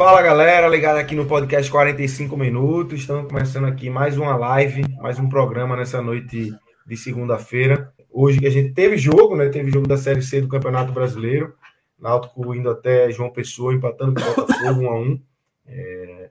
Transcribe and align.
Fala 0.00 0.22
galera, 0.22 0.66
ligado 0.66 0.96
aqui 0.96 1.14
no 1.14 1.26
podcast 1.26 1.70
45 1.70 2.34
minutos. 2.34 3.00
Estamos 3.00 3.28
começando 3.28 3.66
aqui 3.66 3.90
mais 3.90 4.16
uma 4.16 4.34
live, 4.34 4.82
mais 4.98 5.18
um 5.18 5.28
programa 5.28 5.76
nessa 5.76 6.00
noite 6.00 6.54
de 6.86 6.96
segunda-feira. 6.96 7.92
Hoje 8.10 8.40
que 8.40 8.46
a 8.46 8.50
gente 8.50 8.72
teve 8.72 8.96
jogo, 8.96 9.36
né? 9.36 9.50
Teve 9.50 9.70
jogo 9.70 9.86
da 9.86 9.98
Série 9.98 10.22
C 10.22 10.40
do 10.40 10.48
Campeonato 10.48 10.90
Brasileiro. 10.90 11.52
Náutico 11.98 12.54
indo 12.54 12.70
até 12.70 13.10
João 13.10 13.28
Pessoa, 13.28 13.74
empatando 13.74 14.18
com 14.18 14.26
o 14.26 14.34
Botafogo 14.36 14.80
1 14.80 14.88
a 14.88 14.98
1 15.00 15.22
é... 15.66 16.30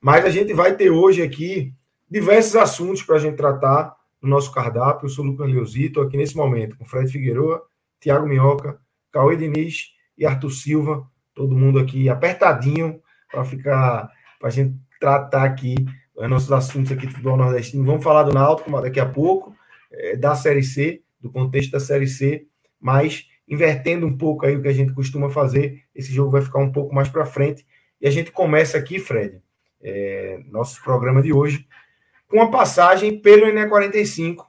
Mas 0.00 0.24
a 0.24 0.30
gente 0.30 0.54
vai 0.54 0.74
ter 0.74 0.88
hoje 0.88 1.20
aqui 1.20 1.74
diversos 2.10 2.56
assuntos 2.56 3.02
para 3.02 3.16
a 3.16 3.20
gente 3.20 3.36
tratar 3.36 3.94
no 4.22 4.30
nosso 4.30 4.50
cardápio. 4.50 5.04
Eu 5.04 5.10
sou 5.10 5.26
o 5.26 5.28
Lucas 5.28 5.46
Leozito, 5.46 6.00
aqui 6.00 6.16
nesse 6.16 6.34
momento 6.34 6.74
com 6.74 6.86
Fred 6.86 7.12
Figueroa, 7.12 7.62
Thiago 8.00 8.26
Minhoca, 8.26 8.80
Cauê 9.12 9.36
Diniz 9.36 9.90
e 10.16 10.24
Arthur 10.24 10.50
Silva. 10.52 11.06
Todo 11.34 11.54
mundo 11.54 11.78
aqui 11.78 12.08
apertadinho 12.08 12.98
para 13.30 13.44
ficar, 13.44 14.10
para 14.38 14.48
a 14.48 14.52
gente 14.52 14.76
tratar 14.98 15.44
aqui 15.44 15.74
os 16.14 16.28
nossos 16.28 16.52
assuntos 16.52 16.92
aqui 16.92 17.06
do 17.06 17.12
futebol 17.12 17.36
nordestino. 17.36 17.84
Vamos 17.84 18.04
falar 18.04 18.24
do 18.24 18.32
Náutico 18.32 18.70
daqui 18.80 19.00
a 19.00 19.06
pouco, 19.06 19.56
é, 19.90 20.16
da 20.16 20.34
Série 20.34 20.62
C, 20.62 21.02
do 21.20 21.30
contexto 21.30 21.70
da 21.70 21.80
Série 21.80 22.06
C, 22.06 22.46
mas 22.80 23.26
invertendo 23.48 24.06
um 24.06 24.16
pouco 24.16 24.46
aí 24.46 24.56
o 24.56 24.62
que 24.62 24.68
a 24.68 24.72
gente 24.72 24.92
costuma 24.92 25.28
fazer, 25.28 25.82
esse 25.94 26.12
jogo 26.12 26.30
vai 26.30 26.42
ficar 26.42 26.60
um 26.60 26.70
pouco 26.70 26.94
mais 26.94 27.08
para 27.08 27.26
frente. 27.26 27.66
E 28.00 28.06
a 28.06 28.10
gente 28.10 28.30
começa 28.30 28.78
aqui, 28.78 28.98
Fred, 28.98 29.42
é, 29.82 30.40
nosso 30.50 30.82
programa 30.82 31.20
de 31.20 31.32
hoje, 31.32 31.66
com 32.28 32.36
uma 32.36 32.50
passagem 32.50 33.18
pelo 33.20 33.46
NE45 33.46 34.44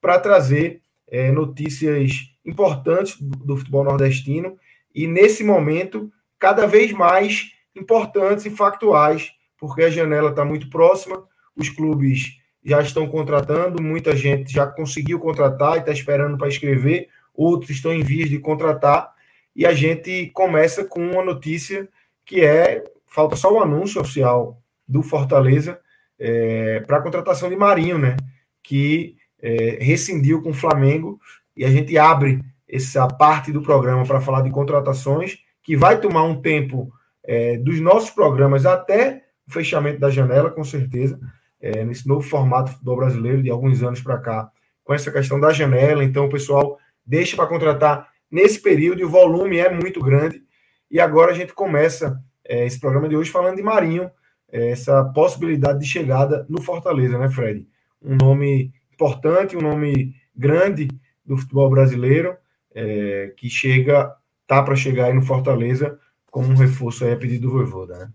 para 0.00 0.18
trazer 0.18 0.80
é, 1.06 1.30
notícias 1.30 2.12
importantes 2.44 3.20
do, 3.20 3.36
do 3.36 3.56
futebol 3.56 3.84
nordestino 3.84 4.56
e, 4.94 5.06
nesse 5.06 5.44
momento, 5.44 6.10
cada 6.38 6.66
vez 6.66 6.92
mais 6.92 7.52
importantes 7.78 8.44
e 8.46 8.50
factuais, 8.50 9.32
porque 9.58 9.82
a 9.82 9.90
janela 9.90 10.30
está 10.30 10.44
muito 10.44 10.68
próxima, 10.68 11.22
os 11.56 11.68
clubes 11.68 12.38
já 12.64 12.80
estão 12.80 13.06
contratando, 13.06 13.82
muita 13.82 14.14
gente 14.16 14.52
já 14.52 14.66
conseguiu 14.66 15.20
contratar 15.20 15.76
e 15.76 15.78
está 15.80 15.92
esperando 15.92 16.36
para 16.36 16.48
escrever, 16.48 17.08
outros 17.34 17.70
estão 17.70 17.92
em 17.92 18.02
vias 18.02 18.28
de 18.28 18.38
contratar, 18.38 19.14
e 19.54 19.64
a 19.64 19.72
gente 19.72 20.26
começa 20.34 20.84
com 20.84 21.00
uma 21.00 21.24
notícia 21.24 21.88
que 22.24 22.44
é: 22.44 22.84
falta 23.06 23.36
só 23.36 23.52
o 23.52 23.60
anúncio 23.60 24.00
oficial 24.00 24.60
do 24.86 25.02
Fortaleza 25.02 25.80
é, 26.18 26.80
para 26.80 26.98
a 26.98 27.02
contratação 27.02 27.48
de 27.48 27.56
Marinho, 27.56 27.98
né? 27.98 28.16
Que 28.62 29.16
é, 29.40 29.78
rescindiu 29.80 30.42
com 30.42 30.50
o 30.50 30.54
Flamengo, 30.54 31.18
e 31.56 31.64
a 31.64 31.70
gente 31.70 31.96
abre 31.96 32.42
essa 32.68 33.06
parte 33.06 33.52
do 33.52 33.62
programa 33.62 34.04
para 34.04 34.20
falar 34.20 34.42
de 34.42 34.50
contratações, 34.50 35.38
que 35.62 35.76
vai 35.76 36.00
tomar 36.00 36.24
um 36.24 36.40
tempo 36.40 36.92
é, 37.26 37.58
dos 37.58 37.80
nossos 37.80 38.10
programas 38.10 38.64
até 38.64 39.24
o 39.46 39.52
fechamento 39.52 40.00
da 40.00 40.10
janela, 40.10 40.50
com 40.50 40.64
certeza, 40.64 41.18
é, 41.60 41.84
nesse 41.84 42.06
novo 42.06 42.22
formato 42.22 42.72
do 42.82 42.96
brasileiro 42.96 43.42
de 43.42 43.50
alguns 43.50 43.82
anos 43.82 44.00
para 44.00 44.18
cá, 44.18 44.50
com 44.84 44.94
essa 44.94 45.10
questão 45.10 45.38
da 45.40 45.52
janela. 45.52 46.04
Então, 46.04 46.26
o 46.26 46.30
pessoal 46.30 46.78
deixa 47.04 47.36
para 47.36 47.46
contratar 47.46 48.08
nesse 48.30 48.60
período 48.60 49.00
e 49.00 49.04
o 49.04 49.10
volume 49.10 49.58
é 49.58 49.70
muito 49.70 50.02
grande. 50.02 50.42
E 50.90 51.00
agora 51.00 51.32
a 51.32 51.34
gente 51.34 51.52
começa 51.52 52.20
é, 52.44 52.64
esse 52.64 52.78
programa 52.78 53.08
de 53.08 53.16
hoje 53.16 53.30
falando 53.30 53.56
de 53.56 53.62
Marinho, 53.62 54.10
é, 54.50 54.70
essa 54.70 55.04
possibilidade 55.04 55.80
de 55.80 55.86
chegada 55.86 56.46
no 56.48 56.62
Fortaleza, 56.62 57.18
né, 57.18 57.28
Fred? 57.28 57.66
Um 58.00 58.16
nome 58.16 58.72
importante, 58.92 59.56
um 59.56 59.60
nome 59.60 60.14
grande 60.34 60.88
do 61.24 61.36
futebol 61.36 61.68
brasileiro, 61.68 62.36
é, 62.72 63.32
que 63.36 63.48
chega, 63.48 64.14
tá 64.46 64.62
para 64.62 64.76
chegar 64.76 65.06
aí 65.06 65.12
no 65.12 65.22
Fortaleza 65.22 65.98
como 66.36 66.48
um 66.48 66.54
reforço 66.54 67.02
aí 67.02 67.12
a 67.12 67.16
pedido 67.16 67.48
do 67.48 67.50
Voivoda, 67.50 67.98
né? 67.98 68.12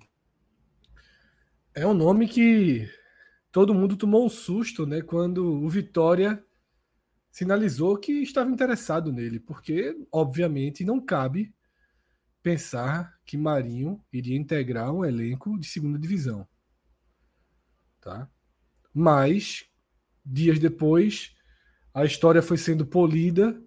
É 1.74 1.88
um 1.88 1.94
nome 1.96 2.28
que 2.28 2.88
todo 3.52 3.74
mundo 3.74 3.98
tomou 3.98 4.24
um 4.24 4.30
susto, 4.30 4.86
né, 4.86 5.02
quando 5.02 5.44
o 5.44 5.68
Vitória 5.68 6.46
sinalizou 7.32 7.98
que 7.98 8.12
estava 8.22 8.52
interessado 8.52 9.12
nele, 9.12 9.40
porque 9.40 9.98
obviamente 10.12 10.86
não 10.86 11.04
cabe 11.04 11.52
pensar 12.44 13.20
que 13.26 13.36
Marinho 13.38 14.00
iria 14.14 14.38
integrar 14.38 14.94
um 14.94 15.04
elenco 15.04 15.60
de 15.60 15.66
segunda 15.66 15.98
divisão. 15.98 16.48
Tá? 18.00 18.30
Mas 18.94 19.66
dias 20.24 20.60
depois 20.60 21.36
a 21.92 22.06
história 22.06 22.44
foi 22.44 22.60
sendo 22.60 22.86
polida 22.86 23.60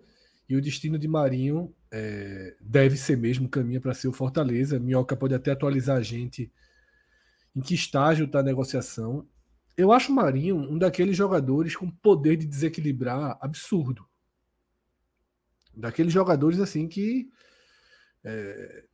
e 0.48 0.54
o 0.54 0.62
destino 0.62 0.97
de 0.97 1.09
Marinho 1.09 1.75
é, 1.97 2.56
deve 2.60 2.97
ser 2.97 3.16
mesmo, 3.16 3.49
caminha 3.49 3.81
para 3.81 3.94
ser 3.94 4.09
o 4.09 4.12
Fortaleza. 4.12 4.81
Minhoca 4.81 5.16
pode 5.16 5.32
até 5.32 5.53
atualizar 5.53 5.97
a 5.97 6.03
gente 6.03 6.50
em 7.55 7.60
que 7.60 7.72
estágio 7.72 8.27
está 8.27 8.41
a 8.41 8.43
negociação. 8.43 9.28
Eu 9.77 9.93
acho 9.93 10.10
o 10.10 10.15
Marinho 10.15 10.56
um 10.56 10.77
daqueles 10.77 11.16
jogadores 11.16 11.77
com 11.77 11.88
poder 11.88 12.37
de 12.37 12.47
desequilibrar 12.47 13.38
absurdo. 13.41 14.05
Daqueles 15.72 16.12
jogadores 16.12 16.59
assim 16.59 16.88
que 16.88 17.31
é, 18.25 18.84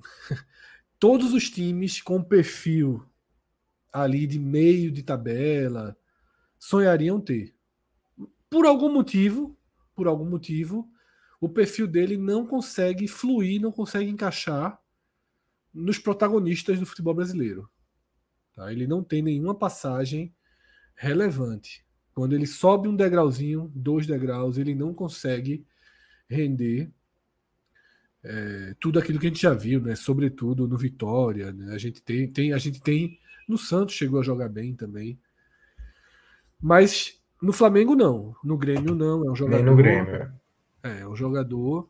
todos 0.98 1.32
os 1.32 1.48
times 1.48 2.02
com 2.02 2.20
perfil 2.20 3.08
ali 3.92 4.26
de 4.26 4.40
meio 4.40 4.90
de 4.90 5.04
tabela 5.04 5.96
sonhariam 6.58 7.20
ter. 7.20 7.54
Por 8.50 8.66
algum 8.66 8.92
motivo, 8.92 9.56
por 9.94 10.08
algum 10.08 10.24
motivo, 10.28 10.92
o 11.40 11.48
perfil 11.48 11.86
dele 11.86 12.16
não 12.16 12.46
consegue 12.46 13.06
fluir, 13.06 13.60
não 13.60 13.70
consegue 13.70 14.10
encaixar 14.10 14.80
nos 15.72 15.98
protagonistas 15.98 16.78
do 16.80 16.86
futebol 16.86 17.14
brasileiro. 17.14 17.68
Tá? 18.54 18.72
Ele 18.72 18.86
não 18.86 19.02
tem 19.02 19.22
nenhuma 19.22 19.54
passagem 19.54 20.34
relevante. 20.94 21.86
Quando 22.12 22.34
ele 22.34 22.46
sobe 22.46 22.88
um 22.88 22.96
degrauzinho, 22.96 23.70
dois 23.74 24.06
degraus, 24.06 24.58
ele 24.58 24.74
não 24.74 24.92
consegue 24.92 25.64
render 26.28 26.90
é, 28.24 28.74
tudo 28.80 28.98
aquilo 28.98 29.20
que 29.20 29.26
a 29.26 29.28
gente 29.28 29.40
já 29.40 29.54
viu, 29.54 29.80
né? 29.80 29.94
Sobretudo 29.94 30.66
no 30.66 30.76
Vitória, 30.76 31.52
né? 31.52 31.72
A 31.72 31.78
gente 31.78 32.02
tem, 32.02 32.26
tem, 32.26 32.52
a 32.52 32.58
gente 32.58 32.80
tem 32.80 33.18
no 33.48 33.56
Santos 33.56 33.94
chegou 33.94 34.20
a 34.20 34.24
jogar 34.24 34.48
bem 34.48 34.74
também, 34.74 35.18
mas 36.60 37.22
no 37.40 37.52
Flamengo 37.52 37.94
não, 37.94 38.34
no 38.42 38.58
Grêmio 38.58 38.94
não, 38.94 39.24
é 39.24 39.30
um 39.30 39.36
jogador. 39.36 39.62
Nem 39.62 39.64
no 39.64 39.76
Grêmio. 39.76 40.14
É. 40.14 40.32
É, 40.82 41.06
um 41.06 41.16
jogador 41.16 41.88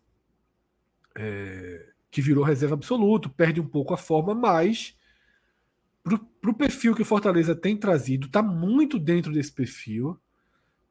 é, 1.15 1.91
que 2.11 2.23
virou 2.23 2.45
reserva 2.45 2.75
absoluto, 2.75 3.29
perde 3.29 3.61
um 3.61 3.67
pouco 3.67 3.93
a 3.93 3.99
forma, 3.99 4.35
mas 4.35 4.97
para 6.03 6.51
o 6.51 6.55
perfil 6.55 6.95
que 6.95 7.03
o 7.03 7.05
Fortaleza 7.05 7.55
tem 7.55 7.77
trazido, 7.77 8.27
está 8.27 8.43
muito 8.43 8.99
dentro 8.99 9.33
desse 9.33 9.53
perfil. 9.53 10.19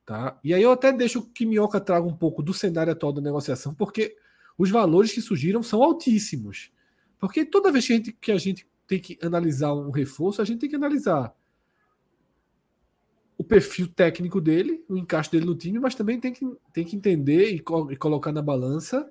Tá? 0.05 0.39
E 0.43 0.53
aí 0.53 0.61
eu 0.61 0.71
até 0.71 0.93
deixo 0.93 1.23
que 1.23 1.45
Minhoca 1.45 1.81
traga 1.81 2.05
um 2.05 2.15
pouco 2.15 2.41
do 2.41 2.53
cenário 2.53 2.93
atual 2.93 3.11
da 3.11 3.21
negociação, 3.21 3.73
porque 3.73 4.15
os 4.57 4.69
valores 4.69 5.11
que 5.11 5.21
surgiram 5.21 5.61
são 5.61 5.83
altíssimos. 5.83 6.71
Porque 7.19 7.43
toda 7.43 7.71
vez 7.71 7.85
que 7.85 7.93
a 7.93 7.95
gente, 7.95 8.11
que 8.13 8.31
a 8.31 8.37
gente 8.37 8.67
tem 8.87 8.99
que 8.99 9.17
analisar 9.21 9.73
um 9.73 9.91
reforço, 9.91 10.41
a 10.41 10.45
gente 10.45 10.59
tem 10.59 10.69
que 10.69 10.75
analisar 10.75 11.35
perfil 13.47 13.87
técnico 13.87 14.41
dele, 14.41 14.83
o 14.89 14.97
encaixe 14.97 15.31
dele 15.31 15.45
no 15.45 15.55
time, 15.55 15.79
mas 15.79 15.95
também 15.95 16.19
tem 16.19 16.33
que, 16.33 16.45
tem 16.73 16.85
que 16.85 16.95
entender 16.95 17.51
e, 17.51 17.59
co 17.59 17.91
e 17.91 17.95
colocar 17.95 18.31
na 18.31 18.41
balança 18.41 19.09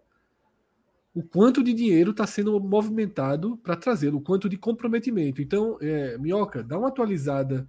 o 1.14 1.22
quanto 1.22 1.64
de 1.64 1.72
dinheiro 1.72 2.10
está 2.10 2.26
sendo 2.26 2.60
movimentado 2.60 3.56
para 3.56 3.74
trazê-lo, 3.74 4.18
o 4.18 4.20
quanto 4.20 4.50
de 4.50 4.58
comprometimento. 4.58 5.40
Então, 5.40 5.78
é, 5.80 6.18
Minhoca, 6.18 6.62
dá 6.62 6.78
uma 6.78 6.88
atualizada 6.88 7.66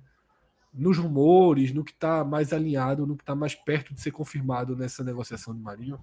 nos 0.73 0.97
rumores, 0.97 1.73
no 1.73 1.83
que 1.83 1.93
está 1.93 2.25
mais 2.25 2.51
alinhado, 2.51 3.07
no 3.07 3.15
que 3.15 3.23
está 3.23 3.33
mais 3.33 3.55
perto 3.55 3.93
de 3.93 4.01
ser 4.01 4.11
confirmado 4.11 4.75
nessa 4.75 5.01
negociação 5.01 5.55
de 5.55 5.61
Marinho. 5.61 5.97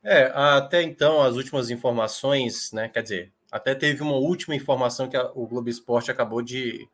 É, 0.00 0.26
até 0.32 0.80
então, 0.82 1.22
as 1.22 1.34
últimas 1.34 1.70
informações, 1.70 2.70
né? 2.72 2.88
Quer 2.88 3.02
dizer, 3.02 3.32
até 3.50 3.74
teve 3.74 4.02
uma 4.02 4.16
última 4.16 4.54
informação 4.54 5.08
que 5.08 5.16
a, 5.16 5.30
o 5.34 5.48
Globo 5.48 5.68
Esporte 5.68 6.10
acabou 6.10 6.40
de, 6.40 6.88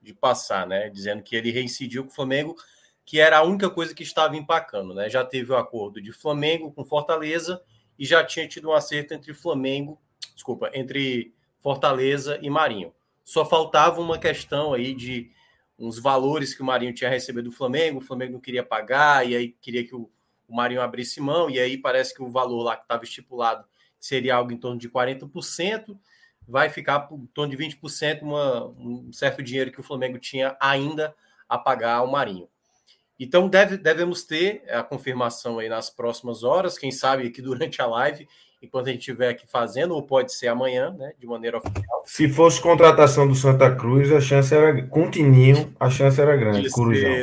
de 0.00 0.14
passar, 0.14 0.66
né? 0.66 0.88
Dizendo 0.88 1.22
que 1.22 1.36
ele 1.36 1.50
reincidiu 1.50 2.04
com 2.04 2.10
o 2.10 2.14
Flamengo, 2.14 2.56
que 3.04 3.18
era 3.18 3.38
a 3.38 3.42
única 3.42 3.68
coisa 3.68 3.94
que 3.94 4.02
estava 4.02 4.36
empacando, 4.36 4.94
né? 4.94 5.08
Já 5.08 5.24
teve 5.24 5.52
o 5.52 5.56
acordo 5.56 6.00
de 6.00 6.12
Flamengo 6.12 6.72
com 6.72 6.84
Fortaleza 6.84 7.62
e 7.98 8.04
já 8.04 8.24
tinha 8.24 8.46
tido 8.48 8.68
um 8.68 8.72
acerto 8.72 9.14
entre 9.14 9.34
Flamengo, 9.34 10.00
desculpa, 10.34 10.70
entre 10.72 11.34
Fortaleza 11.60 12.38
e 12.40 12.48
Marinho. 12.48 12.94
Só 13.24 13.44
faltava 13.44 14.00
uma 14.00 14.18
questão 14.18 14.72
aí 14.72 14.94
de 14.94 15.30
uns 15.78 15.98
valores 15.98 16.54
que 16.54 16.62
o 16.62 16.64
Marinho 16.64 16.94
tinha 16.94 17.08
recebido 17.08 17.50
do 17.50 17.56
Flamengo, 17.56 17.98
o 17.98 18.02
Flamengo 18.02 18.34
não 18.34 18.40
queria 18.40 18.62
pagar, 18.62 19.26
e 19.28 19.34
aí 19.34 19.48
queria 19.60 19.84
que 19.84 19.94
o 19.94 20.10
o 20.50 20.54
Marinho 20.54 20.82
abrisse 20.82 21.20
mão, 21.20 21.48
e 21.48 21.60
aí 21.60 21.78
parece 21.78 22.12
que 22.12 22.22
o 22.22 22.28
valor 22.28 22.62
lá 22.64 22.76
que 22.76 22.82
estava 22.82 23.04
estipulado 23.04 23.64
seria 24.00 24.34
algo 24.34 24.50
em 24.52 24.56
torno 24.56 24.78
de 24.78 24.90
40%, 24.90 25.96
vai 26.50 26.68
ficar 26.68 27.00
por 27.00 27.20
torno 27.32 27.56
de 27.56 27.62
20%, 27.62 28.22
uma, 28.22 28.66
um 28.66 29.12
certo 29.12 29.42
dinheiro 29.42 29.70
que 29.70 29.80
o 29.80 29.84
Flamengo 29.84 30.18
tinha 30.18 30.56
ainda 30.60 31.14
a 31.48 31.56
pagar 31.56 31.96
ao 31.96 32.10
Marinho. 32.10 32.48
Então 33.18 33.48
deve, 33.48 33.76
devemos 33.76 34.24
ter 34.24 34.62
a 34.68 34.82
confirmação 34.82 35.58
aí 35.58 35.68
nas 35.68 35.90
próximas 35.90 36.42
horas, 36.42 36.76
quem 36.76 36.90
sabe 36.90 37.26
aqui 37.26 37.40
durante 37.40 37.80
a 37.80 37.86
live, 37.86 38.26
enquanto 38.62 38.88
a 38.88 38.90
gente 38.90 39.00
estiver 39.00 39.28
aqui 39.28 39.46
fazendo, 39.46 39.94
ou 39.94 40.02
pode 40.02 40.34
ser 40.34 40.48
amanhã, 40.48 40.90
né, 40.90 41.12
de 41.18 41.26
maneira 41.26 41.58
oficial. 41.58 42.02
Se 42.04 42.28
fosse 42.28 42.60
contratação 42.60 43.28
do 43.28 43.34
Santa 43.34 43.74
Cruz, 43.74 44.10
a 44.10 44.20
chance 44.20 44.54
era, 44.54 44.82
com 44.86 45.10
Tininho, 45.10 45.74
a 45.78 45.88
chance 45.88 46.20
era 46.20 46.36
grande. 46.36 46.68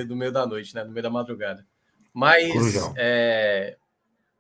Do 0.05 0.15
meio 0.15 0.31
da 0.31 0.45
noite, 0.45 0.73
né, 0.73 0.83
no 0.83 0.91
meio 0.91 1.03
da 1.03 1.09
madrugada. 1.09 1.65
Mas 2.13 2.93
é, 2.95 3.75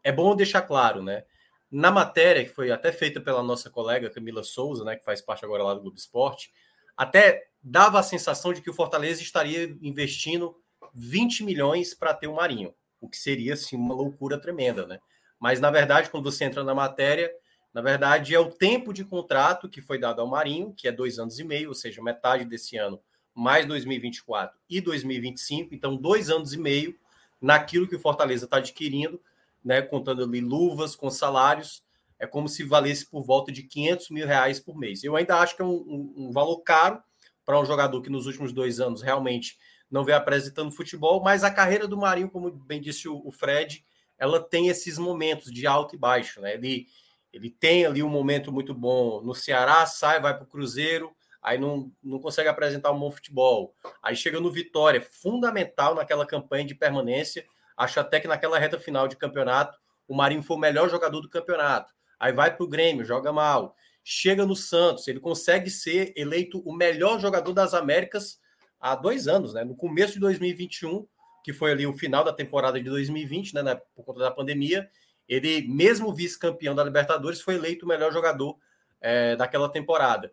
é 0.03 0.11
bom 0.11 0.35
deixar 0.35 0.61
claro, 0.61 1.03
né? 1.03 1.23
Na 1.69 1.91
matéria, 1.91 2.43
que 2.43 2.51
foi 2.51 2.71
até 2.71 2.91
feita 2.91 3.19
pela 3.19 3.43
nossa 3.43 3.69
colega 3.69 4.09
Camila 4.09 4.43
Souza, 4.43 4.85
né, 4.85 4.95
que 4.95 5.03
faz 5.03 5.21
parte 5.21 5.43
agora 5.43 5.63
lá 5.63 5.73
do 5.73 5.81
Globo 5.81 5.97
Esporte, 5.97 6.51
até 6.95 7.47
dava 7.61 7.99
a 7.99 8.03
sensação 8.03 8.53
de 8.53 8.61
que 8.61 8.69
o 8.69 8.73
Fortaleza 8.73 9.21
estaria 9.21 9.75
investindo 9.81 10.55
20 10.93 11.43
milhões 11.43 11.93
para 11.93 12.13
ter 12.13 12.27
o 12.27 12.35
Marinho, 12.35 12.73
o 13.01 13.09
que 13.09 13.17
seria 13.17 13.53
assim, 13.53 13.75
uma 13.75 13.93
loucura 13.93 14.39
tremenda, 14.39 14.87
né? 14.87 14.99
Mas 15.39 15.59
na 15.59 15.69
verdade, 15.69 16.09
quando 16.09 16.31
você 16.31 16.45
entra 16.45 16.63
na 16.63 16.73
matéria, 16.73 17.31
na 17.73 17.81
verdade 17.81 18.33
é 18.33 18.39
o 18.39 18.49
tempo 18.49 18.93
de 18.93 19.03
contrato 19.03 19.69
que 19.69 19.81
foi 19.81 19.99
dado 19.99 20.21
ao 20.21 20.27
Marinho, 20.27 20.73
que 20.73 20.87
é 20.87 20.91
dois 20.91 21.19
anos 21.19 21.37
e 21.37 21.43
meio, 21.43 21.69
ou 21.69 21.75
seja, 21.75 22.01
metade 22.01 22.45
desse 22.45 22.77
ano, 22.77 22.99
mais 23.35 23.67
2024 23.67 24.57
e 24.67 24.81
2025, 24.81 25.75
então 25.75 25.95
dois 25.95 26.29
anos 26.29 26.53
e 26.53 26.57
meio 26.57 26.97
naquilo 27.39 27.87
que 27.87 27.95
o 27.95 27.99
Fortaleza 27.99 28.45
está 28.45 28.57
adquirindo, 28.57 29.21
né, 29.63 29.81
contando 29.81 30.23
ali 30.23 30.41
luvas 30.41 30.95
com 30.95 31.09
salários, 31.09 31.83
é 32.19 32.25
como 32.25 32.47
se 32.47 32.63
valesse 32.63 33.09
por 33.09 33.23
volta 33.23 33.51
de 33.51 33.63
500 33.63 34.09
mil 34.09 34.25
reais 34.27 34.59
por 34.59 34.77
mês. 34.77 35.03
Eu 35.03 35.15
ainda 35.15 35.37
acho 35.37 35.55
que 35.55 35.61
é 35.61 35.65
um, 35.65 35.75
um, 35.75 36.13
um 36.17 36.31
valor 36.31 36.61
caro 36.61 37.01
para 37.45 37.59
um 37.59 37.65
jogador 37.65 38.01
que 38.01 38.09
nos 38.09 38.25
últimos 38.25 38.51
dois 38.51 38.79
anos 38.79 39.01
realmente 39.01 39.57
não 39.89 40.03
vem 40.03 40.15
apresentando 40.15 40.71
futebol, 40.71 41.21
mas 41.23 41.43
a 41.43 41.51
carreira 41.51 41.87
do 41.87 41.97
Marinho, 41.97 42.29
como 42.29 42.51
bem 42.51 42.81
disse 42.81 43.07
o, 43.07 43.21
o 43.25 43.31
Fred, 43.31 43.85
ela 44.17 44.39
tem 44.39 44.67
esses 44.67 44.97
momentos 44.97 45.51
de 45.51 45.65
alto 45.65 45.95
e 45.95 45.97
baixo, 45.97 46.41
né? 46.41 46.55
Ele, 46.55 46.87
ele 47.31 47.49
tem 47.49 47.85
ali 47.85 48.03
um 48.03 48.09
momento 48.09 48.51
muito 48.51 48.73
bom 48.73 49.21
no 49.21 49.33
Ceará, 49.33 49.85
sai, 49.85 50.19
vai 50.19 50.33
para 50.33 50.43
o 50.43 50.47
Cruzeiro, 50.47 51.15
aí 51.41 51.57
não, 51.57 51.91
não 52.03 52.19
consegue 52.19 52.49
apresentar 52.49 52.91
um 52.91 52.99
bom 52.99 53.11
futebol. 53.11 53.73
Aí 54.01 54.15
chega 54.15 54.39
no 54.39 54.51
Vitória, 54.51 55.01
fundamental 55.01 55.95
naquela 55.95 56.25
campanha 56.25 56.65
de 56.65 56.75
permanência. 56.75 57.45
Acho 57.77 57.99
até 57.99 58.19
que 58.19 58.27
naquela 58.27 58.57
reta 58.57 58.79
final 58.79 59.07
de 59.07 59.15
campeonato, 59.15 59.77
o 60.07 60.15
Marinho 60.15 60.41
foi 60.41 60.57
o 60.57 60.59
melhor 60.59 60.89
jogador 60.89 61.21
do 61.21 61.29
campeonato. 61.29 61.93
Aí 62.19 62.33
vai 62.33 62.55
para 62.55 62.63
o 62.63 62.67
Grêmio, 62.67 63.05
joga 63.05 63.31
mal. 63.31 63.75
Chega 64.03 64.45
no 64.45 64.55
Santos, 64.55 65.07
ele 65.07 65.19
consegue 65.19 65.69
ser 65.69 66.13
eleito 66.15 66.59
o 66.65 66.73
melhor 66.73 67.19
jogador 67.19 67.53
das 67.53 67.73
Américas 67.73 68.39
há 68.79 68.95
dois 68.95 69.27
anos, 69.27 69.53
né? 69.53 69.63
No 69.63 69.75
começo 69.75 70.13
de 70.13 70.19
2021, 70.19 71.05
que 71.43 71.53
foi 71.53 71.71
ali 71.71 71.85
o 71.85 71.97
final 71.97 72.23
da 72.23 72.33
temporada 72.33 72.81
de 72.81 72.89
2020, 72.89 73.53
né? 73.53 73.75
Por 73.95 74.03
conta 74.03 74.21
da 74.21 74.31
pandemia, 74.31 74.89
ele, 75.27 75.67
mesmo 75.67 76.13
vice-campeão 76.13 76.73
da 76.73 76.83
Libertadores, 76.83 77.41
foi 77.41 77.55
eleito 77.55 77.85
o 77.85 77.87
melhor 77.87 78.11
jogador 78.11 78.57
é, 79.01 79.35
daquela 79.35 79.69
temporada. 79.69 80.31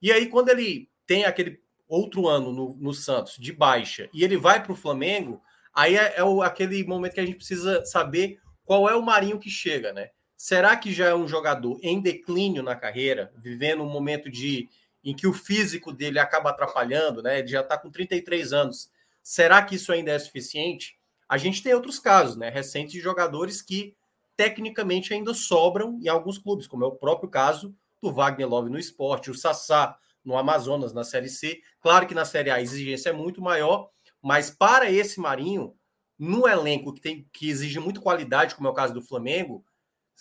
E 0.00 0.10
aí, 0.10 0.26
quando 0.26 0.48
ele 0.48 0.88
tem 1.06 1.24
aquele 1.24 1.60
outro 1.86 2.26
ano 2.26 2.52
no, 2.52 2.76
no 2.76 2.94
Santos 2.94 3.36
de 3.36 3.52
baixa 3.52 4.08
e 4.14 4.24
ele 4.24 4.36
vai 4.36 4.62
para 4.62 4.72
o 4.72 4.76
Flamengo, 4.76 5.42
aí 5.74 5.96
é, 5.96 6.14
é 6.16 6.24
o, 6.24 6.42
aquele 6.42 6.84
momento 6.84 7.14
que 7.14 7.20
a 7.20 7.26
gente 7.26 7.36
precisa 7.36 7.84
saber 7.84 8.38
qual 8.64 8.88
é 8.88 8.94
o 8.94 9.02
Marinho 9.02 9.38
que 9.38 9.50
chega, 9.50 9.92
né? 9.92 10.10
Será 10.36 10.76
que 10.76 10.92
já 10.92 11.06
é 11.06 11.14
um 11.14 11.28
jogador 11.28 11.78
em 11.82 12.00
declínio 12.00 12.62
na 12.62 12.74
carreira, 12.74 13.32
vivendo 13.36 13.82
um 13.82 13.90
momento 13.90 14.30
de 14.30 14.68
em 15.02 15.14
que 15.14 15.26
o 15.26 15.32
físico 15.32 15.92
dele 15.92 16.18
acaba 16.18 16.50
atrapalhando, 16.50 17.22
né? 17.22 17.38
Ele 17.38 17.48
já 17.48 17.60
está 17.60 17.76
com 17.76 17.90
33 17.90 18.52
anos. 18.52 18.90
Será 19.22 19.62
que 19.62 19.74
isso 19.74 19.92
ainda 19.92 20.12
é 20.12 20.18
suficiente? 20.18 20.98
A 21.28 21.36
gente 21.36 21.62
tem 21.62 21.74
outros 21.74 21.98
casos, 21.98 22.36
né? 22.36 22.50
Recentes 22.50 22.92
de 22.92 23.00
jogadores 23.00 23.62
que 23.62 23.94
tecnicamente 24.36 25.12
ainda 25.12 25.34
sobram 25.34 25.98
em 26.02 26.08
alguns 26.08 26.38
clubes, 26.38 26.66
como 26.66 26.84
é 26.84 26.86
o 26.86 26.96
próprio 26.96 27.28
caso 27.28 27.74
do 28.00 28.12
Wagner 28.12 28.48
Love 28.48 28.70
no 28.70 28.78
esporte, 28.78 29.30
o 29.30 29.34
Sassá 29.34 29.96
no 30.24 30.36
Amazonas, 30.36 30.92
na 30.92 31.04
Série 31.04 31.28
C. 31.28 31.60
Claro 31.80 32.06
que 32.06 32.14
na 32.14 32.24
Série 32.24 32.50
A 32.50 32.54
a 32.54 32.62
exigência 32.62 33.10
é 33.10 33.12
muito 33.12 33.40
maior, 33.40 33.90
mas 34.22 34.50
para 34.50 34.90
esse 34.90 35.18
Marinho, 35.20 35.74
no 36.18 36.46
elenco 36.46 36.92
que, 36.92 37.00
tem, 37.00 37.28
que 37.32 37.48
exige 37.48 37.78
muito 37.80 38.00
qualidade, 38.00 38.54
como 38.54 38.68
é 38.68 38.70
o 38.70 38.74
caso 38.74 38.92
do 38.92 39.02
Flamengo, 39.02 39.64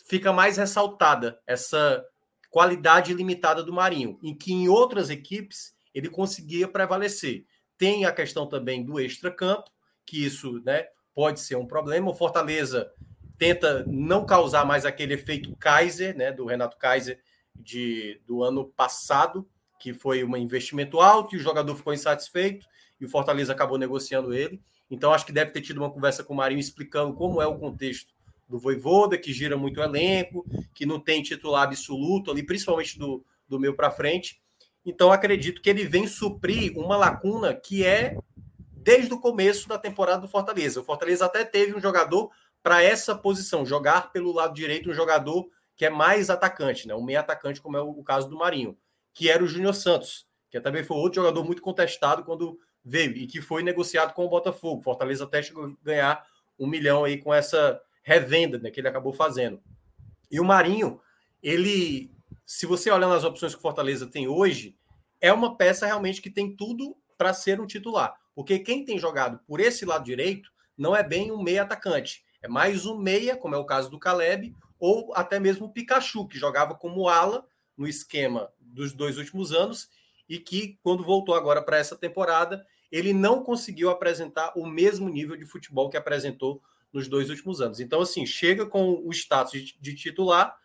fica 0.08 0.32
mais 0.32 0.58
ressaltada 0.58 1.40
essa 1.46 2.06
qualidade 2.50 3.14
limitada 3.14 3.64
do 3.64 3.74
Marinho, 3.74 4.18
em 4.24 4.36
que 4.36 4.54
em 4.54 4.70
outras 4.70 5.10
equipes 5.10 5.76
ele 5.94 6.10
conseguia 6.10 6.68
prevalecer. 6.68 7.46
Tem 7.78 8.06
a 8.06 8.12
questão 8.12 8.48
também 8.48 8.84
do 8.84 9.00
extra-campo, 9.00 9.70
que 10.06 10.26
isso 10.26 10.62
né, 10.64 10.88
pode 11.14 11.40
ser 11.40 11.56
um 11.56 11.68
problema. 11.68 12.10
O 12.10 12.16
Fortaleza 12.16 12.92
tenta 13.38 13.84
não 13.86 14.26
causar 14.26 14.66
mais 14.66 14.86
aquele 14.86 15.14
efeito 15.14 15.56
Kaiser, 15.58 16.16
né, 16.16 16.32
do 16.32 16.46
Renato 16.46 16.78
Kaiser, 16.78 17.22
de, 17.56 18.22
do 18.26 18.44
ano 18.44 18.66
passado, 18.66 19.48
que 19.80 19.94
foi 19.94 20.24
um 20.24 20.36
investimento 20.36 21.00
alto 21.00 21.36
e 21.36 21.38
o 21.38 21.42
jogador 21.42 21.76
ficou 21.76 21.94
insatisfeito 21.94 22.66
e 23.00 23.06
o 23.06 23.10
Fortaleza 23.10 23.54
acabou 23.54 23.78
negociando 23.78 24.34
ele. 24.34 24.62
Então, 24.90 25.14
acho 25.14 25.26
que 25.26 25.32
deve 25.32 25.52
ter 25.52 25.62
tido 25.62 25.78
uma 25.78 25.92
conversa 25.92 26.24
com 26.24 26.34
o 26.34 26.38
Marinho 26.38 26.60
explicando 26.60 27.14
como 27.14 27.42
é 27.42 27.48
o 27.48 27.58
contexto 27.58 28.14
do 28.48 28.58
Voivoda, 28.58 29.18
que 29.18 29.32
gira 29.32 29.56
muito 29.56 29.80
o 29.80 29.84
elenco, 29.84 30.46
que 30.74 30.86
não 30.86 31.00
tem 31.00 31.22
titular 31.22 31.64
absoluto 31.64 32.32
ali, 32.32 32.44
principalmente 32.44 32.98
do, 32.98 33.24
do 33.48 33.60
meio 33.60 33.76
para 33.76 33.92
frente. 33.92 34.42
Então, 34.84 35.12
acredito 35.12 35.62
que 35.62 35.70
ele 35.70 35.86
vem 35.86 36.08
suprir 36.08 36.76
uma 36.78 36.98
lacuna 36.98 37.54
que 37.54 37.86
é 37.86 38.18
desde 38.72 39.14
o 39.14 39.20
começo 39.20 39.68
da 39.68 39.78
temporada 39.78 40.22
do 40.22 40.28
Fortaleza. 40.28 40.80
O 40.80 40.84
Fortaleza 40.84 41.26
até 41.26 41.46
teve 41.46 41.76
um 41.76 41.80
jogador 41.80 42.32
para 42.64 42.82
essa 42.82 43.16
posição, 43.16 43.66
jogar 43.66 44.12
pelo 44.12 44.32
lado 44.32 44.54
direito, 44.54 44.90
um 44.90 44.94
jogador 44.94 45.48
que 45.76 45.86
é 45.86 45.90
mais 45.90 46.30
atacante, 46.30 46.88
né? 46.88 46.96
Um 46.96 47.04
meio 47.04 47.20
atacante, 47.20 47.62
como 47.62 47.78
é 47.78 47.82
o 47.82 48.04
caso 48.04 48.28
do 48.28 48.38
Marinho, 48.38 48.78
que 49.14 49.30
era 49.30 49.44
o 49.44 49.48
Júnior 49.48 49.74
Santos, 49.74 50.28
que 50.50 50.60
também 50.60 50.84
foi 50.84 50.98
outro 50.98 51.22
jogador 51.22 51.44
muito 51.44 51.62
contestado 51.62 52.24
quando 52.24 52.60
veio 52.84 53.16
e 53.16 53.28
que 53.28 53.42
foi 53.42 53.64
negociado 53.64 54.14
com 54.14 54.26
o 54.26 54.30
Botafogo. 54.30 54.82
Fortaleza 54.82 55.24
até 55.24 55.42
chegou 55.42 55.66
a 55.66 55.72
ganhar 55.84 56.26
um 56.58 56.68
milhão 56.68 57.04
aí 57.04 57.18
com 57.18 57.34
essa 57.34 57.82
revenda 58.04 58.58
né, 58.58 58.72
que 58.72 58.80
ele 58.80 58.88
acabou 58.88 59.14
fazendo. 59.14 59.62
E 60.32 60.40
o 60.40 60.46
Marinho, 60.46 61.00
ele, 61.42 62.12
se 62.46 62.66
você 62.66 62.92
olhar 62.92 63.08
nas 63.08 63.24
opções 63.24 63.54
que 63.54 63.60
o 63.60 63.62
Fortaleza 63.62 64.08
tem 64.08 64.28
hoje, 64.28 64.76
é 65.22 65.32
uma 65.32 65.56
peça 65.58 65.86
realmente 65.86 66.22
que 66.22 66.30
tem 66.30 66.56
tudo 66.56 66.96
para 67.18 67.34
ser 67.34 67.60
um 67.60 67.68
titular. 67.68 68.16
Porque 68.34 68.60
quem 68.60 68.86
tem 68.86 68.98
jogado 68.98 69.40
por 69.46 69.60
esse 69.60 69.86
lado 69.86 70.06
direito 70.06 70.52
não 70.78 70.96
é 70.96 71.04
bem 71.04 71.32
um 71.32 71.42
meia 71.42 71.64
atacante. 71.64 72.24
É 72.42 72.48
mais 72.48 72.86
um 72.86 72.98
meia, 72.98 73.36
como 73.36 73.56
é 73.56 73.58
o 73.58 73.66
caso 73.66 73.90
do 73.90 74.00
Caleb, 74.00 74.56
ou 74.80 75.14
até 75.14 75.40
mesmo 75.40 75.66
o 75.66 75.70
Pikachu, 75.70 76.28
que 76.28 76.38
jogava 76.38 76.74
como 76.74 77.10
ala 77.10 77.46
no 77.78 77.86
esquema 77.86 78.50
dos 78.60 78.94
dois 78.94 79.18
últimos 79.18 79.52
anos 79.52 79.90
e 80.30 80.38
que, 80.40 80.78
quando 80.84 81.04
voltou 81.04 81.34
agora 81.34 81.62
para 81.62 81.78
essa 81.78 81.98
temporada, 81.98 82.64
ele 82.92 83.12
não 83.12 83.44
conseguiu 83.44 83.90
apresentar 83.90 84.54
o 84.56 84.66
mesmo 84.66 85.10
nível 85.10 85.36
de 85.36 85.46
futebol 85.46 85.90
que 85.90 85.98
apresentou 85.98 86.62
nos 86.94 87.08
dois 87.08 87.30
últimos 87.30 87.60
anos. 87.62 87.80
Então, 87.80 88.02
assim, 88.02 88.26
chega 88.26 88.66
com 88.66 89.02
o 89.04 89.12
status 89.12 89.76
de, 89.80 89.96
titular, 89.96 90.56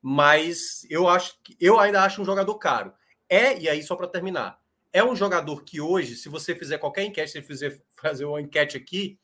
mas 0.00 0.86
eu 0.90 1.08
acho 1.08 1.38
que 1.42 1.56
eu 1.60 1.78
ainda 1.78 2.02
acho 2.02 2.22
um 2.22 2.24
jogador 2.24 2.54
caro. 2.56 2.92
É, 3.28 3.58
e 3.58 3.68
aí, 3.68 3.82
só 3.82 3.94
para 3.94 4.08
terminar, 4.08 4.58
é 4.92 5.04
um 5.04 5.14
jogador 5.14 5.62
que 5.62 5.80
hoje, 5.80 6.16
se 6.16 6.28
você 6.28 6.54
fizer 6.54 6.78
qualquer 6.78 7.04
enquete, 7.04 7.30
se 7.30 7.40
você 7.40 7.46
fizer 7.46 7.82
fazer 7.96 8.24
uma 8.24 8.40
enquete 8.40 8.76
aqui, 8.76 9.18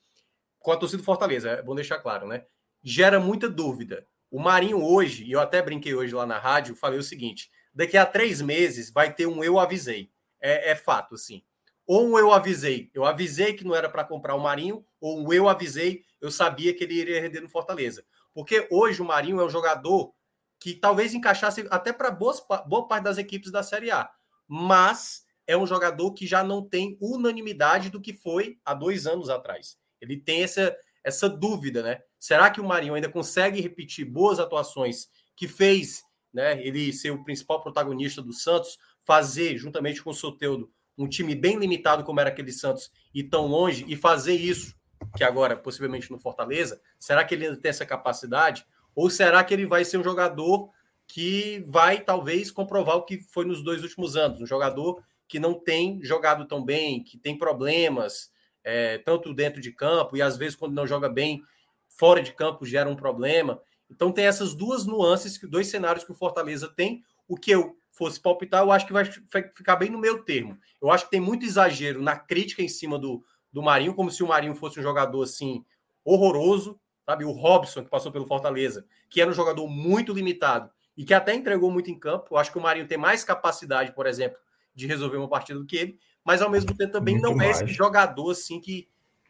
com 0.59 0.73
a 0.73 0.76
torcida 0.76 1.02
do 1.02 1.04
Fortaleza, 1.04 1.50
é 1.50 1.62
bom 1.62 1.75
deixar 1.75 1.99
claro, 1.99 2.26
né? 2.26 2.45
Gera 2.83 3.18
muita 3.21 3.49
dúvida. 3.49 4.07
O 4.30 4.38
Marinho 4.38 4.83
hoje, 4.83 5.25
e 5.25 5.33
eu 5.33 5.40
até 5.40 5.62
brinquei 5.62 5.95
hoje 5.95 6.14
lá 6.14 6.26
na 6.26 6.38
rádio, 6.38 6.76
falei 6.76 6.99
o 6.99 7.02
seguinte: 7.02 7.50
daqui 7.78 7.97
a 7.97 8.04
três 8.04 8.42
meses 8.42 8.90
vai 8.90 9.14
ter 9.14 9.26
um 9.26 9.44
eu 9.44 9.56
avisei. 9.56 10.11
É, 10.40 10.73
é 10.73 10.75
fato, 10.75 11.14
assim. 11.14 11.44
ou 11.87 12.08
um 12.08 12.18
eu 12.18 12.32
avisei, 12.32 12.90
eu 12.92 13.04
avisei 13.04 13.54
que 13.54 13.64
não 13.64 13.75
era 13.75 13.88
para 13.88 14.04
comprar 14.04 14.35
o 14.35 14.40
Marinho, 14.40 14.85
ou 15.00 15.20
um 15.20 15.32
eu 15.32 15.49
avisei, 15.49 16.04
eu 16.20 16.30
sabia 16.30 16.75
que 16.75 16.82
ele 16.82 16.94
iria 16.94 17.20
render 17.20 17.40
no 17.40 17.49
Fortaleza. 17.49 18.04
Porque 18.35 18.66
hoje 18.70 19.00
o 19.00 19.04
Marinho 19.04 19.40
é 19.40 19.44
um 19.44 19.49
jogador 19.49 20.12
que 20.61 20.75
talvez 20.75 21.14
encaixasse 21.14 21.66
até 21.70 21.92
para 21.92 22.11
boa 22.11 22.88
parte 22.88 23.04
das 23.04 23.16
equipes 23.16 23.52
da 23.52 23.62
Série 23.62 23.92
A, 23.92 24.11
mas 24.47 25.25
é 25.47 25.56
um 25.56 25.66
jogador 25.66 26.12
que 26.12 26.26
já 26.26 26.42
não 26.42 26.68
tem 26.68 26.99
unanimidade 27.00 27.90
do 27.90 28.00
que 28.00 28.12
foi 28.12 28.58
há 28.64 28.75
dois 28.75 29.06
anos 29.06 29.30
atrás. 29.30 29.78
Ele 30.00 30.16
tem 30.16 30.42
essa, 30.42 30.76
essa 31.04 31.28
dúvida, 31.28 31.82
né? 31.82 32.00
Será 32.18 32.50
que 32.50 32.61
o 32.61 32.66
Marinho 32.66 32.94
ainda 32.94 33.08
consegue 33.08 33.61
repetir 33.61 34.04
boas 34.04 34.40
atuações 34.40 35.08
que 35.37 35.47
fez 35.47 36.02
né, 36.32 36.61
ele 36.64 36.92
ser 36.92 37.11
o 37.11 37.25
principal 37.25 37.61
protagonista 37.61 38.23
do 38.23 38.32
Santos, 38.32 38.78
fazer, 39.04 39.56
juntamente 39.56 40.02
com 40.02 40.11
o 40.11 40.14
Soteudo, 40.14 40.70
um 40.97 41.08
time 41.08 41.35
bem 41.35 41.58
limitado 41.58 42.04
como 42.04 42.20
era 42.20 42.28
aquele 42.28 42.52
Santos 42.52 42.90
e 43.14 43.23
tão 43.23 43.47
longe, 43.47 43.85
e 43.88 43.97
fazer 43.97 44.35
isso, 44.35 44.75
que 45.16 45.25
agora 45.25 45.56
possivelmente 45.56 46.11
no 46.11 46.18
Fortaleza, 46.18 46.80
será 46.99 47.25
que 47.25 47.35
ele 47.35 47.47
ainda 47.47 47.61
tem 47.61 47.70
essa 47.70 47.87
capacidade? 47.87 48.66
Ou 48.94 49.08
será 49.08 49.44
que 49.44 49.54
ele 49.54 49.64
vai 49.64 49.85
ser 49.85 49.99
um 49.99 50.04
jogador 50.04 50.70
que 51.06 51.64
vai 51.66 52.00
talvez 52.00 52.50
comprovar 52.50 52.97
o 52.97 53.04
que 53.04 53.18
foi 53.18 53.44
nos 53.44 53.62
dois 53.62 53.82
últimos 53.82 54.16
anos? 54.16 54.40
Um 54.40 54.47
jogador 54.47 55.02
que 55.28 55.38
não 55.38 55.54
tem 55.54 56.02
jogado 56.02 56.47
tão 56.47 56.64
bem, 56.64 57.04
que 57.04 57.16
tem 57.16 57.38
problemas, 57.38 58.30
é, 58.64 58.99
tanto 58.99 59.32
dentro 59.32 59.61
de 59.61 59.70
campo, 59.70 60.16
e 60.16 60.23
às 60.23 60.37
vezes 60.37 60.56
quando 60.56 60.75
não 60.75 60.87
joga 60.87 61.08
bem, 61.08 61.42
fora 61.88 62.23
de 62.23 62.32
campo 62.32 62.66
gera 62.66 62.88
um 62.88 62.97
problema. 62.97 63.61
Então 63.90 64.12
tem 64.12 64.26
essas 64.26 64.54
duas 64.54 64.87
nuances, 64.87 65.38
dois 65.49 65.68
cenários 65.68 66.04
que 66.04 66.12
o 66.12 66.14
Fortaleza 66.14 66.68
tem. 66.68 67.02
O 67.26 67.37
que 67.37 67.50
eu 67.50 67.76
fosse 67.92 68.21
palpitar, 68.21 68.62
eu 68.62 68.71
acho 68.71 68.87
que 68.87 68.92
vai 68.92 69.04
ficar 69.04 69.76
bem 69.76 69.90
no 69.90 69.99
meio 69.99 70.23
termo. 70.23 70.57
Eu 70.80 70.90
acho 70.90 71.04
que 71.04 71.11
tem 71.11 71.21
muito 71.21 71.45
exagero 71.45 72.00
na 72.00 72.16
crítica 72.16 72.62
em 72.62 72.68
cima 72.68 72.99
do, 72.99 73.25
do 73.52 73.62
Marinho, 73.62 73.95
como 73.95 74.11
se 74.11 74.23
o 74.23 74.28
Marinho 74.28 74.54
fosse 74.54 74.78
um 74.78 74.83
jogador 74.83 75.23
assim 75.23 75.64
horroroso, 76.04 76.78
sabe? 77.04 77.25
O 77.25 77.33
Robson, 77.33 77.83
que 77.83 77.90
passou 77.90 78.12
pelo 78.12 78.26
Fortaleza, 78.26 78.87
que 79.11 79.21
era 79.21 79.30
um 79.30 79.35
jogador 79.35 79.66
muito 79.68 80.12
limitado 80.12 80.71
e 80.97 81.04
que 81.04 81.12
até 81.12 81.35
entregou 81.35 81.71
muito 81.71 81.90
em 81.90 81.99
campo. 81.99 82.28
Eu 82.30 82.37
acho 82.37 82.52
que 82.52 82.59
o 82.59 82.62
Marinho 82.62 82.87
tem 82.87 82.99
mais 82.99 83.25
capacidade, 83.25 83.92
por 83.92 84.07
exemplo, 84.07 84.38
de 84.75 84.87
resolver 84.87 85.16
uma 85.16 85.28
partida 85.28 85.59
do 85.59 85.66
que 85.66 85.76
ele, 85.76 85.99
mas 86.25 86.40
ao 86.40 86.50
mesmo 86.50 86.76
tempo 86.76 86.92
também 86.92 87.14
muito 87.14 87.26
não 87.26 87.35
mais. 87.35 87.61
é 87.61 87.64
esse 87.64 87.73
jogador 87.73 88.30
assim 88.30 88.61
que 88.61 88.88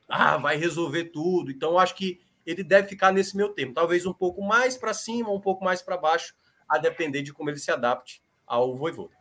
ah, 0.08 0.36
vai 0.36 0.56
resolver 0.56 1.04
tudo. 1.04 1.50
Então 1.50 1.70
eu 1.70 1.78
acho 1.78 1.94
que 1.94 2.20
ele 2.50 2.64
deve 2.64 2.88
ficar 2.88 3.12
nesse 3.12 3.36
meu 3.36 3.50
termo, 3.50 3.74
talvez 3.74 4.06
um 4.06 4.12
pouco 4.12 4.42
mais 4.42 4.76
para 4.76 4.94
cima, 4.94 5.30
um 5.30 5.40
pouco 5.40 5.62
mais 5.62 5.82
para 5.82 5.98
baixo, 5.98 6.32
a 6.68 6.78
depender 6.78 7.22
de 7.22 7.32
como 7.32 7.50
ele 7.50 7.58
se 7.58 7.70
adapte 7.70 8.22
ao 8.46 8.74
Voivoda. 8.74 9.16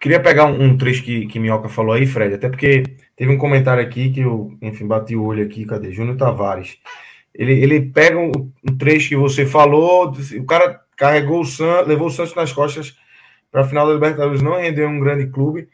Queria 0.00 0.18
pegar 0.18 0.46
um, 0.46 0.62
um, 0.62 0.78
trecho 0.78 1.04
que, 1.04 1.26
que 1.26 1.38
Minhoca 1.38 1.68
falou 1.68 1.92
aí, 1.92 2.06
Fred, 2.06 2.34
até 2.34 2.48
porque 2.48 2.84
teve 3.14 3.30
um 3.30 3.36
comentário 3.36 3.82
aqui 3.82 4.10
que 4.10 4.20
eu, 4.20 4.56
enfim, 4.62 4.86
bati 4.86 5.14
o 5.14 5.24
olho 5.24 5.44
aqui, 5.44 5.66
cadê? 5.66 5.92
Júnior 5.92 6.16
Tavares. 6.16 6.78
Ele, 7.34 7.52
ele 7.52 7.82
pega 7.82 8.18
um, 8.18 8.50
um, 8.66 8.78
trecho 8.78 9.10
que 9.10 9.16
você 9.16 9.44
falou, 9.44 10.10
o 10.10 10.46
cara 10.46 10.80
carregou 10.96 11.42
o 11.42 11.44
Santos, 11.44 11.86
levou 11.86 12.06
o 12.06 12.10
Santos 12.10 12.34
nas 12.34 12.50
costas 12.50 12.96
para 13.50 13.60
a 13.60 13.64
final 13.64 13.86
da 13.86 13.92
Libertadores, 13.92 14.40
não 14.40 14.58
rendeu 14.58 14.88
um 14.88 15.00
grande 15.00 15.26
clube, 15.26 15.68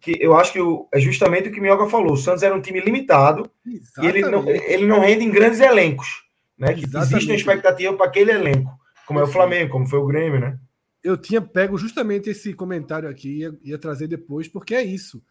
que, 0.00 0.16
eu 0.20 0.36
acho 0.36 0.52
que 0.52 0.60
o, 0.60 0.88
é 0.92 1.00
justamente 1.00 1.48
o 1.48 1.52
que 1.52 1.60
Minhoca 1.60 1.88
falou, 1.88 2.12
o 2.12 2.16
Santos 2.16 2.42
era 2.42 2.54
um 2.54 2.60
time 2.60 2.80
limitado 2.80 3.50
Exatamente. 3.66 4.16
e 4.16 4.18
ele 4.18 4.30
não, 4.30 4.48
ele 4.48 4.86
não 4.86 5.00
rende 5.00 5.24
em 5.24 5.30
grandes 5.30 5.60
elencos, 5.60 6.24
né? 6.58 6.74
Que 6.74 6.84
existe 6.84 7.30
uma 7.30 7.36
expectativa 7.36 7.94
para 7.94 8.06
aquele 8.06 8.32
elenco, 8.32 8.70
como 9.06 9.20
é 9.20 9.22
o 9.22 9.28
Flamengo, 9.28 9.72
como 9.72 9.86
foi 9.86 9.98
o 9.98 10.06
Grêmio, 10.06 10.40
né? 10.40 10.58
eu 11.02 11.16
tinha 11.16 11.42
pego 11.42 11.76
justamente 11.76 12.30
esse 12.30 12.54
comentário 12.54 13.08
aqui, 13.08 13.38
ia, 13.38 13.58
ia 13.62 13.78
trazer 13.78 14.06
depois, 14.06 14.46
porque 14.46 14.74
é 14.74 14.84
isso. 14.84 15.22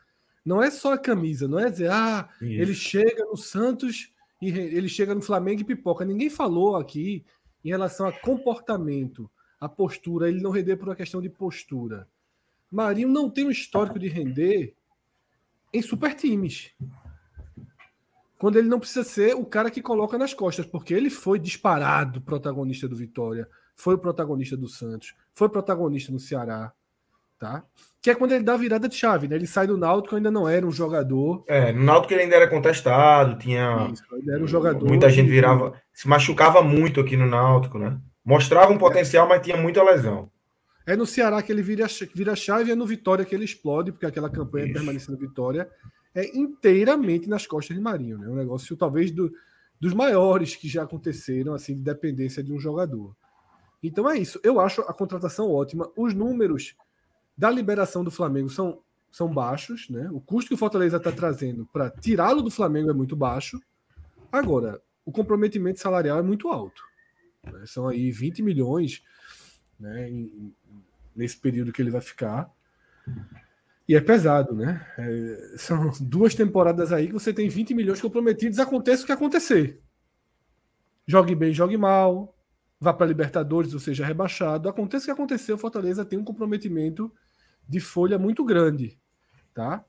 Não 0.46 0.62
é 0.62 0.70
só 0.70 0.94
a 0.94 0.98
camisa, 0.98 1.48
não 1.48 1.60
é 1.60 1.70
dizer, 1.70 1.90
ah, 1.90 2.28
isso. 2.42 2.62
ele 2.62 2.74
chega 2.74 3.26
no 3.26 3.38
Santos 3.38 4.12
e 4.42 4.50
ele 4.50 4.90
chega 4.90 5.16
no 5.16 5.22
Flamengo 5.22 5.62
e 5.62 5.66
pipoca. 5.66 6.04
Ninguém 6.04 6.30
falou 6.30 6.76
aqui 6.76 7.24
em 7.64 7.70
relação 7.70 8.08
a 8.08 8.12
comportamento, 8.12 9.30
a 9.60 9.70
postura, 9.70 10.28
ele 10.28 10.42
não 10.42 10.52
render 10.52 10.76
por 10.76 10.90
uma 10.90 10.96
questão 10.96 11.22
de 11.22 11.30
postura. 11.30 12.08
Marinho 12.72 13.10
não 13.10 13.30
tem 13.30 13.46
um 13.46 13.52
histórico 13.52 14.00
de 14.00 14.08
render 14.08 14.74
em 15.74 15.82
super 15.82 16.14
times. 16.14 16.72
Quando 18.38 18.58
ele 18.58 18.68
não 18.68 18.80
precisa 18.80 19.04
ser 19.04 19.36
o 19.36 19.46
cara 19.46 19.70
que 19.70 19.82
coloca 19.82 20.18
nas 20.18 20.34
costas, 20.34 20.66
porque 20.66 20.94
ele 20.94 21.10
foi 21.10 21.38
disparado 21.38 22.22
protagonista 22.22 22.88
do 22.88 22.96
Vitória 22.96 23.48
foi 23.76 23.96
o 23.96 23.98
protagonista 23.98 24.56
do 24.56 24.68
Santos, 24.68 25.16
foi 25.34 25.50
protagonista 25.50 26.12
no 26.12 26.20
Ceará, 26.20 26.72
tá? 27.40 27.64
Que 28.02 28.12
é 28.12 28.16
quando 28.16 28.34
ele 28.34 28.44
dá 28.44 28.54
a 28.54 28.58
virada 28.58 28.88
de 28.88 28.96
chave, 28.96 29.28
né? 29.28 29.36
Ele 29.36 29.48
sai 29.48 29.66
do 29.66 29.78
Náutico 29.78 30.16
ainda 30.16 30.30
não 30.30 30.48
era 30.48 30.66
um 30.66 30.72
jogador. 30.72 31.44
É, 31.48 31.72
no 31.72 31.84
Náutico 31.84 32.14
ele 32.14 32.24
ainda 32.24 32.36
era 32.36 32.48
contestado, 32.48 33.38
tinha 33.40 33.90
Isso, 33.92 34.04
era 34.30 34.44
um 34.44 34.48
jogador. 34.48 34.88
Muita 34.88 35.10
gente 35.10 35.30
virava, 35.30 35.74
se 35.92 36.08
machucava 36.08 36.62
muito 36.62 37.00
aqui 37.02 37.18
no 37.18 37.26
Náutico, 37.26 37.80
né? 37.80 37.98
Mostrava 38.24 38.72
um 38.72 38.78
potencial, 38.78 39.26
é. 39.26 39.30
mas 39.30 39.42
tinha 39.42 39.58
muita 39.58 39.84
lesão. 39.84 40.30
É 40.86 40.96
no 40.96 41.06
Ceará 41.06 41.42
que 41.42 41.52
ele 41.52 41.62
vira, 41.62 41.86
vira 42.14 42.36
chave 42.36 42.70
e 42.70 42.72
é 42.72 42.76
no 42.76 42.86
Vitória 42.86 43.24
que 43.24 43.36
ele 43.36 43.46
explode, 43.46 43.92
porque 43.92 44.06
aquela 44.06 44.30
campanha 44.30 44.66
Isso. 44.66 44.74
permanecendo 44.74 45.18
Vitória 45.18 45.70
é 46.14 46.38
inteiramente 46.38 47.30
nas 47.30 47.46
costas 47.48 47.76
de 47.76 47.82
Marinho, 47.82 48.18
né? 48.18 48.28
Um 48.28 48.36
negócio 48.36 48.76
talvez 48.76 49.12
do, 49.12 49.32
dos 49.80 49.94
maiores 49.94 50.56
que 50.56 50.68
já 50.68 50.84
aconteceram, 50.84 51.54
assim, 51.54 51.76
de 51.76 51.82
dependência 51.82 52.44
de 52.44 52.52
um 52.52 52.60
jogador. 52.60 53.16
Então 53.82 54.10
é 54.10 54.18
isso. 54.18 54.40
Eu 54.44 54.60
acho 54.60 54.82
a 54.82 54.94
contratação 54.94 55.50
ótima. 55.50 55.90
Os 55.96 56.14
números 56.14 56.76
da 57.38 57.50
liberação 57.50 58.04
do 58.04 58.12
Flamengo 58.12 58.50
são, 58.50 58.80
são 59.10 59.34
baixos, 59.34 59.90
né? 59.90 60.10
O 60.12 60.20
custo 60.20 60.50
que 60.50 60.54
o 60.54 60.58
Fortaleza 60.58 60.98
está 60.98 61.12
trazendo 61.12 61.66
para 61.72 61.90
tirá-lo 61.90 62.42
do 62.42 62.52
Flamengo 62.52 62.90
é 62.90 62.94
muito 62.94 63.16
baixo. 63.16 63.60
Agora, 64.32 64.82
o 65.06 65.12
comprometimento 65.12 65.80
salarial 65.80 66.20
é 66.20 66.22
muito 66.22 66.50
alto. 66.50 66.82
Né? 67.44 67.64
São 67.66 67.88
aí 67.88 68.12
20 68.12 68.44
milhões 68.44 69.02
né, 69.80 70.10
em, 70.10 70.54
nesse 71.16 71.38
período 71.38 71.72
que 71.72 71.82
ele 71.82 71.92
vai 71.92 72.02
ficar. 72.02 72.52
E 73.88 73.96
é 73.96 74.02
pesado, 74.02 74.56
né? 74.56 74.86
É, 74.98 75.56
são 75.58 75.92
duas 76.00 76.34
temporadas 76.34 76.94
aí 76.94 77.08
que 77.08 77.14
você 77.14 77.34
tem 77.34 77.50
20 77.50 77.74
milhões 77.74 78.00
comprometidos, 78.00 78.60
aconteça 78.60 79.04
o 79.04 79.06
que 79.06 79.12
acontecer. 79.12 79.82
Jogue 81.06 81.36
bem, 81.36 81.52
jogue 81.52 81.78
mal, 81.78 82.36
vá 82.80 82.94
para 82.94 83.06
Libertadores 83.06 83.74
ou 83.74 83.80
seja 83.80 84.06
rebaixado, 84.06 84.70
aconteça 84.70 85.04
o 85.04 85.06
que 85.06 85.12
aconteceu, 85.12 85.56
o 85.56 85.60
Fortaleza 85.60 86.06
tem 86.06 86.18
um 86.18 86.24
comprometimento 86.24 87.12
de 87.68 87.80
folha 87.80 88.18
muito 88.18 88.44
grande, 88.44 89.00
tá? 89.54 89.84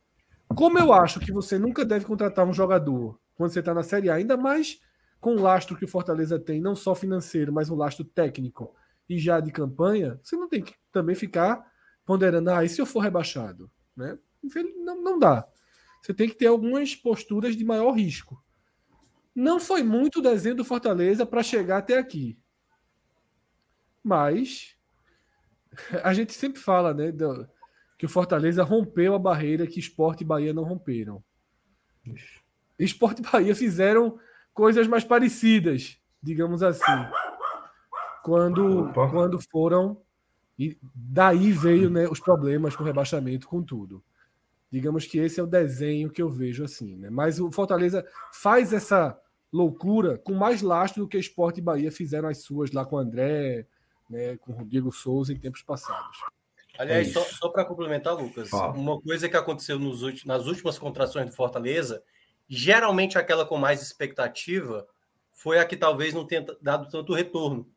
Como 0.48 0.78
eu 0.78 0.92
acho 0.92 1.20
que 1.20 1.32
você 1.32 1.58
nunca 1.58 1.84
deve 1.84 2.04
contratar 2.04 2.46
um 2.46 2.52
jogador 2.52 3.18
quando 3.34 3.50
você 3.50 3.60
está 3.60 3.72
na 3.72 3.82
Série 3.82 4.10
A, 4.10 4.14
ainda 4.14 4.36
mais 4.36 4.80
com 5.20 5.36
o 5.36 5.40
lastro 5.40 5.76
que 5.76 5.84
o 5.84 5.88
Fortaleza 5.88 6.38
tem, 6.38 6.60
não 6.60 6.74
só 6.74 6.94
financeiro, 6.94 7.52
mas 7.52 7.70
um 7.70 7.76
lastro 7.76 8.04
técnico 8.04 8.74
e 9.14 9.18
já 9.18 9.40
de 9.40 9.52
campanha, 9.52 10.18
você 10.22 10.36
não 10.36 10.48
tem 10.48 10.62
que 10.62 10.74
também 10.90 11.14
ficar 11.14 11.70
ponderando, 12.04 12.50
ah, 12.50 12.64
e 12.64 12.68
se 12.68 12.80
eu 12.80 12.86
for 12.86 13.00
rebaixado? 13.00 13.70
Né? 13.96 14.18
Não, 14.76 15.02
não 15.02 15.18
dá. 15.18 15.46
Você 16.02 16.12
tem 16.12 16.28
que 16.28 16.34
ter 16.34 16.46
algumas 16.46 16.96
posturas 16.96 17.56
de 17.56 17.64
maior 17.64 17.92
risco. 17.92 18.42
Não 19.34 19.60
foi 19.60 19.82
muito 19.82 20.18
o 20.18 20.22
desenho 20.22 20.56
do 20.56 20.64
Fortaleza 20.64 21.24
para 21.24 21.42
chegar 21.42 21.78
até 21.78 21.96
aqui. 21.96 22.38
Mas 24.02 24.76
a 26.02 26.12
gente 26.12 26.32
sempre 26.32 26.60
fala, 26.60 26.92
né, 26.92 27.12
do, 27.12 27.48
que 27.96 28.06
o 28.06 28.08
Fortaleza 28.08 28.64
rompeu 28.64 29.14
a 29.14 29.18
barreira 29.18 29.66
que 29.66 29.78
Esporte 29.78 30.22
e 30.22 30.26
Bahia 30.26 30.52
não 30.52 30.64
romperam. 30.64 31.22
Esporte 32.78 33.20
e 33.20 33.30
Bahia 33.30 33.54
fizeram 33.54 34.18
coisas 34.52 34.88
mais 34.88 35.04
parecidas, 35.04 35.98
digamos 36.20 36.62
assim. 36.62 36.82
Quando, 38.22 38.92
quando 38.92 39.40
foram. 39.50 40.00
E 40.58 40.78
daí 40.94 41.50
veio 41.50 41.90
né, 41.90 42.06
os 42.06 42.20
problemas 42.20 42.76
com 42.76 42.82
o 42.82 42.86
rebaixamento, 42.86 43.48
com 43.48 43.62
tudo. 43.62 44.02
Digamos 44.70 45.06
que 45.06 45.18
esse 45.18 45.40
é 45.40 45.42
o 45.42 45.46
desenho 45.46 46.10
que 46.10 46.22
eu 46.22 46.30
vejo 46.30 46.64
assim. 46.64 46.96
Né? 46.96 47.10
Mas 47.10 47.40
o 47.40 47.50
Fortaleza 47.50 48.06
faz 48.32 48.72
essa 48.72 49.18
loucura 49.52 50.18
com 50.18 50.32
mais 50.32 50.62
lastro 50.62 51.02
do 51.02 51.08
que 51.08 51.18
Esporte 51.18 51.58
e 51.58 51.62
Bahia 51.62 51.92
fizeram 51.92 52.28
as 52.28 52.38
suas 52.38 52.72
lá 52.72 52.84
com 52.84 52.96
o 52.96 52.98
André, 52.98 53.66
né, 54.08 54.36
com 54.38 54.52
o 54.52 54.64
Diego 54.64 54.90
Souza 54.90 55.32
em 55.32 55.38
tempos 55.38 55.62
passados. 55.62 56.18
Aliás, 56.78 57.08
é 57.08 57.12
só, 57.12 57.22
só 57.24 57.48
para 57.50 57.64
complementar, 57.64 58.14
Lucas, 58.14 58.52
ah. 58.52 58.68
uma 58.70 59.00
coisa 59.00 59.28
que 59.28 59.36
aconteceu 59.36 59.78
nos 59.78 60.02
últimos, 60.02 60.24
nas 60.24 60.46
últimas 60.46 60.78
contrações 60.78 61.26
do 61.26 61.36
Fortaleza, 61.36 62.02
geralmente 62.48 63.18
aquela 63.18 63.44
com 63.44 63.58
mais 63.58 63.82
expectativa 63.82 64.86
foi 65.32 65.58
a 65.58 65.66
que 65.66 65.76
talvez 65.76 66.14
não 66.14 66.26
tenha 66.26 66.44
dado 66.60 66.88
tanto 66.88 67.12
retorno, 67.12 67.68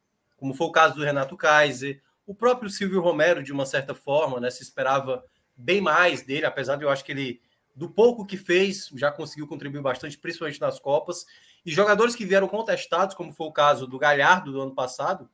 como 0.45 0.53
foi 0.53 0.67
o 0.67 0.71
caso 0.71 0.93
do 0.93 1.03
Renato 1.03 1.35
Kaiser, 1.35 2.03
o 2.23 2.35
próprio 2.35 2.69
Silvio 2.69 3.01
Romero, 3.01 3.41
de 3.41 3.51
uma 3.51 3.65
certa 3.65 3.95
forma, 3.95 4.39
né, 4.39 4.51
se 4.51 4.61
esperava 4.61 5.25
bem 5.57 5.81
mais 5.81 6.21
dele, 6.21 6.45
apesar 6.45 6.75
de 6.75 6.83
eu 6.83 6.89
acho 6.91 7.03
que 7.03 7.11
ele, 7.11 7.41
do 7.75 7.89
pouco 7.89 8.23
que 8.27 8.37
fez, 8.37 8.91
já 8.95 9.11
conseguiu 9.11 9.47
contribuir 9.47 9.81
bastante, 9.81 10.19
principalmente 10.19 10.61
nas 10.61 10.79
Copas, 10.79 11.25
e 11.65 11.71
jogadores 11.71 12.15
que 12.15 12.23
vieram 12.23 12.47
contestados, 12.47 13.15
como 13.15 13.33
foi 13.33 13.47
o 13.47 13.51
caso 13.51 13.87
do 13.87 13.97
Galhardo 13.97 14.51
do 14.51 14.61
ano 14.61 14.75
passado, 14.75 15.27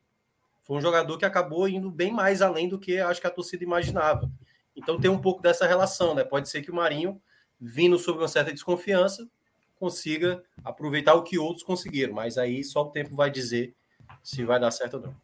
foi 0.63 0.77
um 0.77 0.81
jogador 0.81 1.17
que 1.17 1.25
acabou 1.25 1.67
indo 1.67 1.91
bem 1.91 2.13
mais 2.13 2.41
além 2.41 2.69
do 2.69 2.79
que 2.79 2.97
acho 2.97 3.19
que 3.19 3.27
a 3.27 3.31
torcida 3.31 3.65
imaginava. 3.65 4.31
Então 4.73 4.97
tem 4.97 5.11
um 5.11 5.19
pouco 5.19 5.41
dessa 5.41 5.67
relação, 5.67 6.15
né? 6.15 6.23
Pode 6.23 6.47
ser 6.47 6.61
que 6.61 6.71
o 6.71 6.75
Marinho 6.75 7.21
vindo 7.59 7.99
sob 7.99 8.17
uma 8.19 8.29
certa 8.29 8.53
desconfiança, 8.53 9.29
consiga 9.75 10.43
aproveitar 10.63 11.13
o 11.13 11.23
que 11.23 11.37
outros 11.37 11.63
conseguiram. 11.63 12.13
Mas 12.13 12.37
aí 12.37 12.63
só 12.63 12.83
o 12.83 12.91
tempo 12.91 13.15
vai 13.15 13.29
dizer 13.29 13.75
se 14.23 14.43
vai 14.43 14.59
dar 14.59 14.71
certo 14.71 14.95
ou 14.95 15.03
não. 15.03 15.15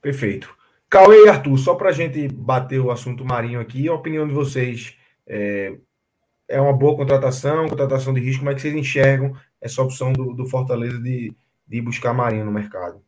Perfeito. 0.00 0.56
Cauê 0.88 1.24
e 1.24 1.28
Arthur, 1.28 1.58
só 1.58 1.74
para 1.74 1.90
a 1.90 1.92
gente 1.92 2.28
bater 2.28 2.80
o 2.80 2.90
assunto 2.90 3.24
marinho 3.24 3.60
aqui, 3.60 3.88
a 3.88 3.94
opinião 3.94 4.26
de 4.26 4.32
vocês 4.32 4.96
é, 5.26 5.76
é 6.48 6.60
uma 6.60 6.72
boa 6.72 6.96
contratação, 6.96 7.68
contratação 7.68 8.14
de 8.14 8.20
risco, 8.20 8.40
como 8.40 8.50
é 8.50 8.54
que 8.54 8.62
vocês 8.62 8.74
enxergam 8.74 9.34
essa 9.60 9.82
opção 9.82 10.12
do, 10.12 10.32
do 10.32 10.46
Fortaleza 10.46 10.98
de, 10.98 11.34
de 11.66 11.80
buscar 11.82 12.14
marinho 12.14 12.46
no 12.46 12.52
mercado? 12.52 13.02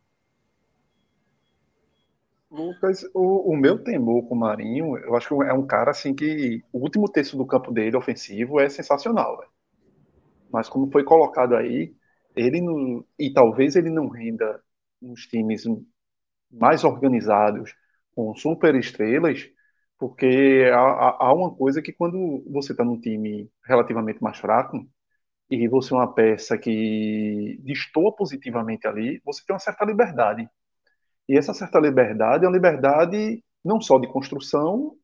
Lucas, 2.51 3.03
o, 3.13 3.53
o, 3.53 3.55
meu 3.55 3.81
temor 3.81 4.27
com 4.27 4.35
o 4.35 4.37
Marinho, 4.37 4.97
eu 4.97 5.15
acho 5.15 5.29
que 5.29 5.33
é 5.45 5.53
um 5.53 5.65
cara 5.65 5.91
assim 5.91 6.13
que 6.13 6.61
o 6.73 6.79
último 6.79 7.09
terço 7.09 7.37
do 7.37 7.45
campo 7.45 7.71
dele 7.71 7.95
ofensivo 7.95 8.59
é 8.59 8.67
sensacional, 8.67 9.37
véio. 9.37 9.49
mas 10.51 10.67
como 10.67 10.91
foi 10.91 11.01
colocado 11.05 11.55
aí, 11.55 11.95
ele 12.35 12.59
não, 12.59 13.05
e 13.17 13.31
talvez 13.31 13.77
ele 13.77 13.89
não 13.89 14.09
renda 14.09 14.61
nos 15.01 15.27
times 15.27 15.63
mais 16.51 16.83
organizados, 16.83 17.73
com 18.15 18.35
super 18.35 18.75
estrelas, 18.75 19.49
porque 19.97 20.69
há, 20.73 21.17
há 21.27 21.33
uma 21.33 21.53
coisa 21.55 21.81
que 21.81 21.93
quando 21.93 22.43
você 22.51 22.73
está 22.73 22.83
num 22.83 22.99
time 22.99 23.49
relativamente 23.65 24.21
mais 24.21 24.37
fraco 24.39 24.77
e 25.49 25.67
você 25.67 25.93
é 25.93 25.97
uma 25.97 26.13
peça 26.13 26.57
que 26.57 27.59
destoa 27.63 28.15
positivamente 28.15 28.87
ali, 28.87 29.21
você 29.25 29.43
tem 29.45 29.53
uma 29.53 29.59
certa 29.59 29.85
liberdade 29.85 30.49
e 31.27 31.37
essa 31.37 31.53
certa 31.53 31.79
liberdade 31.79 32.45
é 32.45 32.47
uma 32.47 32.53
liberdade 32.55 33.43
não 33.63 33.79
só 33.81 33.99
de 33.99 34.07
construção, 34.07 34.95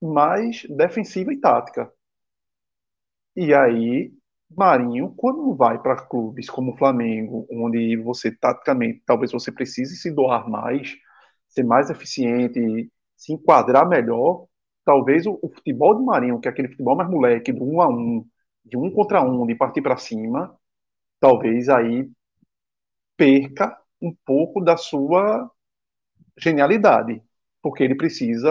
mas 0.00 0.64
defensiva 0.68 1.32
e 1.32 1.40
tática. 1.40 1.92
E 3.36 3.52
aí, 3.54 4.12
Marinho, 4.56 5.12
quando 5.16 5.54
vai 5.54 5.80
para 5.80 5.96
clubes 6.06 6.48
como 6.50 6.72
o 6.72 6.76
Flamengo, 6.76 7.46
onde 7.50 7.96
você 7.96 8.30
taticamente 8.30 9.02
talvez 9.06 9.32
você 9.32 9.50
precise 9.52 9.96
se 9.96 10.10
doar 10.10 10.48
mais, 10.48 10.94
ser 11.48 11.64
mais 11.64 11.90
eficiente, 11.90 12.90
se 13.16 13.32
enquadrar 13.32 13.88
melhor, 13.88 14.46
talvez 14.84 15.26
o, 15.26 15.38
o 15.42 15.48
futebol 15.50 15.96
de 15.98 16.04
Marinho, 16.04 16.40
que 16.40 16.48
é 16.48 16.50
aquele 16.50 16.68
futebol 16.68 16.96
mais 16.96 17.10
moleque, 17.10 17.52
do 17.52 17.64
um 17.64 17.80
a 17.80 17.88
um, 17.88 18.26
de 18.64 18.76
um 18.76 18.90
contra 18.90 19.22
um, 19.22 19.46
de 19.46 19.54
partir 19.54 19.82
para 19.82 19.96
cima, 19.96 20.56
talvez 21.20 21.68
aí 21.68 22.10
perca 23.16 23.76
um 24.00 24.14
pouco 24.24 24.60
da 24.60 24.76
sua 24.76 25.50
genialidade, 26.38 27.22
porque 27.62 27.82
ele 27.84 27.94
precisa 27.96 28.50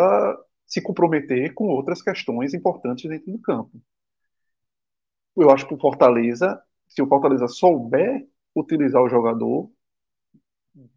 se 0.66 0.82
comprometer 0.82 1.54
com 1.54 1.68
outras 1.68 2.02
questões 2.02 2.54
importantes 2.54 3.10
dentro 3.10 3.32
do 3.32 3.40
campo. 3.40 3.82
Eu 5.36 5.50
acho 5.50 5.68
que 5.68 5.74
o 5.74 5.80
Fortaleza, 5.80 6.62
se 6.88 7.02
o 7.02 7.08
Fortaleza 7.08 7.48
souber 7.48 8.28
utilizar 8.56 9.02
o 9.02 9.10
jogador, 9.10 9.72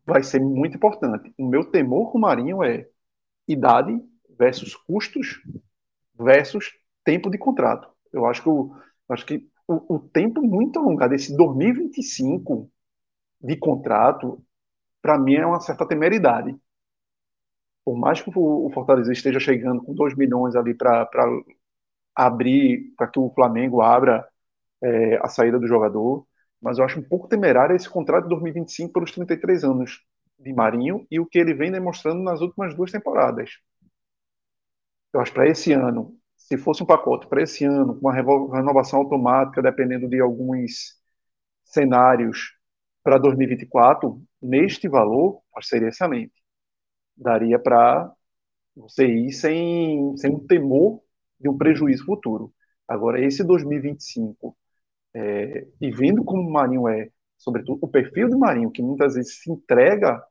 vai 0.05 0.23
ser 0.23 0.41
muito 0.41 0.77
importante. 0.77 1.33
O 1.39 1.47
meu 1.47 1.65
temor 1.65 2.11
com 2.11 2.19
o 2.19 2.21
Marinho 2.21 2.63
é 2.63 2.89
idade 3.49 3.99
versus 4.39 4.75
custos 4.75 5.41
versus 6.19 6.73
tempo 7.05 7.31
de 7.31 7.39
contrato. 7.39 7.89
Eu 8.13 8.27
acho 8.27 8.43
que 8.43 8.49
o, 8.49 8.75
acho 9.09 9.27
que 9.27 9.49
o, 9.67 9.97
o 9.97 9.99
tempo 9.99 10.43
muito 10.43 10.79
alongado, 10.79 11.15
esse 11.15 11.37
2025 11.37 12.71
de 13.41 13.57
contrato, 13.57 14.43
para 15.03 15.19
mim 15.19 15.35
é 15.37 15.47
uma 15.47 15.61
certa 15.61 15.87
temeridade 15.87 16.59
por 17.87 17.97
mais 17.97 18.21
que 18.21 18.29
o 18.35 18.69
Fortaleza 18.75 19.13
esteja 19.13 19.39
chegando 19.39 19.81
com 19.81 19.95
2 19.95 20.17
milhões 20.17 20.57
ali 20.57 20.75
para 20.75 21.09
abrir, 22.17 22.95
para 22.97 23.09
que 23.09 23.19
o 23.19 23.31
Flamengo 23.35 23.83
abra 23.83 24.27
é, 24.83 25.17
a 25.19 25.29
saída 25.29 25.59
do 25.59 25.67
jogador, 25.69 26.27
mas 26.61 26.79
eu 26.79 26.85
acho 26.85 27.01
um 27.01 27.03
pouco 27.03 27.29
temerário 27.29 27.77
esse 27.77 27.89
contrato 27.89 28.25
de 28.25 28.31
2025 28.31 28.93
pelos 28.93 29.13
33 29.13 29.65
anos 29.65 30.03
de 30.39 30.53
Marinho 30.53 31.07
e 31.11 31.21
o 31.21 31.27
que 31.27 31.39
ele 31.39 31.55
vem 31.55 31.71
demonstrando 31.71 32.23
nas 32.23 32.41
últimas 32.41 32.75
duas 32.75 32.91
temporadas. 32.91 33.51
Eu 35.13 35.21
acho 35.21 35.33
para 35.33 35.49
esse 35.49 35.73
ano, 35.73 36.17
se 36.37 36.59
fosse 36.59 36.83
um 36.83 36.87
pacote 36.87 37.27
para 37.29 37.43
esse 37.43 37.65
ano, 37.65 37.95
com 37.99 38.09
uma 38.09 38.15
renovação 38.57 39.01
automática, 39.01 39.63
dependendo 39.63 40.09
de 40.09 40.21
alguns 40.21 40.95
cenários 41.65 42.55
para 43.03 43.19
2024, 43.19 44.23
neste 44.43 44.89
valor, 44.89 45.43
seria 45.63 45.89
excelente 45.89 46.33
daria 47.17 47.59
para 47.59 48.13
você 48.77 49.07
ir 49.07 49.33
sem, 49.33 50.17
sem 50.17 50.35
um 50.35 50.47
temor 50.47 51.03
de 51.41 51.49
um 51.49 51.57
prejuízo 51.57 52.05
futuro. 52.05 52.53
Agora, 52.89 53.25
esse 53.25 53.45
2025, 53.45 54.57
é, 55.15 55.67
e 55.81 55.91
vendo 55.91 56.25
como 56.25 56.43
o 56.43 56.53
Marinho 56.53 56.89
é, 56.89 57.11
sobretudo 57.39 57.79
o 57.83 57.89
perfil 57.89 58.29
do 58.29 58.39
Marinho, 58.39 58.71
que 58.71 58.83
muitas 58.83 59.15
vezes 59.15 59.41
se 59.41 59.51
entrega 59.51 60.23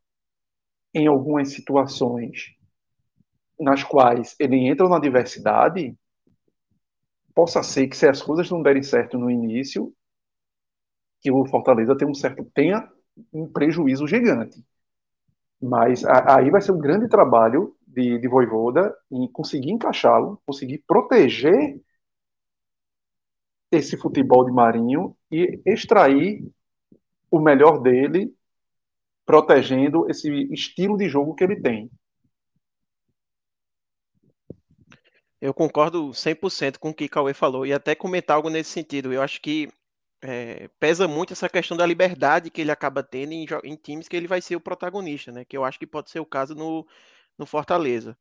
em 0.94 1.08
algumas 1.08 1.50
situações 1.52 2.56
nas 3.60 3.84
quais 3.84 4.36
ele 4.39 4.58
entra 4.58 4.88
na 4.88 5.00
diversidade, 5.00 5.98
possa 7.34 7.62
ser 7.63 7.88
que 7.88 7.98
se 7.98 8.08
as 8.08 8.22
coisas 8.22 8.50
não 8.50 8.62
derem 8.62 8.84
certo 8.84 9.18
no 9.18 9.30
início, 9.30 9.94
que 11.22 11.32
o 11.32 11.46
Fortaleza 11.46 11.98
tenha 11.98 12.10
um 12.10 12.13
certo 12.13 12.46
tenha 12.54 12.89
um 13.34 13.48
prejuízo 13.48 14.08
gigante. 14.08 14.63
Mas 15.62 16.04
aí 16.06 16.50
vai 16.50 16.62
ser 16.62 16.72
um 16.72 16.80
grande 16.80 17.08
trabalho 17.08 17.75
de, 17.95 18.19
de 18.19 18.27
Voivoda 18.27 18.95
em 19.10 19.27
conseguir 19.31 19.71
encaixá-lo, 19.71 20.41
conseguir 20.45 20.84
proteger 20.86 21.79
esse 23.71 23.97
futebol 23.97 24.45
de 24.45 24.51
Marinho 24.51 25.15
e 25.31 25.62
extrair 25.65 26.45
o 27.31 27.39
melhor 27.39 27.81
dele, 27.81 28.34
protegendo 29.25 30.10
esse 30.10 30.29
estilo 30.53 30.97
de 30.97 31.10
jogo 31.10 31.34
que 31.34 31.43
ele 31.43 31.60
tem. 31.60 31.89
Eu 35.41 35.53
concordo 35.53 36.10
100% 36.10 36.77
com 36.79 36.89
o 36.89 36.93
que 36.93 37.10
Cauê 37.10 37.34
falou 37.34 37.65
e 37.65 37.73
até 37.73 37.93
comentar 37.93 38.36
algo 38.36 38.49
nesse 38.49 38.71
sentido. 38.71 39.13
Eu 39.13 39.21
acho 39.21 39.41
que 39.41 39.69
é, 40.21 40.69
pesa 40.79 41.08
muito 41.08 41.34
essa 41.34 41.49
questão 41.49 41.77
da 41.77 41.86
liberdade 41.86 42.49
que 42.49 42.62
ele 42.62 42.71
acaba 42.71 43.03
tendo 43.03 43.34
em, 43.34 43.45
em, 43.63 43.75
times 43.75 44.08
que 44.08 44.15
ele 44.15 44.27
vai 44.27 44.41
ser 44.41 44.55
o 44.55 44.62
protagonista, 44.62 45.31
né? 45.31 45.45
Que 45.45 45.55
eu 45.55 45.63
acho 45.63 45.77
que 45.77 45.86
pode 45.86 46.10
ser 46.10 46.19
o 46.19 46.25
caso 46.25 46.55
no, 46.55 46.88
no 47.38 47.45
Fortaleza. 47.45 48.17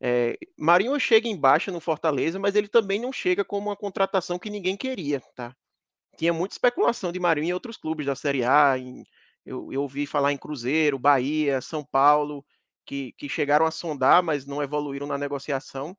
É, 0.00 0.38
Marinho 0.56 0.98
chega 1.00 1.28
embaixo 1.28 1.72
no 1.72 1.80
Fortaleza, 1.80 2.38
mas 2.38 2.54
ele 2.54 2.68
também 2.68 3.00
não 3.00 3.12
chega 3.12 3.44
como 3.44 3.68
uma 3.68 3.76
contratação 3.76 4.38
que 4.38 4.50
ninguém 4.50 4.76
queria, 4.76 5.20
tá? 5.34 5.54
Tinha 6.16 6.32
muita 6.32 6.54
especulação 6.54 7.12
de 7.12 7.20
Marinho 7.20 7.48
em 7.48 7.52
outros 7.52 7.76
clubes 7.76 8.06
da 8.06 8.14
Série 8.14 8.44
A, 8.44 8.78
em, 8.78 9.04
eu, 9.44 9.72
eu 9.72 9.82
ouvi 9.82 10.06
falar 10.06 10.32
em 10.32 10.38
Cruzeiro, 10.38 10.98
Bahia, 10.98 11.60
São 11.60 11.84
Paulo, 11.84 12.44
que, 12.86 13.12
que 13.18 13.28
chegaram 13.28 13.66
a 13.66 13.70
sondar, 13.70 14.22
mas 14.22 14.46
não 14.46 14.62
evoluíram 14.62 15.06
na 15.06 15.18
negociação 15.18 15.96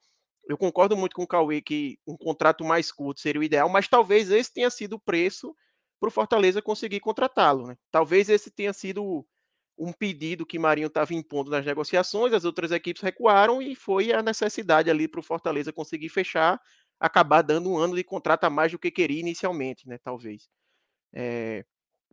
eu 0.49 0.57
concordo 0.57 0.97
muito 0.97 1.15
com 1.15 1.21
o 1.21 1.27
Cauê 1.27 1.61
que 1.61 1.99
um 2.07 2.17
contrato 2.17 2.65
mais 2.65 2.91
curto 2.91 3.21
seria 3.21 3.39
o 3.39 3.43
ideal, 3.43 3.69
mas 3.69 3.87
talvez 3.87 4.31
esse 4.31 4.51
tenha 4.51 4.69
sido 4.71 4.93
o 4.93 4.99
preço 4.99 5.55
para 5.99 6.07
o 6.07 6.11
Fortaleza 6.11 6.59
conseguir 6.59 6.99
contratá-lo. 6.99 7.67
Né? 7.67 7.77
Talvez 7.91 8.29
esse 8.29 8.49
tenha 8.49 8.73
sido 8.73 9.23
um 9.79 9.93
pedido 9.93 10.45
que 10.45 10.59
Marinho 10.59 10.87
estava 10.87 11.13
impondo 11.13 11.49
nas 11.49 11.65
negociações, 11.65 12.33
as 12.33 12.43
outras 12.43 12.71
equipes 12.71 13.01
recuaram 13.01 13.61
e 13.61 13.73
foi 13.73 14.11
a 14.11 14.21
necessidade 14.21 14.89
ali 14.89 15.07
para 15.07 15.21
o 15.21 15.23
Fortaleza 15.23 15.71
conseguir 15.71 16.09
fechar, 16.09 16.59
acabar 16.99 17.41
dando 17.41 17.71
um 17.71 17.77
ano 17.77 17.95
de 17.95 18.03
contrato 18.03 18.43
a 18.43 18.49
mais 18.49 18.71
do 18.73 18.77
que 18.77 18.91
queria 18.91 19.21
inicialmente, 19.21 19.87
né? 19.87 19.97
Talvez. 20.03 20.49
É, 21.13 21.63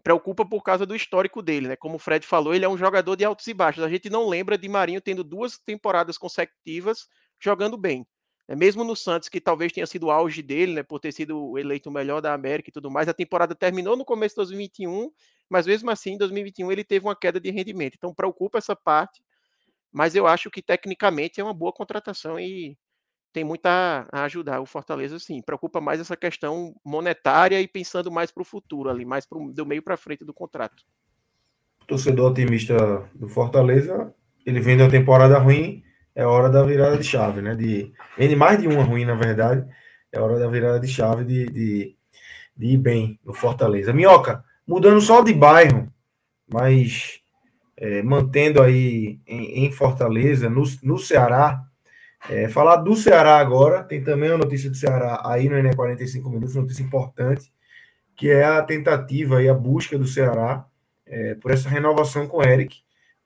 preocupa 0.02 0.46
por 0.46 0.62
causa 0.62 0.86
do 0.86 0.94
histórico 0.94 1.42
dele, 1.42 1.66
né? 1.66 1.76
Como 1.76 1.96
o 1.96 1.98
Fred 1.98 2.24
falou, 2.24 2.54
ele 2.54 2.64
é 2.64 2.68
um 2.68 2.78
jogador 2.78 3.16
de 3.16 3.24
altos 3.24 3.46
e 3.48 3.52
baixos. 3.52 3.82
A 3.82 3.88
gente 3.88 4.08
não 4.08 4.28
lembra 4.28 4.56
de 4.56 4.68
Marinho 4.68 5.00
tendo 5.00 5.24
duas 5.24 5.58
temporadas 5.58 6.16
consecutivas 6.16 7.08
jogando 7.40 7.76
bem. 7.76 8.06
É, 8.48 8.54
mesmo 8.54 8.84
no 8.84 8.94
Santos, 8.94 9.28
que 9.28 9.40
talvez 9.40 9.72
tenha 9.72 9.86
sido 9.86 10.06
o 10.06 10.10
auge 10.10 10.40
dele, 10.40 10.74
né, 10.74 10.82
por 10.84 11.00
ter 11.00 11.10
sido 11.10 11.58
eleito 11.58 11.90
o 11.90 11.92
melhor 11.92 12.20
da 12.20 12.32
América 12.32 12.70
e 12.70 12.72
tudo 12.72 12.88
mais, 12.90 13.08
a 13.08 13.14
temporada 13.14 13.56
terminou 13.56 13.96
no 13.96 14.04
começo 14.04 14.34
de 14.34 14.36
2021, 14.36 15.10
mas 15.48 15.66
mesmo 15.66 15.90
assim, 15.90 16.12
em 16.12 16.18
2021 16.18 16.70
ele 16.72 16.84
teve 16.84 17.06
uma 17.06 17.16
queda 17.16 17.40
de 17.40 17.50
rendimento. 17.50 17.94
Então 17.96 18.14
preocupa 18.14 18.58
essa 18.58 18.74
parte, 18.74 19.22
mas 19.92 20.14
eu 20.14 20.26
acho 20.26 20.50
que 20.50 20.62
tecnicamente 20.62 21.40
é 21.40 21.44
uma 21.44 21.54
boa 21.54 21.72
contratação 21.72 22.38
e 22.38 22.76
tem 23.32 23.44
muito 23.44 23.66
a, 23.66 24.06
ajudar 24.24 24.60
o 24.60 24.66
Fortaleza, 24.66 25.18
sim. 25.18 25.42
Preocupa 25.42 25.80
mais 25.80 26.00
essa 26.00 26.16
questão 26.16 26.74
monetária 26.84 27.60
e 27.60 27.68
pensando 27.68 28.10
mais 28.10 28.30
para 28.30 28.42
o 28.42 28.46
futuro 28.46 28.88
ali, 28.88 29.04
mais 29.04 29.26
pro, 29.26 29.52
do 29.52 29.66
meio 29.66 29.82
para 29.82 29.96
frente 29.96 30.24
do 30.24 30.32
contrato. 30.32 30.82
Torcedor 31.86 32.30
otimista 32.30 33.08
do 33.14 33.28
Fortaleza, 33.28 34.14
ele 34.44 34.60
vem 34.60 34.76
de 34.76 34.82
uma 34.82 34.90
temporada 34.90 35.38
ruim 35.38 35.84
é 36.16 36.24
hora 36.24 36.48
da 36.48 36.62
virada 36.62 36.96
de 36.96 37.04
chave, 37.04 37.42
né? 37.42 37.54
De, 37.54 37.92
mais 38.36 38.58
de 38.58 38.66
uma 38.66 38.82
ruim, 38.82 39.04
na 39.04 39.14
verdade. 39.14 39.68
É 40.10 40.18
hora 40.18 40.38
da 40.38 40.48
virada 40.48 40.80
de 40.80 40.88
chave 40.88 41.26
de, 41.26 41.44
de, 41.44 41.96
de 42.56 42.66
ir 42.68 42.78
bem 42.78 43.20
no 43.22 43.34
Fortaleza. 43.34 43.92
Minhoca, 43.92 44.42
mudando 44.66 45.00
só 45.00 45.22
de 45.22 45.32
bairro, 45.32 45.92
mas 46.48 47.20
é, 47.76 48.02
mantendo 48.02 48.62
aí 48.62 49.20
em, 49.26 49.66
em, 49.66 49.72
Fortaleza, 49.72 50.48
no, 50.50 50.64
no 50.82 50.98
Ceará, 50.98 51.62
É, 52.28 52.48
falar 52.48 52.76
do 52.76 52.96
Ceará 52.96 53.38
agora, 53.38 53.84
tem 53.84 54.02
também 54.02 54.30
a 54.30 54.38
notícia 54.38 54.68
do 54.70 54.76
Ceará 54.76 55.22
aí 55.24 55.48
no 55.48 55.56
Enem 55.56 55.74
45 55.74 56.28
minutos, 56.30 56.56
notícia 56.56 56.82
importante, 56.82 57.52
que 58.16 58.30
é 58.30 58.44
a 58.44 58.62
tentativa 58.62 59.42
e 59.42 59.48
a 59.48 59.54
busca 59.54 59.96
do 59.98 60.06
Ceará 60.06 60.66
é, 61.06 61.34
por 61.36 61.52
essa 61.52 61.68
renovação 61.68 62.26
com 62.26 62.38
o 62.38 62.42
Eric, 62.42 62.78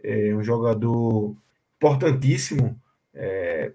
é, 0.03 0.35
um 0.35 0.43
jogador 0.43 1.35
importantíssimo 1.77 2.79
é, 3.15 3.73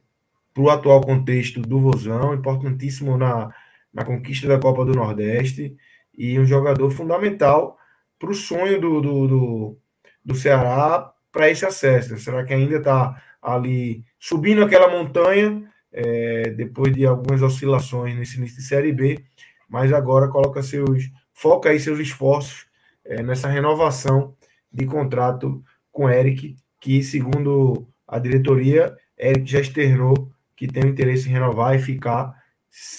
para 0.54 0.64
o 0.64 0.70
atual 0.70 1.02
contexto 1.02 1.62
do 1.62 1.80
Vozão, 1.80 2.34
importantíssimo 2.34 3.18
na, 3.18 3.54
na 3.94 4.06
conquista 4.06 4.48
da 4.48 4.60
Copa 4.60 4.86
do 4.86 4.94
Nordeste 4.94 5.76
e 6.18 6.40
um 6.40 6.46
jogador 6.46 6.90
fundamental 6.92 7.78
para 8.18 8.30
o 8.30 8.34
sonho 8.34 8.80
do, 8.80 9.02
do, 9.02 9.28
do, 9.28 9.78
do 10.24 10.36
Ceará 10.36 11.12
para 11.32 11.50
esse 11.50 11.66
acesso. 11.66 12.18
Será 12.18 12.44
que 12.44 12.54
ainda 12.54 12.78
está 12.78 13.22
ali 13.42 14.04
subindo 14.20 14.64
aquela 14.64 14.90
montanha 14.90 15.64
é, 15.92 16.50
depois 16.50 16.94
de 16.94 17.06
algumas 17.06 17.42
oscilações 17.42 18.16
nesse 18.16 18.38
início 18.38 18.58
de 18.58 18.64
Série 18.64 18.92
B, 18.92 19.24
mas 19.70 19.94
agora 19.94 20.28
coloca 20.28 20.62
seus 20.62 21.10
foca 21.34 21.70
aí 21.70 21.80
seus 21.80 22.00
esforços 22.00 22.66
é, 23.04 23.22
nessa 23.22 23.48
renovação 23.48 24.36
de 24.72 24.86
contrato 24.86 25.64
com 25.92 26.10
Eric, 26.10 26.56
que 26.80 27.04
segundo 27.04 27.88
a 28.08 28.20
diretoria, 28.20 28.96
Eric 29.18 29.50
já 29.50 29.60
externou 29.60 30.32
que 30.56 30.68
tem 30.68 30.84
o 30.84 30.88
interesse 30.88 31.28
em 31.28 31.34
renovar 31.34 31.76
e 31.76 31.80
ficar 31.80 32.34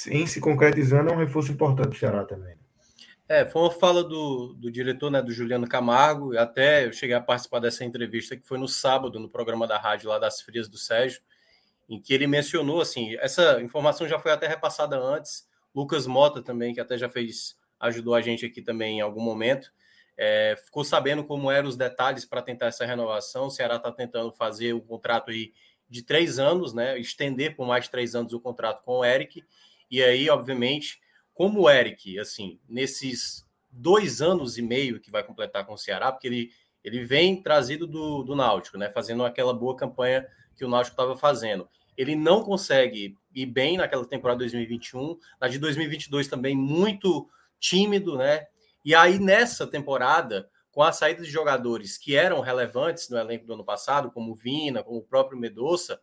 em 0.09 0.27
se 0.27 0.41
concretizando 0.41 1.11
é 1.11 1.15
um 1.15 1.19
reforço 1.19 1.53
importante 1.53 1.89
para 1.89 1.97
o 1.97 1.99
Ceará 1.99 2.25
também. 2.25 2.66
É, 3.29 3.45
foi 3.45 3.63
uma 3.63 3.71
fala 3.73 4.05
do, 4.05 4.55
do 4.55 4.71
diretor, 4.71 5.11
né, 5.11 5.21
do 5.21 5.33
Juliano 5.33 5.67
Camargo, 5.67 6.39
até 6.39 6.87
eu 6.87 6.93
cheguei 6.93 7.17
a 7.17 7.21
participar 7.21 7.59
dessa 7.59 7.85
entrevista 7.85 8.37
que 8.37 8.47
foi 8.47 8.57
no 8.57 8.69
sábado, 8.69 9.19
no 9.19 9.29
programa 9.29 9.67
da 9.67 9.77
rádio 9.77 10.09
lá 10.09 10.17
das 10.17 10.41
Frias 10.41 10.69
do 10.69 10.79
Sérgio, 10.79 11.21
em 11.89 12.01
que 12.01 12.15
ele 12.15 12.29
mencionou, 12.29 12.81
assim, 12.81 13.17
essa 13.17 13.61
informação 13.61 14.07
já 14.07 14.17
foi 14.17 14.31
até 14.31 14.47
repassada 14.47 14.97
antes, 14.97 15.49
Lucas 15.75 16.07
Mota 16.07 16.41
também, 16.41 16.73
que 16.73 16.81
até 16.81 16.97
já 16.97 17.09
fez, 17.09 17.59
ajudou 17.81 18.15
a 18.15 18.21
gente 18.21 18.47
aqui 18.47 18.63
também 18.63 18.99
em 18.99 19.01
algum 19.01 19.21
momento, 19.21 19.73
é, 20.17 20.55
ficou 20.65 20.85
sabendo 20.85 21.25
como 21.25 21.51
eram 21.51 21.69
os 21.69 21.77
detalhes 21.77 22.25
para 22.25 22.41
tentar 22.43 22.67
essa 22.67 22.87
renovação, 22.87 23.47
o 23.47 23.51
Ceará 23.51 23.75
está 23.75 23.91
tentando 23.91 24.33
fazer 24.33 24.73
um 24.73 24.81
contrato 24.81 25.33
aí 25.33 25.53
de 25.91 26.01
três 26.01 26.39
anos, 26.39 26.73
né, 26.73 26.97
estender 26.97 27.57
por 27.57 27.67
mais 27.67 27.89
três 27.89 28.15
anos 28.15 28.33
o 28.33 28.41
contrato 28.41 28.85
com 28.85 28.99
o 28.99 29.05
Eric, 29.05 29.45
e 29.91 30.01
aí, 30.01 30.31
obviamente, 30.31 31.01
como 31.37 31.61
o 31.61 31.71
Eric, 31.71 32.19
assim, 32.19 32.59
nesses 32.67 33.45
dois 33.71 34.23
anos 34.23 34.57
e 34.57 34.63
meio 34.63 34.99
que 34.99 35.11
vai 35.11 35.23
completar 35.23 35.67
com 35.67 35.75
o 35.75 35.79
Ceará, 35.79 36.11
porque 36.11 36.27
ele, 36.27 36.51
ele 36.83 37.05
vem 37.05 37.43
trazido 37.43 37.87
do, 37.87 38.23
do 38.23 38.35
Náutico, 38.35 38.79
né? 38.79 38.89
Fazendo 38.89 39.23
aquela 39.23 39.53
boa 39.53 39.77
campanha 39.77 40.27
que 40.57 40.65
o 40.65 40.69
Náutico 40.69 40.95
estava 40.95 41.15
fazendo. 41.15 41.69
Ele 41.95 42.17
não 42.17 42.43
consegue 42.43 43.15
ir 43.35 43.45
bem 43.45 43.77
naquela 43.77 44.07
temporada 44.07 44.39
2021, 44.39 45.19
na 45.39 45.47
de 45.47 45.59
2022 45.59 46.27
também 46.27 46.57
muito 46.57 47.29
tímido, 47.61 48.17
né? 48.17 48.47
E 48.83 48.95
aí 48.95 49.19
nessa 49.19 49.67
temporada, 49.67 50.49
com 50.73 50.83
a 50.83 50.91
saída 50.91 51.23
de 51.23 51.31
jogadores 51.31 51.99
que 51.99 52.17
eram 52.17 52.41
relevantes 52.41 53.11
no 53.11 53.19
elenco 53.19 53.47
do 53.47 53.53
ano 53.53 53.65
passado, 53.65 54.11
como 54.11 54.35
Vina, 54.35 54.83
como 54.83 55.01
o 55.01 55.05
próprio 55.05 55.39
Medoça, 55.39 56.01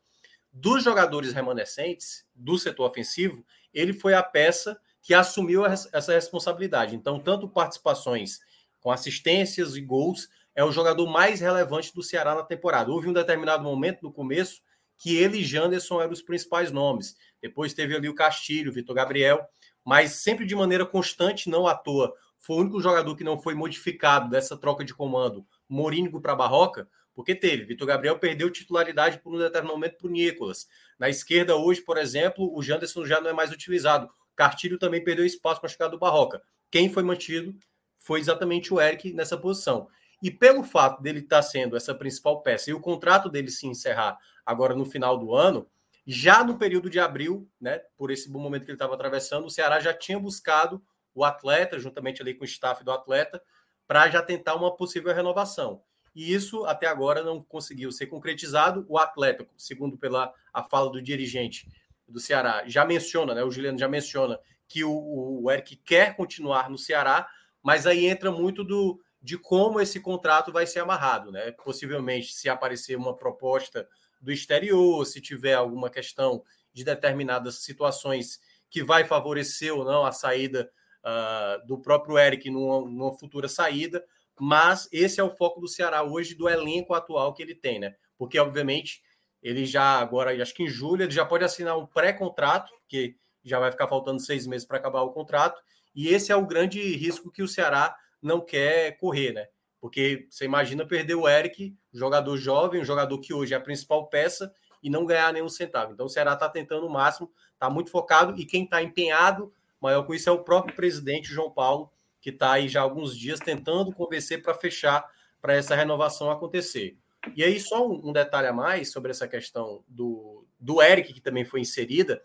dos 0.52 0.84
jogadores 0.84 1.34
remanescentes 1.34 2.24
do 2.36 2.56
setor 2.60 2.88
ofensivo, 2.88 3.44
ele 3.74 3.94
foi 3.94 4.14
a 4.14 4.22
peça 4.22 4.80
que 5.04 5.14
assumiu 5.14 5.66
essa 5.66 6.14
responsabilidade. 6.14 6.96
Então, 6.96 7.20
tanto 7.20 7.48
participações 7.48 8.40
com 8.80 8.90
assistências 8.90 9.76
e 9.76 9.82
gols, 9.82 10.30
é 10.56 10.64
o 10.64 10.72
jogador 10.72 11.06
mais 11.08 11.42
relevante 11.42 11.94
do 11.94 12.02
Ceará 12.02 12.34
na 12.34 12.44
temporada. 12.44 12.92
Houve 12.92 13.10
um 13.10 13.14
determinado 13.14 13.64
momento 13.64 14.02
no 14.02 14.12
começo 14.12 14.62
que 14.98 15.18
ele 15.18 15.40
e 15.40 15.44
Janderson 15.44 16.02
eram 16.02 16.14
os 16.14 16.22
principais 16.22 16.72
nomes. 16.72 17.16
Depois 17.42 17.74
teve 17.74 17.96
ali 17.96 18.08
o 18.08 18.16
Castilho, 18.16 18.72
o 18.72 18.74
Vitor 18.74 18.96
Gabriel, 18.96 19.46
mas 19.84 20.14
sempre 20.14 20.46
de 20.46 20.56
maneira 20.56 20.86
constante, 20.86 21.50
não 21.50 21.68
à 21.68 21.76
toa. 21.76 22.14
Foi 22.40 22.58
o 22.58 22.60
único 22.60 22.82
jogador 22.82 23.16
que 23.16 23.24
não 23.24 23.42
foi 23.42 23.54
modificado 23.56 24.30
dessa 24.30 24.56
troca 24.56 24.86
de 24.86 24.94
comando, 24.94 25.46
Morínigo 25.68 26.22
para 26.22 26.36
Barroca, 26.36 26.88
porque 27.14 27.36
teve. 27.36 27.66
Vitor 27.66 27.88
Gabriel 27.88 28.18
perdeu 28.20 28.50
titularidade 28.50 29.20
por 29.20 29.34
um 29.34 29.38
determinado 29.38 29.74
momento 29.74 29.98
para 29.98 30.08
o 30.08 30.12
Nicolas. 30.12 30.68
Na 30.98 31.10
esquerda, 31.10 31.56
hoje, 31.56 31.82
por 31.82 31.98
exemplo, 31.98 32.56
o 32.56 32.62
Janderson 32.62 33.06
já 33.06 33.20
não 33.20 33.30
é 33.30 33.34
mais 33.34 33.52
utilizado. 33.52 34.10
Cartilho 34.36 34.78
também 34.78 35.04
perdeu 35.04 35.26
espaço 35.26 35.60
com 35.60 35.66
a 35.66 35.70
chegada 35.70 35.92
do 35.92 36.00
Barroca. 36.00 36.42
Quem 36.72 36.92
foi 36.92 37.04
mantido 37.04 37.56
foi 37.98 38.20
exatamente 38.20 38.74
o 38.74 38.82
Eric 38.82 39.14
nessa 39.14 39.38
posição. 39.38 39.88
E 40.22 40.32
pelo 40.32 40.64
fato 40.64 41.02
dele 41.02 41.20
estar 41.20 41.38
tá 41.38 41.42
sendo 41.42 41.76
essa 41.76 41.94
principal 41.94 42.42
peça 42.42 42.70
e 42.70 42.74
o 42.74 42.80
contrato 42.80 43.30
dele 43.30 43.50
se 43.50 43.68
encerrar 43.68 44.18
agora 44.46 44.76
no 44.76 44.86
final 44.86 45.18
do 45.18 45.36
ano, 45.36 45.68
já 46.06 46.44
no 46.44 46.58
período 46.58 46.90
de 46.90 47.00
abril, 47.00 47.50
né, 47.60 47.80
por 47.98 48.12
esse 48.12 48.30
bom 48.30 48.40
momento 48.40 48.64
que 48.64 48.72
ele 48.72 48.76
estava 48.76 48.94
atravessando, 48.94 49.46
o 49.46 49.50
Ceará 49.50 49.80
já 49.80 49.94
tinha 49.94 50.20
buscado 50.20 50.84
o 51.16 51.24
atleta, 51.24 51.80
juntamente 51.80 52.22
ali 52.22 52.34
com 52.34 52.44
o 52.44 52.48
staff 52.48 52.84
do 52.84 52.92
atleta, 52.92 53.42
para 53.88 54.10
já 54.10 54.22
tentar 54.22 54.56
uma 54.56 54.76
possível 54.76 55.14
renovação. 55.14 55.82
E 56.16 56.34
isso 56.34 56.66
até 56.66 56.88
agora 56.88 57.24
não 57.24 57.42
conseguiu 57.42 57.92
ser 57.92 58.08
concretizado. 58.08 58.86
O 58.88 58.98
atleta, 58.98 59.48
segundo 59.58 59.98
pela 59.98 60.34
a 60.54 60.64
fala 60.64 60.92
do 60.92 61.02
dirigente, 61.02 61.68
do 62.14 62.20
Ceará 62.20 62.64
já 62.68 62.86
menciona, 62.86 63.34
né? 63.34 63.44
O 63.44 63.52
Juliano 63.52 63.78
já 63.78 63.88
menciona 63.88 64.40
que 64.68 64.84
o, 64.84 65.42
o 65.44 65.52
Eric 65.52 65.76
quer 65.78 66.16
continuar 66.16 66.70
no 66.70 66.78
Ceará, 66.78 67.28
mas 67.62 67.88
aí 67.88 68.06
entra 68.06 68.32
muito 68.32 68.64
do 68.64 69.02
de 69.22 69.38
como 69.38 69.80
esse 69.80 70.02
contrato 70.02 70.52
vai 70.52 70.68
ser 70.68 70.82
amarrado, 70.82 71.32
né? 71.32 71.52
Possivelmente, 71.52 72.34
se 72.34 72.50
aparecer 72.50 72.98
uma 72.98 73.16
proposta 73.16 73.88
do 74.22 74.32
exterior, 74.32 75.06
se 75.06 75.22
tiver 75.22 75.54
alguma 75.54 75.90
questão 75.90 76.44
de 76.74 76.84
determinadas 76.84 77.64
situações 77.64 78.40
que 78.70 78.84
vai 78.84 79.06
favorecer 79.06 79.74
ou 79.74 79.86
não 79.86 80.06
a 80.06 80.12
saída 80.12 80.70
uh, 81.04 81.66
do 81.66 81.80
próprio 81.80 82.18
Eric 82.18 82.50
numa, 82.50 82.82
numa, 82.82 83.18
futura 83.18 83.48
saída, 83.48 84.04
mas 84.38 84.90
esse 84.92 85.22
é 85.22 85.24
o 85.24 85.36
foco 85.36 85.62
do 85.62 85.68
Ceará 85.68 86.04
hoje, 86.04 86.36
do 86.36 86.50
elenco 86.50 86.94
atual 86.94 87.34
que 87.34 87.42
ele 87.42 87.56
tem, 87.56 87.80
né? 87.80 87.96
Porque, 88.18 88.38
obviamente, 88.38 89.02
ele 89.44 89.66
já 89.66 90.00
agora, 90.00 90.42
acho 90.42 90.56
que 90.56 90.64
em 90.64 90.68
julho, 90.68 91.04
ele 91.04 91.12
já 91.12 91.26
pode 91.26 91.44
assinar 91.44 91.78
um 91.78 91.86
pré-contrato, 91.86 92.72
que 92.88 93.16
já 93.44 93.60
vai 93.60 93.70
ficar 93.70 93.88
faltando 93.88 94.22
seis 94.22 94.48
meses 94.48 94.66
para 94.66 94.78
acabar 94.78 95.02
o 95.02 95.12
contrato, 95.12 95.62
e 95.94 96.08
esse 96.08 96.32
é 96.32 96.36
o 96.36 96.48
grande 96.48 96.82
risco 96.96 97.30
que 97.30 97.44
o 97.44 97.48
Ceará 97.48 97.94
não 98.22 98.40
quer 98.40 98.98
correr, 98.98 99.34
né? 99.34 99.48
Porque 99.82 100.26
você 100.30 100.46
imagina 100.46 100.88
perder 100.88 101.16
o 101.16 101.28
Eric, 101.28 101.76
jogador 101.92 102.38
jovem, 102.38 102.82
um 102.82 102.86
jogador 102.86 103.20
que 103.20 103.34
hoje 103.34 103.54
é 103.54 103.58
a 103.58 103.62
principal 103.62 104.08
peça, 104.08 104.52
e 104.82 104.90
não 104.90 105.06
ganhar 105.06 105.32
nenhum 105.32 105.50
centavo. 105.50 105.94
Então 105.94 106.06
o 106.06 106.10
Ceará 106.10 106.34
está 106.34 106.48
tentando 106.50 106.86
o 106.88 106.90
máximo, 106.90 107.32
está 107.54 107.70
muito 107.70 107.92
focado, 107.92 108.40
e 108.40 108.46
quem 108.46 108.64
está 108.64 108.82
empenhado 108.82 109.54
maior 109.80 110.04
com 110.04 110.14
isso 110.14 110.30
é 110.30 110.32
o 110.32 110.44
próprio 110.44 110.76
presidente 110.76 111.28
João 111.28 111.52
Paulo, 111.52 111.92
que 112.22 112.30
está 112.30 112.54
aí 112.54 112.70
já 112.70 112.80
há 112.80 112.84
alguns 112.84 113.18
dias 113.18 113.40
tentando 113.40 113.94
convencer 113.94 114.42
para 114.42 114.54
fechar 114.54 115.06
para 115.42 115.54
essa 115.54 115.76
renovação 115.76 116.32
acontecer. 116.32 116.98
E 117.36 117.44
aí, 117.44 117.60
só 117.60 117.88
um, 117.88 118.10
um, 118.10 118.14
detalhe 118.14 118.48
a 118.48 118.54
mais 118.54 118.92
sobre 118.92 119.12
essa 119.12 119.28
questão 119.28 119.84
do, 119.88 120.46
do 120.60 120.82
Eric, 120.82 121.14
que 121.14 121.22
também 121.22 121.46
foi 121.46 121.62
inserida. 121.62 122.22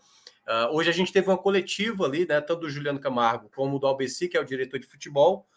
Uh, 0.47 0.75
hoje 0.75 0.89
a 0.89 0.93
gente 0.93 1.13
teve 1.13 1.27
uma 1.29 1.37
coletiva 1.37 2.05
ali, 2.05 2.27
né, 2.27 2.41
tanto 2.41 2.61
do 2.61 2.69
Juliano 2.69 2.99
Camargo 2.99 3.49
como 3.55 3.79
do 3.79 3.87
Albeci, 3.87 4.27
que 4.27 4.35
é 4.35 4.41
o 4.41 4.45
diretor 4.45 4.79
de 4.79 4.87
futebol, 4.87 5.47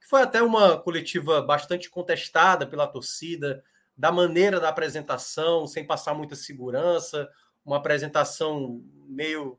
que 0.00 0.06
foi 0.06 0.22
até 0.22 0.42
uma 0.42 0.78
coletiva 0.78 1.42
bastante 1.42 1.90
contestada 1.90 2.66
pela 2.66 2.86
torcida, 2.86 3.64
da 3.96 4.12
maneira 4.12 4.60
da 4.60 4.68
apresentação, 4.68 5.66
sem 5.66 5.86
passar 5.86 6.14
muita 6.14 6.34
segurança, 6.34 7.28
uma 7.64 7.76
apresentação 7.76 8.82
meio 9.06 9.58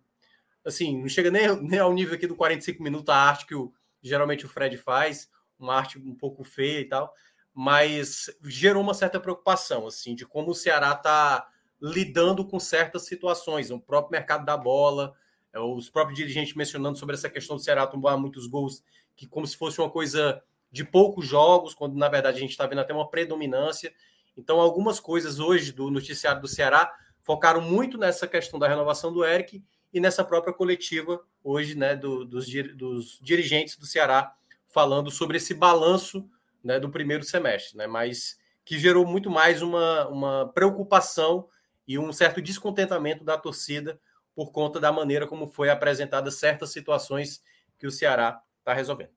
assim, 0.65 0.99
não 1.01 1.10
chega 1.10 1.29
nem, 1.29 1.56
nem 1.62 1.79
ao 1.79 1.93
nível 1.93 2.15
aqui 2.15 2.27
do 2.27 2.36
45 2.36 2.82
minutos, 2.82 3.10
a 3.10 3.17
arte 3.17 3.45
que 3.45 3.56
o, 3.56 3.73
geralmente 4.01 4.45
o 4.45 4.49
Fred 4.49 4.77
faz, 4.77 5.29
uma 5.60 5.75
arte 5.75 5.97
um 5.99 6.15
pouco 6.15 6.43
feia 6.43 6.79
e 6.79 6.86
tal 6.86 7.13
mas 7.54 8.30
gerou 8.46 8.82
uma 8.82 8.94
certa 8.94 9.20
preocupação, 9.20 9.86
assim, 9.86 10.16
de 10.16 10.26
como 10.26 10.52
o 10.52 10.56
Ceará 10.56 10.92
está 10.92 11.48
lidando 11.80 12.46
com 12.46 12.60
certas 12.60 13.06
situações, 13.06 13.70
o 13.70 13.80
próprio 13.80 14.12
mercado 14.12 14.46
da 14.46 14.58
bola, 14.58 15.13
é, 15.54 15.60
os 15.60 15.89
próprios 15.89 16.18
dirigentes 16.18 16.56
mencionando 16.56 16.98
sobre 16.98 17.16
essa 17.16 17.30
questão 17.30 17.58
do 17.58 17.62
Ceará 17.62 17.86
tomar 17.86 18.18
muitos 18.18 18.48
gols, 18.48 18.84
que 19.16 19.28
como 19.28 19.46
se 19.46 19.56
fosse 19.56 19.80
uma 19.80 19.89
coisa 19.89 20.42
de 20.72 20.84
poucos 20.84 21.28
jogos, 21.28 21.76
quando 21.76 21.96
na 21.96 22.10
verdade 22.10 22.38
a 22.38 22.39
gente 22.39 22.52
está 22.52 22.66
vendo 22.66 22.80
até 22.80 22.94
uma 22.94 23.10
predominância. 23.10 23.94
Então, 24.36 24.60
algumas 24.60 25.00
coisas 25.00 25.39
hoje 25.39 25.72
do 25.72 25.92
noticiário 25.92 26.42
do 26.42 26.48
Ceará 26.48 26.92
focaram 27.22 27.62
muito 27.62 27.98
nessa 27.98 28.28
questão 28.28 28.60
da 28.60 28.68
renovação 28.68 29.13
do 29.13 29.24
Eric 29.24 29.63
e 29.94 30.00
nessa 30.00 30.24
própria 30.24 30.54
coletiva 30.54 31.24
hoje, 31.44 31.76
né, 31.76 31.96
do, 31.96 32.26
dos, 32.26 32.48
dos 32.76 33.20
dirigentes 33.22 33.78
do 33.78 33.86
Ceará 33.86 34.34
falando 34.68 35.12
sobre 35.12 35.38
esse 35.38 35.54
balanço 35.54 36.28
né, 36.63 36.80
do 36.80 36.89
primeiro 36.89 37.23
semestre, 37.23 37.78
né, 37.78 37.88
mas 37.88 38.38
que 38.65 38.80
gerou 38.80 39.06
muito 39.06 39.30
mais 39.30 39.62
uma, 39.62 40.08
uma 40.08 40.52
preocupação 40.54 41.47
e 41.88 41.99
um 41.99 42.13
certo 42.13 42.41
descontentamento 42.41 43.23
da 43.23 43.38
torcida 43.38 43.99
por 44.36 44.52
conta 44.52 44.80
da 44.80 44.91
maneira 44.91 45.28
como 45.28 45.47
foi 45.47 45.69
apresentada 45.69 46.32
certas 46.32 46.71
situações 46.71 47.43
que 47.78 47.86
o 47.86 47.91
Ceará 47.91 48.41
está 48.60 48.73
resolvendo. 48.73 49.12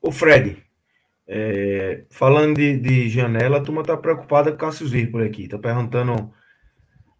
O 0.00 0.10
Fred, 0.10 0.62
é, 1.26 2.04
falando 2.10 2.56
de, 2.56 2.78
de, 2.78 3.08
janela, 3.08 3.58
a 3.58 3.62
turma 3.62 3.82
está 3.82 3.96
preocupada 3.96 4.50
com 4.50 4.56
o 4.56 4.58
Cássio 4.58 4.88
Zir 4.88 5.10
por 5.10 5.22
aqui. 5.22 5.44
Está 5.44 5.58
perguntando 5.58 6.32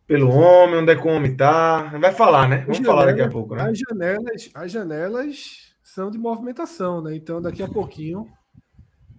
pelo 0.07 0.31
homem, 0.31 0.77
onde 0.77 0.93
é 0.93 0.97
que 0.97 1.07
o 1.07 1.11
homem 1.11 1.37
tá. 1.37 1.83
Vai 1.99 2.13
falar, 2.13 2.49
né? 2.49 2.65
Vamos 2.67 2.79
falar 2.79 3.07
daqui 3.07 3.21
a 3.21 3.29
pouco, 3.29 3.55
né? 3.55 3.65
As 3.65 3.79
janelas, 3.79 4.51
as 4.55 4.73
janelas 4.73 5.75
são 5.83 6.11
de 6.11 6.17
movimentação, 6.17 7.03
né? 7.03 7.15
Então 7.15 7.43
daqui 7.43 7.63
a 7.63 7.69
pouquinho 7.69 8.27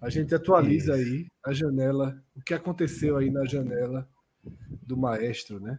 a 0.00 0.08
gente 0.08 0.34
atualiza 0.34 0.96
Isso. 0.98 1.10
aí 1.10 1.26
a 1.44 1.52
janela, 1.52 2.16
o 2.36 2.40
que 2.42 2.54
aconteceu 2.54 3.16
aí 3.16 3.30
na 3.30 3.44
janela 3.44 4.08
do 4.82 4.96
maestro, 4.96 5.60
né? 5.60 5.78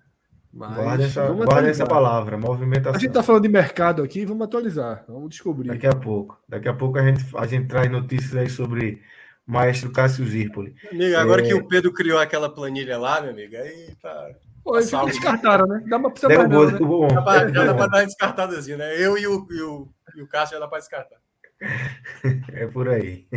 Mas 0.54 0.76
guarda 0.76 1.04
essa, 1.06 1.28
guarda 1.30 1.70
essa 1.70 1.86
palavra, 1.86 2.38
movimentação. 2.38 2.96
A 2.96 3.00
gente 3.00 3.10
está 3.10 3.24
falando 3.24 3.44
de 3.44 3.50
mercado 3.50 4.04
aqui, 4.04 4.26
vamos 4.26 4.44
atualizar, 4.44 5.06
vamos 5.08 5.30
descobrir. 5.30 5.70
Daqui 5.70 5.88
a 5.88 5.96
pouco. 5.96 6.38
Daqui 6.48 6.68
a 6.68 6.74
pouco 6.74 6.98
a 7.00 7.04
gente, 7.04 7.26
a 7.36 7.48
gente 7.48 7.68
traz 7.68 7.90
notícias 7.90 8.36
aí 8.36 8.50
sobre 8.50 9.02
o 9.48 9.52
maestro 9.52 9.92
Cássio 9.92 10.26
Zirpoli. 10.26 10.76
Amigo, 10.92 11.16
agora 11.16 11.42
é... 11.42 11.48
que 11.48 11.54
o 11.54 11.66
Pedro 11.66 11.94
criou 11.94 12.20
aquela 12.20 12.50
planilha 12.54 12.98
lá, 12.98 13.22
meu 13.22 13.32
amigo, 13.32 13.56
aí 13.56 13.96
tá. 14.02 14.30
Pô, 14.62 14.78
eles 14.78 14.92
descartaram, 14.92 15.66
né? 15.66 15.84
Dá 15.88 15.98
pra 15.98 16.12
precisar 16.12 16.28
Derrubou, 16.28 16.70
né? 16.70 16.80
bom. 16.80 17.08
Dá 17.08 17.48
já 17.48 17.66
dá 17.66 17.74
pra 17.74 17.88
dar 17.88 17.98
uma 18.00 18.06
descartadazinha, 18.06 18.78
né? 18.78 18.96
Eu 19.02 19.18
e 19.18 19.26
o, 19.26 19.48
e 19.50 19.62
o, 19.62 19.88
e 20.18 20.22
o 20.22 20.28
Cássio 20.28 20.56
já 20.56 20.60
dá 20.60 20.68
pra 20.68 20.80
descartar. 20.80 21.18
É 22.54 22.66
por 22.68 22.90
aí. 22.90 23.28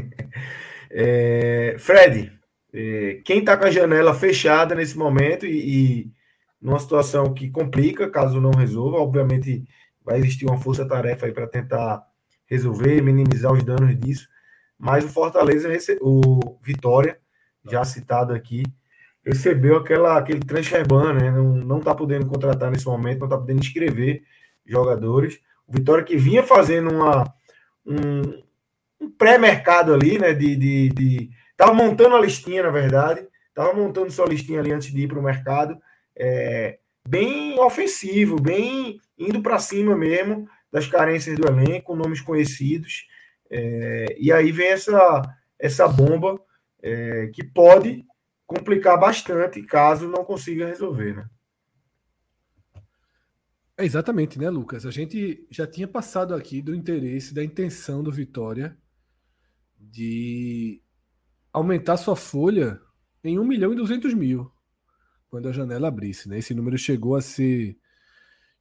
É, 0.91 1.75
Fred, 1.79 2.33
é, 2.73 3.21
quem 3.25 3.45
tá 3.45 3.57
com 3.57 3.65
a 3.65 3.71
janela 3.71 4.15
fechada 4.15 4.75
nesse 4.75 4.97
momento 4.97 5.45
e, 5.45 6.03
e 6.03 6.13
numa 6.61 6.79
situação 6.79 7.35
que 7.35 7.51
complica, 7.51 8.09
caso 8.09 8.41
não 8.41 8.53
resolva, 8.53 8.99
obviamente 8.99 9.65
vai 10.05 10.19
existir 10.19 10.47
uma 10.47 10.59
força-tarefa 10.59 11.27
aí 11.27 11.33
para 11.33 11.47
tentar 11.47 12.03
resolver, 12.47 13.03
minimizar 13.03 13.53
os 13.53 13.63
danos 13.63 13.99
disso. 13.99 14.29
Mas 14.79 15.05
o 15.05 15.09
Fortaleza, 15.09 15.69
o 16.01 16.59
Vitória, 16.63 17.19
já 17.71 17.85
citado 17.85 18.33
aqui, 18.33 18.63
recebeu 19.25 19.77
aquela, 19.77 20.19
aquele 20.19 20.41
transfer 20.41 20.87
ban, 20.87 21.15
né? 21.15 21.31
Não 21.31 21.79
está 21.79 21.95
podendo 21.95 22.27
contratar 22.27 22.71
nesse 22.71 22.87
momento, 22.87 23.21
não 23.21 23.27
está 23.27 23.39
podendo 23.39 23.61
inscrever 23.61 24.23
jogadores. 24.67 25.41
O 25.67 25.73
Vitória 25.73 26.05
que 26.05 26.17
vinha 26.17 26.43
fazendo 26.43 26.91
uma, 26.91 27.25
um, 27.87 28.42
um 29.01 29.11
pré-mercado 29.11 29.92
ali, 29.92 30.18
né? 30.18 30.33
De, 30.33 30.57
de, 30.57 30.88
de, 30.90 31.31
Tava 31.57 31.73
montando 31.73 32.16
a 32.16 32.20
listinha, 32.20 32.62
na 32.62 32.70
verdade. 32.70 33.27
Tava 33.55 33.73
montando 33.73 34.11
sua 34.11 34.27
listinha 34.27 34.61
ali 34.61 34.73
antes 34.73 34.92
de 34.92 35.03
ir 35.03 35.09
para 35.09 35.18
o 35.18 35.23
mercado. 35.23 35.79
É, 36.16 36.79
bem 37.09 37.59
ofensivo, 37.59 38.40
bem 38.40 39.01
indo 39.18 39.40
para 39.42 39.59
cima 39.59 39.97
mesmo 39.97 40.49
das 40.73 40.87
carências 40.87 41.38
do 41.38 41.47
elenco, 41.47 41.94
nomes 41.94 42.20
conhecidos. 42.20 43.07
É, 43.51 44.16
e 44.18 44.33
aí 44.33 44.51
vem 44.51 44.68
essa, 44.68 45.23
essa 45.59 45.87
bomba 45.87 46.40
é, 46.83 47.31
que 47.33 47.44
pode 47.44 48.05
complicar 48.47 48.99
bastante 48.99 49.62
caso 49.62 50.09
não 50.09 50.25
consiga 50.25 50.66
resolver, 50.66 51.14
né? 51.14 51.27
É 53.77 53.85
exatamente, 53.85 54.39
né, 54.39 54.49
Lucas? 54.49 54.87
A 54.87 54.91
gente 54.91 55.47
já 55.51 55.67
tinha 55.67 55.89
passado 55.89 56.35
aqui 56.35 56.63
do 56.63 56.75
interesse, 56.75 57.35
da 57.35 57.43
intenção 57.43 58.03
do 58.03 58.13
Vitória 58.13 58.79
de 59.77 60.81
aumentar 61.53 61.97
sua 61.97 62.15
folha 62.15 62.81
em 63.23 63.39
1 63.39 63.45
milhão 63.45 63.73
e 63.73 63.77
200 63.77 64.15
mil 64.15 64.51
quando 65.29 65.49
a 65.49 65.53
janela 65.53 65.89
abrisse, 65.89 66.29
né? 66.29 66.39
Esse 66.39 66.55
número 66.55 66.79
chegou 66.79 67.17
a 67.17 67.21
ser 67.21 67.77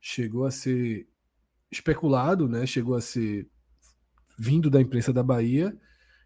chegou 0.02 0.46
a 0.46 0.52
ser 0.52 1.08
especulado, 1.72 2.48
né? 2.50 2.66
Chegou 2.66 2.96
a 2.96 3.02
ser 3.02 3.48
vindo 4.38 4.70
da 4.70 4.82
imprensa 4.82 5.14
da 5.14 5.22
Bahia 5.22 5.78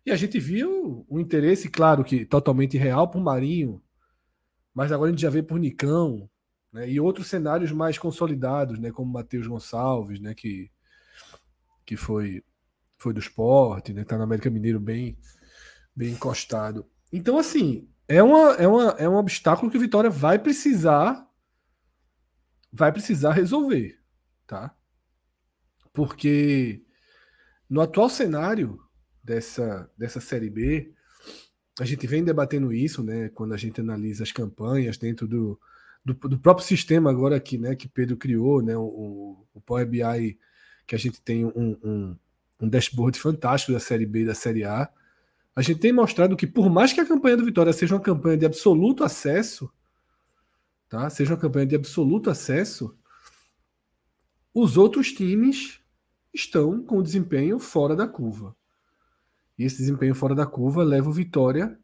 e 0.05 0.11
a 0.11 0.15
gente 0.15 0.39
viu 0.39 1.05
um 1.09 1.19
interesse, 1.19 1.69
claro 1.69 2.03
que 2.03 2.25
totalmente 2.25 2.77
real 2.77 3.11
por 3.11 3.21
Marinho, 3.21 3.83
mas 4.73 4.93
agora 4.93 5.09
a 5.09 5.11
gente 5.11 5.21
já 5.21 5.29
vê 5.29 5.43
por 5.43 5.59
Nicão, 5.59 6.29
né? 6.77 6.87
E 6.89 6.99
outros 6.99 7.27
cenários 7.27 7.71
mais 7.71 7.97
consolidados, 7.97 8.77
né? 8.77 8.91
Como 8.91 9.11
Matheus 9.11 9.47
Gonçalves, 9.47 10.19
né? 10.19 10.35
Que, 10.35 10.71
que 11.85 11.97
foi 11.97 12.43
foi 12.99 13.13
do 13.13 13.19
esporte, 13.19 13.93
né? 13.93 14.03
Tá 14.03 14.17
no 14.17 14.23
América 14.23 14.49
Mineiro 14.49 14.79
bem 14.79 15.17
bem 15.95 16.11
encostado. 16.11 16.85
Então 17.11 17.37
assim 17.37 17.89
é, 18.07 18.21
uma, 18.21 18.53
é, 18.53 18.67
uma, 18.67 18.91
é 18.91 19.09
um 19.09 19.15
obstáculo 19.15 19.71
que 19.71 19.77
o 19.77 19.81
Vitória 19.81 20.09
vai 20.09 20.39
precisar 20.39 21.27
vai 22.71 22.91
precisar 22.91 23.31
resolver, 23.31 23.99
tá? 24.45 24.75
Porque 25.91 26.83
no 27.67 27.81
atual 27.81 28.07
cenário 28.07 28.79
dessa, 29.23 29.89
dessa 29.97 30.21
Série 30.21 30.49
B, 30.49 30.93
a 31.79 31.85
gente 31.85 32.05
vem 32.05 32.23
debatendo 32.23 32.71
isso, 32.71 33.03
né, 33.03 33.29
quando 33.29 33.53
a 33.53 33.57
gente 33.57 33.81
analisa 33.81 34.23
as 34.23 34.31
campanhas 34.31 34.97
dentro 34.97 35.27
do, 35.27 35.59
do, 36.07 36.13
do 36.13 36.39
próprio 36.39 36.65
sistema 36.65 37.09
agora 37.09 37.39
que, 37.39 37.57
né, 37.57 37.75
que 37.75 37.87
Pedro 37.87 38.15
criou, 38.15 38.61
né, 38.61 38.77
o, 38.77 39.45
o 39.53 39.61
Power 39.61 39.85
BI, 39.85 40.39
que 40.85 40.95
a 40.95 40.97
gente 40.97 41.21
tem 41.21 41.43
um, 41.43 41.77
um, 41.83 42.17
um 42.61 42.69
dashboard 42.69 43.19
fantástico 43.19 43.73
da 43.73 43.79
Série 43.79 44.05
B 44.05 44.21
e 44.21 44.25
da 44.25 44.33
Série 44.33 44.63
A, 44.63 44.89
a 45.53 45.61
gente 45.61 45.79
tem 45.79 45.91
mostrado 45.91 46.37
que 46.37 46.47
por 46.47 46.69
mais 46.69 46.93
que 46.93 47.01
a 47.01 47.05
campanha 47.05 47.35
do 47.35 47.43
Vitória 47.43 47.73
seja 47.73 47.95
uma 47.95 48.01
campanha 48.01 48.37
de 48.37 48.45
absoluto 48.45 49.03
acesso, 49.03 49.69
tá? 50.87 51.09
Seja 51.09 51.33
uma 51.33 51.39
campanha 51.39 51.65
de 51.65 51.75
absoluto 51.75 52.29
acesso, 52.29 52.95
os 54.53 54.77
outros 54.77 55.11
times 55.11 55.81
estão 56.33 56.81
com 56.83 57.01
desempenho 57.01 57.59
fora 57.59 57.95
da 57.95 58.07
curva. 58.07 58.55
E 59.57 59.65
esse 59.65 59.77
desempenho 59.77 60.15
fora 60.15 60.35
da 60.35 60.45
curva 60.45 60.83
leva 60.83 61.09
o 61.09 61.13
Vitória 61.13 61.77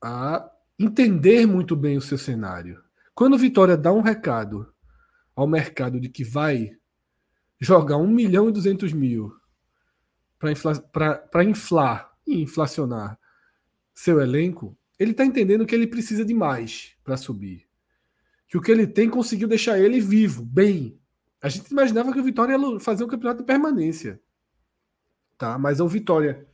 a 0.00 0.48
entender 0.78 1.46
muito 1.46 1.74
bem 1.74 1.96
o 1.96 2.02
seu 2.02 2.18
cenário. 2.18 2.80
Quando 3.18 3.34
o 3.34 3.38
Vitória 3.38 3.76
dá 3.76 3.92
um 3.92 4.00
recado 4.00 4.72
ao 5.34 5.44
mercado 5.44 5.98
de 5.98 6.08
que 6.08 6.22
vai 6.22 6.70
jogar 7.58 7.96
1 7.96 8.06
milhão 8.06 8.48
e 8.48 8.52
200 8.52 8.92
mil 8.92 9.32
para 10.38 10.52
infla, 10.52 10.88
inflar 11.44 12.12
e 12.24 12.40
inflacionar 12.40 13.18
seu 13.92 14.20
elenco, 14.20 14.78
ele 15.00 15.10
está 15.10 15.24
entendendo 15.24 15.66
que 15.66 15.74
ele 15.74 15.88
precisa 15.88 16.24
de 16.24 16.32
mais 16.32 16.94
para 17.02 17.16
subir. 17.16 17.66
Que 18.46 18.56
o 18.56 18.60
que 18.60 18.70
ele 18.70 18.86
tem 18.86 19.10
conseguiu 19.10 19.48
deixar 19.48 19.80
ele 19.80 20.00
vivo, 20.00 20.44
bem. 20.44 20.96
A 21.42 21.48
gente 21.48 21.72
imaginava 21.72 22.12
que 22.12 22.20
o 22.20 22.24
Vitória 22.24 22.56
ia 22.56 22.78
fazer 22.78 23.02
um 23.02 23.08
campeonato 23.08 23.40
de 23.40 23.46
permanência. 23.46 24.22
Tá? 25.36 25.58
Mas 25.58 25.80
o 25.80 25.88
Vitória 25.88 26.47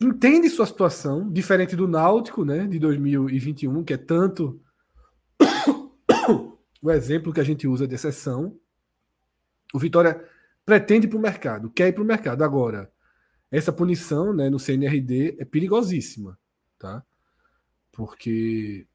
entende 0.00 0.48
sua 0.50 0.66
situação, 0.66 1.30
diferente 1.30 1.76
do 1.76 1.88
Náutico, 1.88 2.44
né, 2.44 2.66
de 2.66 2.78
2021, 2.78 3.84
que 3.84 3.94
é 3.94 3.96
tanto 3.96 4.60
o 6.82 6.90
exemplo 6.90 7.32
que 7.32 7.40
a 7.40 7.44
gente 7.44 7.66
usa 7.66 7.86
de 7.86 7.94
exceção. 7.94 8.58
O 9.72 9.78
Vitória 9.78 10.24
pretende 10.64 11.08
para 11.08 11.18
o 11.18 11.22
mercado, 11.22 11.70
quer 11.70 11.88
ir 11.88 11.92
para 11.92 12.02
o 12.02 12.06
mercado. 12.06 12.42
Agora, 12.42 12.90
essa 13.50 13.72
punição 13.72 14.32
né, 14.32 14.48
no 14.48 14.58
CNRD 14.58 15.36
é 15.38 15.44
perigosíssima, 15.44 16.38
tá? 16.78 17.04
Porque 17.90 18.86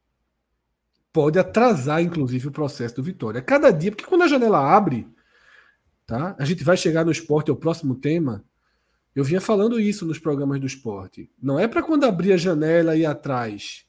pode 1.12 1.40
atrasar, 1.40 2.02
inclusive, 2.02 2.48
o 2.48 2.52
processo 2.52 2.96
do 2.96 3.04
Vitória. 3.04 3.42
Cada 3.42 3.72
dia, 3.72 3.92
porque 3.92 4.06
quando 4.06 4.24
a 4.24 4.28
janela 4.28 4.60
abre, 4.60 5.08
tá? 6.06 6.36
A 6.40 6.46
gente 6.46 6.64
vai 6.64 6.78
chegar 6.78 7.04
no 7.04 7.12
esporte, 7.12 7.50
é 7.50 7.54
o 7.54 7.58
próximo 7.58 7.96
tema, 7.96 8.44
eu 9.16 9.24
vinha 9.24 9.40
falando 9.40 9.80
isso 9.80 10.06
nos 10.06 10.20
programas 10.20 10.60
do 10.60 10.68
esporte. 10.68 11.30
Não 11.42 11.58
é 11.58 11.68
para 11.68 11.82
quando 11.82 12.04
abrir 12.04 12.34
a 12.34 12.38
janela 12.38 12.96
e 12.96 13.02
ir 13.02 13.06
atrás. 13.06 13.86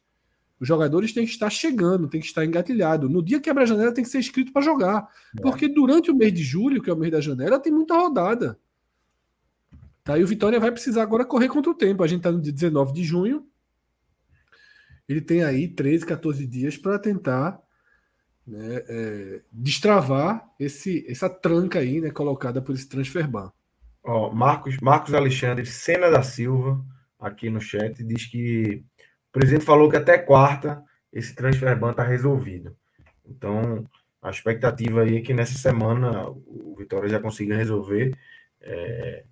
Os 0.58 0.68
jogadores 0.68 1.12
têm 1.12 1.26
que 1.26 1.32
estar 1.32 1.50
chegando, 1.50 2.08
têm 2.08 2.20
que 2.20 2.26
estar 2.26 2.44
engatilhado. 2.44 3.08
No 3.08 3.22
dia 3.22 3.40
que 3.40 3.50
abre 3.50 3.64
a 3.64 3.66
janela, 3.66 3.92
tem 3.92 4.04
que 4.04 4.10
ser 4.10 4.20
inscrito 4.20 4.52
para 4.52 4.62
jogar. 4.62 5.08
É. 5.36 5.42
Porque 5.42 5.68
durante 5.68 6.10
o 6.10 6.14
mês 6.14 6.32
de 6.32 6.42
julho, 6.42 6.80
que 6.80 6.88
é 6.88 6.92
o 6.92 6.96
mês 6.96 7.10
da 7.10 7.20
janela, 7.20 7.58
tem 7.58 7.72
muita 7.72 7.94
rodada. 7.94 8.58
Tá? 10.04 10.16
E 10.16 10.22
o 10.22 10.26
Vitória 10.26 10.60
vai 10.60 10.70
precisar 10.70 11.02
agora 11.02 11.24
correr 11.24 11.48
contra 11.48 11.70
o 11.70 11.74
tempo. 11.74 12.02
A 12.02 12.06
gente 12.06 12.18
está 12.20 12.30
no 12.30 12.40
dia 12.40 12.52
19 12.52 12.92
de 12.92 13.02
junho. 13.02 13.44
Ele 15.08 15.20
tem 15.20 15.42
aí 15.42 15.68
13, 15.68 16.06
14 16.06 16.46
dias 16.46 16.76
para 16.76 16.98
tentar 16.98 17.60
né, 18.46 18.84
é, 18.88 19.42
destravar 19.52 20.48
esse, 20.58 21.04
essa 21.08 21.28
tranca 21.28 21.80
aí, 21.80 22.00
né, 22.00 22.10
colocada 22.10 22.62
por 22.62 22.74
esse 22.74 22.88
transfer 22.88 23.28
ban. 23.28 23.52
Ó, 24.06 24.30
Marcos, 24.30 24.78
Marcos 24.80 25.12
Alexandre 25.14 25.66
Sena 25.66 26.08
da 26.08 26.22
Silva, 26.22 26.80
aqui 27.18 27.50
no 27.50 27.60
chat, 27.60 28.04
diz 28.04 28.24
que 28.26 28.84
o 29.28 29.32
presidente 29.32 29.64
falou 29.64 29.90
que 29.90 29.96
até 29.96 30.16
quarta 30.16 30.80
esse 31.12 31.34
transfer 31.34 31.76
ban 31.76 31.90
está 31.90 32.04
resolvido. 32.04 32.76
Então, 33.28 33.84
a 34.22 34.30
expectativa 34.30 35.02
aí 35.02 35.16
é 35.16 35.20
que 35.20 35.34
nessa 35.34 35.58
semana 35.58 36.28
o 36.28 36.76
Vitória 36.78 37.08
já 37.08 37.18
consiga 37.18 37.56
resolver. 37.56 38.16
É... 38.60 39.24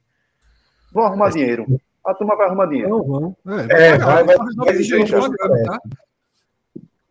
Vão 0.93 1.05
arrumar 1.05 1.31
dinheiro. 1.31 1.67
A 2.05 2.15
turma 2.15 2.37
vai 2.37 2.47
arrumar 2.47 2.67
dinheiro. 2.67 2.91
Não, 2.91 3.03
vão. 3.05 3.37
É, 3.47 3.91
é 3.91 3.99
vai, 3.99 4.25
vai, 4.25 4.37
vai, 4.37 4.75
vai 5.07 5.65
tá? 5.65 5.81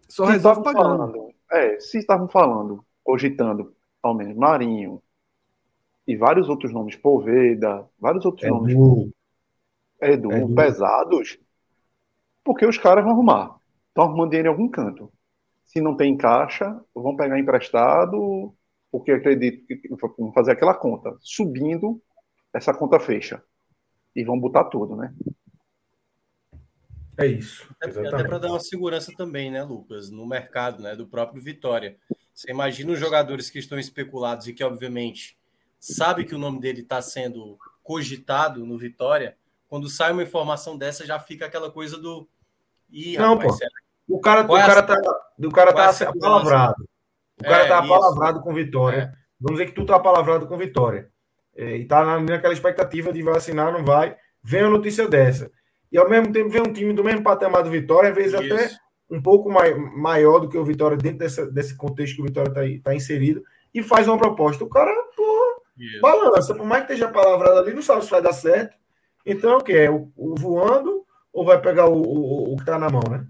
Só 0.08 0.26
resolve 0.26 0.63
pagando. 0.63 0.97
Falando, 0.97 1.34
é, 1.52 1.80
se 1.80 1.97
estavam 1.97 2.28
falando, 2.28 2.86
cogitando, 3.04 3.73
ao 4.02 4.13
menos 4.13 4.36
Marinho, 4.36 5.02
e 6.08 6.16
vários 6.16 6.50
outros 6.50 6.74
nomes, 6.74 6.96
Poveda, 6.96 7.88
vários 8.00 8.26
outros 8.26 8.46
Edu. 8.46 8.56
nomes, 8.56 8.74
Edu, 10.02 10.32
Edu, 10.32 10.56
pesados, 10.56 11.39
porque 12.44 12.66
os 12.66 12.78
caras 12.78 13.04
vão 13.04 13.13
arrumar. 13.13 13.56
Estão 13.88 14.06
arrumando 14.06 14.32
dinheiro 14.32 14.50
em 14.50 14.52
algum 14.52 14.70
canto. 14.70 15.12
Se 15.63 15.80
não 15.80 15.96
tem 15.96 16.18
caixa, 16.18 16.80
vão 16.94 17.16
pegar 17.16 17.39
emprestado, 17.39 18.54
porque 18.92 19.12
acredito 19.12 19.66
que 19.66 19.88
vão 20.18 20.32
fazer 20.34 20.52
aquela 20.52 20.74
conta. 20.74 21.16
Subindo, 21.20 22.02
essa 22.54 22.74
conta 22.74 23.00
fecha. 23.00 23.42
E 24.16 24.24
vão 24.24 24.39
botar 24.39 24.66
tudo, 24.66 24.96
né? 24.96 25.13
É 27.18 27.26
isso. 27.26 27.68
Exatamente. 27.84 28.13
Até 28.13 28.28
para 28.28 28.39
dar 28.39 28.50
uma 28.50 28.60
segurança 28.60 29.12
também, 29.16 29.52
né, 29.52 29.63
Lucas, 29.63 30.10
no 30.10 30.26
mercado, 30.26 30.82
né, 30.82 30.96
do 30.96 31.08
próprio 31.08 31.42
Vitória. 31.42 31.98
Você 32.34 32.52
imagina 32.52 32.92
os 32.92 33.00
jogadores 33.00 33.50
que 33.50 33.60
estão 33.60 33.78
especulados 33.78 34.48
e 34.48 34.54
que, 34.54 34.63
obviamente, 34.63 35.38
sabe 35.91 36.26
que 36.26 36.36
o 36.36 36.39
nome 36.39 36.60
dele 36.60 36.82
está 36.82 37.02
sendo 37.02 37.58
cogitado 37.82 38.65
no 38.65 38.78
Vitória. 38.78 39.36
Quando 39.67 39.89
sai 39.89 40.12
uma 40.12 40.24
informação 40.24 40.78
dessa, 40.78 41.06
já 41.06 41.19
fica 41.19 41.46
aquela 41.46 41.72
coisa 41.72 41.98
do. 41.98 42.28
Ih, 42.91 43.17
Não, 43.17 43.36
rapaz, 43.36 43.60
pô. 43.60 43.67
O 44.15 44.19
cara, 44.19 44.41
o 44.41 44.48
cara, 44.48 44.84
tá, 44.84 45.02
o 45.39 45.52
cara 45.52 45.74
tá 45.74 45.89
apalavrado. 45.89 46.89
O 47.39 47.43
cara 47.43 47.65
é, 47.65 47.67
tá 47.67 47.80
apalavrado 47.80 48.41
com 48.41 48.54
Vitória. 48.54 49.13
É. 49.13 49.24
Vamos 49.39 49.60
dizer 49.60 49.72
que 49.72 49.76
tu 49.76 49.86
tá 49.86 49.96
apalavrado 49.96 50.48
com 50.48 50.58
Vitória. 50.58 51.10
É, 51.56 51.78
e 51.78 51.86
tá 51.86 52.19
naquela 52.19 52.54
expectativa 52.54 53.12
de 53.12 53.24
vacinar, 53.24 53.72
não 53.72 53.84
vai. 53.84 54.15
Vem 54.43 54.62
a 54.62 54.69
notícia 54.69 55.08
dessa 55.08 55.52
e 55.93 55.98
ao 55.98 56.10
mesmo 56.10 56.34
tempo 56.34 56.50
vem 56.50 56.62
um 56.62 56.74
time 56.74 56.91
do 56.91 57.04
mesmo 57.04 57.22
patamar 57.22 57.62
do 57.62 57.69
Vitória, 57.69 58.10
às 58.10 58.15
vezes 58.15 58.34
Isso. 58.34 58.54
até 58.54 58.69
um 59.12 59.22
pouco 59.22 59.48
mai, 59.52 59.76
maior 59.76 60.39
do 60.39 60.50
que 60.50 60.58
o 60.58 60.65
Vitória, 60.65 60.98
dentro 60.98 61.19
dessa, 61.19 61.46
desse 61.46 61.78
contexto 61.78 62.15
que 62.15 62.22
o 62.24 62.26
Vitória 62.26 62.50
está 62.50 62.89
tá 62.89 62.96
inserido, 62.96 63.43
e 63.72 63.84
faz 63.84 64.08
uma 64.08 64.17
proposta. 64.17 64.63
O 64.63 64.69
cara, 64.69 64.91
porra, 65.15 65.33
Isso. 65.78 66.02
balança, 66.02 66.54
por 66.54 66.66
mais 66.66 66.86
que 66.86 66.94
esteja 66.94 67.12
palavrado 67.12 67.60
ali, 67.60 67.74
não 67.74 67.82
sabe 67.82 68.04
se 68.04 68.12
vai 68.12 68.22
dar 68.22 68.34
certo. 68.34 68.78
Então, 69.26 69.58
o 69.58 69.64
que 69.64 69.74
é? 69.74 69.90
O, 69.90 70.12
o 70.16 70.36
voando 70.36 71.06
ou 71.32 71.44
vai 71.44 71.60
pegar 71.60 71.88
o, 71.88 72.02
o, 72.02 72.54
o 72.54 72.56
que 72.56 72.62
está 72.62 72.78
na 72.78 72.90
mão, 72.90 73.04
né? 73.10 73.26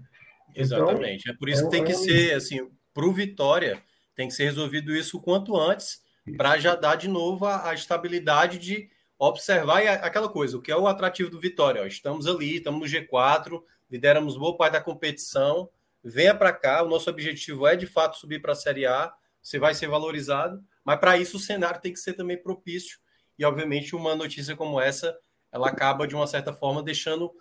Exatamente. 0.54 1.22
Então, 1.22 1.34
é 1.34 1.36
por 1.36 1.48
isso 1.48 1.62
é, 1.62 1.64
que 1.64 1.70
tem 1.70 1.84
que 1.84 1.92
é 1.92 1.94
ser, 1.94 2.34
assim, 2.34 2.70
para 2.92 3.06
o 3.06 3.12
Vitória, 3.12 3.82
tem 4.14 4.28
que 4.28 4.34
ser 4.34 4.44
resolvido 4.44 4.94
isso 4.94 5.16
o 5.16 5.22
quanto 5.22 5.56
antes, 5.56 6.02
para 6.36 6.58
já 6.58 6.74
dar 6.74 6.96
de 6.96 7.08
novo 7.08 7.46
a, 7.46 7.70
a 7.70 7.74
estabilidade 7.74 8.58
de 8.58 8.88
observar 9.18 9.82
e 9.82 9.88
aquela 9.88 10.28
coisa, 10.28 10.56
o 10.56 10.62
que 10.62 10.70
é 10.70 10.76
o 10.76 10.86
atrativo 10.86 11.30
do 11.30 11.40
Vitória. 11.40 11.82
Ó, 11.82 11.86
estamos 11.86 12.26
ali, 12.26 12.56
estamos 12.56 12.80
no 12.80 12.98
G4, 12.98 13.62
lideramos 13.90 14.36
boa 14.36 14.56
parte 14.56 14.74
da 14.74 14.80
competição. 14.80 15.68
Venha 16.02 16.34
para 16.34 16.52
cá, 16.52 16.82
o 16.82 16.88
nosso 16.88 17.08
objetivo 17.08 17.66
é 17.66 17.76
de 17.76 17.86
fato 17.86 18.18
subir 18.18 18.40
para 18.40 18.52
a 18.52 18.56
Série 18.56 18.86
A, 18.86 19.12
você 19.42 19.58
vai 19.58 19.74
ser 19.74 19.88
valorizado, 19.88 20.62
mas 20.84 20.98
para 20.98 21.16
isso 21.16 21.36
o 21.36 21.40
cenário 21.40 21.80
tem 21.80 21.92
que 21.92 21.98
ser 21.98 22.14
também 22.14 22.40
propício. 22.40 22.98
E 23.38 23.44
obviamente 23.44 23.96
uma 23.96 24.14
notícia 24.14 24.54
como 24.54 24.80
essa, 24.80 25.16
ela 25.52 25.68
acaba 25.68 26.06
de 26.06 26.14
uma 26.14 26.26
certa 26.26 26.52
forma 26.52 26.82
deixando, 26.82 27.32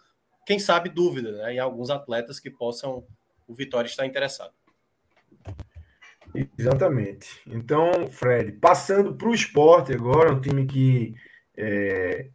quem 0.45 0.59
sabe, 0.59 0.89
dúvida 0.89 1.31
né, 1.31 1.53
em 1.53 1.59
alguns 1.59 1.89
atletas 1.89 2.39
que 2.39 2.49
possam 2.49 3.05
o 3.47 3.53
Vitória 3.53 3.87
estar 3.87 4.05
interessado. 4.05 4.53
Exatamente. 6.57 7.27
Então, 7.47 8.07
Fred, 8.09 8.53
passando 8.53 9.13
para 9.13 9.27
o 9.27 9.33
esporte 9.35 9.93
agora, 9.93 10.33
um 10.33 10.41
time 10.41 10.65
que 10.65 11.13
é, 11.55 12.29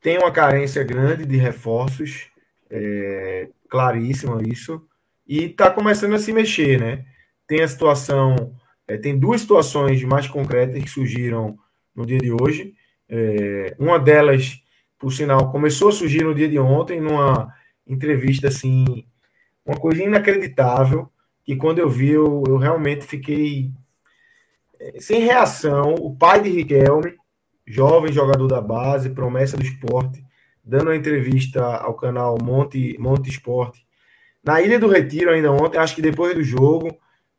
tem 0.00 0.18
uma 0.18 0.30
carência 0.30 0.84
grande 0.84 1.26
de 1.26 1.36
reforços, 1.36 2.28
é, 2.70 3.48
claríssima 3.68 4.40
isso, 4.46 4.86
e 5.26 5.44
está 5.44 5.70
começando 5.70 6.14
a 6.14 6.18
se 6.18 6.32
mexer, 6.32 6.78
né? 6.78 7.04
Tem 7.46 7.62
a 7.62 7.68
situação, 7.68 8.54
é, 8.88 8.96
tem 8.96 9.18
duas 9.18 9.40
situações 9.40 10.02
mais 10.04 10.28
concretas 10.28 10.82
que 10.82 10.88
surgiram 10.88 11.58
no 11.94 12.06
dia 12.06 12.18
de 12.18 12.30
hoje. 12.32 12.74
É, 13.08 13.74
uma 13.78 13.98
delas, 13.98 14.60
por 14.98 15.12
sinal, 15.12 15.50
começou 15.50 15.88
a 15.88 15.92
surgir 15.92 16.24
no 16.24 16.34
dia 16.34 16.48
de 16.48 16.58
ontem, 16.58 17.00
numa 17.00 17.52
entrevista 17.86 18.48
assim, 18.48 19.06
uma 19.64 19.76
coisa 19.76 20.02
inacreditável, 20.02 21.10
que 21.44 21.56
quando 21.56 21.78
eu 21.78 21.88
vi, 21.88 22.10
eu, 22.10 22.42
eu 22.46 22.56
realmente 22.56 23.04
fiquei 23.04 23.70
é, 24.78 25.00
sem 25.00 25.20
reação. 25.20 25.94
O 25.94 26.16
pai 26.16 26.42
de 26.42 26.50
Riquelme, 26.50 27.14
jovem 27.66 28.12
jogador 28.12 28.46
da 28.46 28.60
base, 28.60 29.10
promessa 29.10 29.56
do 29.56 29.64
esporte, 29.64 30.24
dando 30.64 30.88
uma 30.88 30.96
entrevista 30.96 31.62
ao 31.76 31.94
canal 31.94 32.36
Monte, 32.42 32.96
Monte 32.98 33.30
Esporte, 33.30 33.86
na 34.44 34.60
Ilha 34.60 34.78
do 34.78 34.88
Retiro 34.88 35.30
ainda 35.30 35.50
ontem, 35.50 35.76
acho 35.76 35.94
que 35.96 36.02
depois 36.02 36.32
do 36.34 36.42
jogo, 36.42 36.96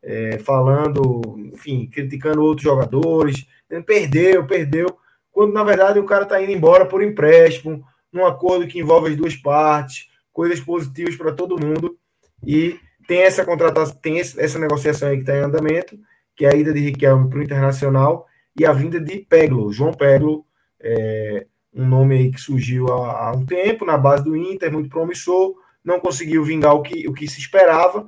é, 0.08 0.40
falando, 0.40 1.22
enfim, 1.54 1.86
criticando 1.86 2.42
outros 2.42 2.64
jogadores, 2.64 3.46
perdeu, 3.86 4.48
perdeu, 4.48 4.98
quando 5.30 5.52
na 5.52 5.66
verdade 5.66 6.00
o 6.00 6.06
cara 6.06 6.24
está 6.24 6.42
indo 6.42 6.54
embora 6.54 6.86
por 6.86 7.04
empréstimo, 7.04 7.84
num 8.12 8.26
acordo 8.26 8.66
que 8.68 8.80
envolve 8.80 9.10
as 9.10 9.18
duas 9.18 9.36
partes, 9.36 10.08
coisas 10.32 10.62
positivas 10.62 11.18
para 11.18 11.34
todo 11.34 11.60
mundo, 11.60 11.98
e 12.42 12.80
tem 13.06 13.24
essa 13.24 13.44
contratação, 13.44 13.98
tem 14.02 14.18
essa 14.20 14.58
negociação 14.58 15.10
aí 15.10 15.18
que 15.18 15.24
está 15.24 15.36
em 15.36 15.42
andamento, 15.42 16.00
que 16.38 16.46
é 16.46 16.54
a 16.54 16.56
ida 16.56 16.74
de 16.74 16.80
Riquelme 16.80 17.30
para 17.30 17.40
o 17.40 17.44
Internacional, 17.44 18.26
e 18.58 18.66
a 18.66 18.72
vinda 18.72 19.02
de 19.02 19.20
Peglo, 19.20 19.74
João 19.74 19.94
Peglo, 19.94 20.46
é, 20.80 21.46
um 21.74 21.86
nome 21.86 22.16
aí 22.16 22.32
que 22.32 22.40
surgiu 22.40 22.88
há, 22.88 23.28
há, 23.28 23.32
um 23.34 23.46
tempo 23.46 23.84
na 23.84 23.98
base 23.98 24.24
do 24.24 24.38
Inter, 24.38 24.72
muito 24.72 24.90
promissor, 24.90 25.54
não 25.84 26.00
conseguiu 26.00 26.46
vingar 26.46 26.74
o 26.76 26.82
que, 26.82 27.08
o 27.10 27.14
que 27.14 27.28
se 27.28 27.40
esperava, 27.40 28.08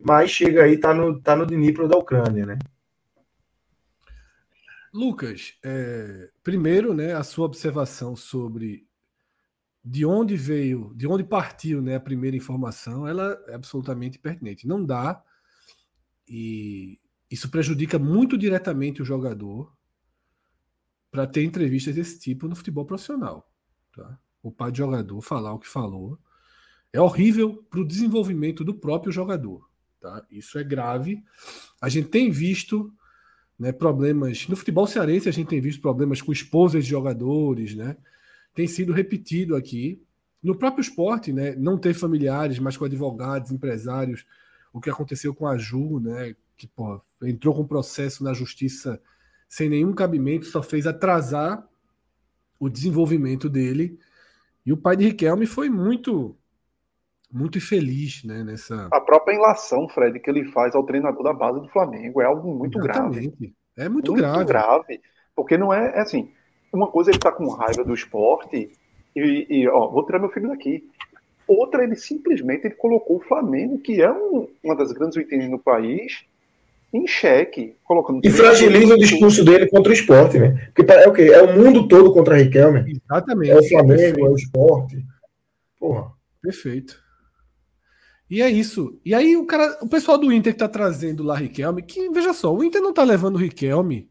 mas 0.00 0.30
chega 0.30 0.64
aí, 0.64 0.78
tá 0.78 0.94
no, 0.94 1.20
tá 1.20 1.34
no 1.36 1.46
Dnipro 1.46 1.88
da 1.88 1.96
Ucrânia, 1.96 2.46
né? 2.46 2.58
Lucas, 4.92 5.54
é, 5.62 6.30
primeiro, 6.42 6.94
né, 6.94 7.12
a 7.12 7.22
sua 7.22 7.46
observação 7.46 8.16
sobre 8.16 8.86
de 9.84 10.04
onde 10.04 10.36
veio, 10.36 10.92
de 10.96 11.06
onde 11.06 11.24
partiu, 11.24 11.80
né, 11.80 11.96
a 11.96 12.00
primeira 12.00 12.36
informação, 12.36 13.06
ela 13.06 13.38
é 13.48 13.54
absolutamente 13.54 14.18
pertinente. 14.18 14.66
Não 14.66 14.84
dá 14.84 15.22
e 16.26 16.98
isso 17.30 17.50
prejudica 17.50 17.98
muito 17.98 18.36
diretamente 18.36 19.00
o 19.00 19.04
jogador 19.04 19.72
para 21.10 21.26
ter 21.26 21.42
entrevistas 21.44 21.94
desse 21.94 22.18
tipo 22.18 22.48
no 22.48 22.56
futebol 22.56 22.84
profissional. 22.84 23.50
Tá? 23.94 24.18
O 24.42 24.52
pai 24.52 24.70
de 24.70 24.78
jogador 24.78 25.20
falar 25.20 25.52
o 25.52 25.58
que 25.58 25.68
falou 25.68 26.18
é 26.92 27.00
horrível 27.00 27.62
para 27.70 27.80
o 27.80 27.86
desenvolvimento 27.86 28.64
do 28.64 28.74
próprio 28.74 29.12
jogador. 29.12 29.67
Tá? 30.00 30.24
Isso 30.30 30.58
é 30.58 30.64
grave. 30.64 31.22
A 31.80 31.88
gente 31.88 32.08
tem 32.08 32.30
visto 32.30 32.92
né, 33.58 33.72
problemas. 33.72 34.46
No 34.48 34.56
futebol 34.56 34.86
cearense, 34.86 35.28
a 35.28 35.32
gente 35.32 35.48
tem 35.48 35.60
visto 35.60 35.80
problemas 35.80 36.22
com 36.22 36.32
esposas 36.32 36.84
de 36.84 36.90
jogadores, 36.90 37.74
né? 37.74 37.96
Tem 38.54 38.66
sido 38.66 38.92
repetido 38.92 39.56
aqui. 39.56 40.02
No 40.42 40.56
próprio 40.56 40.82
esporte, 40.82 41.32
né? 41.32 41.54
Não 41.56 41.76
ter 41.76 41.94
familiares, 41.94 42.58
mas 42.58 42.76
com 42.76 42.84
advogados, 42.84 43.50
empresários. 43.50 44.24
O 44.72 44.80
que 44.80 44.90
aconteceu 44.90 45.34
com 45.34 45.46
a 45.46 45.58
Ju, 45.58 45.98
né? 45.98 46.34
que 46.58 46.66
pô, 46.66 47.00
entrou 47.22 47.54
com 47.54 47.64
processo 47.64 48.22
na 48.24 48.34
justiça 48.34 49.00
sem 49.48 49.68
nenhum 49.70 49.94
cabimento, 49.94 50.44
só 50.44 50.62
fez 50.62 50.86
atrasar 50.86 51.66
o 52.58 52.68
desenvolvimento 52.68 53.48
dele. 53.48 53.98
E 54.66 54.72
o 54.72 54.76
pai 54.76 54.96
de 54.96 55.04
Riquelme 55.04 55.46
foi 55.46 55.70
muito 55.70 56.36
muito 57.32 57.58
infeliz 57.58 58.24
né, 58.24 58.42
nessa. 58.42 58.88
A 58.90 59.00
própria 59.00 59.34
ilação, 59.34 59.88
Fred, 59.88 60.18
que 60.18 60.30
ele 60.30 60.44
faz 60.46 60.74
ao 60.74 60.84
treinador 60.84 61.22
da 61.22 61.32
base 61.32 61.60
do 61.60 61.68
Flamengo 61.68 62.20
é 62.22 62.24
algo 62.24 62.54
muito 62.54 62.78
Exatamente. 62.78 63.36
grave. 63.38 63.54
É 63.76 63.88
muito, 63.88 64.12
muito 64.12 64.24
grave. 64.24 64.44
grave. 64.44 65.00
Porque 65.36 65.56
não 65.56 65.72
é, 65.72 65.98
é 65.98 66.00
assim, 66.00 66.30
uma 66.72 66.88
coisa 66.88 67.10
ele 67.10 67.18
tá 67.18 67.30
com 67.30 67.48
raiva 67.48 67.84
do 67.84 67.94
esporte 67.94 68.70
e, 69.14 69.46
e 69.48 69.68
ó, 69.68 69.88
vou 69.88 70.04
tirar 70.04 70.18
meu 70.18 70.30
filho 70.30 70.48
daqui. 70.48 70.88
Outra, 71.46 71.82
ele 71.82 71.96
simplesmente 71.96 72.66
ele 72.66 72.74
colocou 72.74 73.16
o 73.16 73.22
Flamengo, 73.22 73.78
que 73.78 74.02
é 74.02 74.10
um, 74.10 74.48
uma 74.62 74.76
das 74.76 74.92
grandes 74.92 75.16
vitrines 75.16 75.50
do 75.50 75.58
país, 75.58 76.24
em 76.92 77.06
xeque, 77.06 77.74
colocando. 77.84 78.20
E 78.22 78.30
fragiliza 78.30 78.94
o 78.94 78.98
discurso 78.98 79.44
dele 79.44 79.68
contra 79.68 79.90
o 79.90 79.94
esporte, 79.94 80.38
né? 80.38 80.70
Porque 80.74 80.92
é 80.92 81.08
o 81.08 81.12
quê? 81.12 81.22
É 81.22 81.42
o 81.42 81.56
mundo 81.56 81.88
todo 81.88 82.12
contra 82.12 82.34
a 82.34 82.38
Riquelme. 82.38 83.00
Exatamente. 83.06 83.50
É 83.50 83.56
o 83.56 83.68
Flamengo, 83.68 83.96
perfeito. 83.96 84.26
é 84.26 84.30
o 84.30 84.34
esporte. 84.34 85.04
Porra. 85.78 86.12
Perfeito. 86.42 87.07
E 88.30 88.42
é 88.42 88.50
isso. 88.50 89.00
E 89.04 89.14
aí 89.14 89.36
o 89.36 89.46
cara, 89.46 89.78
o 89.82 89.88
pessoal 89.88 90.18
do 90.18 90.32
Inter 90.32 90.52
que 90.52 90.58
tá 90.58 90.68
trazendo 90.68 91.22
lá 91.22 91.36
Riquelme, 91.36 91.82
que 91.82 92.10
veja 92.10 92.34
só, 92.34 92.54
o 92.54 92.62
Inter 92.62 92.82
não 92.82 92.92
tá 92.92 93.02
levando 93.02 93.36
o 93.36 93.38
Riquelme 93.38 94.10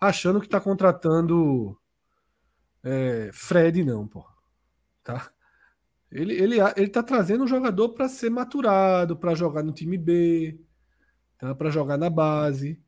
achando 0.00 0.40
que 0.40 0.48
tá 0.48 0.60
contratando 0.60 1.78
é, 2.82 3.30
Fred, 3.32 3.84
não, 3.84 4.06
pô. 4.06 4.24
Tá? 5.02 5.30
Ele, 6.10 6.34
ele, 6.34 6.56
ele 6.76 6.88
tá 6.88 7.02
trazendo 7.02 7.44
um 7.44 7.48
jogador 7.48 7.90
para 7.90 8.08
ser 8.08 8.30
maturado, 8.30 9.16
para 9.16 9.34
jogar 9.34 9.62
no 9.62 9.72
time 9.72 9.98
B, 9.98 10.60
tá? 11.38 11.54
para 11.54 11.70
jogar 11.70 11.96
na 11.96 12.08
base. 12.08 12.80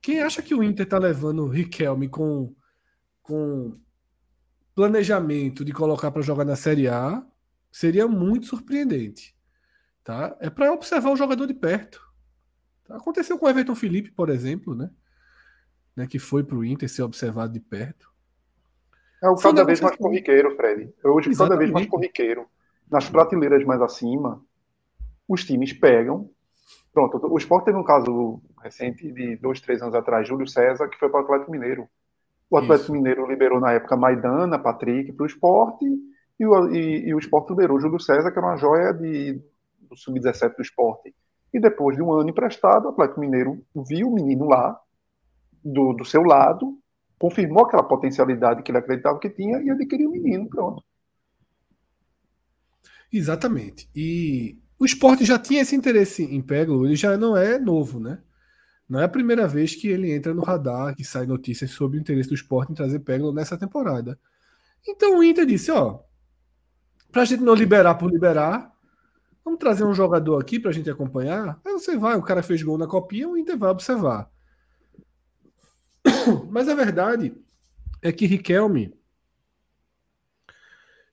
Quem 0.00 0.20
acha 0.20 0.42
que 0.42 0.54
o 0.54 0.62
Inter 0.62 0.84
está 0.84 0.98
levando 0.98 1.44
o 1.44 1.48
Riquelme 1.48 2.08
com, 2.08 2.54
com 3.22 3.78
planejamento 4.74 5.64
de 5.64 5.72
colocar 5.72 6.10
para 6.10 6.22
jogar 6.22 6.44
na 6.44 6.56
Série 6.56 6.88
A 6.88 7.24
seria 7.70 8.08
muito 8.08 8.46
surpreendente. 8.46 9.36
Tá? 10.10 10.36
É 10.40 10.50
para 10.50 10.72
observar 10.72 11.12
o 11.12 11.16
jogador 11.16 11.46
de 11.46 11.54
perto. 11.54 12.04
Tá? 12.84 12.96
Aconteceu 12.96 13.38
com 13.38 13.46
o 13.46 13.48
Everton 13.48 13.76
Felipe, 13.76 14.10
por 14.10 14.28
exemplo, 14.28 14.74
né? 14.74 14.90
né 15.96 16.04
que 16.04 16.18
foi 16.18 16.42
para 16.42 16.56
o 16.56 16.64
Inter 16.64 16.88
ser 16.88 17.04
observado 17.04 17.52
de 17.52 17.60
perto. 17.60 18.10
É 19.22 19.28
o 19.28 19.36
cada 19.36 19.62
vez 19.62 19.80
mais 19.80 19.96
corriqueiro, 19.96 20.56
Fred. 20.56 20.92
Hoje, 21.04 21.32
cada 21.36 21.56
vez 21.56 21.70
mais 21.70 21.86
corriqueiro. 21.86 22.48
Nas 22.90 23.08
prateleiras 23.08 23.64
mais 23.64 23.80
acima, 23.80 24.44
os 25.28 25.44
times 25.44 25.72
pegam 25.72 26.28
Pronto, 26.92 27.32
o 27.32 27.38
Sport 27.38 27.66
teve 27.66 27.78
um 27.78 27.84
caso 27.84 28.42
recente 28.60 29.12
de 29.12 29.36
dois, 29.36 29.60
três 29.60 29.80
anos 29.80 29.94
atrás, 29.94 30.26
Júlio 30.26 30.48
César, 30.48 30.88
que 30.88 30.98
foi 30.98 31.08
para 31.08 31.20
o 31.20 31.22
Atlético 31.22 31.52
Mineiro. 31.52 31.88
O 32.50 32.56
Atlético 32.56 32.86
Isso. 32.86 32.92
Mineiro 32.92 33.28
liberou 33.28 33.60
na 33.60 33.70
época 33.74 33.96
Maidana, 33.96 34.58
Patrick 34.58 35.12
para 35.12 35.22
o 35.22 35.26
esporte, 35.26 35.84
e 36.36 36.44
o, 36.44 36.68
e, 36.74 37.08
e 37.10 37.14
o 37.14 37.18
esporte 37.20 37.50
liberou 37.50 37.78
Júlio 37.78 38.00
César, 38.00 38.32
que 38.32 38.38
era 38.40 38.48
uma 38.48 38.56
joia 38.56 38.92
de, 38.92 39.40
do 39.90 39.96
Sub-17 39.96 40.56
do 40.56 40.62
esporte. 40.62 41.14
E 41.52 41.60
depois 41.60 41.96
de 41.96 42.02
um 42.02 42.12
ano 42.12 42.30
emprestado, 42.30 42.86
o 42.86 42.88
Atlético 42.90 43.20
Mineiro 43.20 43.62
viu 43.74 44.08
o 44.08 44.14
menino 44.14 44.46
lá, 44.46 44.80
do, 45.62 45.92
do 45.92 46.04
seu 46.04 46.22
lado, 46.22 46.78
confirmou 47.18 47.64
aquela 47.64 47.82
potencialidade 47.82 48.62
que 48.62 48.70
ele 48.70 48.78
acreditava 48.78 49.18
que 49.18 49.28
tinha 49.28 49.58
e 49.62 49.68
adquiriu 49.68 50.08
o 50.08 50.12
menino, 50.12 50.48
pronto. 50.48 50.82
Exatamente. 53.12 53.88
E 53.94 54.58
o 54.78 54.84
esporte 54.84 55.24
já 55.24 55.38
tinha 55.38 55.60
esse 55.60 55.76
interesse 55.76 56.22
em 56.24 56.40
Peglo, 56.40 56.86
ele 56.86 56.96
já 56.96 57.16
não 57.16 57.36
é 57.36 57.58
novo, 57.58 58.00
né? 58.00 58.22
Não 58.88 58.98
é 58.98 59.04
a 59.04 59.08
primeira 59.08 59.46
vez 59.46 59.74
que 59.74 59.88
ele 59.88 60.12
entra 60.12 60.34
no 60.34 60.42
radar, 60.42 60.96
que 60.96 61.04
sai 61.04 61.26
notícias 61.26 61.70
sobre 61.70 61.98
o 61.98 62.00
interesse 62.00 62.28
do 62.28 62.34
esporte 62.34 62.72
em 62.72 62.74
trazer 62.74 63.00
Peglo 63.00 63.32
nessa 63.32 63.56
temporada. 63.56 64.18
Então 64.86 65.18
o 65.18 65.22
Inter 65.22 65.46
disse, 65.46 65.70
ó, 65.70 66.00
pra 67.12 67.24
gente 67.24 67.42
não 67.42 67.54
liberar 67.54 67.96
por 67.96 68.10
liberar, 68.10 68.72
vamos 69.44 69.58
trazer 69.58 69.84
um 69.84 69.94
jogador 69.94 70.40
aqui 70.40 70.58
pra 70.58 70.72
gente 70.72 70.90
acompanhar. 70.90 71.60
Aí 71.64 71.72
você 71.72 71.96
vai, 71.96 72.16
o 72.16 72.22
cara 72.22 72.42
fez 72.42 72.62
gol 72.62 72.78
na 72.78 72.86
copinha, 72.86 73.28
o 73.28 73.36
Inter 73.36 73.58
vai 73.58 73.70
observar. 73.70 74.30
Mas 76.50 76.68
a 76.68 76.74
verdade 76.74 77.34
é 78.02 78.12
que 78.12 78.26
Riquelme, 78.26 78.94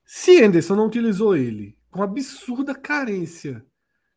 se 0.04 0.42
Anderson 0.42 0.74
não 0.74 0.86
utilizou 0.86 1.36
ele 1.36 1.76
com 1.90 2.02
absurda 2.02 2.74
carência 2.74 3.64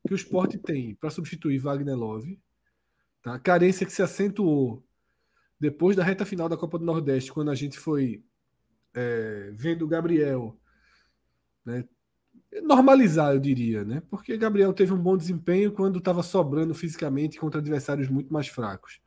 que 0.07 0.13
o 0.13 0.15
esporte 0.15 0.57
tem 0.57 0.95
para 0.95 1.09
substituir 1.09 1.59
Wagner 1.59 1.95
Love, 1.95 2.39
Tá? 3.21 3.37
Carência 3.37 3.85
que 3.85 3.93
se 3.93 4.01
acentuou 4.01 4.83
depois 5.59 5.95
da 5.95 6.03
reta 6.03 6.25
final 6.25 6.49
da 6.49 6.57
Copa 6.57 6.79
do 6.79 6.85
Nordeste, 6.85 7.31
quando 7.31 7.51
a 7.51 7.55
gente 7.55 7.77
foi 7.77 8.23
é, 8.93 9.51
vendo 9.53 9.85
o 9.85 9.87
Gabriel 9.87 10.59
né, 11.63 11.87
normalizar, 12.59 13.33
eu 13.33 13.39
diria, 13.39 13.85
né? 13.85 14.01
Porque 14.09 14.37
Gabriel 14.37 14.73
teve 14.73 14.93
um 14.93 14.97
bom 14.97 15.15
desempenho 15.15 15.71
quando 15.71 15.99
estava 15.99 16.21
sobrando 16.21 16.73
fisicamente 16.73 17.39
contra 17.39 17.61
adversários 17.61 18.09
muito 18.09 18.33
mais 18.33 18.47
fracos. 18.47 18.99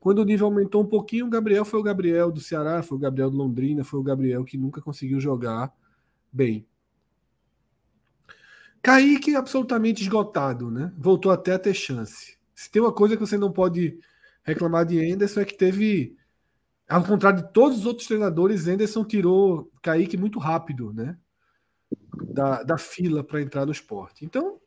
Quando 0.00 0.18
o 0.18 0.24
nível 0.24 0.46
aumentou 0.46 0.82
um 0.82 0.86
pouquinho, 0.86 1.26
o 1.26 1.30
Gabriel 1.30 1.64
foi 1.64 1.80
o 1.80 1.82
Gabriel 1.82 2.32
do 2.32 2.40
Ceará, 2.40 2.82
foi 2.82 2.98
o 2.98 3.00
Gabriel 3.00 3.30
do 3.30 3.36
Londrina, 3.36 3.84
foi 3.84 4.00
o 4.00 4.02
Gabriel 4.02 4.44
que 4.44 4.58
nunca 4.58 4.82
conseguiu 4.82 5.20
jogar 5.20 5.72
bem. 6.32 6.66
Kaique 8.82 9.34
absolutamente 9.34 10.02
esgotado, 10.02 10.70
né? 10.70 10.92
Voltou 10.98 11.32
até 11.32 11.54
a 11.54 11.58
ter 11.58 11.72
chance. 11.72 12.36
Se 12.54 12.70
tem 12.70 12.82
uma 12.82 12.92
coisa 12.92 13.16
que 13.16 13.24
você 13.24 13.38
não 13.38 13.50
pode 13.50 13.98
reclamar 14.42 14.84
de 14.84 15.10
Anderson 15.10 15.40
é 15.40 15.44
que 15.46 15.56
teve, 15.56 16.14
ao 16.86 17.02
contrário 17.02 17.42
de 17.42 17.52
todos 17.52 17.78
os 17.78 17.86
outros 17.86 18.06
treinadores, 18.06 18.68
Anderson 18.68 19.04
tirou 19.04 19.72
Kaique 19.80 20.18
muito 20.18 20.38
rápido, 20.38 20.92
né? 20.92 21.16
Da, 22.32 22.62
da 22.62 22.76
fila 22.76 23.22
para 23.22 23.40
entrar 23.40 23.64
no 23.64 23.72
esporte. 23.72 24.24
Então, 24.24 24.60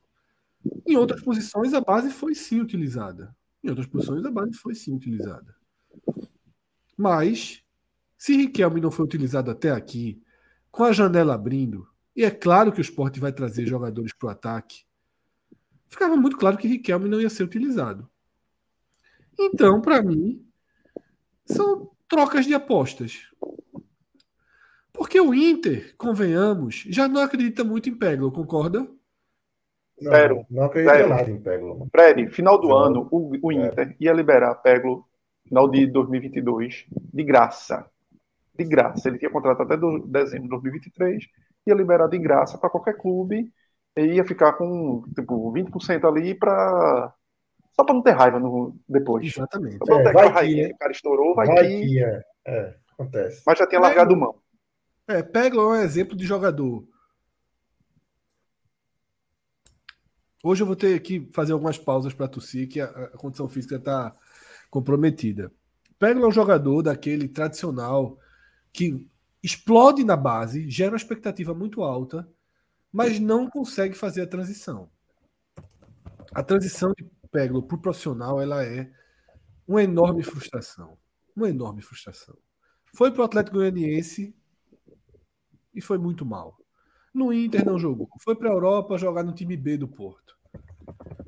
em 0.86 0.96
outras 0.96 1.22
posições, 1.22 1.74
a 1.74 1.82
base 1.82 2.10
foi 2.12 2.34
sim 2.34 2.62
utilizada. 2.62 3.36
Em 3.64 3.70
outras 3.70 3.88
posições, 3.88 4.26
a 4.26 4.32
base 4.32 4.54
foi 4.54 4.74
sim 4.74 4.96
utilizada. 4.96 5.56
Mas, 6.96 7.64
se 8.18 8.36
Riquelme 8.36 8.82
não 8.82 8.92
foi 8.92 9.06
utilizado 9.06 9.52
até 9.52 9.72
aqui, 9.72 10.22
com 10.72 10.84
a 10.84 10.92
janela 10.92 11.36
abrindo, 11.36 11.88
e 12.16 12.24
é 12.24 12.32
claro 12.32 12.72
que 12.72 12.80
o 12.80 12.82
esporte 12.82 13.20
vai 13.20 13.32
trazer 13.32 13.66
jogadores 13.66 14.14
para 14.14 14.28
o 14.28 14.32
ataque, 14.32 14.86
ficava 15.88 16.16
muito 16.16 16.38
claro 16.38 16.58
que 16.58 16.68
Riquelme 16.68 17.10
não 17.10 17.22
ia 17.22 17.30
ser 17.30 17.44
utilizado. 17.44 18.10
Então, 19.40 19.82
para 19.82 20.02
mim, 20.02 20.44
são 21.46 21.92
trocas 22.08 22.46
de 22.46 22.54
apostas. 22.54 23.30
Porque 24.98 25.20
o 25.22 25.34
Inter, 25.34 25.96
convenhamos, 25.98 26.86
já 26.90 27.08
não 27.08 27.22
acredita 27.22 27.64
muito 27.64 27.90
em 27.90 27.96
Peglo, 27.96 28.32
concorda? 28.32 28.80
Não, 30.02 30.12
Zero. 30.12 30.46
não 30.50 30.64
acredita 30.64 31.08
nada 31.08 31.30
em 31.30 31.40
Peglo. 31.40 31.88
Fred, 31.92 32.28
final 32.30 32.60
do 32.60 32.76
ano, 32.76 33.08
o, 33.12 33.32
o 33.42 33.52
Inter 33.52 33.96
ia 34.00 34.14
liberar 34.14 34.56
Peglo 34.56 35.06
final 35.44 35.70
de 35.70 35.88
2022 35.88 36.86
de 36.92 37.24
graça. 37.24 37.86
De 38.56 38.64
graça. 38.66 39.08
Ele 39.08 39.20
tinha 39.20 39.32
contrato 39.32 39.62
até 39.62 39.78
do, 39.78 40.00
dezembro 40.08 40.44
de 40.44 40.50
2023, 40.50 41.26
ia 41.66 41.74
liberar 41.74 42.08
de 42.08 42.18
graça 42.18 42.58
para 42.58 42.70
qualquer 42.70 42.98
clube 42.98 43.52
ia 44.06 44.24
ficar 44.24 44.54
com 44.54 45.04
tipo 45.16 45.52
20% 45.52 46.08
ali 46.08 46.36
para 46.36 47.14
só 47.76 47.84
para 47.84 47.94
não 47.94 48.02
ter 48.02 48.12
raiva 48.12 48.40
no, 48.40 48.76
depois. 48.88 49.26
Exatamente. 49.26 49.78
Só 49.86 50.00
é, 50.00 50.12
vai 50.12 50.48
que, 50.48 50.64
né? 50.64 50.70
o 50.70 50.78
cara 50.78 50.92
estourou, 50.92 51.36
vai, 51.36 51.48
vai 51.48 51.68
que... 51.68 51.88
que 51.88 52.04
é. 52.04 52.24
é. 52.48 52.76
acontece. 52.94 53.44
Mas 53.46 53.60
já 53.60 53.68
tinha 53.68 53.82
largado 53.82 54.16
mão. 54.16 54.36
É, 55.08 55.24
pega 55.24 55.60
um 55.60 55.76
exemplo 55.76 56.16
de 56.16 56.26
jogador. 56.26 56.88
Hoje 60.44 60.62
eu 60.62 60.68
vou 60.68 60.76
ter 60.76 61.00
que 61.02 61.30
fazer 61.34 61.54
algumas 61.54 61.78
pausas 61.78 62.14
para 62.14 62.28
tossir, 62.28 62.68
que 62.68 62.80
a, 62.80 62.86
a 62.86 63.18
condição 63.18 63.50
física 63.50 63.78
está 63.78 64.16
comprometida. 64.70 65.52
Pega 65.98 66.26
um 66.26 66.32
jogador 66.32 66.84
daquele 66.84 67.28
tradicional 67.28 68.20
que 68.72 69.08
explode 69.42 70.04
na 70.04 70.16
base, 70.16 70.70
gera 70.70 70.92
uma 70.92 70.98
expectativa 70.98 71.54
muito 71.54 71.82
alta 71.84 72.28
mas 72.92 73.20
não 73.20 73.50
consegue 73.50 73.96
fazer 73.96 74.22
a 74.22 74.28
transição. 74.28 74.90
A 76.34 76.44
transição 76.44 76.94
de 76.98 77.06
Peglo 77.32 77.62
para 77.62 77.76
o 77.76 77.82
profissional 77.82 78.42
ela 78.42 78.64
é 78.64 78.92
uma 79.68 79.84
enorme 79.84 80.24
frustração. 80.24 80.98
Uma 81.36 81.50
enorme 81.50 81.82
frustração. 81.82 82.38
Foi 82.96 83.12
para 83.12 83.22
o 83.22 83.26
Atlético 83.26 83.58
Goianiense 83.58 84.36
e 85.78 85.82
foi 85.82 86.00
muito 86.00 86.26
mal. 86.26 86.58
No 87.14 87.32
Inter 87.32 87.64
não 87.64 87.78
jogou. 87.78 88.10
Foi 88.20 88.36
para 88.36 88.50
a 88.50 88.54
Europa 88.54 88.98
jogar 88.98 89.24
no 89.24 89.32
time 89.32 89.56
B 89.56 89.78
do 89.78 89.88
Porto. 89.88 90.36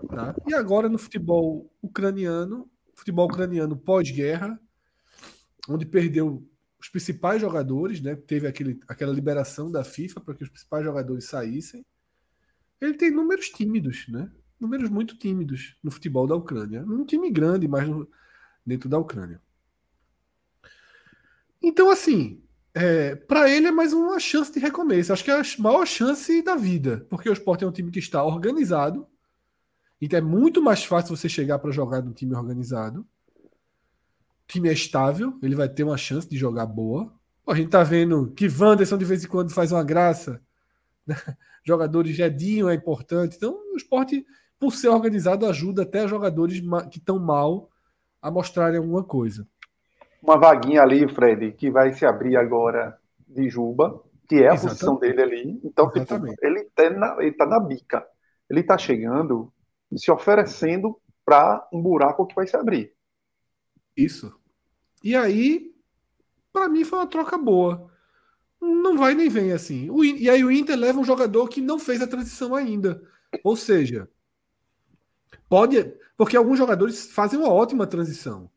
Tá? 0.07 0.35
E 0.47 0.53
agora 0.55 0.89
no 0.89 0.97
futebol 0.97 1.71
ucraniano, 1.81 2.69
futebol 2.95 3.27
ucraniano 3.27 3.77
pós-guerra, 3.77 4.59
onde 5.69 5.85
perdeu 5.85 6.43
os 6.79 6.89
principais 6.89 7.41
jogadores, 7.41 8.01
né? 8.01 8.15
Teve 8.15 8.47
aquele, 8.47 8.79
aquela 8.87 9.13
liberação 9.13 9.69
da 9.69 9.83
FIFA 9.83 10.21
para 10.21 10.33
que 10.33 10.43
os 10.43 10.49
principais 10.49 10.83
jogadores 10.83 11.25
saíssem. 11.25 11.85
Ele 12.81 12.95
tem 12.95 13.11
números 13.11 13.49
tímidos, 13.49 14.07
né? 14.07 14.31
Números 14.59 14.89
muito 14.89 15.17
tímidos 15.17 15.77
no 15.83 15.91
futebol 15.91 16.25
da 16.25 16.35
Ucrânia. 16.35 16.83
Um 16.83 17.05
time 17.05 17.29
grande, 17.29 17.67
mas 17.67 17.87
no, 17.87 18.09
dentro 18.65 18.89
da 18.89 18.97
Ucrânia. 18.97 19.41
Então, 21.61 21.91
assim, 21.91 22.41
é, 22.73 23.15
para 23.15 23.49
ele 23.49 23.67
é 23.67 23.71
mais 23.71 23.93
uma 23.93 24.19
chance 24.19 24.51
de 24.51 24.59
recomeço. 24.59 25.11
Acho 25.11 25.23
que 25.23 25.31
é 25.31 25.39
a 25.39 25.43
maior 25.59 25.85
chance 25.85 26.41
da 26.41 26.55
vida, 26.55 27.05
porque 27.09 27.29
o 27.29 27.33
Sport 27.33 27.61
é 27.61 27.67
um 27.67 27.71
time 27.71 27.91
que 27.91 27.99
está 27.99 28.23
organizado. 28.23 29.07
Então 30.01 30.17
é 30.17 30.21
muito 30.21 30.61
mais 30.61 30.83
fácil 30.83 31.15
você 31.15 31.27
chegar 31.27 31.59
para 31.59 31.71
jogar 31.71 32.01
num 32.01 32.13
time 32.13 32.33
organizado 32.33 33.05
time 34.49 34.67
é 34.67 34.73
estável, 34.73 35.37
ele 35.43 35.55
vai 35.55 35.69
ter 35.69 35.83
uma 35.83 35.97
chance 35.97 36.27
de 36.27 36.35
jogar 36.35 36.65
boa. 36.65 37.13
A 37.47 37.53
gente 37.53 37.69
tá 37.69 37.83
vendo 37.83 38.31
que 38.31 38.47
Wanderson 38.47 38.97
de 38.97 39.05
vez 39.05 39.23
em 39.23 39.27
quando 39.27 39.51
faz 39.51 39.71
uma 39.71 39.83
graça. 39.83 40.41
Né? 41.05 41.15
Jogadores 41.63 42.15
Jedinho 42.15 42.67
é 42.67 42.73
importante. 42.73 43.35
Então, 43.37 43.53
o 43.73 43.77
esporte, 43.77 44.25
por 44.59 44.73
ser 44.73 44.89
organizado, 44.89 45.45
ajuda 45.45 45.83
até 45.83 46.07
jogadores 46.07 46.61
que 46.89 46.97
estão 46.97 47.19
mal 47.19 47.69
a 48.21 48.31
mostrarem 48.31 48.77
alguma 48.77 49.03
coisa. 49.03 49.47
Uma 50.21 50.37
vaguinha 50.37 50.81
ali, 50.81 51.07
Fred, 51.07 51.53
que 51.53 51.71
vai 51.71 51.93
se 51.93 52.05
abrir 52.05 52.35
agora 52.35 52.97
de 53.27 53.49
Juba, 53.49 54.03
que 54.27 54.35
é 54.35 54.49
a 54.49 54.53
Exatamente. 54.53 54.61
posição 54.61 54.95
dele 54.99 55.21
ali. 55.21 55.59
Então, 55.63 55.89
tipo, 55.91 56.13
ele, 56.41 56.65
tá 56.75 56.89
na, 56.89 57.15
ele 57.19 57.31
tá 57.33 57.45
na 57.45 57.59
bica. 57.59 58.05
Ele 58.49 58.63
tá 58.63 58.77
chegando, 58.77 59.51
se 59.95 60.11
oferecendo 60.11 60.99
para 61.25 61.67
um 61.71 61.81
buraco 61.81 62.25
que 62.25 62.35
vai 62.35 62.47
se 62.47 62.55
abrir. 62.57 62.93
Isso. 63.95 64.33
E 65.03 65.15
aí, 65.15 65.73
para 66.53 66.69
mim, 66.69 66.83
foi 66.83 66.99
uma 66.99 67.07
troca 67.07 67.37
boa. 67.37 67.91
Não 68.61 68.97
vai 68.97 69.13
nem 69.13 69.29
vem 69.29 69.53
assim. 69.53 69.89
O, 69.89 70.03
e 70.03 70.29
aí 70.29 70.43
o 70.43 70.51
Inter 70.51 70.77
leva 70.77 70.99
um 70.99 71.05
jogador 71.05 71.47
que 71.47 71.61
não 71.61 71.79
fez 71.79 72.01
a 72.01 72.07
transição 72.07 72.55
ainda. 72.55 73.01
Ou 73.43 73.55
seja, 73.55 74.09
pode. 75.47 75.93
Porque 76.17 76.35
alguns 76.35 76.57
jogadores 76.57 77.11
fazem 77.11 77.39
uma 77.39 77.51
ótima 77.51 77.87
transição. 77.87 78.49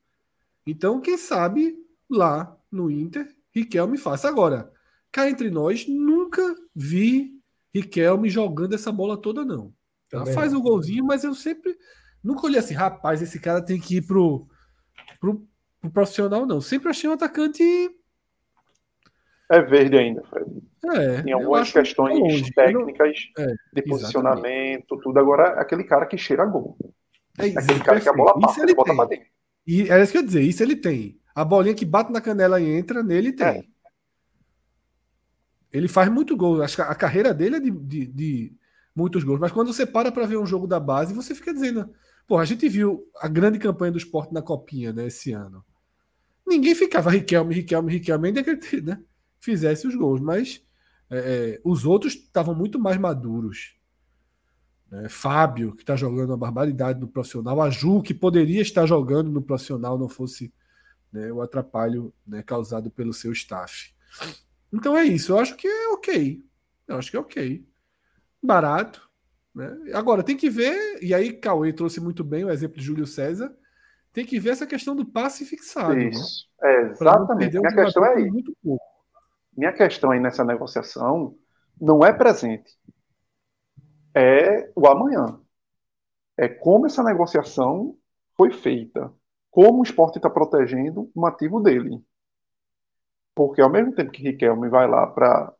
Então, 0.67 1.01
quem 1.01 1.17
sabe 1.17 1.77
lá 2.09 2.57
no 2.71 2.91
Inter, 2.91 3.29
Riquelme 3.55 3.99
faça. 3.99 4.29
Agora, 4.29 4.73
cá 5.11 5.29
entre 5.29 5.51
nós, 5.51 5.87
nunca 5.87 6.43
vi 6.75 7.33
Riquelme 7.75 8.29
jogando 8.29 8.75
essa 8.75 8.93
bola 8.93 9.17
toda, 9.17 9.45
não. 9.45 9.73
Ela 10.13 10.27
faz 10.27 10.53
o 10.53 10.59
um 10.59 10.63
golzinho, 10.63 11.05
mas 11.05 11.25
eu 11.25 11.35
sempre. 11.35 11.77
Nunca 12.23 12.47
olhei 12.47 12.59
assim, 12.59 12.75
rapaz, 12.75 13.23
esse 13.23 13.41
cara 13.41 13.63
tem 13.63 13.81
que 13.81 13.97
ir 13.97 14.03
pro, 14.03 14.47
pro, 15.19 15.47
pro 15.81 15.91
profissional, 15.91 16.47
não. 16.47 16.61
Sempre 16.61 16.91
achei 16.91 17.09
um 17.09 17.15
atacante. 17.15 17.63
É 19.51 19.61
verde 19.63 19.97
ainda, 19.97 20.23
Fred. 20.25 20.63
É, 20.85 21.23
Tem 21.23 21.33
algumas 21.33 21.73
questões 21.73 22.51
técnicas 22.53 23.15
não... 23.39 23.45
é, 23.45 23.55
de 23.73 23.83
posicionamento, 23.83 24.95
exatamente. 24.95 25.03
tudo. 25.03 25.19
Agora, 25.19 25.61
aquele 25.61 25.85
cara 25.85 26.07
que 26.07 26.19
cheira 26.19 26.45
gol. 26.45 26.77
É 27.39 27.47
isso, 27.49 27.59
Aquele 27.59 27.81
cara 27.81 28.01
que 28.01 28.09
a 28.09 28.13
bola 28.13 28.39
passa, 28.39 28.61
ele, 28.61 28.71
ele 28.71 28.77
bota 28.77 28.95
pra 28.95 29.05
dentro. 29.07 29.27
E 29.67 29.89
era 29.89 30.03
isso 30.03 30.13
que 30.13 30.19
eu 30.19 30.23
ia 30.23 30.27
dizer, 30.27 30.43
isso 30.43 30.63
ele 30.63 30.77
tem. 30.77 31.21
A 31.35 31.45
bolinha 31.45 31.75
que 31.75 31.85
bate 31.85 32.13
na 32.13 32.21
canela 32.21 32.61
e 32.61 32.69
entra, 32.69 33.03
nele 33.03 33.33
tem. 33.33 33.47
É. 33.47 33.65
Ele 35.73 35.89
faz 35.89 36.11
muito 36.11 36.37
gol. 36.37 36.63
Acho 36.63 36.77
que 36.77 36.83
a 36.83 36.95
carreira 36.95 37.33
dele 37.33 37.57
é 37.57 37.61
de, 37.61 37.71
de, 37.71 38.07
de 38.07 38.57
muitos 38.95 39.25
gols. 39.25 39.41
Mas 39.41 39.53
quando 39.53 39.73
você 39.73 39.87
para 39.87 40.13
para 40.13 40.27
ver 40.27 40.37
um 40.37 40.47
jogo 40.47 40.67
da 40.67 40.79
base, 40.79 41.15
você 41.15 41.35
fica 41.35 41.53
dizendo. 41.55 41.89
Pô, 42.27 42.39
a 42.39 42.45
gente 42.45 42.69
viu 42.69 43.05
a 43.21 43.27
grande 43.27 43.59
campanha 43.59 43.93
do 43.93 43.99
esporte 43.99 44.33
na 44.33 44.43
Copinha, 44.43 44.93
né, 44.93 45.07
esse 45.07 45.33
ano. 45.33 45.65
Ninguém 46.47 46.75
ficava 46.75 47.11
Riquelme, 47.11 47.55
Riquelme, 47.55 47.93
Riquelme, 47.93 48.29
ainda 48.29 48.43
que 48.43 48.51
ele 48.51 48.83
né, 48.83 49.01
fizesse 49.41 49.87
os 49.87 49.95
gols. 49.95 50.21
Mas 50.21 50.63
é, 51.11 51.19
é 51.19 51.61
os 51.65 51.85
outros 51.85 52.15
estavam 52.15 52.55
muito 52.55 52.79
mais 52.79 52.99
maduros. 52.99 53.75
Né? 54.93 55.09
Fábio, 55.09 55.75
que 55.75 55.83
está 55.83 55.97
jogando 55.97 56.31
uma 56.31 56.37
barbaridade 56.37 57.01
no 57.01 57.09
profissional. 57.09 57.63
A 57.63 57.71
Ju, 57.71 58.03
que 58.03 58.13
poderia 58.13 58.61
estar 58.61 58.85
jogando 58.85 59.31
no 59.31 59.41
profissional, 59.41 59.99
não 59.99 60.09
fosse 60.09 60.53
né, 61.11 61.33
o 61.33 61.41
atrapalho 61.41 62.13
né, 62.27 62.43
causado 62.43 62.91
pelo 62.91 63.15
seu 63.15 63.33
staff. 63.33 63.95
Então 64.71 64.95
é 64.97 65.05
isso. 65.05 65.33
Eu 65.33 65.39
acho 65.39 65.57
que 65.57 65.67
é 65.67 65.89
ok. 65.89 66.45
Eu 66.87 66.97
acho 66.99 67.11
que 67.11 67.17
é 67.17 67.21
ok. 67.21 67.67
Barato. 68.43 69.09
Né? 69.55 69.93
Agora, 69.95 70.23
tem 70.23 70.37
que 70.37 70.51
ver, 70.51 71.03
e 71.03 71.15
aí 71.15 71.33
Cauê 71.33 71.73
trouxe 71.73 71.99
muito 71.99 72.23
bem 72.23 72.45
o 72.45 72.51
exemplo 72.51 72.77
de 72.77 72.85
Júlio 72.85 73.07
César. 73.07 73.55
Tem 74.13 74.27
que 74.27 74.39
ver 74.39 74.51
essa 74.51 74.67
questão 74.67 74.95
do 74.95 75.07
passe 75.07 75.47
fixado. 75.47 75.95
Né? 75.95 76.11
Isso. 76.11 76.47
Né? 76.61 76.69
É, 76.71 76.91
exatamente. 76.91 77.59
Minha 77.59 77.75
questão 77.75 78.05
é 78.05 78.15
aí. 78.15 78.31
Minha 79.57 79.73
questão 79.73 80.11
aí 80.11 80.21
nessa 80.21 80.45
negociação 80.45 81.35
não 81.81 82.05
é 82.05 82.13
presente 82.13 82.77
é 84.15 84.71
o 84.75 84.87
amanhã. 84.87 85.41
É 86.37 86.49
como 86.49 86.87
essa 86.87 87.03
negociação 87.03 87.97
foi 88.37 88.53
feita, 88.53 89.13
como 89.51 89.81
o 89.81 89.83
esporte 89.83 90.17
está 90.17 90.31
protegendo 90.31 91.11
o 91.15 91.27
ativo 91.27 91.61
dele. 91.61 92.03
Porque 93.35 93.61
ao 93.61 93.71
mesmo 93.71 93.95
tempo 93.95 94.11
que 94.11 94.23
Riquelme 94.23 94.69
vai 94.69 94.89
lá 94.89 95.07
para 95.07 95.53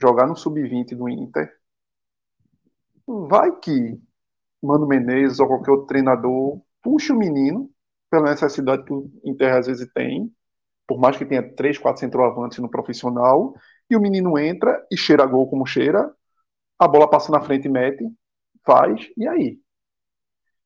jogar 0.00 0.26
no 0.26 0.36
sub-20 0.36 0.94
do 0.96 1.08
Inter, 1.08 1.52
vai 3.06 3.54
que 3.58 4.00
Mano 4.62 4.86
Menezes 4.86 5.40
ou 5.40 5.46
qualquer 5.46 5.70
outro 5.70 5.86
treinador 5.86 6.60
puxa 6.82 7.12
o 7.12 7.18
menino 7.18 7.70
pela 8.10 8.30
necessidade 8.30 8.84
que 8.84 8.92
o 8.92 9.10
Inter 9.24 9.54
às 9.54 9.66
vezes 9.66 9.90
tem, 9.92 10.32
por 10.86 10.98
mais 10.98 11.16
que 11.16 11.26
tenha 11.26 11.42
três, 11.54 11.78
quatro 11.78 12.00
centroavantes 12.00 12.58
no 12.58 12.70
profissional, 12.70 13.54
e 13.90 13.96
o 13.96 14.00
menino 14.00 14.38
entra 14.38 14.86
e 14.90 14.96
cheira 14.96 15.26
gol 15.26 15.48
como 15.48 15.66
cheira, 15.66 16.14
a 16.78 16.86
bola 16.86 17.08
passa 17.08 17.32
na 17.32 17.40
frente 17.40 17.68
mete, 17.68 18.04
faz, 18.64 19.08
e 19.16 19.26
aí? 19.26 19.58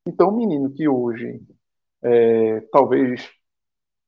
Então, 0.07 0.29
o 0.29 0.37
menino 0.37 0.73
que 0.73 0.89
hoje 0.89 1.41
é, 2.03 2.61
talvez 2.73 3.31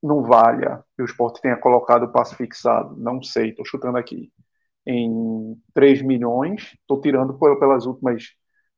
não 0.02 0.22
valha, 0.22 0.84
e 0.98 1.02
o 1.02 1.04
esporte 1.04 1.40
tenha 1.40 1.56
colocado 1.56 2.04
o 2.04 2.12
passe 2.12 2.34
fixado, 2.34 2.96
não 2.96 3.22
sei, 3.22 3.50
estou 3.50 3.64
chutando 3.64 3.96
aqui, 3.96 4.30
em 4.86 5.56
3 5.72 6.02
milhões, 6.02 6.72
estou 6.80 7.00
tirando 7.00 7.38
pelas 7.38 7.86
últimas 7.86 8.24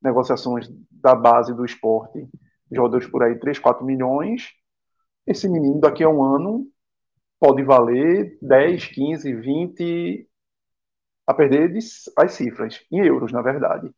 negociações 0.01 0.69
da 0.91 1.15
base 1.15 1.53
do 1.55 1.65
esporte, 1.65 2.29
jogadores 2.71 3.09
por 3.09 3.25
aí 3.25 3.37
3, 3.39 3.59
4 3.59 3.85
milhões, 3.85 4.51
esse 5.27 5.49
menino 5.49 5.81
daqui 5.81 6.05
a 6.05 6.09
um 6.09 6.23
ano 6.23 6.67
pode 7.41 7.63
valer 7.65 8.39
10, 8.41 8.87
15, 8.87 9.35
20 9.35 10.29
a 11.27 11.35
perder 11.35 11.73
as 12.17 12.33
cifras, 12.33 12.85
em 12.91 13.05
euros, 13.07 13.33
na 13.33 13.43
verdade. 13.43 13.91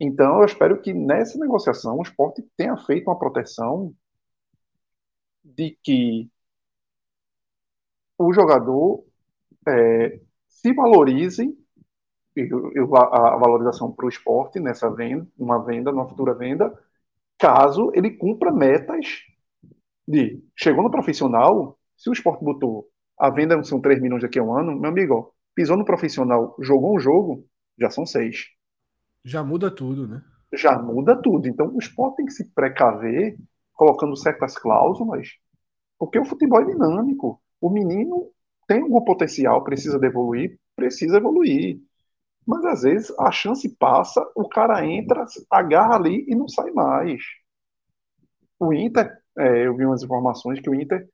Então, 0.00 0.40
eu 0.40 0.46
espero 0.46 0.80
que 0.80 0.94
nessa 0.94 1.38
negociação 1.38 1.98
o 1.98 2.02
esporte 2.02 2.42
tenha 2.56 2.76
feito 2.78 3.08
uma 3.08 3.18
proteção 3.18 3.94
de 5.44 5.76
que 5.82 6.30
o 8.16 8.32
jogador 8.32 9.04
é, 9.66 10.20
se 10.48 10.72
valorize, 10.74 11.56
eu, 12.36 12.72
eu, 12.74 12.96
a, 12.96 13.34
a 13.34 13.38
valorização 13.38 13.92
para 13.92 14.06
o 14.06 14.08
esporte 14.08 14.60
nessa 14.60 14.90
venda, 14.90 15.26
uma 15.38 15.64
venda, 15.64 15.92
numa 15.92 16.08
futura 16.08 16.34
venda, 16.34 16.72
caso 17.38 17.92
ele 17.94 18.12
cumpra 18.12 18.52
metas 18.52 19.24
de 20.06 20.42
chegou 20.56 20.82
no 20.82 20.90
profissional, 20.90 21.78
se 21.96 22.10
o 22.10 22.12
esporte 22.12 22.44
botou 22.44 22.88
a 23.18 23.30
venda 23.30 23.62
são 23.64 23.80
3 23.80 24.00
milhões 24.00 24.22
daqui 24.22 24.38
a 24.38 24.42
um 24.42 24.56
ano, 24.56 24.78
meu 24.78 24.90
amigo, 24.90 25.34
pisou 25.58 25.76
no 25.76 25.84
profissional, 25.84 26.54
jogou 26.60 26.94
um 26.94 27.00
jogo, 27.00 27.44
já 27.76 27.90
são 27.90 28.06
seis. 28.06 28.46
Já 29.24 29.42
muda 29.42 29.68
tudo, 29.68 30.06
né? 30.06 30.22
Já 30.52 30.78
muda 30.80 31.20
tudo. 31.20 31.48
Então 31.48 31.74
o 31.74 31.80
esporte 31.80 32.18
tem 32.18 32.26
que 32.26 32.32
se 32.32 32.48
precaver 32.54 33.36
colocando 33.74 34.16
certas 34.16 34.56
cláusulas, 34.56 35.30
porque 35.98 36.16
o 36.16 36.24
futebol 36.24 36.60
é 36.60 36.66
dinâmico. 36.66 37.42
O 37.60 37.68
menino 37.70 38.30
tem 38.68 38.82
algum 38.82 39.00
potencial, 39.00 39.64
precisa 39.64 39.98
de 39.98 40.06
evoluir, 40.06 40.60
precisa 40.76 41.16
evoluir. 41.16 41.80
Mas 42.46 42.64
às 42.64 42.82
vezes 42.82 43.12
a 43.18 43.32
chance 43.32 43.68
passa, 43.80 44.24
o 44.36 44.48
cara 44.48 44.86
entra, 44.86 45.26
agarra 45.50 45.96
ali 45.96 46.24
e 46.28 46.36
não 46.36 46.46
sai 46.46 46.70
mais. 46.70 47.20
O 48.60 48.72
Inter, 48.72 49.12
é, 49.36 49.66
eu 49.66 49.76
vi 49.76 49.84
umas 49.84 50.04
informações 50.04 50.60
que 50.60 50.70
o 50.70 50.74
Inter 50.76 51.04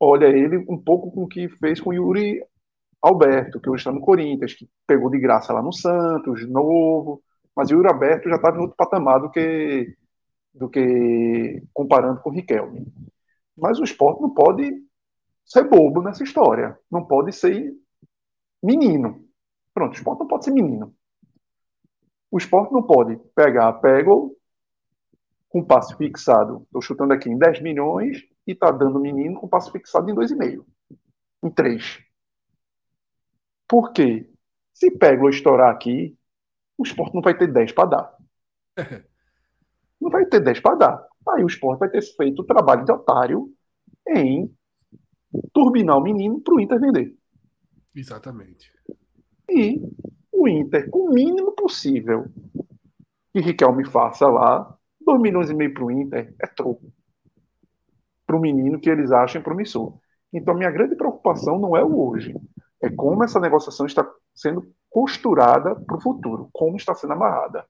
olha 0.00 0.24
ele 0.24 0.56
um 0.70 0.82
pouco 0.82 1.12
com 1.12 1.24
o 1.24 1.28
que 1.28 1.50
fez 1.50 1.82
com 1.82 1.90
o 1.90 1.92
Yuri 1.92 2.42
Alberto, 3.04 3.60
que 3.60 3.68
hoje 3.68 3.80
está 3.80 3.92
no 3.92 4.00
Corinthians, 4.00 4.54
que 4.54 4.68
pegou 4.86 5.10
de 5.10 5.18
graça 5.18 5.52
lá 5.52 5.62
no 5.62 5.72
Santos, 5.72 6.48
novo, 6.48 7.22
mas 7.54 7.70
o 7.70 7.74
Yuri 7.74 7.88
Alberto 7.88 8.28
já 8.28 8.36
estava 8.36 8.56
em 8.56 8.60
outro 8.60 8.76
patamar 8.76 9.20
do 9.20 9.30
que, 9.30 9.94
do 10.54 10.68
que 10.68 11.62
comparando 11.72 12.20
com 12.20 12.30
o 12.30 12.32
Riquelme. 12.32 12.86
Mas 13.56 13.78
o 13.78 13.84
esporte 13.84 14.22
não 14.22 14.30
pode 14.30 14.82
ser 15.44 15.68
bobo 15.68 16.02
nessa 16.02 16.24
história, 16.24 16.78
não 16.90 17.04
pode 17.04 17.32
ser 17.32 17.74
menino. 18.62 19.24
Pronto, 19.74 19.92
o 19.92 19.96
esporte 19.96 20.20
não 20.20 20.26
pode 20.26 20.44
ser 20.44 20.52
menino. 20.52 20.94
O 22.30 22.38
esporte 22.38 22.72
não 22.72 22.82
pode 22.82 23.16
pegar, 23.34 23.72
pego 23.74 24.36
com 25.48 25.62
passe 25.62 25.96
fixado, 25.96 26.62
estou 26.64 26.82
chutando 26.82 27.12
aqui 27.12 27.28
em 27.30 27.38
10 27.38 27.60
milhões, 27.60 28.24
e 28.46 28.52
está 28.52 28.70
dando 28.70 28.98
menino 28.98 29.38
com 29.40 29.48
passe 29.48 29.70
fixado 29.70 30.10
em 30.10 30.14
2,5, 30.14 30.64
em 31.42 31.50
3. 31.50 32.03
Por 33.68 33.92
quê? 33.92 34.28
Se 34.72 34.90
Peglo 34.90 35.28
estourar 35.28 35.72
aqui, 35.72 36.16
o 36.76 36.82
esporte 36.82 37.14
não 37.14 37.22
vai 37.22 37.36
ter 37.36 37.52
10 37.52 37.72
para 37.72 37.88
dar. 37.88 38.16
Não 40.00 40.10
vai 40.10 40.26
ter 40.26 40.40
10 40.40 40.60
para 40.60 40.74
dar. 40.74 41.08
Aí 41.30 41.42
o 41.42 41.46
esporte 41.46 41.78
vai 41.78 41.88
ter 41.88 42.02
feito 42.02 42.42
o 42.42 42.44
trabalho 42.44 42.84
de 42.84 42.92
otário 42.92 43.50
em 44.06 44.54
turbinar 45.52 45.96
o 45.96 46.02
menino 46.02 46.40
para 46.42 46.54
o 46.54 46.60
Inter 46.60 46.78
vender. 46.78 47.16
Exatamente. 47.94 48.70
E 49.48 49.80
o 50.30 50.46
Inter, 50.46 50.90
com 50.90 51.08
o 51.08 51.12
mínimo 51.14 51.52
possível 51.52 52.26
que 53.32 53.40
Riquelme 53.40 53.86
faça 53.86 54.26
lá, 54.26 54.76
2 55.00 55.20
milhões 55.20 55.48
e 55.48 55.54
meio 55.54 55.72
para 55.72 55.84
o 55.84 55.90
Inter 55.90 56.34
é 56.38 56.46
troco. 56.46 56.92
Para 58.26 58.36
o 58.36 58.40
menino 58.40 58.78
que 58.78 58.90
eles 58.90 59.10
acham 59.10 59.40
promissor. 59.42 59.98
Então, 60.32 60.54
minha 60.54 60.70
grande 60.70 60.96
preocupação 60.96 61.58
não 61.58 61.74
é 61.74 61.82
o 61.82 61.98
hoje 61.98 62.34
é 62.84 62.90
como 62.90 63.24
essa 63.24 63.40
negociação 63.40 63.86
está 63.86 64.08
sendo 64.34 64.70
costurada 64.90 65.74
para 65.74 65.96
o 65.96 66.00
futuro, 66.00 66.48
como 66.52 66.76
está 66.76 66.94
sendo 66.94 67.14
amarrada. 67.14 67.66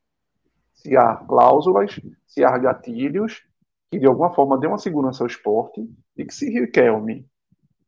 Se 0.74 0.96
há 0.96 1.16
cláusulas, 1.16 2.00
se 2.26 2.44
há 2.44 2.58
gatilhos 2.58 3.44
que 3.90 3.98
de 3.98 4.06
alguma 4.06 4.34
forma 4.34 4.58
dê 4.58 4.66
uma 4.66 4.78
segurança 4.78 5.22
ao 5.22 5.28
esporte 5.28 5.88
e 6.16 6.24
que 6.24 6.34
se 6.34 6.50
Riquelme 6.50 7.24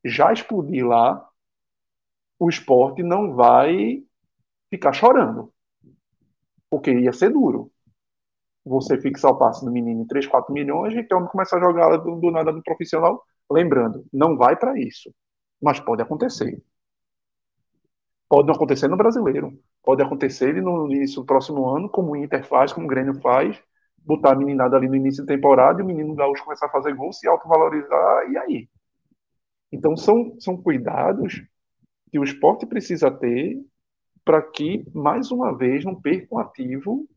já 0.04 0.32
explodir 0.32 0.86
lá, 0.86 1.28
o 2.38 2.48
esporte 2.48 3.02
não 3.02 3.34
vai 3.34 4.04
ficar 4.70 4.92
chorando. 4.92 5.52
Porque 6.70 6.92
ia 6.92 7.12
ser 7.12 7.30
duro. 7.30 7.72
Você 8.64 9.00
fixar 9.00 9.32
o 9.32 9.38
passe 9.38 9.64
do 9.64 9.70
menino 9.70 10.02
em 10.02 10.06
3, 10.06 10.26
4 10.28 10.52
milhões, 10.52 10.92
e 10.92 10.96
Riquelme 10.96 11.28
começa 11.28 11.56
a 11.56 11.60
jogar 11.60 11.96
do, 11.96 12.20
do 12.20 12.30
nada 12.30 12.52
no 12.52 12.62
profissional. 12.62 13.24
Lembrando, 13.50 14.04
não 14.12 14.36
vai 14.36 14.56
para 14.56 14.78
isso. 14.78 15.12
Mas 15.60 15.80
pode 15.80 16.02
acontecer. 16.02 16.62
Pode 18.28 18.48
não 18.48 18.54
acontecer 18.54 18.88
no 18.88 18.96
brasileiro. 18.96 19.58
Pode 19.82 20.02
acontecer 20.02 20.60
no 20.60 20.86
início 20.90 21.20
do 21.20 21.26
próximo 21.26 21.68
ano, 21.68 21.88
como 21.88 22.12
o 22.12 22.16
Inter 22.16 22.44
faz, 22.44 22.72
como 22.72 22.86
o 22.86 22.88
Grêmio 22.88 23.14
faz, 23.20 23.60
botar 23.98 24.32
a 24.32 24.36
meninada 24.36 24.76
ali 24.76 24.88
no 24.88 24.96
início 24.96 25.24
da 25.24 25.34
temporada 25.34 25.80
e 25.80 25.84
o 25.84 25.86
menino 25.86 26.14
gaúcho 26.14 26.44
começar 26.44 26.66
a 26.66 26.70
fazer 26.70 26.94
gol, 26.94 27.12
se 27.12 27.28
autovalorizar, 27.28 28.30
e 28.30 28.38
aí? 28.38 28.68
Então 29.70 29.96
são, 29.96 30.36
são 30.40 30.56
cuidados 30.56 31.44
que 32.10 32.18
o 32.18 32.24
esporte 32.24 32.66
precisa 32.66 33.10
ter 33.10 33.60
para 34.24 34.42
que, 34.42 34.84
mais 34.92 35.30
uma 35.30 35.56
vez, 35.56 35.84
não 35.84 35.94
perca 35.94 36.34
um 36.34 36.38
ativo 36.38 37.08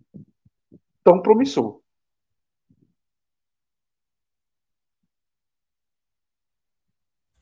tão 1.03 1.21
promissor. 1.21 1.81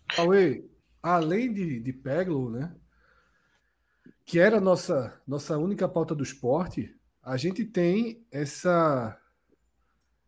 Cauê, 0.07 0.65
além 1.01 1.53
de, 1.53 1.79
de 1.79 1.93
Peglo, 1.93 2.49
né? 2.49 2.73
Que 4.27 4.39
era 4.39 4.57
a 4.57 4.61
nossa, 4.61 5.13
nossa 5.25 5.57
única 5.57 5.87
pauta 5.87 6.13
do 6.13 6.21
esporte, 6.21 6.93
a 7.23 7.37
gente 7.37 7.63
tem 7.63 8.21
essa 8.29 9.17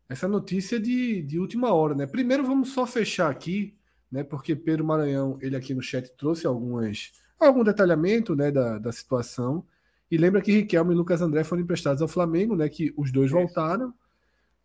essa 0.08 0.28
notícia 0.28 0.80
de, 0.80 1.22
de 1.22 1.38
última 1.38 1.72
hora, 1.74 1.94
né? 1.94 2.08
Primeiro 2.08 2.44
vamos 2.44 2.70
só 2.70 2.88
fechar 2.88 3.30
aqui, 3.30 3.78
né? 4.10 4.24
Porque 4.24 4.56
Pedro 4.56 4.86
Maranhão, 4.86 5.38
ele 5.42 5.56
aqui 5.56 5.74
no 5.74 5.82
chat 5.82 6.10
trouxe 6.16 6.48
algumas 6.48 7.12
algum 7.38 7.62
detalhamento, 7.62 8.36
né, 8.36 8.50
da, 8.50 8.80
da 8.80 8.92
situação. 8.92 9.66
E 10.10 10.18
lembra 10.18 10.42
que 10.42 10.52
Riquelme 10.52 10.94
e 10.94 10.98
Lucas 10.98 11.22
André 11.22 11.44
foram 11.44 11.62
emprestados 11.62 12.02
ao 12.02 12.08
Flamengo, 12.08 12.56
né? 12.56 12.70
Que 12.70 12.94
os 12.98 13.12
dois 13.12 13.30
voltaram. 13.30 13.94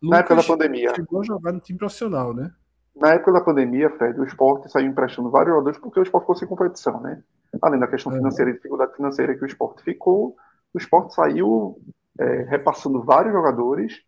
Na 0.01 0.19
época 0.19 0.35
da 0.37 0.43
pandemia. 0.43 0.95
Chegou 0.95 1.21
a 1.21 1.25
jogar 1.25 1.51
no 1.51 1.59
time 1.59 1.77
profissional, 1.77 2.33
né? 2.33 2.53
Na 2.95 3.11
época 3.11 3.33
da 3.33 3.41
pandemia, 3.41 3.89
Fred, 3.89 4.17
o 4.17 4.23
esporte 4.23 4.71
saiu 4.71 4.87
emprestando 4.87 5.29
vários 5.29 5.53
jogadores 5.53 5.77
porque 5.77 5.99
o 5.99 6.03
esporte 6.03 6.23
ficou 6.23 6.35
sem 6.35 6.47
competição, 6.47 7.01
né? 7.01 7.21
Além 7.61 7.79
da 7.79 7.87
questão 7.87 8.11
é. 8.11 8.17
financeira 8.17 8.51
e 8.51 8.53
dificuldade 8.55 8.95
financeira 8.95 9.35
que 9.35 9.43
o 9.43 9.47
esporte 9.47 9.83
ficou, 9.83 10.35
o 10.73 10.77
esporte 10.77 11.13
saiu 11.13 11.79
é, 12.19 12.43
repassando 12.43 13.03
vários 13.03 13.33
jogadores 13.33 14.01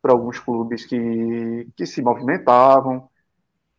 para 0.00 0.12
alguns 0.12 0.38
clubes 0.38 0.86
que, 0.86 1.68
que 1.76 1.86
se 1.86 2.02
movimentavam 2.02 3.08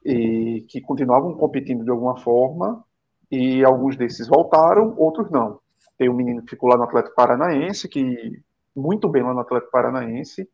e 0.03 0.65
que 0.69 0.81
continuavam 0.81 1.33
competindo 1.33 1.83
de 1.83 1.89
alguma 1.89 2.17
forma, 2.17 2.83
e 3.31 3.63
alguns 3.63 3.95
desses 3.95 4.27
voltaram, 4.27 4.93
outros 4.97 5.29
não. 5.29 5.59
Tem 5.97 6.09
um 6.09 6.15
menino 6.15 6.41
que 6.41 6.51
ficou 6.51 6.69
lá 6.69 6.77
no 6.77 6.83
Atlético 6.83 7.15
Paranaense, 7.15 7.87
que 7.87 8.41
muito 8.75 9.09
bem 9.09 9.23
lá 9.23 9.33
no 9.33 9.41
Atlético 9.41 9.71
Paranaense, 9.71 10.49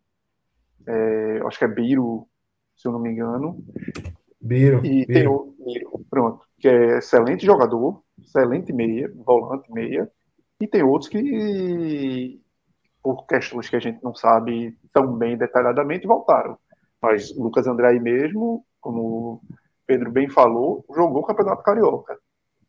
é, 0.87 1.41
acho 1.45 1.59
que 1.59 1.65
é 1.65 1.67
Biro, 1.67 2.27
se 2.75 2.87
eu 2.87 2.91
não 2.91 2.99
me 2.99 3.11
engano. 3.11 3.57
Biro. 4.41 4.85
E 4.85 5.05
Biro. 5.05 5.13
tem 5.13 5.27
o 5.27 5.55
Biro, 5.65 6.05
pronto, 6.09 6.45
que 6.59 6.67
é 6.67 6.97
excelente 6.97 7.45
jogador, 7.45 8.03
excelente 8.35 8.73
meia, 8.73 9.11
volante 9.15 9.71
meia, 9.71 10.09
e 10.59 10.67
tem 10.67 10.83
outros 10.83 11.09
que 11.09 12.41
por 13.01 13.25
questões 13.27 13.69
que 13.69 13.75
a 13.75 13.79
gente 13.79 14.03
não 14.03 14.15
sabe 14.15 14.75
tão 14.91 15.15
bem 15.15 15.37
detalhadamente, 15.37 16.07
voltaram. 16.07 16.57
Mas 16.99 17.35
Lucas 17.37 17.67
André 17.67 17.99
mesmo, 17.99 18.65
como 18.81 19.01
o 19.01 19.41
Pedro 19.85 20.11
bem 20.11 20.27
falou, 20.27 20.83
jogou 20.95 21.21
o 21.21 21.25
Campeonato 21.25 21.61
Carioca. 21.61 22.17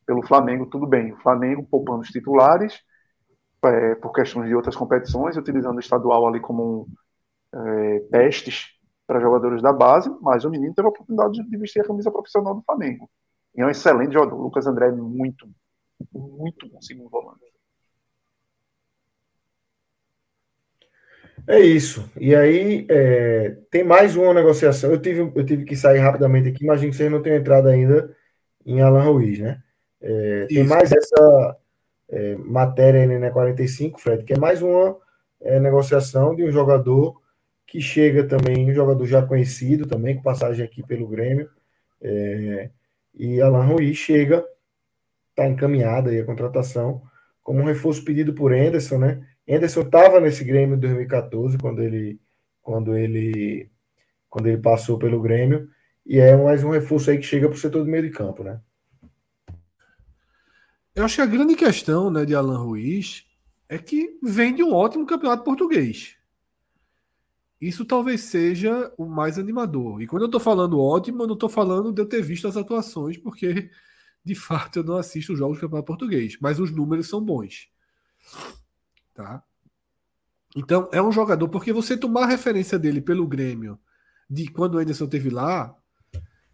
Pelo 0.04 0.26
Flamengo, 0.26 0.66
tudo 0.66 0.86
bem. 0.86 1.12
O 1.12 1.16
Flamengo 1.22 1.66
poupando 1.70 2.00
os 2.00 2.10
titulares, 2.10 2.82
é, 3.64 3.94
por 3.94 4.12
questões 4.12 4.48
de 4.48 4.54
outras 4.54 4.76
competições, 4.76 5.38
utilizando 5.38 5.76
o 5.76 5.80
estadual 5.80 6.28
ali 6.28 6.38
como 6.38 6.86
é, 7.54 8.00
testes 8.10 8.66
para 9.06 9.20
jogadores 9.20 9.62
da 9.62 9.72
base, 9.72 10.14
mas 10.20 10.44
o 10.44 10.50
menino 10.50 10.74
teve 10.74 10.86
a 10.86 10.90
oportunidade 10.90 11.42
de 11.48 11.56
vestir 11.56 11.80
a 11.80 11.86
camisa 11.86 12.10
profissional 12.10 12.54
do 12.54 12.62
Flamengo. 12.62 13.08
E 13.56 13.62
é 13.62 13.66
um 13.66 13.70
excelente 13.70 14.12
jogador. 14.12 14.36
O 14.36 14.42
Lucas 14.42 14.66
André 14.66 14.88
é 14.88 14.92
muito, 14.92 15.48
muito 16.12 16.68
bom 16.68 16.80
segundo 16.80 17.08
volante. 17.08 17.46
É 21.48 21.60
isso. 21.60 22.10
E 22.18 22.34
aí, 22.34 22.86
é, 22.90 23.56
tem 23.70 23.84
mais 23.84 24.16
uma 24.16 24.34
negociação. 24.34 24.90
Eu 24.90 25.00
tive, 25.00 25.20
eu 25.20 25.46
tive 25.46 25.64
que 25.64 25.76
sair 25.76 25.98
rapidamente 25.98 26.48
aqui. 26.48 26.64
Imagino 26.64 26.90
que 26.90 26.96
vocês 26.96 27.10
não 27.10 27.22
tenham 27.22 27.38
entrado 27.38 27.68
ainda 27.68 28.14
em 28.64 28.80
Alan 28.82 29.04
Ruiz, 29.04 29.38
né? 29.38 29.62
É, 30.00 30.46
tem 30.46 30.64
mais 30.64 30.90
essa 30.92 31.56
é, 32.08 32.34
matéria 32.36 33.00
aí 33.00 33.18
na 33.18 33.30
45, 33.30 34.00
Fred, 34.00 34.24
que 34.24 34.34
é 34.34 34.38
mais 34.38 34.60
uma 34.60 34.96
é, 35.40 35.60
negociação 35.60 36.34
de 36.34 36.44
um 36.44 36.50
jogador 36.50 37.20
que 37.66 37.80
chega 37.80 38.24
também, 38.24 38.70
um 38.70 38.74
jogador 38.74 39.06
já 39.06 39.24
conhecido 39.24 39.86
também, 39.86 40.16
com 40.16 40.22
passagem 40.22 40.64
aqui 40.64 40.82
pelo 40.82 41.06
Grêmio. 41.08 41.48
É, 42.00 42.70
e 43.16 43.40
Alan 43.40 43.64
Ruiz 43.64 43.96
chega, 43.96 44.44
está 45.30 45.48
encaminhada 45.48 46.10
aí 46.10 46.20
a 46.20 46.24
contratação, 46.24 47.02
como 47.42 47.60
um 47.60 47.64
reforço 47.64 48.04
pedido 48.04 48.34
por 48.34 48.52
Anderson, 48.52 48.98
né? 48.98 49.26
Anderson 49.48 49.82
estava 49.82 50.20
nesse 50.20 50.44
Grêmio 50.44 50.76
em 50.76 50.80
2014, 50.80 51.56
quando 51.58 51.82
ele, 51.82 52.20
quando 52.60 52.96
ele, 52.96 53.70
quando 54.28 54.48
ele 54.48 54.58
passou 54.58 54.98
pelo 54.98 55.22
Grêmio, 55.22 55.68
e 56.04 56.18
é 56.18 56.36
mais 56.36 56.62
um 56.62 56.70
reforço 56.70 57.10
aí 57.10 57.18
que 57.18 57.24
chega 57.24 57.48
para 57.48 57.56
o 57.56 57.58
setor 57.58 57.84
do 57.84 57.90
meio 57.90 58.02
de 58.02 58.10
campo, 58.10 58.42
né? 58.44 58.60
Eu 60.94 61.04
acho 61.04 61.16
que 61.16 61.22
a 61.22 61.26
grande 61.26 61.54
questão 61.54 62.10
né, 62.10 62.24
de 62.24 62.34
Alan 62.34 62.58
Ruiz 62.58 63.26
é 63.68 63.76
que 63.76 64.18
vem 64.22 64.54
de 64.54 64.62
um 64.62 64.72
ótimo 64.72 65.06
campeonato 65.06 65.44
português. 65.44 66.15
Isso 67.60 67.84
talvez 67.84 68.22
seja 68.22 68.92
o 68.98 69.06
mais 69.06 69.38
animador. 69.38 70.02
E 70.02 70.06
quando 70.06 70.22
eu 70.22 70.26
estou 70.26 70.40
falando 70.40 70.78
ótimo, 70.78 71.22
eu 71.22 71.26
não 71.26 71.34
estou 71.34 71.48
falando 71.48 71.92
de 71.92 72.02
eu 72.02 72.06
ter 72.06 72.22
visto 72.22 72.46
as 72.46 72.56
atuações, 72.56 73.16
porque 73.16 73.70
de 74.24 74.34
fato 74.34 74.80
eu 74.80 74.84
não 74.84 74.96
assisto 74.96 75.32
os 75.32 75.38
jogos 75.38 75.56
do 75.56 75.60
campeonato 75.62 75.86
português, 75.86 76.36
mas 76.40 76.58
os 76.58 76.70
números 76.70 77.08
são 77.08 77.24
bons. 77.24 77.68
Tá? 79.14 79.42
Então, 80.54 80.88
é 80.92 81.00
um 81.00 81.12
jogador, 81.12 81.48
porque 81.48 81.72
você 81.72 81.96
tomar 81.96 82.24
a 82.24 82.28
referência 82.28 82.78
dele 82.78 83.00
pelo 83.00 83.26
Grêmio, 83.26 83.78
de 84.28 84.50
quando 84.50 84.74
o 84.74 84.78
Anderson 84.78 85.06
teve 85.06 85.30
lá, 85.30 85.74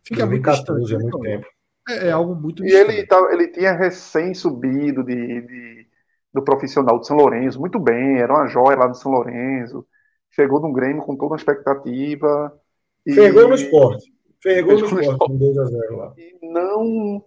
fica 0.04 0.26
2014, 0.26 0.78
muito 0.78 0.84
distante. 0.84 0.94
É, 0.94 0.98
muito 0.98 1.18
né, 1.18 1.30
tempo. 1.30 1.46
É, 1.88 2.08
é, 2.08 2.10
algo 2.12 2.34
muito 2.34 2.64
E 2.64 2.70
ele, 2.70 3.06
tá, 3.06 3.16
ele 3.32 3.48
tinha 3.48 3.72
recém 3.72 4.34
subido 4.34 5.02
de, 5.02 5.40
de, 5.40 5.86
do 6.32 6.42
profissional 6.42 7.00
de 7.00 7.06
São 7.06 7.16
Lourenço, 7.16 7.58
muito 7.58 7.78
bem, 7.78 8.18
era 8.18 8.32
uma 8.32 8.46
joia 8.46 8.76
lá 8.76 8.86
no 8.86 8.94
São 8.94 9.10
Lourenço. 9.10 9.86
Chegou 10.32 10.60
no 10.60 10.72
Grêmio 10.72 11.02
com 11.02 11.16
toda 11.16 11.34
a 11.34 11.36
expectativa. 11.36 12.60
E... 13.06 13.14
Fergou 13.14 13.48
no 13.48 13.54
esporte. 13.54 14.12
Fergou 14.42 14.78
no 14.78 14.84
esporte, 15.00 15.18
com 15.18 15.38
2x0 15.38 15.96
lá. 15.96 16.14
E 16.16 16.38
não. 16.42 17.24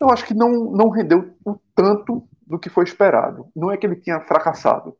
Eu 0.00 0.10
acho 0.10 0.26
que 0.26 0.34
não, 0.34 0.70
não 0.70 0.90
rendeu 0.90 1.34
o 1.44 1.58
tanto 1.74 2.28
do 2.46 2.58
que 2.58 2.68
foi 2.68 2.84
esperado. 2.84 3.48
Não 3.56 3.72
é 3.72 3.76
que 3.76 3.86
ele 3.86 3.96
tinha 3.96 4.20
fracassado, 4.20 4.96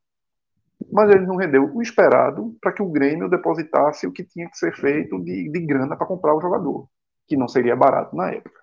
mas 0.90 1.10
ele 1.10 1.26
não 1.26 1.36
rendeu 1.36 1.70
o 1.74 1.82
esperado 1.82 2.56
para 2.60 2.72
que 2.72 2.82
o 2.82 2.90
Grêmio 2.90 3.28
depositasse 3.28 4.06
o 4.06 4.12
que 4.12 4.24
tinha 4.24 4.48
que 4.48 4.56
ser 4.56 4.74
feito 4.74 5.22
de, 5.22 5.50
de 5.50 5.60
grana 5.60 5.96
para 5.96 6.06
comprar 6.06 6.34
o 6.34 6.40
jogador, 6.40 6.88
que 7.28 7.36
não 7.36 7.46
seria 7.46 7.76
barato 7.76 8.16
na 8.16 8.30
época. 8.30 8.60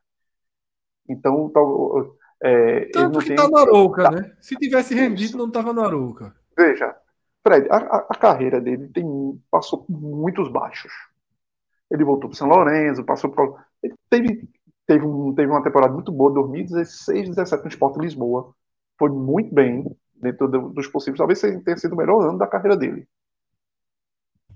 Então, 1.08 1.50
tal, 1.50 2.18
é, 2.42 2.90
Tanto 2.92 3.20
que 3.20 3.32
está 3.32 3.48
no 3.48 3.58
Arouca, 3.58 4.04
tá. 4.04 4.12
né? 4.12 4.36
Se 4.42 4.56
tivesse 4.56 4.94
rendido, 4.94 5.38
não 5.38 5.48
estava 5.48 5.72
no 5.72 5.82
Arouca. 5.82 6.36
Veja, 6.58 6.96
Fred, 7.44 7.68
a, 7.70 7.78
a, 7.78 8.16
carreira 8.16 8.62
dele 8.62 8.88
tem, 8.88 9.06
passou 9.52 9.84
por 9.84 9.92
muitos 9.92 10.50
baixos. 10.50 10.92
Ele 11.92 12.06
voltou 12.06 12.30
para 12.30 12.38
São 12.38 12.48
Lourenço, 12.48 13.04
passou 13.04 13.30
por. 13.30 13.60
Ele 13.84 13.94
teve, 14.10 14.50
teve, 14.88 15.06
um, 15.06 15.34
teve 15.36 15.52
uma 15.52 15.62
temporada 15.62 15.94
muito 15.94 16.12
boa, 16.12 16.32
2016, 16.34 17.30
17 17.30 17.64
no 17.64 17.70
Sport 17.70 17.98
Lisboa 17.98 18.56
foi 18.98 19.10
muito 19.10 19.54
bem 19.54 19.86
dentro 20.16 20.48
dos 20.48 20.88
possíveis. 20.88 21.18
Talvez 21.18 21.42
tenha 21.42 21.78
sido 21.78 21.94
o 21.94 21.98
melhor 21.98 22.22
ano 22.22 22.38
da 22.38 22.48
carreira 22.48 22.78
dele. 22.78 23.08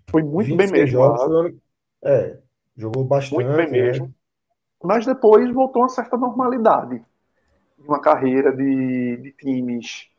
Foi 0.09 0.23
muito 0.23 0.55
bem 0.55 0.71
mesmo. 0.71 0.87
Jogos, 0.87 1.55
é, 2.03 2.39
jogou 2.75 3.03
bastante. 3.03 3.43
Muito 3.43 3.57
bem 3.57 3.69
mesmo. 3.69 4.05
É. 4.05 4.09
Mas 4.83 5.05
depois 5.05 5.51
voltou 5.53 5.81
a 5.81 5.85
uma 5.85 5.89
certa 5.89 6.15
normalidade. 6.15 7.03
Uma 7.77 7.99
carreira 7.99 8.55
de, 8.55 9.17
de 9.17 9.31
times 9.33 10.09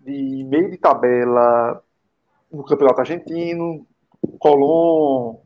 de 0.00 0.44
meio 0.44 0.70
de 0.70 0.76
tabela 0.76 1.82
no 2.54 2.64
Campeonato 2.64 3.00
Argentino, 3.00 3.86
Colón, 4.38 5.36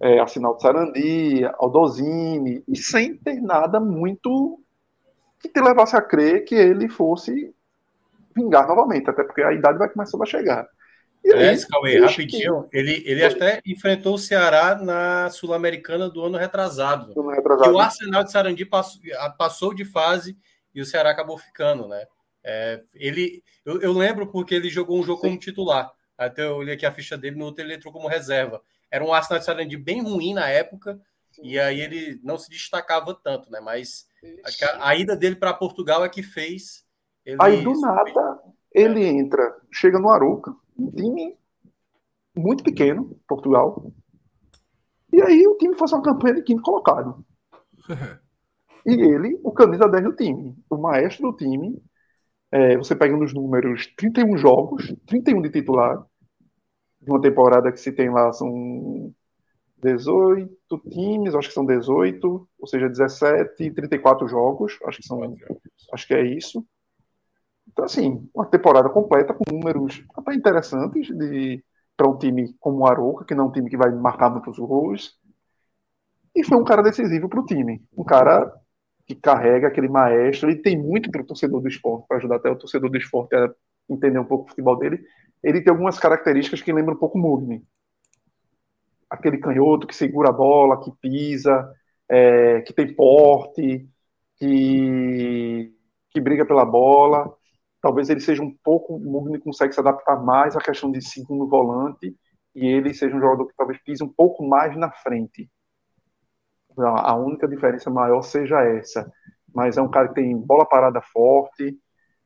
é, 0.00 0.18
Arsenal 0.18 0.56
de 0.56 0.62
Sarandi, 0.62 1.44
Aldozini, 1.58 2.62
e 2.66 2.76
sem 2.76 3.16
ter 3.16 3.40
nada 3.40 3.80
muito 3.80 4.60
que 5.40 5.48
te 5.48 5.60
levasse 5.60 5.96
a 5.96 6.02
crer 6.02 6.44
que 6.44 6.54
ele 6.54 6.88
fosse 6.88 7.54
vingar 8.34 8.66
novamente, 8.66 9.08
até 9.08 9.22
porque 9.22 9.42
a 9.42 9.52
idade 9.52 9.78
vai 9.78 9.88
começando 9.88 10.22
a 10.22 10.26
chegar. 10.26 10.68
E 11.24 11.32
é, 11.32 11.52
esse 11.52 11.66
Cauê, 11.66 11.98
rapidinho, 11.98 12.68
que... 12.70 12.76
ele, 12.76 13.02
ele 13.04 13.24
até 13.24 13.60
enfrentou 13.66 14.14
o 14.14 14.18
Ceará 14.18 14.76
na 14.76 15.28
Sul-Americana 15.30 16.08
do 16.08 16.22
ano 16.22 16.36
retrasado. 16.36 17.12
Do 17.14 17.20
ano 17.22 17.30
retrasado. 17.30 17.70
E 17.70 17.74
o 17.74 17.78
Arsenal 17.78 18.22
de 18.22 18.30
Sarandi 18.30 18.64
passou, 18.64 19.00
passou, 19.36 19.74
de 19.74 19.84
fase 19.84 20.36
e 20.74 20.80
o 20.80 20.84
Ceará 20.84 21.10
acabou 21.10 21.36
ficando, 21.36 21.88
né? 21.88 22.04
É, 22.44 22.80
ele, 22.94 23.42
eu, 23.64 23.80
eu, 23.80 23.92
lembro 23.92 24.28
porque 24.28 24.54
ele 24.54 24.68
jogou 24.68 25.00
um 25.00 25.02
jogo 25.02 25.20
Sim. 25.22 25.28
como 25.28 25.40
titular. 25.40 25.90
Até 26.16 26.44
eu 26.44 26.56
olhei 26.56 26.74
aqui 26.74 26.86
a 26.86 26.92
ficha 26.92 27.16
dele, 27.16 27.36
no 27.36 27.44
outro 27.44 27.62
ele 27.62 27.74
entrou 27.74 27.92
como 27.92 28.08
reserva. 28.08 28.62
Era 28.90 29.04
um 29.04 29.12
Arsenal 29.12 29.38
de 29.38 29.44
Sarandi 29.44 29.76
bem 29.76 30.02
ruim 30.02 30.34
na 30.34 30.48
época, 30.48 31.00
Sim. 31.32 31.42
e 31.44 31.58
aí 31.58 31.80
ele 31.80 32.20
não 32.22 32.38
se 32.38 32.48
destacava 32.48 33.14
tanto, 33.14 33.50
né? 33.50 33.60
Mas 33.60 34.06
acho 34.44 34.58
que 34.58 34.64
a, 34.64 34.88
a 34.88 34.96
ida 34.96 35.16
dele 35.16 35.36
para 35.36 35.52
Portugal 35.52 36.04
é 36.04 36.08
que 36.08 36.22
fez 36.22 36.86
ele 37.24 37.36
Aí 37.40 37.62
do 37.62 37.78
nada 37.80 38.40
ele 38.72 39.04
entra, 39.04 39.56
chega 39.72 39.98
no 39.98 40.10
Aruca, 40.10 40.54
um 40.78 40.90
time 40.90 41.36
muito 42.36 42.62
pequeno, 42.62 43.18
Portugal. 43.26 43.90
E 45.10 45.22
aí 45.22 45.46
o 45.46 45.56
time 45.56 45.74
faz 45.76 45.92
uma 45.92 46.02
campanha 46.02 46.34
de 46.34 46.42
quinto 46.42 46.62
colocado. 46.62 47.24
e 48.84 48.92
ele, 48.92 49.40
o 49.42 49.50
camisa 49.50 49.88
10 49.88 50.04
do 50.04 50.12
time, 50.14 50.54
o 50.68 50.76
maestro 50.76 51.30
do 51.30 51.36
time. 51.36 51.82
É, 52.56 52.74
você 52.74 52.96
pega 52.96 53.14
nos 53.14 53.34
números 53.34 53.86
31 53.98 54.38
jogos, 54.38 54.90
31 55.06 55.42
de 55.42 55.50
titular, 55.50 56.02
de 57.02 57.10
uma 57.10 57.20
temporada 57.20 57.70
que 57.70 57.78
se 57.78 57.92
tem 57.92 58.08
lá 58.08 58.32
são 58.32 59.12
18 59.76 60.78
times, 60.88 61.34
acho 61.34 61.48
que 61.48 61.54
são 61.54 61.66
18, 61.66 62.48
ou 62.58 62.66
seja, 62.66 62.88
17 62.88 63.62
e 63.62 63.70
34 63.70 64.26
jogos, 64.26 64.78
acho 64.86 65.02
que 65.02 65.06
são, 65.06 65.20
acho 65.92 66.06
que 66.06 66.14
é 66.14 66.24
isso. 66.24 66.66
Então, 67.68 67.84
assim, 67.84 68.26
uma 68.34 68.46
temporada 68.46 68.88
completa 68.88 69.34
com 69.34 69.44
números 69.54 70.02
até 70.16 70.32
interessantes 70.34 71.08
de, 71.08 71.62
para 71.94 72.08
um 72.08 72.16
time 72.16 72.54
como 72.58 72.78
o 72.78 72.86
Aroca, 72.86 73.26
que 73.26 73.34
não 73.34 73.44
é 73.44 73.48
um 73.48 73.52
time 73.52 73.68
que 73.68 73.76
vai 73.76 73.92
marcar 73.92 74.30
muitos 74.30 74.58
gols. 74.58 75.12
E 76.34 76.42
foi 76.42 76.56
um 76.56 76.64
cara 76.64 76.82
decisivo 76.82 77.28
para 77.28 77.40
o 77.40 77.44
time. 77.44 77.84
Um 77.94 78.04
cara 78.04 78.50
que 79.06 79.14
carrega 79.14 79.68
aquele 79.68 79.88
maestro. 79.88 80.50
Ele 80.50 80.60
tem 80.60 80.76
muito 80.76 81.10
para 81.10 81.22
o 81.22 81.26
torcedor 81.26 81.60
do 81.60 81.68
esporte, 81.68 82.06
para 82.08 82.16
ajudar 82.18 82.36
até 82.36 82.50
o 82.50 82.56
torcedor 82.56 82.90
do 82.90 82.98
esporte 82.98 83.34
a 83.36 83.50
entender 83.88 84.18
um 84.18 84.24
pouco 84.24 84.46
o 84.46 84.48
futebol 84.48 84.76
dele. 84.76 85.02
Ele 85.42 85.60
tem 85.60 85.70
algumas 85.70 85.98
características 85.98 86.60
que 86.60 86.72
lembram 86.72 86.96
um 86.96 86.98
pouco 86.98 87.16
o 87.16 87.20
Mugni. 87.20 87.62
Aquele 89.08 89.38
canhoto 89.38 89.86
que 89.86 89.94
segura 89.94 90.30
a 90.30 90.32
bola, 90.32 90.82
que 90.82 90.90
pisa, 91.00 91.72
é, 92.08 92.62
que 92.62 92.72
tem 92.72 92.92
porte, 92.92 93.88
que, 94.36 95.72
que 96.10 96.20
briga 96.20 96.44
pela 96.44 96.64
bola. 96.64 97.32
Talvez 97.80 98.10
ele 98.10 98.20
seja 98.20 98.42
um 98.42 98.52
pouco. 98.64 98.96
O 98.96 98.98
Mugni 98.98 99.38
consegue 99.38 99.72
se 99.72 99.78
adaptar 99.78 100.20
mais 100.20 100.56
à 100.56 100.60
questão 100.60 100.90
de 100.90 101.00
segundo 101.00 101.48
volante 101.48 102.16
e 102.56 102.66
ele 102.66 102.92
seja 102.92 103.14
um 103.14 103.20
jogador 103.20 103.46
que 103.46 103.54
talvez 103.56 103.80
pise 103.82 104.02
um 104.02 104.08
pouco 104.08 104.44
mais 104.44 104.76
na 104.76 104.90
frente 104.90 105.48
a 106.78 107.14
única 107.14 107.48
diferença 107.48 107.90
maior 107.90 108.22
seja 108.22 108.62
essa. 108.62 109.10
Mas 109.54 109.76
é 109.76 109.82
um 109.82 109.90
cara 109.90 110.08
que 110.08 110.14
tem 110.14 110.36
bola 110.36 110.66
parada 110.66 111.00
forte, 111.00 111.78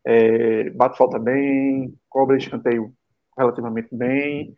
é, 0.05 0.71
bate 0.71 0.97
falta 0.97 1.19
bem, 1.19 1.95
cobra 2.09 2.37
escanteio 2.37 2.93
relativamente 3.37 3.95
bem 3.95 4.57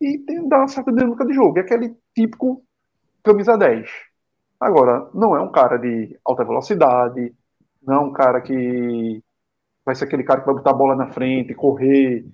e 0.00 0.18
tem 0.18 0.48
dá 0.48 0.58
uma 0.58 0.68
certa 0.68 0.90
dinâmica 0.90 1.24
de 1.26 1.34
jogo. 1.34 1.58
É 1.58 1.62
aquele 1.62 1.94
típico 2.14 2.64
camisa 3.22 3.56
10. 3.56 3.90
Agora, 4.58 5.08
não 5.14 5.36
é 5.36 5.40
um 5.40 5.52
cara 5.52 5.76
de 5.76 6.18
alta 6.24 6.44
velocidade, 6.44 7.34
não 7.82 7.94
é 7.94 7.98
um 8.00 8.12
cara 8.12 8.40
que 8.40 9.22
vai 9.84 9.94
ser 9.94 10.04
aquele 10.04 10.24
cara 10.24 10.40
que 10.40 10.46
vai 10.46 10.54
botar 10.54 10.70
a 10.70 10.74
bola 10.74 10.94
na 10.96 11.08
frente, 11.08 11.54
correr, 11.54 12.26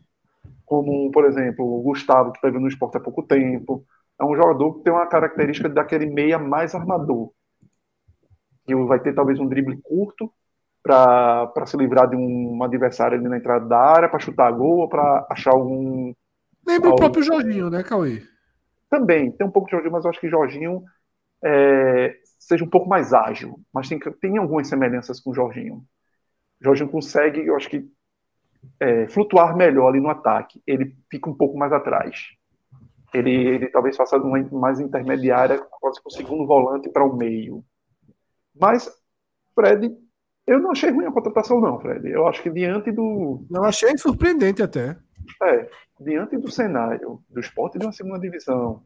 como, 0.64 1.10
por 1.12 1.24
exemplo, 1.24 1.64
o 1.64 1.82
Gustavo, 1.82 2.32
que 2.32 2.40
vendo 2.42 2.60
no 2.60 2.68
esporte 2.68 2.96
há 2.96 3.00
pouco 3.00 3.22
tempo 3.22 3.84
é 4.18 4.24
um 4.24 4.34
jogador 4.34 4.74
que 4.74 4.84
tem 4.84 4.92
uma 4.92 5.06
característica 5.06 5.68
daquele 5.68 6.06
meia 6.06 6.38
mais 6.38 6.74
armador. 6.74 7.30
Que 8.64 8.74
vai 8.74 8.98
ter 8.98 9.14
talvez 9.14 9.38
um 9.38 9.46
drible 9.46 9.80
curto 9.82 10.32
para 10.82 11.66
se 11.66 11.76
livrar 11.76 12.08
de 12.08 12.16
um 12.16 12.62
adversário 12.62 13.18
ali 13.18 13.28
na 13.28 13.36
entrada 13.36 13.66
da 13.66 13.78
área, 13.78 14.08
para 14.08 14.20
chutar 14.20 14.50
gol 14.52 14.78
ou 14.78 14.88
para 14.88 15.26
achar 15.30 15.52
algum. 15.52 16.14
Lembra 16.66 16.90
algum... 16.90 16.96
o 16.96 16.96
próprio 16.96 17.22
Jorginho, 17.22 17.68
né, 17.68 17.82
Cauê? 17.82 18.22
Também, 18.88 19.32
tem 19.32 19.46
um 19.46 19.50
pouco 19.50 19.66
de 19.66 19.72
Jorginho, 19.72 19.92
mas 19.92 20.04
eu 20.04 20.10
acho 20.10 20.20
que 20.20 20.28
Jorginho 20.28 20.82
é, 21.44 22.16
seja 22.38 22.64
um 22.64 22.70
pouco 22.70 22.88
mais 22.88 23.12
ágil. 23.12 23.60
Mas 23.72 23.88
tem, 23.88 23.98
tem 23.98 24.38
algumas 24.38 24.68
semelhanças 24.68 25.20
com 25.20 25.30
o 25.30 25.34
Jorginho. 25.34 25.82
Jorginho 26.60 26.88
consegue, 26.88 27.44
eu 27.44 27.56
acho 27.56 27.68
que, 27.68 27.84
é, 28.80 29.08
flutuar 29.08 29.56
melhor 29.56 29.88
ali 29.88 30.00
no 30.00 30.08
ataque. 30.08 30.62
Ele 30.66 30.96
fica 31.10 31.28
um 31.28 31.34
pouco 31.34 31.58
mais 31.58 31.72
atrás 31.72 32.35
ele, 33.14 33.30
ele 33.30 33.68
talvez 33.68 33.96
faça 33.96 34.16
uma 34.16 34.38
mais 34.52 34.80
intermediária, 34.80 35.58
quase 35.80 36.00
com 36.02 36.08
o 36.08 36.12
segundo 36.12 36.46
volante 36.46 36.88
para 36.88 37.04
o 37.04 37.16
meio. 37.16 37.64
Mas, 38.54 38.90
Fred, 39.54 39.94
eu 40.46 40.60
não 40.60 40.70
achei 40.70 40.90
ruim 40.90 41.06
a 41.06 41.12
contratação, 41.12 41.60
não, 41.60 41.80
Fred. 41.80 42.08
Eu 42.08 42.26
acho 42.26 42.42
que 42.42 42.50
diante 42.50 42.92
do. 42.92 43.44
Não 43.50 43.64
achei 43.64 43.96
surpreendente 43.98 44.62
até. 44.62 44.96
É, 45.42 45.68
diante 46.00 46.36
do 46.36 46.50
cenário 46.50 47.20
do 47.28 47.40
esporte 47.40 47.78
de 47.78 47.84
uma 47.84 47.92
segunda 47.92 48.18
divisão, 48.18 48.82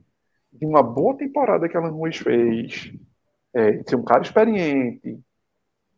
de 0.52 0.64
uma 0.64 0.82
boa 0.82 1.16
temporada 1.16 1.68
que 1.68 1.76
Alan 1.76 1.90
Ruiz 1.90 2.16
fez, 2.16 2.92
é, 3.52 3.72
de 3.72 3.90
ser 3.90 3.96
um 3.96 4.04
cara 4.04 4.22
experiente 4.22 5.20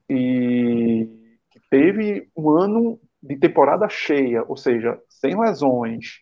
e 0.09 1.09
que 1.51 1.61
teve 1.71 2.29
um 2.37 2.51
ano 2.51 3.01
de 3.23 3.37
temporada 3.37 3.89
cheia, 3.89 4.45
ou 4.49 4.57
seja, 4.57 5.01
sem 5.09 5.39
lesões, 5.39 6.22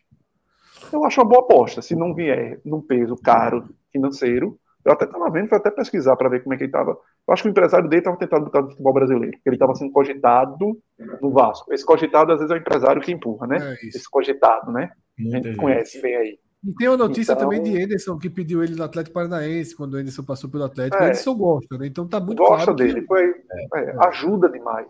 eu 0.93 1.05
acho 1.05 1.21
uma 1.21 1.29
boa 1.29 1.41
aposta. 1.41 1.81
Se 1.81 1.95
não 1.95 2.13
vier 2.13 2.59
num 2.65 2.81
peso 2.81 3.15
caro 3.15 3.69
financeiro, 3.91 4.59
eu 4.83 4.91
até 4.91 5.05
estava 5.05 5.29
vendo, 5.29 5.47
fui 5.47 5.57
até 5.57 5.69
pesquisar 5.69 6.15
para 6.15 6.29
ver 6.29 6.41
como 6.43 6.53
é 6.53 6.57
que 6.57 6.63
ele 6.63 6.69
estava. 6.69 6.91
Eu 6.91 7.33
acho 7.33 7.43
que 7.43 7.49
o 7.49 7.51
empresário 7.51 7.87
dele 7.87 8.01
estava 8.01 8.17
tentando 8.17 8.45
botar 8.45 8.61
no 8.61 8.69
futebol 8.69 8.93
brasileiro, 8.93 9.37
ele 9.45 9.55
estava 9.55 9.75
sendo 9.75 9.91
cogitado 9.91 10.81
no 11.21 11.31
Vasco. 11.31 11.71
Esse 11.73 11.85
cogitado, 11.85 12.31
às 12.31 12.39
vezes, 12.39 12.51
é 12.51 12.55
o 12.55 12.61
empresário 12.61 13.01
que 13.01 13.11
empurra, 13.11 13.47
né? 13.47 13.77
É 13.81 13.87
Esse 13.87 14.09
cogitado, 14.09 14.71
né? 14.71 14.91
Muita 15.17 15.37
a 15.37 15.39
gente 15.39 15.47
gente. 15.49 15.61
conhece 15.61 16.01
bem 16.01 16.15
aí. 16.15 16.39
E 16.63 16.73
tem 16.75 16.87
uma 16.87 16.97
notícia 16.97 17.33
então, 17.33 17.49
também 17.49 17.61
de 17.61 17.83
Anderson, 17.83 18.17
que 18.17 18.29
pediu 18.29 18.63
ele 18.63 18.75
no 18.75 18.83
Atlético 18.83 19.13
Paranaense, 19.13 19.75
quando 19.75 19.95
o 19.95 19.97
Anderson 19.97 20.23
passou 20.23 20.49
pelo 20.49 20.63
Atlético. 20.63 20.97
É, 20.97 21.01
o 21.01 21.05
Anderson 21.05 21.35
gosta, 21.35 21.77
né? 21.77 21.87
Então 21.87 22.07
tá 22.07 22.19
muito 22.19 22.37
gosta 22.37 22.65
claro. 22.65 22.75
dele, 22.75 23.01
que... 23.01 23.07
foi, 23.07 23.23
é, 23.23 23.79
é, 23.79 24.07
ajuda 24.07 24.49
demais. 24.49 24.87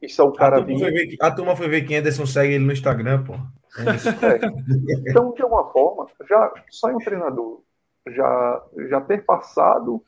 Isso 0.00 0.20
é 0.20 0.24
o 0.24 0.32
cara. 0.32 0.58
A 0.58 0.64
turma, 0.64 0.78
foi 0.78 0.90
ver, 0.90 1.16
a 1.20 1.30
turma 1.30 1.56
foi 1.56 1.68
ver 1.68 1.82
quem 1.82 1.96
Anderson 1.98 2.26
segue 2.26 2.54
ele 2.54 2.64
no 2.64 2.72
Instagram, 2.72 3.24
pô. 3.24 3.34
É. 3.78 5.10
Então, 5.10 5.32
de 5.32 5.42
alguma 5.42 5.70
forma, 5.70 6.06
já 6.28 6.52
só 6.70 6.88
um 6.88 6.98
treinador 6.98 7.62
já, 8.08 8.62
já 8.88 9.00
ter 9.00 9.24
passado, 9.24 10.02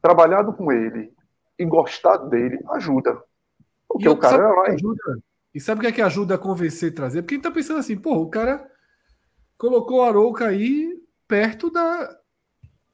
trabalhado 0.00 0.52
com 0.52 0.72
ele 0.72 1.12
e 1.58 1.64
gostado 1.64 2.28
dele 2.28 2.58
ajuda. 2.70 3.22
Porque 3.88 4.08
o 4.08 4.16
cara 4.16 4.54
sabe 4.54 4.70
é 4.70 4.74
ajuda. 4.74 5.18
E 5.54 5.60
sabe 5.60 5.78
o 5.78 5.82
que 5.82 5.86
é 5.86 5.92
que 5.92 6.02
ajuda 6.02 6.34
a 6.34 6.38
convencer 6.38 6.94
trazer? 6.94 7.22
Porque 7.22 7.34
a 7.34 7.36
gente 7.36 7.44
tá 7.44 7.50
pensando 7.50 7.80
assim, 7.80 7.96
pô, 7.96 8.16
o 8.16 8.28
cara 8.28 8.70
colocou 9.56 10.00
o 10.00 10.02
Arouca 10.02 10.46
aí 10.46 10.92
perto 11.26 11.70
da. 11.70 12.18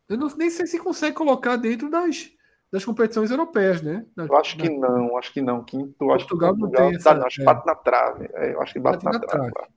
Eu 0.09 0.17
não, 0.17 0.29
nem 0.37 0.51
sei 0.51 0.67
se 0.67 0.79
consegue 0.79 1.17
colocar 1.17 1.57
dentro 1.57 1.91
das, 1.91 2.31
das 2.71 2.85
competições 2.85 3.31
europeias, 3.31 3.83
né? 3.83 4.07
Da, 4.15 4.27
eu 4.27 4.37
acho 4.37 4.57
que 4.57 4.69
da... 4.69 4.89
não, 4.89 5.17
acho 5.17 5.33
que 5.33 5.41
não. 5.41 5.65
Quinto, 5.65 6.13
acho 6.13 6.29
Portugal 6.29 6.55
que 6.55 6.61
Portugal 6.61 6.85
não 6.85 6.91
tem 6.91 6.99
essa, 6.99 7.15
tá, 7.15 7.27
acho 7.27 7.41
que 7.41 7.45
bate 7.45 7.67
na 7.67 7.75
trave. 7.75 8.31
É, 8.35 8.55
eu 8.55 8.63
acho 8.63 8.73
que 8.73 8.81
bate, 8.81 9.05
bate 9.05 9.17
na, 9.17 9.23
na, 9.23 9.27
trave. 9.27 9.53
trave. 9.53 9.73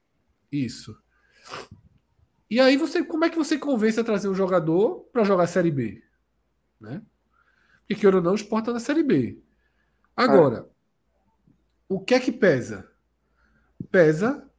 Isso. 0.52 0.98
E 2.50 2.60
aí 2.60 2.78
você, 2.78 3.04
como 3.04 3.26
é 3.26 3.30
que 3.30 3.38
você 3.38 3.58
convence 3.58 4.00
a 4.00 4.04
trazer 4.04 4.30
um 4.30 4.36
jogador 4.36 5.02
para 5.12 5.24
jogar 5.24 5.43
a 5.43 5.48
Série 5.48 5.72
B, 5.72 6.04
né? 6.80 7.02
Porque 7.88 7.96
que 7.96 8.08
ou 8.08 8.22
não, 8.22 8.34
exporta 8.34 8.74
na 8.74 8.80
Série 8.80 9.04
B. 9.04 9.41
Agora, 10.16 10.70
o 11.88 12.00
que 12.00 12.16
é 12.16 12.20
que 12.20 12.32
pesa? 12.32 12.89
Pesa 13.91 14.50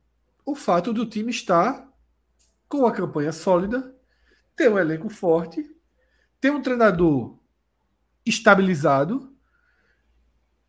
o 0.45 0.55
fato 0.55 0.93
do 0.93 1.07
time 1.07 1.31
estar 1.31 1.91
com 2.69 2.79
uma 2.79 2.93
campanha 2.93 3.33
sólida, 3.33 3.95
ter 4.55 4.71
um 4.71 4.79
elenco 4.79 5.09
forte, 5.09 5.69
ter 6.41 6.51
um 6.51 6.63
treinador 6.63 7.39
estabilizado. 8.25 9.35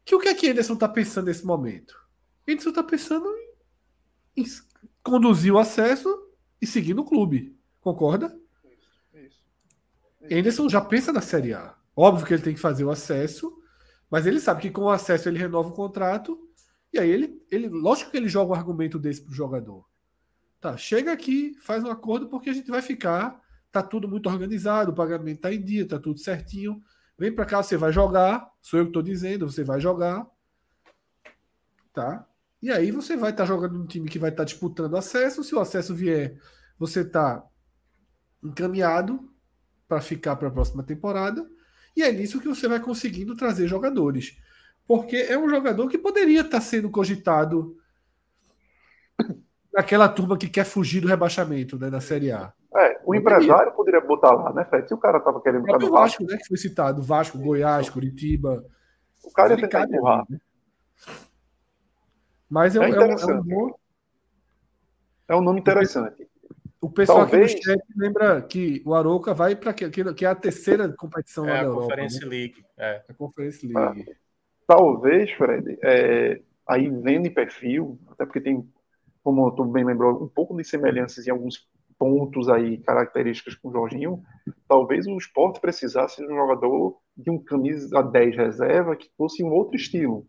Que 0.04 0.16
o 0.16 0.20
que 0.20 0.30
é 0.30 0.34
que 0.34 0.50
Anderson 0.50 0.74
está 0.74 0.88
pensando 0.88 1.26
nesse 1.26 1.46
momento? 1.46 1.96
Anderson 2.48 2.70
está 2.70 2.84
pensando 2.84 3.28
em, 4.36 4.44
em 4.44 4.46
conduzir 5.08 5.54
o 5.54 5.58
acesso 5.58 6.10
e 6.62 6.68
seguir 6.68 6.94
no 6.94 7.06
clube. 7.06 7.58
Concorda? 7.80 8.38
Isso, 8.66 9.40
isso. 10.22 10.36
Anderson 10.38 10.68
já 10.68 10.82
pensa 10.82 11.14
na 11.14 11.22
Série 11.22 11.54
A. 11.54 11.76
Óbvio 11.96 12.28
que 12.28 12.34
ele 12.34 12.44
tem 12.44 12.54
que 12.54 12.60
fazer 12.60 12.84
o 12.84 12.92
acesso, 12.92 13.58
mas 14.12 14.28
ele 14.28 14.40
sabe 14.40 14.62
que 14.62 14.70
com 14.70 14.82
o 14.82 14.90
acesso 14.90 15.30
ele 15.30 15.40
renova 15.40 15.70
o 15.70 15.74
contrato. 15.74 16.38
E 16.92 17.00
aí 17.00 17.10
ele, 17.10 17.42
ele 17.50 17.70
lógico 17.70 18.12
que 18.12 18.18
ele 18.18 18.28
joga 18.28 18.52
um 18.52 18.56
argumento 18.56 19.00
desse 19.00 19.22
pro 19.22 19.34
jogador. 19.34 19.86
Tá, 20.60 20.76
chega 20.76 21.14
aqui, 21.14 21.56
faz 21.62 21.84
um 21.84 21.92
acordo 21.92 22.28
porque 22.28 22.50
a 22.50 22.54
gente 22.54 22.70
vai 22.70 22.82
ficar, 22.82 23.42
tá 23.72 23.82
tudo 23.82 24.08
muito 24.08 24.28
organizado, 24.28 24.92
o 24.92 24.96
pagamento 24.96 25.42
tá 25.42 25.54
em 25.54 25.64
dia, 25.64 25.88
tá 25.88 26.00
tudo 26.00 26.20
certinho. 26.20 26.82
Vem 27.18 27.34
para 27.34 27.46
cá, 27.46 27.64
você 27.64 27.78
vai 27.78 27.92
jogar, 27.92 28.52
sou 28.62 28.80
eu 28.80 28.86
que 28.86 28.90
estou 28.90 29.04
dizendo, 29.04 29.50
você 29.50 29.64
vai 29.64 29.80
jogar. 29.80 30.28
Tá? 31.94 32.28
E 32.62 32.72
aí 32.72 32.92
você 32.92 33.16
vai 33.16 33.32
estar 33.32 33.44
tá 33.44 33.48
jogando 33.48 33.78
num 33.78 33.86
time 33.86 34.10
que 34.10 34.20
vai 34.20 34.30
estar 34.30 34.42
tá 34.42 34.46
disputando 34.46 34.98
acesso. 34.98 35.44
Se 35.44 35.54
o 35.54 35.60
acesso 35.60 35.94
vier, 35.94 36.38
você 36.78 37.02
está 37.02 37.44
encaminhado 38.44 39.20
para 39.88 40.02
ficar 40.02 40.36
para 40.36 40.48
a 40.48 40.52
próxima 40.52 40.84
temporada. 40.84 41.48
E 41.96 42.04
é 42.04 42.12
nisso 42.12 42.40
que 42.40 42.48
você 42.48 42.68
vai 42.68 42.80
conseguindo 42.80 43.36
trazer 43.36 43.68
jogadores. 43.68 44.38
Porque 44.88 45.18
é 45.18 45.38
um 45.38 45.50
jogador 45.50 45.88
que 45.90 45.98
poderia 45.98 46.42
estar 46.42 46.58
tá 46.58 46.62
sendo 46.62 46.90
cogitado 46.90 47.76
naquela 49.74 50.08
turma 50.10 50.38
que 50.38 50.48
quer 50.48 50.64
fugir 50.64 51.02
do 51.02 51.08
rebaixamento 51.08 51.78
né, 51.78 51.90
da 51.90 52.00
Série 52.00 52.32
A. 52.32 52.54
É, 52.76 53.00
o 53.06 53.16
empresário 53.16 53.72
poderia 53.74 54.02
botar 54.02 54.32
lá, 54.32 54.54
né, 54.54 54.66
Fred? 54.66 54.88
Se 54.88 54.94
o 54.94 54.98
cara 54.98 55.18
estava 55.18 55.42
querendo 55.42 55.64
botar 55.66 55.80
no 55.80 55.92
Vasco, 55.92 56.24
né, 56.24 56.38
que 56.38 56.48
foi 56.48 56.58
citado, 56.58 57.02
Vasco, 57.02 57.38
Goiás, 57.38 57.90
Curitiba. 57.90 58.64
O 59.24 59.32
cara 59.32 59.54
ia 59.54 59.62
tentar 59.62 59.84
empurrar. 59.84 60.26
Né? 60.30 60.40
Mas 62.50 62.76
é, 62.76 62.80
é, 62.80 62.90
é, 62.90 63.00
um, 63.00 63.12
é, 63.12 63.26
um, 63.34 63.44
bom... 63.44 63.80
é 65.28 65.36
um 65.36 65.42
nome 65.42 65.60
interessante. 65.60 66.28
O 66.80 66.90
pessoal 66.90 67.28
Talvez... 67.28 67.52
aqui 67.52 67.58
no 67.58 67.64
chat 67.74 67.84
lembra 67.96 68.42
que 68.42 68.82
o 68.86 68.94
Arouca 68.94 69.34
vai 69.34 69.56
para 69.56 69.74
que, 69.74 69.90
que 69.90 70.26
é 70.26 70.30
a 70.30 70.36
terceira 70.36 70.88
competição 70.90 71.46
é 71.46 71.50
lá 71.50 71.58
da 71.58 71.64
Europa. 71.64 71.82
Conference 71.82 72.20
né? 72.22 72.28
League. 72.28 72.66
É. 72.78 73.04
A 73.10 73.14
Conference 73.14 73.68
League. 73.68 74.06
Ah, 74.10 74.14
talvez, 74.68 75.32
Fred, 75.32 75.78
é, 75.84 76.42
aí 76.68 76.90
vendo 76.90 77.28
em 77.28 77.34
perfil, 77.34 78.00
até 78.10 78.26
porque 78.26 78.42
tem, 78.42 78.68
como 79.24 79.52
tu 79.52 79.66
bem 79.66 79.84
lembrou, 79.84 80.24
um 80.24 80.28
pouco 80.28 80.56
de 80.56 80.64
semelhanças 80.64 81.28
em 81.28 81.32
alguns 81.32 81.68
pontos 81.98 82.48
aí, 82.48 82.78
características 82.78 83.56
com 83.56 83.70
o 83.70 83.72
Jorginho, 83.72 84.22
talvez 84.68 85.08
o 85.08 85.18
esporte 85.18 85.60
precisasse 85.60 86.18
de 86.18 86.32
um 86.32 86.36
jogador 86.36 87.00
de 87.16 87.32
um 87.32 87.40
camisa 87.40 88.04
10 88.04 88.38
reserva 88.38 88.96
que 88.96 89.10
fosse 89.18 89.44
um 89.44 89.50
outro 89.50 89.76
estilo 89.76 90.28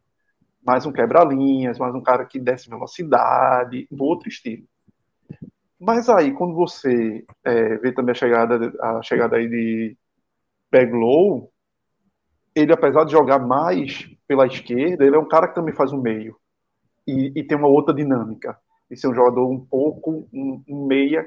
mais 0.69 0.85
um 0.85 0.93
quebra-linhas, 0.93 1.79
mais 1.79 1.95
um 1.95 2.03
cara 2.03 2.27
que 2.27 2.39
desce 2.39 2.69
velocidade, 2.69 3.89
um 3.91 4.03
outro 4.03 4.29
estilo. 4.29 4.67
Mas 5.81 6.11
aí, 6.11 6.35
quando 6.35 6.55
você 6.55 7.25
é, 7.43 7.79
vê 7.79 7.91
também 7.91 8.13
a 8.13 8.15
chegada, 8.15 8.71
a 8.79 9.01
chegada 9.01 9.37
aí 9.37 9.49
de 9.49 9.97
Beglow, 10.71 11.51
ele, 12.55 12.71
apesar 12.71 13.05
de 13.05 13.13
jogar 13.13 13.39
mais 13.39 14.15
pela 14.27 14.47
esquerda, 14.47 15.07
ele 15.07 15.17
é 15.17 15.19
um 15.19 15.27
cara 15.27 15.49
que 15.49 15.55
também 15.55 15.75
faz 15.75 15.91
o 15.91 15.97
meio. 15.97 16.37
E, 17.07 17.33
e 17.35 17.43
tem 17.43 17.57
uma 17.57 17.69
outra 17.69 17.95
dinâmica. 17.95 18.59
De 18.91 18.97
ser 18.99 19.09
um 19.09 19.15
jogador 19.15 19.49
um 19.49 19.65
pouco, 19.65 20.29
um, 20.31 20.63
um 20.69 20.87
meia, 20.87 21.27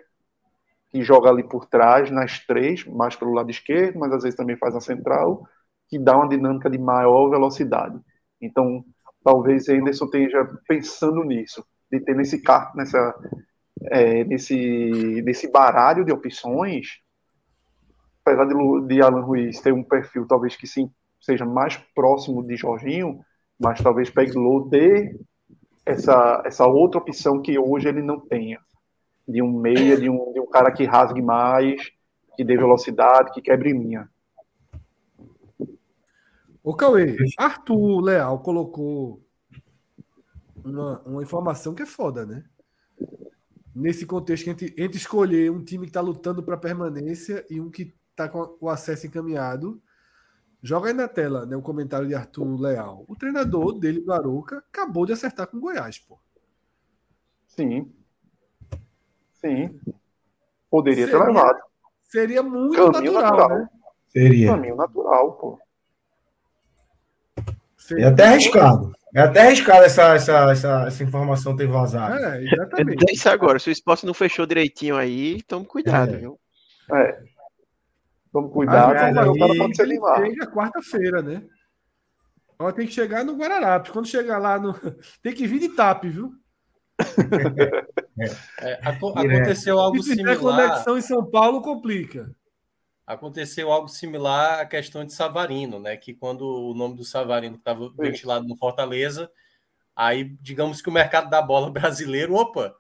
que 0.92 1.02
joga 1.02 1.32
ali 1.32 1.42
por 1.42 1.66
trás, 1.66 2.12
nas 2.12 2.46
três, 2.46 2.86
mais 2.86 3.16
pelo 3.16 3.34
lado 3.34 3.50
esquerdo, 3.50 3.98
mas 3.98 4.14
às 4.14 4.22
vezes 4.22 4.38
também 4.38 4.56
faz 4.56 4.76
a 4.76 4.80
central, 4.80 5.48
que 5.90 5.98
dá 5.98 6.16
uma 6.16 6.30
dinâmica 6.30 6.70
de 6.70 6.78
maior 6.78 7.28
velocidade. 7.32 8.00
Então, 8.40 8.86
talvez 9.24 9.70
Anderson 9.70 10.06
esteja 10.06 10.48
pensando 10.68 11.24
nisso, 11.24 11.64
de 11.92 12.00
ter 12.00 12.16
nesse, 12.16 12.42
nessa, 12.76 13.16
é, 13.84 14.24
nesse, 14.24 15.22
nesse 15.24 15.52
baralho 15.52 16.06
de 16.06 16.12
opções, 16.12 17.00
apesar 18.26 18.46
de, 18.46 18.88
de 18.88 19.02
Alan 19.02 19.22
Ruiz 19.22 19.60
ter 19.60 19.74
um 19.74 19.84
perfil 19.84 20.28
talvez 20.28 20.56
que 20.56 20.68
sim, 20.68 20.90
seja 21.20 21.46
mais 21.46 21.78
próximo 21.94 22.46
de 22.46 22.56
Jorginho, 22.56 23.20
mas 23.60 23.82
talvez 23.82 24.10
Peglow 24.10 24.68
dê 24.68 25.16
essa, 25.86 26.42
essa 26.46 26.66
outra 26.66 27.00
opção 27.00 27.42
que 27.42 27.58
hoje 27.58 27.88
ele 27.88 28.02
não 28.02 28.20
tenha. 28.20 28.60
De 29.28 29.42
um 29.42 29.52
meia, 29.52 29.98
de 29.98 30.10
um, 30.10 30.34
de 30.34 30.40
um 30.40 30.48
cara 30.48 30.72
que 30.72 30.84
rasgue 30.84 31.22
mais, 31.22 31.92
que 32.36 32.44
dê 32.44 32.58
velocidade, 32.58 33.32
que 33.32 33.42
quebre 33.42 33.72
linha. 33.72 34.10
Ô 36.64 36.76
Cauê, 36.76 37.18
Arthur 37.38 38.02
Leal 38.02 38.40
colocou 38.40 39.22
uma, 40.64 41.02
uma 41.02 41.24
informação 41.24 41.74
que 41.74 41.84
é 41.84 41.86
foda, 41.86 42.26
né? 42.26 42.44
Nesse 43.74 44.06
contexto, 44.06 44.48
entre, 44.48 44.74
entre 44.78 44.98
escolher 44.98 45.50
um 45.50 45.64
time 45.64 45.86
que 45.86 45.90
está 45.90 46.02
lutando 46.02 46.44
para 46.44 46.58
permanência 46.58 47.46
e 47.50 47.60
um 47.60 47.72
que 47.72 47.96
está 48.12 48.30
com 48.30 48.58
o 48.60 48.70
acesso 48.70 49.08
encaminhado, 49.08 49.82
joga 50.62 50.90
aí 50.90 50.94
na 50.94 51.08
tela 51.08 51.46
né, 51.46 51.56
o 51.56 51.62
comentário 51.62 52.08
de 52.08 52.14
Arthur 52.14 52.60
Leal. 52.60 53.06
O 53.08 53.16
treinador 53.16 53.80
dele, 53.80 54.02
do 54.02 54.14
Aruca, 54.14 54.58
acabou 54.58 55.06
de 55.06 55.14
acertar 55.14 55.48
com 55.48 55.58
o 55.58 55.62
Goiás, 55.62 55.98
pô. 55.98 56.20
Sim. 57.48 57.92
Sim. 59.34 59.80
Poderia 60.70 61.06
seria, 61.06 61.20
ter 61.20 61.28
levado. 61.28 61.60
Seria 62.04 62.44
muito 62.44 62.92
Caminho 62.92 63.14
natural, 63.14 63.40
natural, 63.40 63.60
né? 63.60 63.70
Seria. 64.10 64.48
Caminho 64.48 64.76
natural, 64.76 65.34
pô. 65.34 65.60
Seria 67.92 68.06
é 68.06 68.08
até 68.08 68.26
arriscado. 68.26 68.92
É 69.14 69.22
até 69.22 69.42
arriscado 69.42 69.84
essa, 69.84 70.16
essa, 70.16 70.52
essa, 70.52 70.86
essa 70.88 71.04
informação 71.04 71.56
ter 71.56 71.68
vazado. 71.68 72.16
É, 72.16 72.44
exatamente. 72.44 73.10
É 73.10 73.14
isso 73.14 73.30
agora. 73.30 73.60
Se 73.60 73.70
o 73.70 73.72
esporte 73.72 74.06
não 74.06 74.14
fechou 74.14 74.46
direitinho 74.46 74.96
aí, 74.96 75.42
tome 75.44 75.66
cuidado, 75.66 76.16
é. 76.16 76.18
viu? 76.18 76.40
É. 76.94 77.20
Tome 78.32 78.50
cuidado, 78.50 78.94
mas, 78.94 79.14
mas 79.14 79.28
o 79.28 79.34
cara 79.38 79.56
pode 79.58 79.76
ser 79.76 79.88
limado. 79.88 80.26
Chega 80.26 80.48
quarta-feira, 80.48 81.22
né? 81.22 81.44
Ó, 82.58 82.72
tem 82.72 82.88
que 82.88 82.94
chegar 82.94 83.26
no 83.26 83.36
Guararapes. 83.36 83.92
Quando 83.92 84.08
chegar 84.08 84.38
lá, 84.38 84.58
no... 84.58 84.74
tem 85.22 85.34
que 85.34 85.46
vir 85.46 85.60
de 85.60 85.70
TAP, 85.70 86.06
viu? 86.06 86.32
É, 88.60 88.80
aconteceu 88.84 89.80
algo 89.80 90.04
Se 90.04 90.14
similar. 90.14 90.36
Se 90.36 90.42
conexão 90.42 90.96
em 90.96 91.02
São 91.02 91.26
Paulo, 91.26 91.64
complica. 91.64 92.30
Aconteceu 93.06 93.72
algo 93.72 93.88
similar 93.88 94.60
à 94.60 94.66
questão 94.66 95.04
de 95.04 95.14
Savarino, 95.14 95.80
né? 95.80 95.98
Que 95.98 96.14
quando 96.14 96.42
o 96.42 96.74
nome 96.74 96.96
do 96.96 97.04
Savarino 97.04 97.56
estava 97.56 97.90
ventilado 97.98 98.48
no 98.48 98.56
Fortaleza, 98.56 99.30
aí 99.96 100.36
digamos 100.42 100.82
que 100.82 100.90
o 100.90 100.94
mercado 100.94 101.30
da 101.30 101.42
bola 101.42 101.70
brasileiro, 101.72 102.36
opa, 102.36 102.76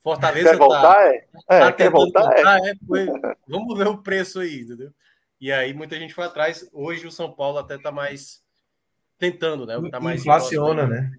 Fortaleza 0.00 0.50
quer 0.50 0.58
voltar, 0.58 0.94
tá, 0.94 1.08
é? 1.08 1.26
É, 1.48 1.60
tá 1.60 1.72
quer 1.72 1.90
voltar, 1.90 2.22
voltar 2.22 2.58
é. 2.66 2.70
é 2.70 2.74
foi, 2.86 3.06
vamos 3.48 3.78
ver 3.78 3.86
o 3.86 4.02
preço 4.02 4.40
aí, 4.40 4.60
entendeu? 4.60 4.92
E 5.40 5.50
aí 5.50 5.72
muita 5.72 5.98
gente 5.98 6.14
foi 6.14 6.24
atrás. 6.24 6.68
Hoje 6.72 7.06
o 7.06 7.12
São 7.12 7.32
Paulo 7.32 7.58
até 7.58 7.78
tá 7.78 7.90
mais 7.90 8.42
tentando, 9.18 9.66
né? 9.66 9.76
Tá 9.90 10.00
mais 10.00 10.20
inflaciona, 10.20 10.86
né? 10.86 11.12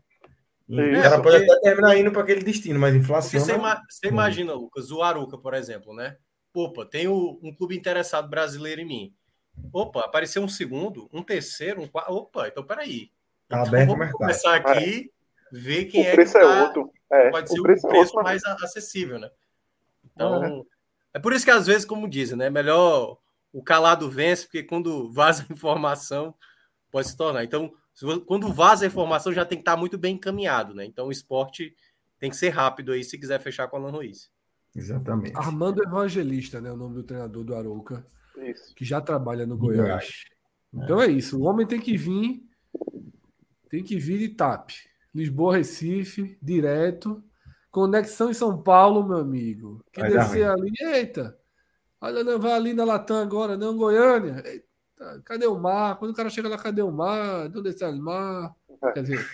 É, 0.70 0.96
Ela 0.96 1.22
porque... 1.22 1.39
pode 1.39 1.52
até 1.52 1.60
terminar 1.62 1.98
indo 1.98 2.12
para 2.12 2.22
aquele 2.22 2.44
destino, 2.44 2.80
mas 2.80 2.96
inflaciona. 2.96 3.46
Você, 3.46 3.54
ima 3.54 3.82
você, 3.89 4.08
imagina, 4.08 4.54
Lucas, 4.54 4.91
o 4.91 5.02
Aruca, 5.02 5.38
por 5.38 5.54
exemplo, 5.54 5.94
né? 5.94 6.18
Opa, 6.54 6.86
tem 6.86 7.08
um 7.08 7.54
clube 7.56 7.76
interessado 7.76 8.30
brasileiro 8.30 8.82
em 8.82 8.86
mim. 8.86 9.16
Opa, 9.72 10.01
apareceu 10.01 10.41
um 10.43 10.47
segundo, 10.47 11.10
um 11.12 11.24
terceiro, 11.24 11.82
um 11.82 11.88
quarto. 11.88 12.14
Opa, 12.14 12.47
então 12.47 12.64
peraí. 12.64 13.12
Tá 13.47 13.58
então, 13.58 13.68
aberto 13.68 13.89
vamos 13.89 14.12
começar 14.12 14.56
aqui, 14.56 15.12
é. 15.54 15.58
ver 15.58 15.86
quem 15.86 16.04
o 16.04 16.08
é 16.08 16.16
que 16.16 16.32
tá, 16.32 16.39
é 16.39 16.62
outro. 16.64 16.91
É, 17.12 17.30
pode 17.30 17.49
ser 17.49 17.60
o 17.60 17.64
preço, 17.64 17.88
preço 17.88 18.20
é 18.20 18.24
mais 18.24 18.43
acessível, 18.43 19.20
né? 19.20 19.30
Então, 20.04 20.43
é. 20.43 21.18
é 21.18 21.20
por 21.20 21.34
isso 21.34 21.45
que 21.45 21.51
às 21.51 21.68
vezes, 21.68 21.86
como 21.86 22.10
dizem, 22.10 22.38
né? 22.38 22.49
Melhor 22.49 23.18
o 23.51 23.64
calado 23.64 24.10
vence, 24.10 24.45
porque 24.45 24.64
quando 24.64 25.12
vaza 25.12 25.45
informação 25.51 26.34
pode 26.91 27.08
se 27.08 27.18
tornar. 27.18 27.43
Então, 27.43 27.72
quando 28.26 28.51
vaza 28.51 28.86
a 28.86 28.88
informação, 28.88 29.32
já 29.32 29.45
tem 29.45 29.58
que 29.58 29.62
estar 29.62 29.78
muito 29.78 29.97
bem 29.97 30.16
encaminhado, 30.16 30.74
né? 30.74 30.86
Então, 30.86 31.08
o 31.08 31.12
esporte 31.12 31.76
tem 32.20 32.30
que 32.30 32.36
ser 32.36 32.49
rápido 32.49 32.91
aí 32.91 33.04
se 33.04 33.18
quiser 33.18 33.39
fechar 33.39 33.68
com 33.68 33.78
a 33.78 33.80
Alan 33.80 33.91
Ruiz. 33.91 34.32
Exatamente. 34.76 35.36
Armando 35.36 35.84
Evangelista, 35.84 36.59
né? 36.59 36.71
O 36.71 36.78
nome 36.78 36.95
do 36.95 37.03
treinador 37.03 37.43
do 37.43 37.55
Arouca, 37.55 38.05
isso. 38.38 38.74
que 38.76 38.84
já 38.84 38.99
trabalha 38.99 39.45
no 39.45 39.57
Goiás. 39.57 40.26
É. 40.74 40.84
Então 40.84 41.01
é 41.01 41.07
isso. 41.07 41.39
O 41.39 41.43
homem 41.43 41.67
tem 41.67 41.80
que 41.80 41.95
vir, 41.95 42.43
tem 43.69 43.84
que 43.84 43.97
vir 43.97 44.17
de 44.17 44.30
TAP. 44.30 44.71
Lisboa, 45.13 45.57
Recife, 45.57 46.38
direto. 46.41 47.24
Conexão 47.69 48.30
em 48.30 48.34
São 48.34 48.61
Paulo, 48.61 49.07
meu 49.07 49.17
amigo. 49.17 49.84
Que 49.91 50.01
descer 50.03 50.47
ali, 50.47 50.71
eita. 50.82 51.38
Olha, 52.01 52.24
não 52.24 52.39
vai 52.39 52.53
ali 52.53 52.74
na 52.74 52.84
Latam 52.84 53.17
agora, 53.17 53.55
não, 53.55 53.78
Goiânia. 53.78 54.43
Eita, 54.45 55.21
cadê 55.24 55.45
o 55.47 55.57
mar? 55.57 55.97
Quando 55.97 56.11
o 56.11 56.15
cara 56.15 56.30
chega 56.30 56.49
lá, 56.49 56.57
cadê 56.57 56.82
o 56.82 56.91
mar? 56.91 57.45
Onde 57.55 57.69
está 57.69 57.89
o 57.89 57.97
mar? 57.97 58.55
Quer 58.93 59.01
dizer, 59.03 59.26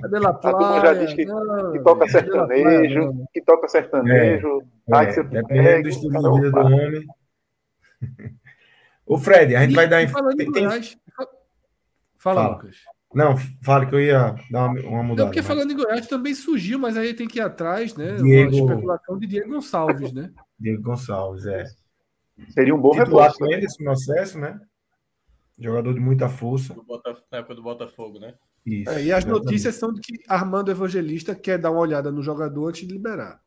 cadê 0.00 0.18
La 0.18 0.32
Praia? 0.32 0.56
A 0.56 0.58
turma 0.58 0.80
já 0.80 0.94
diz 0.94 1.14
que, 1.14 1.24
não, 1.24 1.72
que 1.72 1.80
toca 1.80 2.08
sertanejo, 2.08 3.00
praia, 3.00 3.28
que 3.32 3.42
toca 3.42 3.68
sertanejo. 3.68 4.62
É, 4.88 4.96
ai, 4.96 5.10
é, 5.10 5.22
depende 5.22 5.82
do 5.82 5.88
estilo 5.88 6.22
de 6.22 6.40
vida 6.40 6.50
do 6.50 6.58
homem. 6.60 7.06
Ô, 9.06 9.18
Fred, 9.18 9.54
a 9.54 9.60
gente 9.62 9.72
e, 9.72 9.74
vai 9.76 9.88
dar... 9.88 10.04
Tem, 10.36 10.52
tem... 10.52 10.68
Fala, 10.68 10.88
Fala, 12.18 12.48
Lucas. 12.48 12.76
Não, 13.14 13.36
fale 13.62 13.86
que 13.86 13.94
eu 13.94 14.00
ia 14.00 14.34
dar 14.50 14.66
uma, 14.66 14.80
uma 14.80 15.02
mudada. 15.02 15.22
Não, 15.22 15.26
porque 15.28 15.40
mas... 15.40 15.46
falando 15.46 15.70
em 15.70 15.76
Goiás 15.76 16.06
também 16.06 16.34
surgiu, 16.34 16.78
mas 16.78 16.96
aí 16.96 17.14
tem 17.14 17.28
que 17.28 17.38
ir 17.38 17.42
atrás, 17.42 17.94
né? 17.94 18.16
Diego... 18.16 18.56
Uma 18.56 18.72
especulação 18.72 19.18
de 19.18 19.26
Diego 19.26 19.48
Gonçalves, 19.50 20.12
né? 20.12 20.32
Diego 20.58 20.82
Gonçalves, 20.82 21.46
é. 21.46 21.64
Seria 22.50 22.74
um 22.74 22.80
bom 22.80 22.92
reforço. 22.92 23.42
ainda 23.44 23.64
esse 23.64 23.82
processo, 23.82 24.38
né? 24.38 24.60
Jogador 25.58 25.94
de 25.94 26.00
muita 26.00 26.28
força. 26.28 26.76
Na 27.32 27.38
época 27.38 27.54
do 27.54 27.62
Botafogo, 27.62 28.18
né? 28.18 28.34
Isso, 28.66 28.90
é, 28.90 29.04
e 29.04 29.12
as 29.12 29.24
exatamente. 29.24 29.44
notícias 29.44 29.74
são 29.76 29.92
de 29.92 30.00
que 30.00 30.20
Armando 30.26 30.72
Evangelista 30.72 31.36
quer 31.36 31.56
dar 31.56 31.70
uma 31.70 31.80
olhada 31.80 32.10
no 32.10 32.20
jogador 32.20 32.66
antes 32.66 32.84
de 32.84 32.92
liberar. 32.92 33.40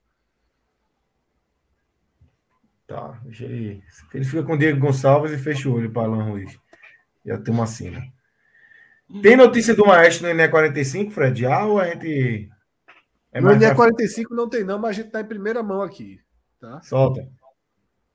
Tá, 2.88 3.20
deixa 3.24 3.44
ele. 3.44 3.84
Ele 4.14 4.26
fica 4.26 4.44
com 4.44 4.54
o 4.54 4.58
Diego 4.58 4.80
Gonçalves 4.80 5.34
e 5.34 5.38
fecha 5.38 5.68
o 5.68 5.74
olho 5.74 5.92
para 5.92 6.04
Alan 6.04 6.24
Ruiz. 6.24 6.58
Já 7.26 7.38
tem 7.38 7.54
uma 7.54 7.68
cena. 7.68 8.02
Tem 9.22 9.36
notícia 9.36 9.76
do 9.76 9.86
Maestro 9.86 10.26
no 10.26 10.32
ENE 10.32 10.50
45, 10.50 11.12
Fred? 11.12 11.46
Ah, 11.46 11.66
ou 11.66 11.80
a 11.80 11.88
gente. 11.88 12.50
É 13.34 13.42
no 13.42 13.52
ENE 13.52 13.76
45 13.76 14.34
não 14.34 14.48
tem, 14.48 14.64
não, 14.64 14.80
mas 14.80 14.92
a 14.92 14.94
gente 14.94 15.08
está 15.08 15.20
em 15.20 15.26
primeira 15.26 15.62
mão 15.62 15.82
aqui. 15.82 16.22
Tá? 16.60 16.82
Solta. 16.82 17.28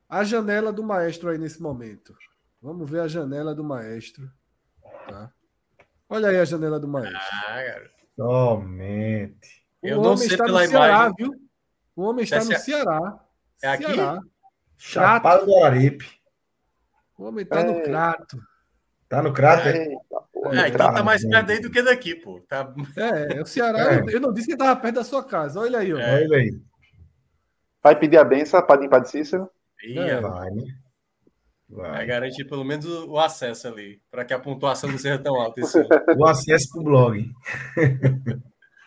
A 0.08 0.24
janela 0.24 0.72
do 0.72 0.82
Maestro 0.82 1.28
aí 1.28 1.36
nesse 1.36 1.60
momento. 1.60 2.14
Vamos 2.62 2.88
ver 2.88 3.00
a 3.00 3.08
janela 3.08 3.54
do 3.54 3.62
Maestro. 3.62 4.30
Tá? 5.08 5.30
Olha 6.14 6.28
aí 6.28 6.38
a 6.38 6.44
janela 6.44 6.78
do 6.78 6.86
Maestro. 6.86 7.18
Ah, 7.18 7.64
cara. 7.64 7.90
Somente. 8.14 9.66
O 9.82 9.88
Eu 9.88 10.00
homem 10.00 10.26
está 10.26 10.46
no 10.46 10.58
Ceará, 10.58 10.86
imagem. 10.86 11.14
viu? 11.18 11.30
O 11.96 12.02
homem 12.02 12.22
está 12.22 12.36
é 12.36 12.44
no 12.44 12.56
Ceará. 12.56 13.20
É 13.60 13.68
aqui? 13.68 13.84
Ceará. 13.84 14.20
Chapado 14.76 15.46
do 15.46 15.64
Aripe. 15.64 16.08
O 17.18 17.24
homem 17.24 17.42
está 17.42 17.60
é... 17.60 17.64
no 17.64 17.82
Crato. 17.82 18.38
Tá 19.08 19.22
no 19.22 19.32
Crato, 19.32 19.68
é? 19.68 19.88
É, 20.52 20.68
então 20.68 20.94
tá 20.94 21.02
mais 21.02 21.26
perto 21.26 21.50
aí 21.50 21.60
do 21.60 21.70
que 21.70 21.82
daqui, 21.82 22.14
pô. 22.14 22.40
Tá... 22.48 22.72
É, 22.96 23.42
o 23.42 23.46
Ceará, 23.46 23.94
é. 23.94 24.04
eu 24.06 24.20
não 24.20 24.32
disse 24.32 24.46
que 24.46 24.52
estava 24.52 24.78
perto 24.80 24.94
da 24.94 25.04
sua 25.04 25.24
casa. 25.24 25.58
Olha 25.58 25.80
aí, 25.80 25.92
ó. 25.92 25.98
É. 25.98 26.14
Olha 26.22 26.36
aí. 26.36 26.60
Vai 27.82 27.98
pedir 27.98 28.18
a 28.18 28.24
benção 28.24 28.64
para 28.64 28.88
Padre 28.88 29.10
Cícero? 29.10 29.50
É, 29.82 30.20
vai, 30.20 30.50
né? 30.52 30.62
Vai. 31.74 31.90
Vai 31.90 32.06
garantir 32.06 32.44
pelo 32.44 32.64
menos 32.64 32.86
o 32.86 33.18
acesso 33.18 33.66
ali, 33.66 34.00
para 34.08 34.24
que 34.24 34.32
a 34.32 34.38
pontuação 34.38 34.88
não 34.88 34.96
seja 34.96 35.18
tão 35.18 35.34
alta. 35.34 35.60
Esse 35.60 35.80
o 36.16 36.24
acesso 36.24 36.70
para 36.70 36.80
o 36.80 36.84
blog. 36.84 37.32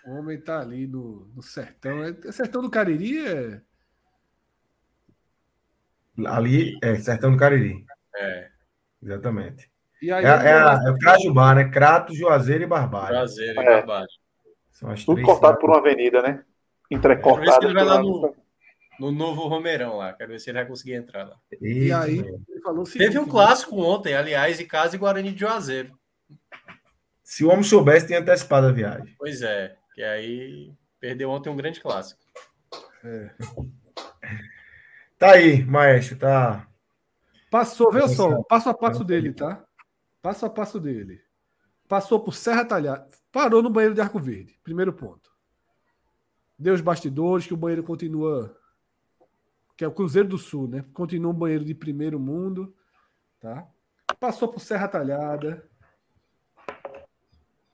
o 0.06 0.12
homem 0.12 0.40
tá 0.40 0.62
ali 0.62 0.88
no, 0.88 1.30
no 1.36 1.44
sertão. 1.44 2.02
É, 2.02 2.32
sertão 2.32 2.62
do 2.62 2.70
Cariri 2.70 3.28
é. 3.28 3.62
Ali 6.26 6.80
é 6.82 6.96
Sertão 6.96 7.32
do 7.32 7.38
Cariri. 7.38 7.86
É. 8.16 8.48
Exatamente. 9.04 9.70
E 10.02 10.10
aí, 10.10 10.24
é, 10.24 10.30
é, 10.30 10.88
é 10.88 10.92
o 10.92 10.98
Crajubá, 10.98 11.56
né? 11.56 11.66
Crato, 11.66 12.16
Juazeiro 12.16 12.64
e 12.64 12.68
Barbário. 12.68 13.18
Juazeiro 13.18 13.62
e 13.62 13.64
é. 13.64 13.66
Barbário. 13.66 14.08
São 14.72 14.90
as 14.90 15.04
Tudo 15.04 15.22
cortado 15.24 15.60
por 15.60 15.70
uma 15.70 15.80
avenida, 15.80 16.22
né? 16.22 16.42
Entrecortado. 16.90 17.42
É 17.42 17.46
por 17.46 17.50
isso 17.50 17.60
que 17.60 17.66
ele 17.66 17.74
vai 17.74 17.84
lá 17.84 18.02
no, 18.02 18.34
no 19.00 19.12
novo 19.12 19.48
Romeirão 19.48 19.98
lá. 19.98 20.14
Quero 20.14 20.32
ver 20.32 20.39
se 20.39 20.50
ele 20.50 20.60
vai 20.60 20.68
conseguir 20.68 20.93
entrar 20.93 21.26
lá. 21.26 21.38
E 21.62 21.91
aí, 21.91 22.20
ele 22.20 22.62
falou 22.62 22.84
o 22.84 22.86
seguinte, 22.86 23.08
Teve 23.08 23.20
um 23.20 23.26
né? 23.26 23.32
clássico 23.32 23.80
ontem, 23.82 24.14
aliás, 24.14 24.60
em 24.60 24.66
casa 24.66 24.95
e 24.95 25.00
Guarani 25.00 25.32
de 25.32 25.39
Juazeiro. 25.39 25.98
Se 27.24 27.43
o 27.43 27.50
homem 27.50 27.64
soubesse, 27.64 28.08
tinha 28.08 28.20
antecipado 28.20 28.68
a 28.68 28.72
viagem. 28.72 29.16
Pois 29.18 29.41
é, 29.41 29.76
que 29.93 30.02
aí 30.02 30.74
perdeu 31.00 31.30
ontem 31.30 31.50
um 31.50 31.58
grande 31.58 31.82
clássico. 31.82 32.20
É. 33.04 33.32
Tá 35.18 35.32
aí, 35.32 35.64
maestro, 35.64 36.18
tá. 36.18 36.68
Passou, 37.50 37.91
veja 37.91 38.08
só, 38.08 38.43
passo 38.43 38.70
a 38.70 38.74
passo 38.74 39.04
dele, 39.04 39.34
tá? 39.34 39.64
Passo 40.22 40.45
a 40.45 40.50
passo 40.50 40.80
dele. 40.80 41.22
Passou 41.88 42.20
por 42.20 42.34
Serra 42.34 42.66
Talhada, 42.66 43.08
parou 43.32 43.64
no 43.64 43.70
banheiro 43.70 43.95
de 43.95 44.02
Arco 44.02 44.20
Verde, 44.20 44.60
primeiro 44.64 44.91
ponto. 44.93 45.32
Deu 46.60 46.74
os 46.74 46.82
bastidores, 46.82 47.45
que 47.45 47.54
o 47.54 47.58
banheiro 47.58 47.84
continua. 47.84 48.58
Que 49.78 49.86
é 49.86 49.88
o 49.88 49.93
Cruzeiro 49.93 50.28
do 50.28 50.38
Sul, 50.38 50.67
né? 50.67 50.84
Continua 50.93 51.32
um 51.32 51.36
banheiro 51.36 51.63
de 51.63 51.73
primeiro 51.73 52.19
mundo, 52.19 52.75
tá? 53.39 53.65
Passou 54.19 54.47
por 54.47 54.59
Serra 54.59 54.88
Talhada. 54.88 55.69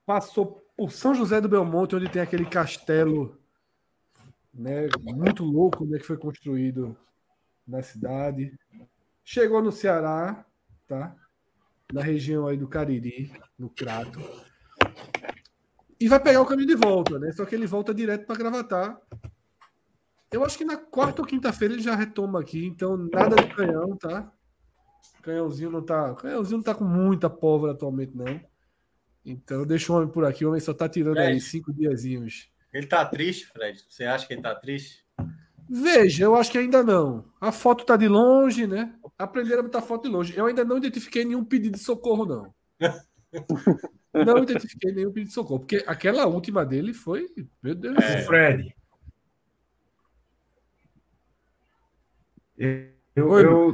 Passou 0.05 0.67
por 0.75 0.91
São 0.91 1.15
José 1.15 1.39
do 1.39 1.47
Belmonte, 1.47 1.95
onde 1.95 2.09
tem 2.09 2.21
aquele 2.21 2.45
castelo 2.45 3.39
né, 4.53 4.87
muito 5.01 5.43
louco 5.43 5.85
né, 5.85 5.97
que 5.97 6.05
foi 6.05 6.17
construído 6.17 6.95
na 7.65 7.81
cidade. 7.81 8.57
Chegou 9.23 9.61
no 9.61 9.71
Ceará, 9.71 10.45
tá? 10.87 11.15
Na 11.91 12.01
região 12.01 12.47
aí 12.47 12.57
do 12.57 12.67
Cariri, 12.67 13.31
no 13.57 13.69
Crato. 13.69 14.19
E 15.99 16.07
vai 16.07 16.19
pegar 16.19 16.41
o 16.41 16.45
caminho 16.45 16.67
de 16.67 16.75
volta, 16.75 17.17
né? 17.17 17.31
Só 17.31 17.45
que 17.45 17.55
ele 17.55 17.65
volta 17.65 17.93
direto 17.93 18.25
para 18.25 18.35
Gravatar. 18.35 18.99
Eu 20.33 20.43
acho 20.43 20.57
que 20.57 20.65
na 20.65 20.77
quarta 20.77 21.21
ou 21.21 21.27
quinta-feira 21.27 21.75
ele 21.75 21.83
já 21.83 21.95
retoma 21.95 22.39
aqui, 22.39 22.65
então 22.65 22.97
nada 22.97 23.35
de 23.35 23.53
canhão, 23.53 23.95
tá? 23.95 24.31
Canhãozinho 25.21 25.69
não 25.69 25.81
tá, 25.81 26.13
canhãozinho 26.15 26.57
não 26.57 26.63
tá 26.63 26.73
com 26.73 26.83
muita 26.83 27.29
pólvora 27.29 27.73
atualmente 27.73 28.17
não. 28.17 28.41
Então 29.23 29.65
deixa 29.65 29.93
o 29.93 29.95
homem 29.95 30.09
por 30.09 30.25
aqui, 30.25 30.43
o 30.43 30.49
homem 30.49 30.59
só 30.59 30.73
tá 30.73 30.89
tirando 30.89 31.15
Fred, 31.15 31.33
aí 31.33 31.39
cinco 31.39 31.71
diazinhos. 31.71 32.49
Ele 32.73 32.87
tá 32.87 33.05
triste, 33.05 33.45
Fred? 33.45 33.85
Você 33.87 34.05
acha 34.05 34.25
que 34.27 34.33
ele 34.33 34.41
tá 34.41 34.55
triste? 34.55 35.05
Veja, 35.69 36.25
eu 36.25 36.35
acho 36.35 36.51
que 36.51 36.57
ainda 36.57 36.83
não. 36.83 37.25
A 37.39 37.51
foto 37.51 37.85
tá 37.85 37.95
de 37.95 38.07
longe, 38.07 38.67
né? 38.67 38.93
Aprenderam 39.17 39.59
a 39.59 39.63
botar 39.63 39.81
foto 39.81 40.03
de 40.03 40.09
longe. 40.09 40.33
Eu 40.35 40.45
ainda 40.45 40.65
não 40.65 40.77
identifiquei 40.77 41.23
nenhum 41.23 41.45
pedido 41.45 41.77
de 41.77 41.83
socorro, 41.83 42.25
não. 42.25 42.53
não 44.13 44.39
identifiquei 44.39 44.91
nenhum 44.91 45.11
pedido 45.11 45.29
de 45.29 45.33
socorro, 45.33 45.59
porque 45.59 45.83
aquela 45.87 46.25
última 46.25 46.65
dele 46.65 46.93
foi. 46.93 47.27
Meu 47.61 47.75
Deus 47.75 47.97
é. 47.97 48.23
Fred. 48.23 48.75
Eu, 53.15 53.29
Oi, 53.29 53.45
eu 53.45 53.71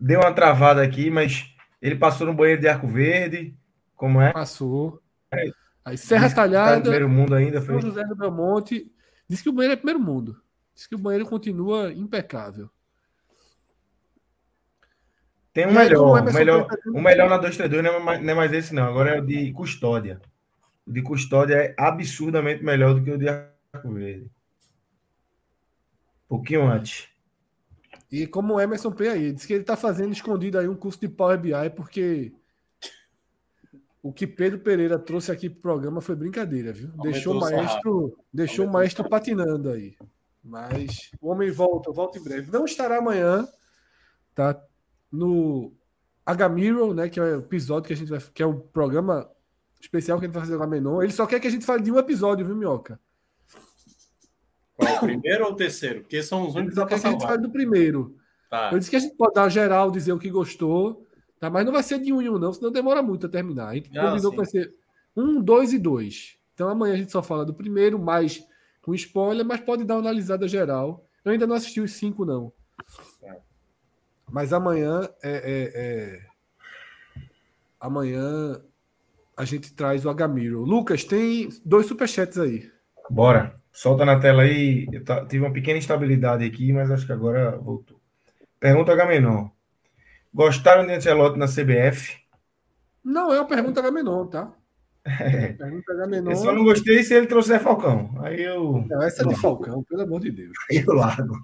dei 0.00 0.16
uma 0.16 0.32
travada 0.32 0.82
aqui, 0.82 1.10
mas 1.10 1.54
ele 1.80 1.96
passou 1.96 2.26
no 2.26 2.34
banheiro 2.34 2.60
de 2.60 2.68
Arco 2.68 2.86
Verde. 2.86 3.56
Como 3.94 4.20
é? 4.20 4.32
Passou. 4.32 5.02
É. 5.32 5.50
Aí 5.84 5.96
Serra 5.96 6.32
Talhada. 6.32 6.76
Tá 6.76 6.80
primeiro 6.82 7.08
mundo 7.08 7.34
ainda. 7.34 7.60
Foi... 7.60 7.80
São 7.80 7.90
José 7.90 8.04
do 8.04 8.16
Belmonte. 8.16 8.90
Diz 9.28 9.42
que 9.42 9.48
o 9.48 9.52
banheiro 9.52 9.74
é 9.74 9.76
primeiro 9.76 10.00
mundo. 10.00 10.40
Diz 10.74 10.86
que 10.86 10.94
o 10.94 10.98
banheiro 10.98 11.26
continua 11.26 11.92
impecável. 11.92 12.70
Tem 15.52 15.66
um 15.66 15.72
melhor. 15.72 16.22
O 16.22 16.32
melhor, 16.32 16.68
o 16.94 17.00
melhor 17.00 17.28
na 17.28 17.36
232 17.38 17.82
não, 17.82 18.12
é 18.12 18.20
não 18.20 18.32
é 18.32 18.34
mais 18.34 18.52
esse, 18.52 18.74
não. 18.74 18.84
Agora 18.84 19.16
é 19.16 19.20
o 19.20 19.24
de 19.26 19.52
custódia. 19.52 20.20
O 20.86 20.92
de 20.92 21.02
custódia 21.02 21.54
é 21.54 21.74
absurdamente 21.76 22.62
melhor 22.62 22.94
do 22.94 23.02
que 23.02 23.10
o 23.10 23.18
de 23.18 23.28
Arco 23.28 23.92
Verde. 23.92 24.30
Um 26.26 26.28
pouquinho 26.28 26.66
antes. 26.66 27.08
E 28.10 28.26
como 28.26 28.54
o 28.54 28.60
Emerson 28.60 28.90
P 28.90 29.08
aí, 29.08 29.32
diz 29.32 29.44
que 29.44 29.52
ele 29.52 29.62
está 29.62 29.76
fazendo 29.76 30.12
escondido 30.12 30.58
aí 30.58 30.66
um 30.66 30.74
curso 30.74 30.98
de 31.00 31.08
Power 31.08 31.38
BI, 31.38 31.70
porque 31.76 32.32
o 34.02 34.12
que 34.12 34.26
Pedro 34.26 34.58
Pereira 34.60 34.98
trouxe 34.98 35.30
aqui 35.30 35.50
para 35.50 35.58
o 35.58 35.62
programa 35.62 36.00
foi 36.00 36.16
brincadeira, 36.16 36.72
viu? 36.72 36.88
Aumentou 36.96 37.12
deixou 37.12 37.34
o 37.34 37.40
maestro, 37.40 38.18
deixou 38.32 38.66
o 38.66 38.72
maestro 38.72 39.08
patinando 39.08 39.70
aí. 39.70 39.96
Mas 40.42 41.10
o 41.20 41.28
homem 41.28 41.50
volta, 41.50 41.92
volta 41.92 42.18
em 42.18 42.22
breve. 42.22 42.50
Não 42.50 42.64
estará 42.64 42.98
amanhã, 42.98 43.46
tá? 44.34 44.58
No 45.12 45.72
Agamiro, 46.24 46.94
né? 46.94 47.08
Que 47.08 47.20
é 47.20 47.22
o 47.22 47.40
episódio 47.40 47.88
que 47.88 47.92
a 47.92 47.96
gente 47.96 48.08
vai. 48.08 48.20
Que 48.32 48.42
é 48.42 48.46
o 48.46 48.54
programa 48.54 49.28
especial 49.80 50.18
que 50.18 50.24
a 50.24 50.28
gente 50.28 50.34
vai 50.34 50.44
fazer 50.44 50.56
com 50.56 50.62
a 50.62 50.66
Menon. 50.66 51.02
Ele 51.02 51.12
só 51.12 51.26
quer 51.26 51.38
que 51.40 51.46
a 51.46 51.50
gente 51.50 51.66
fale 51.66 51.82
de 51.82 51.92
um 51.92 51.98
episódio, 51.98 52.46
viu, 52.46 52.56
Minhoca? 52.56 52.98
Qual, 54.88 54.96
o 54.96 55.06
primeiro 55.06 55.44
ou 55.44 55.52
o 55.52 55.56
terceiro? 55.56 56.00
Porque 56.00 56.22
são 56.22 56.46
os 56.46 56.54
únicos 56.54 56.78
que, 56.78 56.86
que 56.86 56.94
a 56.94 56.98
gente 56.98 57.38
do 57.38 57.50
primeiro. 57.50 58.16
Tá. 58.50 58.70
Eu 58.72 58.78
disse 58.78 58.90
que 58.90 58.96
a 58.96 59.00
gente 59.00 59.14
pode 59.16 59.34
dar 59.34 59.48
geral, 59.48 59.90
dizer 59.90 60.12
o 60.12 60.18
que 60.18 60.30
gostou, 60.30 61.06
tá? 61.38 61.50
Mas 61.50 61.64
não 61.64 61.72
vai 61.72 61.82
ser 61.82 61.98
de 61.98 62.12
um 62.12 62.22
em 62.22 62.28
um, 62.28 62.38
não, 62.38 62.52
senão 62.52 62.72
demora 62.72 63.02
muito 63.02 63.26
a 63.26 63.28
terminar. 63.28 63.68
A 63.68 63.74
gente 63.74 63.90
ah, 63.96 64.10
combinou 64.10 64.18
sim. 64.20 64.30
que 64.30 64.36
vai 64.36 64.46
ser 64.46 64.74
um, 65.16 65.40
dois 65.40 65.72
e 65.72 65.78
dois. 65.78 66.38
Então 66.54 66.68
amanhã 66.68 66.94
a 66.94 66.96
gente 66.96 67.12
só 67.12 67.22
fala 67.22 67.44
do 67.44 67.54
primeiro, 67.54 67.98
mais 67.98 68.42
com 68.82 68.94
spoiler, 68.94 69.44
mas 69.44 69.60
pode 69.60 69.84
dar 69.84 69.94
uma 69.94 70.00
analisada 70.00 70.48
geral. 70.48 71.06
Eu 71.24 71.32
ainda 71.32 71.46
não 71.46 71.56
assisti 71.56 71.80
os 71.80 71.92
cinco, 71.92 72.24
não. 72.24 72.52
Mas 74.30 74.52
amanhã 74.52 75.08
é, 75.22 75.30
é, 75.30 75.72
é... 75.74 76.26
amanhã 77.80 78.60
a 79.36 79.44
gente 79.44 79.72
traz 79.72 80.04
o 80.04 80.10
Agamiro. 80.10 80.64
Lucas, 80.64 81.04
tem 81.04 81.48
dois 81.64 81.86
superchats 81.86 82.38
aí. 82.38 82.70
Bora. 83.10 83.60
Solta 83.78 84.04
na 84.04 84.18
tela 84.18 84.42
aí. 84.42 84.88
Eu 84.90 85.04
tive 85.28 85.44
uma 85.44 85.52
pequena 85.52 85.78
instabilidade 85.78 86.44
aqui, 86.44 86.72
mas 86.72 86.90
acho 86.90 87.06
que 87.06 87.12
agora 87.12 87.56
voltou. 87.58 88.00
Pergunta 88.58 88.90
Agamenon. 88.90 89.50
Gostaram 90.34 90.84
de 90.84 90.94
Ancelotti 90.94 91.38
na 91.38 91.46
CBF? 91.46 92.16
Não 93.04 93.32
é 93.32 93.38
uma 93.38 93.46
pergunta 93.46 93.78
Agamenon, 93.78 94.26
tá? 94.26 94.52
É. 95.06 95.54
Eu 96.26 96.34
só 96.34 96.52
não 96.52 96.64
gostei 96.64 97.04
se 97.04 97.14
ele 97.14 97.28
trouxer 97.28 97.60
Falcão. 97.60 98.10
Aí 98.20 98.42
eu. 98.42 98.84
Não, 98.90 99.00
essa 99.00 99.22
é 99.22 99.26
de 99.28 99.40
Falcão, 99.40 99.84
pelo 99.84 100.02
amor 100.02 100.22
de 100.22 100.32
Deus. 100.32 100.58
Aí 100.68 100.84
eu 100.84 100.92
largo. 100.92 101.38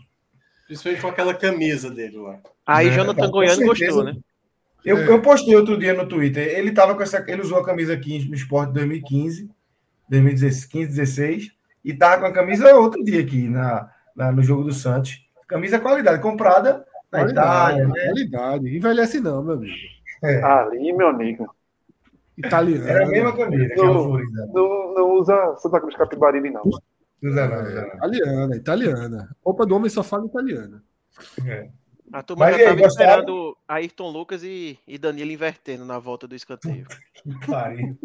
Principalmente 0.66 1.02
com 1.02 1.08
aquela 1.08 1.34
camisa 1.34 1.88
dele 1.88 2.18
lá. 2.18 2.40
Aí 2.66 2.88
é, 2.88 2.90
Jonathan 2.90 3.30
Goiano 3.30 3.64
gostou, 3.64 4.02
né? 4.02 4.16
Eu, 4.84 4.98
é. 4.98 5.08
eu 5.08 5.22
postei 5.22 5.54
outro 5.54 5.78
dia 5.78 5.94
no 5.94 6.08
Twitter. 6.08 6.58
Ele 6.58 6.72
tava 6.72 6.96
com 6.96 7.02
essa. 7.04 7.24
Ele 7.28 7.42
usou 7.42 7.58
a 7.58 7.64
camisa 7.64 7.96
15 7.96 8.28
no 8.28 8.34
Esporte 8.34 8.72
2015, 8.72 9.48
2015, 10.10 10.88
16, 10.88 11.53
e 11.84 11.92
tava 11.92 12.22
com 12.22 12.26
a 12.26 12.32
camisa 12.32 12.74
outro 12.74 13.04
dia 13.04 13.20
aqui 13.20 13.48
na, 13.48 13.90
na 14.16 14.32
no 14.32 14.42
jogo 14.42 14.64
do 14.64 14.72
Santos. 14.72 15.22
Camisa 15.46 15.78
qualidade, 15.78 16.22
comprada 16.22 16.84
na 17.12 17.20
qualidade, 17.20 17.32
Itália. 17.32 17.88
Né? 17.88 18.04
Qualidade. 18.06 18.76
Envelhece 18.76 19.20
não, 19.20 19.42
meu 19.42 19.54
amigo. 19.54 19.74
É. 20.22 20.42
Ali, 20.42 20.92
meu 20.92 21.08
amigo. 21.08 21.54
Italiana. 22.36 22.90
Era 22.90 23.04
a 23.04 23.08
mesma 23.08 23.36
camisa. 23.36 23.74
Não, 23.76 24.18
não, 24.52 24.94
não 24.94 25.10
usa 25.12 25.56
Santa 25.58 25.80
Cruz 25.80 25.94
Capibaribe, 25.96 26.50
não. 26.50 26.62
Usa 27.22 27.48
não, 27.48 27.62
usa 27.62 27.80
não. 27.82 27.94
Italiana, 27.94 28.56
italiana. 28.56 29.36
Roupa 29.44 29.66
do 29.66 29.76
homem 29.76 29.90
só 29.90 30.02
fala 30.02 30.26
italiana. 30.26 30.82
É. 31.46 31.68
A 32.14 32.22
turma 32.22 32.44
Mas 32.44 32.56
já 32.56 32.62
estava 32.62 32.86
esperando 32.86 33.56
Ayrton 33.66 34.08
Lucas 34.08 34.44
e, 34.44 34.78
e 34.86 34.96
Danilo 34.96 35.32
invertendo 35.32 35.84
na 35.84 35.98
volta 35.98 36.28
do 36.28 36.36
escanteio. 36.36 36.86
Que 37.24 37.46
pariu. 37.46 37.98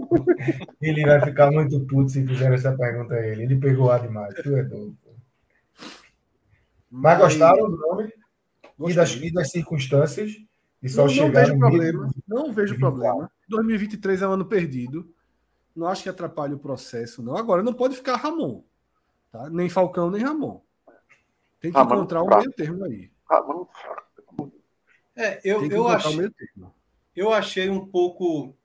Ele 0.82 1.06
vai 1.06 1.22
ficar 1.22 1.52
muito 1.52 1.78
puto 1.82 2.10
se 2.10 2.26
fizer 2.26 2.54
essa 2.54 2.72
pergunta 2.72 3.16
a 3.16 3.28
ele. 3.28 3.44
Ele 3.44 3.58
pegou 3.58 3.92
a 3.92 3.98
demais. 3.98 4.34
Tu 4.36 4.56
é 4.56 4.64
doido. 4.64 4.98
Mas, 6.90 7.18
gostaram 7.20 7.70
do 7.70 7.78
nome? 7.78 8.14
E 8.88 8.94
das, 8.94 9.12
e 9.16 9.32
das 9.32 9.52
circunstâncias? 9.52 10.32
E 10.82 10.88
só 10.88 11.06
não, 11.06 11.14
não 11.14 11.32
vejo 11.32 11.60
problema. 11.60 12.10
Não 12.26 12.54
vejo 12.54 12.80
problema. 12.80 13.32
2023 13.50 14.22
é 14.22 14.28
um 14.28 14.32
ano 14.32 14.46
perdido. 14.46 15.14
Não 15.76 15.88
acho 15.88 16.02
que 16.02 16.10
atrapalhe 16.10 16.54
o 16.54 16.60
processo, 16.60 17.22
não. 17.22 17.36
Agora, 17.36 17.62
não 17.62 17.74
pode 17.74 17.98
ficar 17.98 18.16
Ramon. 18.16 18.64
Tá? 19.32 19.50
Nem 19.50 19.68
Falcão, 19.68 20.10
nem 20.10 20.24
Ramon. 20.24 20.62
Tem 21.60 21.72
que 21.72 21.78
Ramon, 21.78 21.96
encontrar 21.96 22.24
um 22.24 22.28
meio 22.30 22.52
termo 22.54 22.86
aí. 22.86 23.12
Ramon, 23.30 23.66
é, 25.20 25.40
eu, 25.44 25.70
eu, 25.70 25.88
achei, 25.88 26.32
eu 27.14 27.34
achei 27.34 27.70
um 27.70 27.86
pouco. 27.86 28.56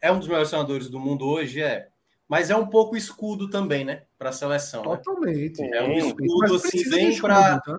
É 0.00 0.10
um 0.10 0.18
dos 0.18 0.26
melhores 0.26 0.50
senadores 0.50 0.88
do 0.88 0.98
mundo 0.98 1.24
hoje, 1.24 1.62
é. 1.62 1.88
Mas 2.28 2.50
é 2.50 2.56
um 2.56 2.66
pouco 2.66 2.96
escudo 2.96 3.48
também, 3.48 3.84
né? 3.84 4.02
Para 4.18 4.30
a 4.30 4.32
seleção. 4.32 4.82
Né? 4.82 4.96
Totalmente. 4.96 5.62
Né? 5.62 5.78
É 5.78 5.82
um 5.84 5.96
escudo, 5.96 6.56
assim, 6.56 6.90
bem 6.90 7.18
para. 7.20 7.60
Tá? 7.60 7.78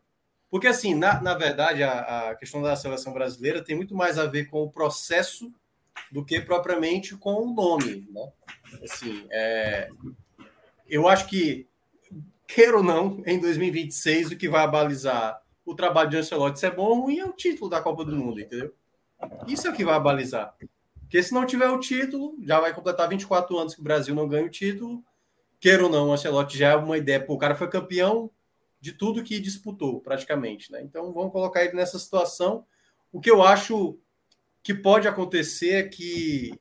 Porque, 0.49 0.67
assim, 0.67 0.95
na, 0.95 1.21
na 1.21 1.35
verdade, 1.35 1.83
a, 1.83 2.29
a 2.29 2.35
questão 2.35 2.61
da 2.61 2.77
seleção 2.77 3.13
brasileira 3.13 3.63
tem 3.63 3.75
muito 3.75 3.93
mais 3.93 4.17
a 4.17 4.25
ver 4.25 4.45
com 4.45 4.63
o 4.63 4.71
processo 4.71 5.53
do 6.09 6.23
que 6.25 6.39
propriamente 6.39 7.15
com 7.17 7.33
o 7.33 7.53
nome. 7.53 8.07
Né? 8.09 8.31
Assim, 8.83 9.27
é, 9.29 9.89
eu 10.87 11.09
acho 11.09 11.27
que, 11.27 11.67
queira 12.47 12.77
ou 12.77 12.83
não, 12.83 13.21
em 13.25 13.37
2026, 13.37 14.31
o 14.31 14.37
que 14.37 14.47
vai 14.47 14.63
abalizar 14.63 15.39
o 15.69 15.75
trabalho 15.75 16.09
de 16.09 16.17
Ancelotti 16.17 16.59
se 16.59 16.65
é 16.65 16.71
bom 16.71 16.87
ou 16.87 17.01
ruim 17.01 17.19
é 17.19 17.25
o 17.25 17.31
título 17.31 17.69
da 17.69 17.79
Copa 17.79 18.03
do 18.03 18.15
Mundo, 18.15 18.39
entendeu? 18.39 18.73
Isso 19.47 19.67
é 19.67 19.69
o 19.69 19.73
que 19.73 19.85
vai 19.85 19.93
abalizar. 19.93 20.55
Porque 21.01 21.21
se 21.21 21.31
não 21.33 21.45
tiver 21.45 21.69
o 21.69 21.79
título, 21.79 22.35
já 22.41 22.59
vai 22.59 22.73
completar 22.73 23.07
24 23.07 23.57
anos 23.57 23.75
que 23.75 23.81
o 23.81 23.83
Brasil 23.83 24.15
não 24.15 24.27
ganha 24.27 24.45
o 24.45 24.49
título. 24.49 25.03
Queira 25.59 25.83
ou 25.83 25.89
não, 25.89 26.09
o 26.09 26.13
Ancelotti 26.13 26.57
já 26.57 26.69
é 26.69 26.75
uma 26.75 26.97
ideia. 26.97 27.23
Pô, 27.23 27.33
o 27.33 27.37
cara 27.37 27.55
foi 27.55 27.69
campeão 27.69 28.31
de 28.81 28.93
tudo 28.93 29.23
que 29.23 29.39
disputou, 29.39 30.01
praticamente. 30.01 30.71
Né? 30.71 30.81
Então 30.81 31.13
vamos 31.13 31.31
colocar 31.31 31.63
ele 31.63 31.73
nessa 31.73 31.99
situação. 31.99 32.65
O 33.11 33.19
que 33.19 33.29
eu 33.29 33.43
acho 33.43 33.99
que 34.63 34.73
pode 34.73 35.07
acontecer 35.07 35.73
é 35.73 35.83
que 35.83 36.51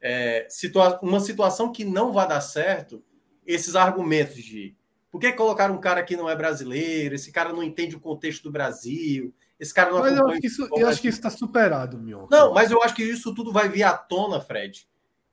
é, 0.00 0.46
situa 0.50 0.98
uma 1.02 1.20
situação 1.20 1.70
que 1.70 1.84
não 1.84 2.12
vai 2.12 2.26
dar 2.26 2.40
certo, 2.40 3.02
esses 3.46 3.76
argumentos 3.76 4.42
de 4.42 4.76
por 5.14 5.20
que 5.20 5.32
colocar 5.32 5.70
um 5.70 5.78
cara 5.78 6.02
que 6.02 6.16
não 6.16 6.28
é 6.28 6.34
brasileiro, 6.34 7.14
esse 7.14 7.30
cara 7.30 7.52
não 7.52 7.62
entende 7.62 7.94
o 7.94 8.00
contexto 8.00 8.42
do 8.42 8.50
Brasil, 8.50 9.32
esse 9.60 9.72
cara 9.72 9.92
não 9.92 10.00
Mas 10.00 10.18
eu 10.18 10.26
acho 10.26 10.40
que 10.40 10.46
isso, 10.48 10.68
eu 10.76 10.88
acho 10.88 11.00
que 11.00 11.06
isso 11.06 11.18
está 11.18 11.30
superado, 11.30 11.96
meu. 12.00 12.26
Não, 12.28 12.52
mas 12.52 12.72
eu 12.72 12.82
acho 12.82 12.96
que 12.96 13.04
isso 13.04 13.32
tudo 13.32 13.52
vai 13.52 13.68
vir 13.68 13.84
à 13.84 13.96
tona, 13.96 14.40
Fred, 14.40 14.88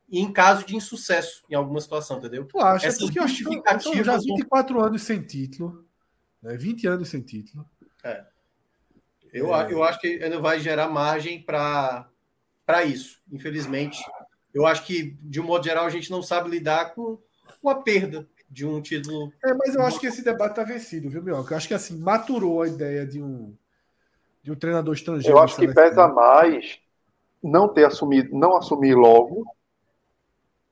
em 0.07 0.32
caso 0.32 0.67
de 0.67 0.75
insucesso 0.75 1.43
em 1.49 1.55
alguma 1.55 1.82
situação, 1.82 2.19
entendeu? 2.19 2.45
Tu 2.45 2.59
acha? 2.59 2.86
Essas 2.86 3.01
porque 3.01 3.19
justificativas 3.21 3.97
eu, 3.97 4.03
já 4.03 4.17
24 4.19 4.86
anos 4.86 5.01
sem 5.01 5.19
título, 5.19 5.84
né? 6.43 6.55
20 6.55 6.86
anos 6.86 7.09
sem 7.09 7.21
título. 7.21 7.67
É. 8.03 8.23
Eu, 9.34 9.51
é. 9.55 9.73
eu 9.73 9.84
acho 9.84 9.99
que 9.99 10.23
ainda 10.23 10.39
vai 10.39 10.59
gerar 10.59 10.89
margem 10.89 11.41
para 11.41 12.05
isso, 12.86 13.19
infelizmente. 13.32 13.99
Eu 14.53 14.67
acho 14.67 14.86
que, 14.86 15.17
de 15.23 15.41
um 15.41 15.43
modo 15.43 15.65
geral, 15.65 15.88
a 15.88 15.89
gente 15.89 16.11
não 16.11 16.21
sabe 16.21 16.51
lidar 16.51 16.93
com, 16.93 17.17
com 17.59 17.67
a 17.67 17.82
perda 17.82 18.29
de 18.52 18.66
um 18.66 18.82
título. 18.82 19.32
É, 19.43 19.54
mas 19.54 19.74
eu 19.74 19.82
acho 19.82 19.99
que 19.99 20.08
esse 20.08 20.22
debate 20.22 20.52
está 20.52 20.64
vencido, 20.64 21.10
viu, 21.10 21.24
Mioca? 21.24 21.54
Eu 21.54 21.58
acho 21.58 21.68
que 21.70 21.74
assim, 21.74 21.97
maturou 21.97 22.62
a 22.62 22.68
ideia 22.68 23.08
de 23.08 23.22
um, 23.22 23.56
de 24.43 24.52
um 24.52 24.56
treinador 24.56 24.93
estrangeiro. 24.93 25.38
Eu 25.38 25.41
acho 25.41 25.56
que 25.56 25.74
pesa 25.74 26.10
mais 26.10 26.80
não 27.41 27.70
ter 27.70 27.86
assumido, 27.86 28.36
não 28.38 28.58
assumir 28.58 28.93
logo 28.93 29.45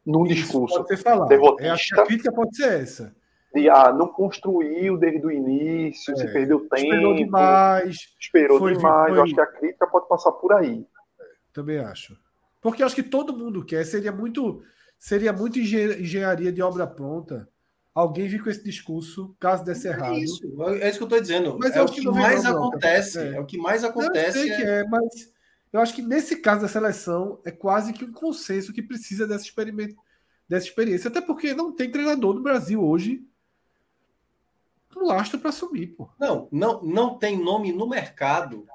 num 0.05 0.25
Isso 0.25 0.35
discurso 0.35 0.75
pode 0.75 0.89
ser 0.89 0.97
falado. 0.97 1.29
derrotista. 1.29 1.95
É, 1.95 2.01
a 2.01 2.05
crítica 2.05 2.31
pode 2.33 2.55
ser 2.55 2.81
essa. 2.81 3.15
De, 3.53 3.69
ah, 3.69 3.91
não 3.93 4.09
construiu 4.09 4.97
desde 4.97 5.25
o 5.25 5.31
início, 5.31 6.13
é, 6.13 6.17
se 6.17 6.27
perdeu 6.33 6.59
tempo. 6.59 6.75
Esperou 6.75 7.15
demais. 7.15 7.97
Esperou 8.19 8.59
foi, 8.59 8.73
demais. 8.75 9.09
Foi... 9.09 9.17
Eu 9.17 9.23
acho 9.23 9.33
que 9.33 9.41
a 9.41 9.47
crítica 9.47 9.87
pode 9.87 10.07
passar 10.07 10.33
por 10.33 10.51
aí. 10.51 10.85
Também 11.53 11.79
acho. 11.79 12.17
Porque 12.61 12.83
eu 12.83 12.85
acho 12.85 12.95
que 12.95 13.03
todo 13.03 13.35
mundo 13.35 13.63
quer. 13.63 13.85
Seria 13.85 14.11
muito, 14.11 14.61
seria 14.97 15.31
muito 15.31 15.57
engenharia 15.57 16.51
de 16.51 16.61
obra 16.61 16.85
pronta 16.85 17.47
alguém 17.93 18.27
vir 18.27 18.43
com 18.43 18.49
esse 18.49 18.63
discurso, 18.63 19.35
caso 19.39 19.63
desse 19.63 19.87
é 19.87 19.91
errado. 19.91 20.15
É 20.15 20.19
isso, 20.19 20.41
é 20.81 20.89
isso 20.89 20.97
que 20.97 21.03
eu 21.03 21.07
estou 21.07 21.21
dizendo. 21.21 21.57
Mas 21.59 21.75
é 21.75 21.81
o 21.81 21.85
que, 21.85 22.01
que 22.01 22.09
mais 22.09 22.45
acontece. 22.45 23.19
É. 23.19 23.35
é. 23.35 23.39
o 23.39 23.45
que 23.45 23.57
mais 23.57 23.83
acontece. 23.83 24.39
Eu 24.39 24.43
sei 24.43 24.55
que 24.55 24.61
é, 24.61 24.83
mas 24.85 25.33
eu 25.71 25.79
acho 25.79 25.93
que 25.93 26.01
nesse 26.01 26.37
caso 26.37 26.61
da 26.61 26.67
seleção 26.67 27.39
é 27.45 27.51
quase 27.51 27.93
que 27.93 28.05
um 28.05 28.11
consenso 28.11 28.73
que 28.73 28.81
precisa 28.81 29.27
dessa, 29.27 29.43
experimento, 29.43 29.95
dessa 30.47 30.67
experiência. 30.67 31.09
Até 31.09 31.21
porque 31.21 31.53
não 31.53 31.71
tem 31.71 31.91
treinador 31.91 32.33
no 32.33 32.41
Brasil 32.41 32.83
hoje 32.83 33.25
um 34.95 35.05
lastro 35.05 35.39
para 35.39 35.49
assumir, 35.49 35.87
pô. 35.87 36.09
Não, 36.19 36.47
não, 36.51 36.83
não 36.83 37.17
tem 37.17 37.41
nome 37.41 37.71
no 37.71 37.87
mercado. 37.87 38.67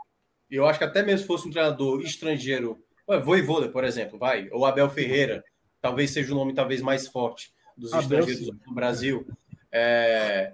Eu 0.50 0.66
acho 0.66 0.78
que 0.78 0.84
até 0.84 1.02
mesmo 1.02 1.20
se 1.20 1.26
fosse 1.26 1.46
um 1.46 1.50
treinador 1.50 2.00
estrangeiro 2.00 2.82
Voivoda, 3.22 3.68
por 3.68 3.84
exemplo, 3.84 4.18
vai, 4.18 4.48
ou 4.50 4.64
Abel 4.64 4.88
Ferreira, 4.88 5.44
talvez 5.80 6.10
seja 6.10 6.32
o 6.32 6.34
nome 6.34 6.54
talvez 6.54 6.80
mais 6.80 7.06
forte 7.06 7.52
dos 7.76 7.92
Abel, 7.92 8.20
estrangeiros 8.20 8.46
sim. 8.46 8.60
no 8.66 8.74
Brasil. 8.74 9.26
É, 9.70 10.52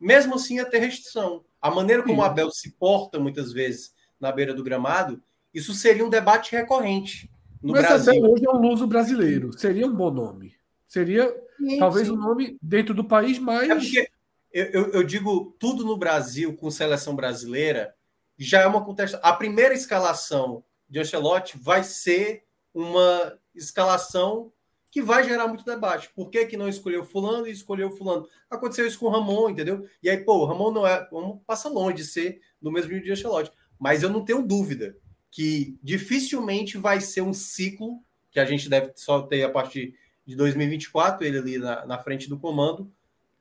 mesmo 0.00 0.34
assim, 0.34 0.56
ia 0.56 0.64
ter 0.64 0.78
restrição. 0.78 1.44
A 1.60 1.70
maneira 1.70 2.02
como 2.02 2.20
o 2.20 2.24
Abel 2.24 2.50
se 2.50 2.72
porta 2.72 3.18
muitas 3.18 3.52
vezes 3.52 3.94
na 4.18 4.32
beira 4.32 4.52
do 4.54 4.64
gramado, 4.64 5.22
isso 5.52 5.72
seria 5.74 6.04
um 6.04 6.10
debate 6.10 6.52
recorrente 6.52 7.30
no 7.62 7.72
Mas 7.72 7.82
Brasil. 7.82 8.20
Mas 8.20 8.30
hoje 8.30 8.46
é 8.46 8.50
um 8.50 8.60
luso 8.60 8.86
brasileiro. 8.86 9.52
Seria 9.56 9.86
um 9.86 9.94
bom 9.94 10.10
nome. 10.10 10.54
Seria 10.86 11.32
sim, 11.56 11.78
talvez 11.78 12.08
sim. 12.08 12.12
um 12.12 12.16
nome 12.16 12.58
dentro 12.60 12.94
do 12.94 13.04
país 13.04 13.38
mais. 13.38 13.70
É 13.70 13.74
porque 13.74 14.08
eu, 14.52 14.66
eu, 14.66 14.90
eu, 14.92 15.02
digo 15.02 15.54
tudo 15.58 15.84
no 15.84 15.96
Brasil 15.96 16.54
com 16.54 16.70
seleção 16.70 17.16
brasileira 17.16 17.94
já 18.36 18.60
é 18.60 18.66
uma 18.66 18.84
contestação. 18.84 19.26
A 19.26 19.32
primeira 19.32 19.72
escalação 19.72 20.64
de 20.88 20.98
Ancelotti 20.98 21.56
vai 21.58 21.84
ser 21.84 22.44
uma 22.74 23.38
escalação 23.54 24.52
que 24.92 25.00
vai 25.00 25.24
gerar 25.24 25.48
muito 25.48 25.64
debate. 25.64 26.10
Por 26.14 26.28
que, 26.28 26.44
que 26.44 26.56
não 26.56 26.68
escolheu 26.68 27.02
fulano 27.02 27.46
e 27.46 27.50
escolheu 27.50 27.90
fulano? 27.90 28.28
Aconteceu 28.50 28.86
isso 28.86 28.98
com 28.98 29.06
o 29.06 29.10
Ramon, 29.10 29.48
entendeu? 29.48 29.88
E 30.02 30.10
aí, 30.10 30.18
pô, 30.18 30.36
o 30.36 30.44
Ramon 30.44 30.70
não 30.70 30.86
é. 30.86 31.08
Vamos 31.10 31.40
passa 31.46 31.68
longe 31.68 31.96
de 31.96 32.04
ser 32.04 32.40
do 32.60 32.70
mesmo 32.70 32.90
nível 32.90 33.06
de 33.06 33.12
Ancelotti. 33.12 33.50
Mas 33.80 34.02
eu 34.02 34.10
não 34.10 34.22
tenho 34.22 34.42
dúvida 34.42 34.94
que 35.30 35.78
dificilmente 35.82 36.76
vai 36.76 37.00
ser 37.00 37.22
um 37.22 37.32
ciclo 37.32 38.02
que 38.30 38.38
a 38.38 38.44
gente 38.44 38.68
deve 38.68 38.92
só 38.94 39.22
ter 39.22 39.42
a 39.42 39.50
partir 39.50 39.94
de 40.26 40.36
2024, 40.36 41.26
ele 41.26 41.38
ali 41.38 41.58
na, 41.58 41.86
na 41.86 41.98
frente 41.98 42.28
do 42.28 42.38
comando, 42.38 42.92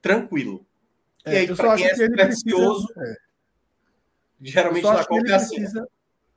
tranquilo. 0.02 0.66
É, 1.26 1.34
e 1.34 1.38
aí, 1.38 1.56
para 1.56 1.76
quem 1.76 1.86
é 1.86 1.96
supersticioso, 1.96 2.88
é. 2.98 3.16
geralmente 4.42 4.86
na 4.86 5.06
Copa 5.06 5.28
é 5.28 5.34
assim. 5.34 5.56
Precisa 5.58 5.88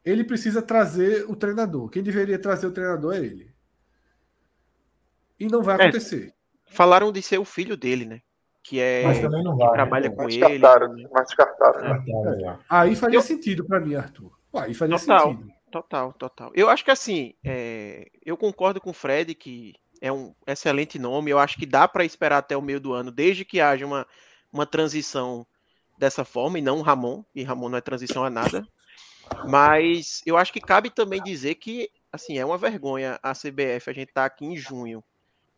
ele 0.04 0.22
precisa 0.22 0.60
trazer 0.60 1.24
o 1.30 1.34
treinador. 1.34 1.88
Quem 1.88 2.02
deveria 2.02 2.38
trazer 2.38 2.66
o 2.66 2.72
treinador 2.72 3.14
é 3.14 3.20
ele. 3.20 3.53
E 5.44 5.48
não 5.48 5.62
vai 5.62 5.76
é, 5.76 5.82
acontecer. 5.82 6.28
É, 6.28 6.74
falaram 6.74 7.12
de 7.12 7.20
ser 7.20 7.38
o 7.38 7.44
filho 7.44 7.76
dele, 7.76 8.06
né? 8.06 8.20
Que 8.62 8.80
é 8.80 9.02
mas 9.04 9.20
também 9.20 9.44
não 9.44 9.54
vai, 9.58 9.72
trabalha 9.72 10.08
né? 10.08 10.16
com 10.16 10.22
mas 10.22 10.34
ele. 10.34 10.48
Descartaram, 10.48 10.96
mas 11.12 11.26
descartaram. 11.26 11.80
Né? 11.82 12.04
É. 12.42 12.56
Aí 12.66 12.96
faria 12.96 13.18
Eu... 13.18 13.22
sentido 13.22 13.62
para 13.66 13.78
mim, 13.78 13.94
Arthur. 13.94 14.32
Aí 14.54 14.72
faria 14.72 14.98
total, 14.98 15.32
sentido. 15.32 15.52
Total, 15.70 16.12
total. 16.14 16.52
Eu 16.54 16.70
acho 16.70 16.82
que 16.82 16.90
assim, 16.90 17.34
é... 17.44 18.08
eu 18.24 18.38
concordo 18.38 18.80
com 18.80 18.88
o 18.88 18.94
Fred 18.94 19.34
que 19.34 19.74
é 20.00 20.10
um 20.10 20.34
excelente 20.46 20.98
nome. 20.98 21.30
Eu 21.30 21.38
acho 21.38 21.58
que 21.58 21.66
dá 21.66 21.86
para 21.86 22.06
esperar 22.06 22.38
até 22.38 22.56
o 22.56 22.62
meio 22.62 22.80
do 22.80 22.94
ano, 22.94 23.10
desde 23.10 23.44
que 23.44 23.60
haja 23.60 23.84
uma, 23.84 24.06
uma 24.50 24.64
transição 24.64 25.46
dessa 25.98 26.24
forma, 26.24 26.58
e 26.58 26.62
não 26.62 26.80
Ramon, 26.80 27.22
e 27.34 27.42
Ramon 27.42 27.68
não 27.68 27.78
é 27.78 27.82
transição 27.82 28.24
a 28.24 28.30
nada. 28.30 28.66
Mas 29.46 30.22
eu 30.24 30.38
acho 30.38 30.52
que 30.52 30.60
cabe 30.60 30.88
também 30.88 31.22
dizer 31.22 31.56
que, 31.56 31.90
assim, 32.10 32.38
é 32.38 32.44
uma 32.44 32.56
vergonha 32.56 33.18
a 33.22 33.32
CBF, 33.32 33.90
a 33.90 33.92
gente 33.92 34.12
tá 34.12 34.24
aqui 34.24 34.46
em 34.46 34.56
junho 34.56 35.04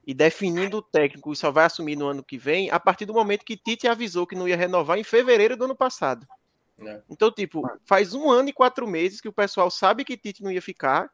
e 0.07 0.14
definindo 0.14 0.78
o 0.78 0.82
técnico 0.82 1.32
e 1.32 1.36
só 1.36 1.50
vai 1.50 1.64
assumir 1.64 1.96
no 1.96 2.07
ano 2.07 2.22
que 2.22 2.38
vem, 2.38 2.70
a 2.70 2.78
partir 2.78 3.04
do 3.04 3.12
momento 3.12 3.44
que 3.44 3.57
Tite 3.57 3.88
avisou 3.88 4.26
que 4.26 4.36
não 4.36 4.46
ia 4.46 4.57
renovar 4.57 4.98
em 4.98 5.04
fevereiro 5.04 5.57
do 5.57 5.64
ano 5.64 5.74
passado. 5.74 6.26
É. 6.80 7.02
Então, 7.11 7.32
tipo, 7.32 7.68
faz 7.84 8.14
um 8.14 8.30
ano 8.30 8.48
e 8.48 8.52
quatro 8.52 8.86
meses 8.86 9.20
que 9.20 9.28
o 9.28 9.32
pessoal 9.32 9.70
sabe 9.70 10.04
que 10.04 10.16
Tite 10.16 10.44
não 10.44 10.52
ia 10.52 10.62
ficar, 10.62 11.11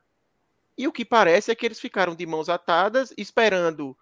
e 0.76 0.86
o 0.86 0.92
que 0.92 1.04
parece 1.04 1.50
é 1.50 1.54
que 1.54 1.64
eles 1.64 1.80
ficaram 1.80 2.14
de 2.14 2.26
mãos 2.26 2.48
atadas, 2.48 3.14
esperando 3.16 3.96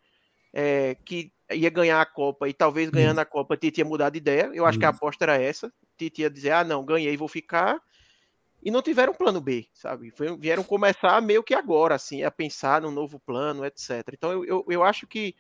é, 0.53 0.97
que 1.05 1.33
ia 1.53 1.71
ganhar 1.71 2.01
a 2.01 2.07
Copa, 2.07 2.49
e 2.49 2.53
talvez 2.53 2.91
ganhando 2.91 3.21
a 3.21 3.25
Copa, 3.25 3.57
Tite 3.57 3.81
ia 3.81 3.85
mudar 3.85 4.11
de 4.11 4.19
ideia. 4.19 4.51
Eu 4.53 4.67
acho 4.67 4.79
que 4.79 4.85
a 4.85 4.89
aposta 4.89 5.25
era 5.25 5.41
essa. 5.41 5.73
Tite 5.97 6.23
ia 6.23 6.31
dizer, 6.31 6.51
ah, 6.51 6.65
não, 6.65 6.85
ganhei, 6.85 7.17
vou 7.17 7.29
ficar 7.29 7.81
e 8.63 8.71
não 8.71 8.83
tiveram 8.83 9.15
plano 9.15 9.41
B, 9.41 9.67
sabe? 9.73 10.13
Vieram 10.39 10.63
começar 10.63 11.21
meio 11.23 11.43
que 11.43 11.55
agora, 11.55 11.95
assim, 11.95 12.23
a 12.23 12.31
pensar 12.31 12.83
no 12.83 12.91
novo 12.91 13.19
plano, 13.19 13.65
etc. 13.65 14.03
Então 14.13 14.33
eu, 14.33 14.45
eu, 14.45 14.65
eu 14.69 14.83
acho 14.83 15.07
que 15.07 15.35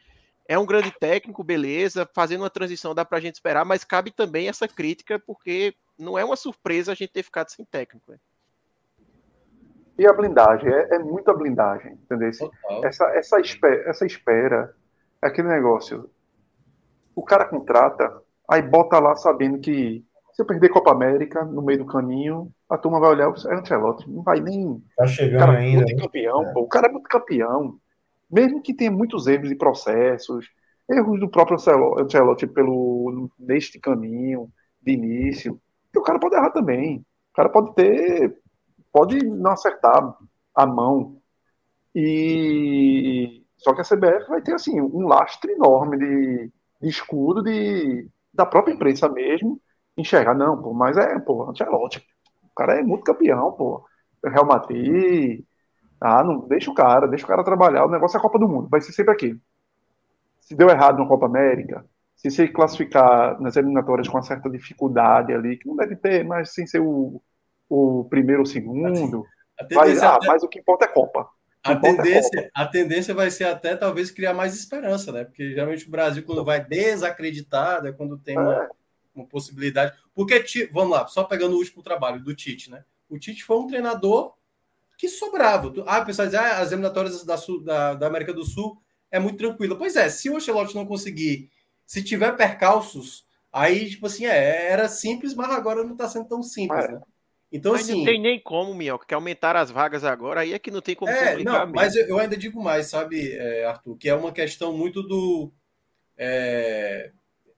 é 0.48 0.58
um 0.58 0.66
grande 0.66 0.90
técnico, 0.98 1.44
beleza, 1.44 2.08
fazendo 2.14 2.42
uma 2.42 2.50
transição 2.50 2.94
dá 2.94 3.04
para 3.04 3.18
a 3.18 3.20
gente 3.20 3.34
esperar, 3.34 3.64
mas 3.64 3.84
cabe 3.84 4.10
também 4.10 4.48
essa 4.48 4.66
crítica, 4.66 5.18
porque 5.18 5.74
não 5.98 6.18
é 6.18 6.24
uma 6.24 6.36
surpresa 6.36 6.92
a 6.92 6.94
gente 6.94 7.12
ter 7.12 7.22
ficado 7.22 7.50
sem 7.50 7.64
técnico. 7.64 8.10
Né? 8.10 8.18
E 9.98 10.06
a 10.06 10.12
blindagem, 10.12 10.72
é, 10.72 10.96
é 10.96 10.98
muita 10.98 11.34
blindagem, 11.34 11.92
entendeu? 11.92 12.30
Essa, 12.82 13.04
essa, 13.14 13.38
espera, 13.38 13.88
essa 13.88 14.06
espera 14.06 14.74
é 15.22 15.26
aquele 15.28 15.48
negócio. 15.48 16.10
O 17.14 17.22
cara 17.22 17.44
contrata, 17.44 18.22
aí 18.48 18.62
bota 18.62 18.98
lá 18.98 19.14
sabendo 19.14 19.60
que 19.60 20.04
se 20.32 20.42
eu 20.42 20.46
perder 20.46 20.68
Copa 20.68 20.92
América 20.92 21.44
no 21.44 21.62
meio 21.62 21.80
do 21.80 21.86
caminho, 21.86 22.52
a 22.68 22.78
turma 22.78 23.00
vai 23.00 23.10
olhar, 23.10 23.28
é 23.28 23.54
Ancelotti, 23.54 24.08
não 24.08 24.22
vai 24.22 24.40
nem. 24.40 24.82
Tá 24.96 25.06
chegando 25.06 25.40
cara, 25.40 25.58
ainda. 25.58 25.82
Muito 25.82 26.02
campeão, 26.02 26.42
é. 26.42 26.52
pô, 26.52 26.60
o 26.60 26.68
cara 26.68 26.88
é 26.88 26.90
muito 26.90 27.08
campeão. 27.08 27.78
Mesmo 28.30 28.62
que 28.62 28.74
tenha 28.74 28.90
muitos 28.90 29.26
erros 29.26 29.48
de 29.48 29.56
processos, 29.56 30.46
erros 30.88 31.18
do 31.18 31.28
próprio 31.28 31.56
Ancelotti 31.98 32.46
pelo, 32.46 33.28
neste 33.38 33.78
caminho, 33.78 34.48
de 34.80 34.92
início, 34.92 35.60
e 35.94 35.98
o 35.98 36.02
cara 36.02 36.18
pode 36.18 36.36
errar 36.36 36.50
também. 36.50 36.98
O 37.32 37.34
cara 37.34 37.48
pode 37.48 37.74
ter. 37.74 38.38
Pode 38.92 39.24
não 39.24 39.52
acertar 39.52 40.16
a 40.54 40.66
mão. 40.66 41.20
E. 41.94 43.44
Só 43.56 43.74
que 43.74 43.80
a 43.80 43.84
CBF 43.84 44.28
vai 44.28 44.40
ter 44.40 44.54
assim 44.54 44.80
um 44.80 45.06
lastre 45.06 45.52
enorme 45.52 45.98
de, 45.98 46.52
de 46.80 46.88
escudo 46.88 47.42
de, 47.42 48.08
da 48.32 48.46
própria 48.46 48.72
imprensa 48.72 49.06
mesmo 49.08 49.60
enxergar, 49.96 50.34
não, 50.34 50.60
pô, 50.60 50.72
mas 50.72 50.96
é, 50.96 51.18
pô, 51.18 51.48
Ancelotti, 51.50 52.04
o 52.42 52.54
cara 52.54 52.78
é 52.78 52.82
muito 52.82 53.04
campeão, 53.04 53.52
pô, 53.52 53.84
Real 54.24 54.46
Madrid, 54.46 55.44
ah, 56.00 56.24
não, 56.24 56.40
deixa 56.48 56.70
o 56.70 56.74
cara, 56.74 57.06
deixa 57.06 57.24
o 57.24 57.28
cara 57.28 57.44
trabalhar, 57.44 57.84
o 57.84 57.90
negócio 57.90 58.16
é 58.16 58.18
a 58.18 58.22
Copa 58.22 58.38
do 58.38 58.48
Mundo, 58.48 58.68
vai 58.68 58.80
ser 58.80 58.92
sempre 58.92 59.12
aquilo. 59.12 59.38
Se 60.40 60.54
deu 60.54 60.68
errado 60.68 60.98
na 60.98 61.06
Copa 61.06 61.26
América, 61.26 61.84
se 62.16 62.30
se 62.30 62.48
classificar 62.48 63.40
nas 63.40 63.56
eliminatórias 63.56 64.08
com 64.08 64.16
uma 64.16 64.22
certa 64.22 64.48
dificuldade 64.50 65.32
ali, 65.32 65.56
que 65.56 65.68
não 65.68 65.76
deve 65.76 65.96
ter, 65.96 66.24
mas 66.24 66.52
sem 66.52 66.66
ser 66.66 66.80
o, 66.80 67.22
o 67.68 68.04
primeiro 68.10 68.40
ou 68.40 68.46
segundo, 68.46 69.24
vai, 69.72 69.96
ah, 69.98 70.16
até... 70.16 70.26
mas 70.26 70.42
o 70.42 70.48
que 70.48 70.58
importa 70.58 70.86
é 70.86 70.88
Copa. 70.88 71.28
A 71.62 71.76
tendência, 71.76 72.40
é 72.40 72.50
a 72.54 72.66
tendência 72.66 73.14
vai 73.14 73.30
ser 73.30 73.44
até 73.44 73.76
talvez 73.76 74.10
criar 74.10 74.32
mais 74.32 74.54
esperança, 74.54 75.12
né? 75.12 75.24
Porque 75.24 75.50
geralmente 75.50 75.86
o 75.86 75.90
Brasil, 75.90 76.22
quando 76.24 76.44
vai 76.44 76.64
desacreditado, 76.64 77.86
é 77.86 77.92
quando 77.92 78.16
tem 78.16 78.38
uma, 78.38 78.68
uma 79.14 79.26
possibilidade. 79.26 79.96
Porque, 80.14 80.68
vamos 80.72 80.90
lá, 80.90 81.06
só 81.06 81.24
pegando 81.24 81.54
o 81.54 81.58
último 81.58 81.82
trabalho 81.82 82.22
do 82.22 82.34
Tite, 82.34 82.70
né? 82.70 82.84
O 83.08 83.18
Tite 83.18 83.44
foi 83.44 83.58
um 83.58 83.66
treinador 83.66 84.34
que 84.96 85.08
sobrava. 85.08 85.72
Ah, 85.86 86.00
o 86.00 86.04
pessoal 86.04 86.28
diz, 86.28 86.36
ah, 86.36 86.58
as 86.58 86.72
eliminatórias 86.72 87.24
da, 87.24 87.36
Sul, 87.36 87.62
da, 87.62 87.94
da, 87.94 88.06
América 88.06 88.32
do 88.32 88.44
Sul 88.44 88.80
é 89.10 89.18
muito 89.18 89.38
tranquila. 89.38 89.76
Pois 89.76 89.96
é, 89.96 90.08
se 90.08 90.28
o 90.28 90.36
Ancelotti 90.36 90.74
não 90.74 90.84
conseguir, 90.84 91.50
se 91.86 92.04
tiver 92.04 92.36
percalços, 92.36 93.26
aí, 93.50 93.88
tipo 93.88 94.06
assim, 94.06 94.26
é, 94.26 94.70
era 94.70 94.88
simples, 94.88 95.34
mas 95.34 95.50
agora 95.50 95.82
não 95.82 95.92
está 95.92 96.08
sendo 96.08 96.28
tão 96.28 96.42
simples, 96.42 96.88
né? 96.88 97.00
Então, 97.52 97.72
mas 97.72 97.82
assim, 97.82 97.98
não 97.98 98.04
tem 98.04 98.20
nem 98.20 98.38
como, 98.38 98.74
Minhoca, 98.74 99.06
que 99.06 99.14
aumentar 99.14 99.56
as 99.56 99.70
vagas 99.70 100.04
agora, 100.04 100.42
aí 100.42 100.52
é 100.52 100.58
que 100.58 100.70
não 100.70 100.80
tem 100.80 100.94
como 100.94 101.10
é, 101.10 101.42
não, 101.42 101.52
mesmo. 101.60 101.74
Mas 101.74 101.96
eu, 101.96 102.06
eu, 102.06 102.18
ainda 102.18 102.36
digo 102.36 102.62
mais, 102.62 102.86
sabe, 102.86 103.32
é, 103.32 103.64
Arthur, 103.64 103.96
que 103.96 104.08
é 104.08 104.14
uma 104.14 104.30
questão 104.30 104.76
muito 104.76 105.02
do. 105.02 105.50
É, 106.16 107.10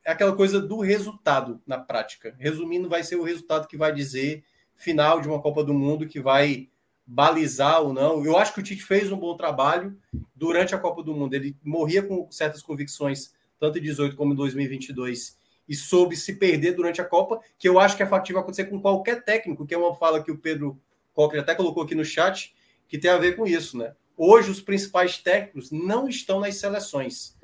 é 0.05 0.13
aquela 0.13 0.35
coisa 0.35 0.61
do 0.61 0.81
resultado 0.81 1.61
na 1.67 1.79
prática. 1.79 2.35
Resumindo, 2.39 2.89
vai 2.89 3.03
ser 3.03 3.17
o 3.17 3.23
resultado 3.23 3.69
que 3.69 3.77
vai 3.77 3.93
dizer 3.93 4.45
final 4.75 5.21
de 5.21 5.29
uma 5.29 5.41
Copa 5.41 5.63
do 5.63 5.73
Mundo 5.73 6.09
que 6.09 6.21
vai 6.21 6.69
balizar 7.07 7.83
ou 7.83 7.93
não. 7.93 8.25
Eu 8.25 8.37
acho 8.37 8.55
que 8.55 8.61
o 8.61 8.63
Tite 8.63 8.83
fez 8.83 9.13
um 9.13 9.19
bom 9.19 9.37
trabalho 9.37 9.97
durante 10.35 10.75
a 10.75 10.79
Copa 10.79 11.03
do 11.03 11.15
Mundo. 11.15 11.35
Ele 11.35 11.57
morria 11.63 12.03
com 12.03 12.31
certas 12.31 12.63
convicções, 12.63 13.33
tanto 13.59 13.79
em 13.79 13.83
18 13.83 14.17
como 14.17 14.33
em 14.33 14.37
2022, 14.37 15.39
e 15.69 15.75
soube 15.75 16.17
se 16.17 16.35
perder 16.35 16.73
durante 16.73 17.01
a 17.01 17.05
Copa, 17.05 17.41
que 17.59 17.69
eu 17.69 17.79
acho 17.79 17.97
que 17.97 18.03
é 18.03 18.07
factível 18.07 18.41
acontecer 18.41 18.65
com 18.65 18.81
qualquer 18.81 19.25
técnico, 19.25 19.67
que 19.67 19.75
é 19.75 19.79
uma 19.79 19.95
fala 19.95 20.23
que 20.23 20.33
o 20.33 20.39
Pedro 20.39 20.81
Cocker 21.13 21.41
até 21.41 21.55
colocou 21.55 21.83
aqui 21.83 21.95
no 21.95 22.05
chat, 22.05 22.55
que 22.89 22.99
tem 22.99 23.11
a 23.11 23.19
ver 23.19 23.37
com 23.37 23.47
isso, 23.47 23.79
né? 23.79 23.95
Hoje 24.17 24.51
os 24.51 24.61
principais 24.61 25.19
técnicos 25.19 25.71
não 25.71 26.09
estão 26.09 26.41
nas 26.41 26.57
seleções. 26.57 27.37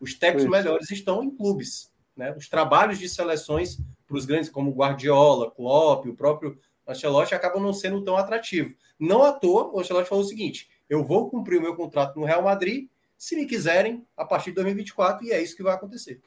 Os 0.00 0.14
técnicos 0.14 0.50
melhores 0.50 0.90
estão 0.90 1.22
em 1.22 1.30
clubes. 1.30 1.90
Né? 2.16 2.34
Os 2.36 2.48
trabalhos 2.48 2.98
de 2.98 3.08
seleções 3.08 3.78
para 4.06 4.16
os 4.16 4.24
grandes, 4.24 4.48
como 4.48 4.72
Guardiola, 4.72 5.50
Klopp, 5.50 6.06
o 6.06 6.16
próprio 6.16 6.58
Ancelotti, 6.86 7.34
acabam 7.34 7.62
não 7.62 7.74
sendo 7.74 8.02
tão 8.02 8.16
atrativos. 8.16 8.74
Não 8.98 9.22
à 9.22 9.32
toa, 9.32 9.70
o 9.72 9.80
Ancelotti 9.80 10.08
falou 10.08 10.24
o 10.24 10.26
seguinte: 10.26 10.68
eu 10.88 11.04
vou 11.04 11.28
cumprir 11.28 11.58
o 11.58 11.62
meu 11.62 11.76
contrato 11.76 12.18
no 12.18 12.24
Real 12.24 12.42
Madrid, 12.42 12.88
se 13.18 13.36
me 13.36 13.46
quiserem, 13.46 14.06
a 14.16 14.24
partir 14.24 14.50
de 14.50 14.56
2024, 14.56 15.26
e 15.26 15.32
é 15.32 15.42
isso 15.42 15.56
que 15.56 15.62
vai 15.62 15.74
acontecer. 15.74 16.22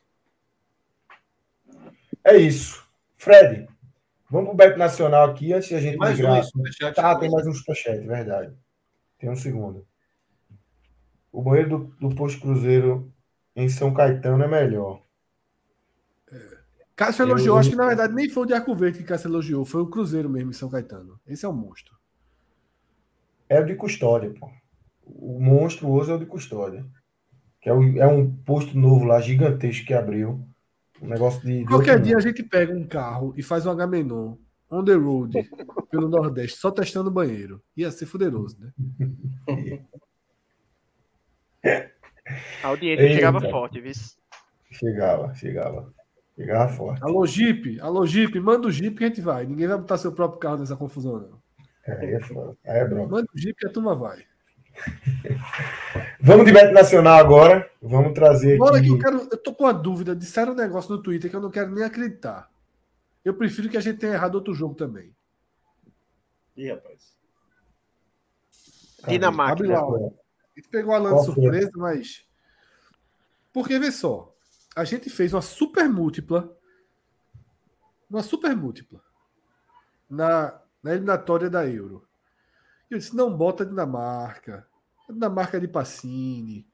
É 2.24 2.36
isso. 2.38 2.86
Fred, 3.16 3.68
vamos 4.30 4.49
para 4.49 4.53
o 4.53 4.70
Bet 4.70 4.78
Nacional 4.78 5.30
aqui 5.30 5.53
antes 5.53 5.70
de 5.70 5.76
a 5.76 5.82
gente 5.82 5.98
mais 5.98 6.16
migrar. 6.18 6.44
Um, 6.44 6.94
tá, 6.94 7.16
tem 7.16 7.30
mais 7.30 7.48
um 7.48 7.53
superchat, 7.53 8.06
verdade. 8.06 8.53
Tem 9.18 9.30
um 9.30 9.36
segundo. 9.36 9.88
O 11.32 11.41
banheiro 11.41 11.70
do, 11.70 12.10
do 12.10 12.16
Posto 12.16 12.41
Cruzeiro 12.41 13.11
em 13.56 13.70
São 13.70 13.94
Caetano 13.94 14.44
é 14.44 14.48
melhor. 14.48 15.02
Cássio 16.95 17.23
elogiou, 17.23 17.56
eu... 17.56 17.60
acho 17.60 17.69
que 17.69 17.76
na 17.76 17.88
verdade 17.88 18.14
nem 18.14 18.30
foi 18.30 18.43
o 18.43 18.45
de 18.45 18.53
Arco 18.53 18.76
Verde 18.76 18.99
que 18.99 19.06
Cássio 19.06 19.30
elogiou, 19.30 19.64
foi 19.64 19.81
o 19.81 19.88
Cruzeiro 19.88 20.30
mesmo 20.30 20.49
em 20.49 20.53
São 20.53 20.69
Caetano. 20.69 21.19
Esse 21.26 21.45
é 21.45 21.47
o 21.47 21.53
monstro. 21.53 21.95
É 23.47 23.60
o 23.60 23.65
de 23.65 23.76
custódia, 23.76 24.34
pô. 24.39 24.51
O 25.06 25.39
monstruoso 25.39 26.11
é 26.11 26.15
o 26.15 26.19
de 26.19 26.26
custódia. 26.26 26.85
Que 27.61 27.69
é, 27.69 27.73
o, 27.73 27.97
é 27.97 28.07
um 28.07 28.31
posto 28.31 28.77
novo 28.77 29.06
lá, 29.06 29.19
gigantesco 29.19 29.85
que 29.85 29.93
abriu. 29.93 30.45
Um 31.01 31.07
negócio 31.07 31.41
de. 31.41 31.65
Qualquer 31.65 31.99
dia 32.01 32.18
a 32.18 32.22
gente 32.22 32.43
pega 32.43 32.73
um 32.73 32.85
carro 32.85 33.34
e 33.35 33.41
faz 33.41 33.65
um 33.65 33.72
Agamenon 33.72 34.35
on 34.69 34.84
the 34.84 34.93
road 34.93 35.34
pelo 35.89 36.07
Nordeste, 36.07 36.60
só 36.60 36.69
testando 36.69 37.10
banheiro. 37.10 37.61
Ia 37.76 37.91
ser 37.91 38.06
fuderoso, 38.06 38.57
né? 38.60 38.72
A 42.61 42.68
audiência 42.68 43.03
Eita. 43.03 43.15
chegava 43.15 43.41
forte, 43.41 43.81
viu? 43.81 43.91
Chegava, 44.72 45.34
chegava. 45.34 45.93
Pegava 46.40 46.72
forte. 46.72 47.03
Alô, 47.03 47.28
Jeep, 47.28 47.82
alô, 47.82 48.06
Jeep, 48.06 48.40
manda 48.40 48.66
o 48.66 48.72
Jeep 48.72 48.95
que 48.95 49.03
a 49.03 49.07
gente 49.07 49.20
vai. 49.20 49.45
Ninguém 49.45 49.68
vai 49.68 49.78
botar 49.78 49.98
seu 49.98 50.14
próprio 50.14 50.40
carro 50.40 50.60
nessa 50.60 50.74
confusão, 50.74 51.20
não. 51.20 51.41
É, 51.86 52.14
é 52.14 52.20
foda. 52.22 52.56
É, 52.64 52.86
bro. 52.86 53.10
Manda 53.10 53.28
o 53.36 53.38
Jeep 53.38 53.60
que 53.60 53.68
a 53.68 53.70
turma 53.70 53.94
vai. 53.94 54.24
Vamos 56.22 56.45
de 56.45 56.53
Beto 56.53 56.74
Nacional 56.74 57.20
agora. 57.20 57.70
Vamos 57.82 58.14
trazer. 58.14 58.57
Bora 58.57 58.78
aqui. 58.78 58.88
que 58.88 58.94
eu 58.94 58.99
quero. 58.99 59.18
Eu 59.30 59.38
tô 59.38 59.53
com 59.53 59.66
uma 59.66 59.74
dúvida. 59.74 60.16
Disseram 60.16 60.53
um 60.53 60.56
negócio 60.56 60.95
no 60.95 61.03
Twitter 61.03 61.30
que 61.30 61.36
eu 61.36 61.41
não 61.41 61.52
quero 61.52 61.76
nem 61.76 61.84
acreditar. 61.84 62.49
Eu 63.26 63.34
prefiro 63.34 63.68
que 63.68 63.76
a 63.76 63.82
gente 63.82 63.99
tenha 63.99 64.14
errado 64.14 64.36
outro 64.36 64.53
jogo 64.53 64.76
também. 64.76 65.14
Ih, 66.56 66.72
rapaz. 66.72 67.18
Dinamarca. 69.10 69.61
Abre 69.61 69.68
lá, 69.68 69.82
A 69.82 70.56
gente 70.56 70.70
pegou 70.72 70.94
a 70.94 70.99
lã 70.99 71.18
de 71.18 71.26
surpresa, 71.26 71.72
mas. 71.76 72.26
Porque, 73.52 73.78
vê 73.78 73.91
só 73.91 74.28
a 74.80 74.85
gente 74.85 75.10
fez 75.10 75.34
uma 75.34 75.41
super 75.41 75.89
múltipla, 75.89 76.57
uma 78.10 78.23
super 78.23 78.56
múltipla, 78.56 79.01
na, 80.10 80.57
na 80.81 80.91
eliminatória 80.93 81.49
da 81.49 81.68
Euro. 81.68 82.07
E 82.89 82.93
eu 82.93 82.97
disse, 82.97 83.14
não 83.14 83.35
bota 83.35 83.65
Dinamarca, 83.65 84.65
a 85.07 85.11
Dinamarca 85.11 85.60
de 85.60 85.68
Pacini, 85.68 86.65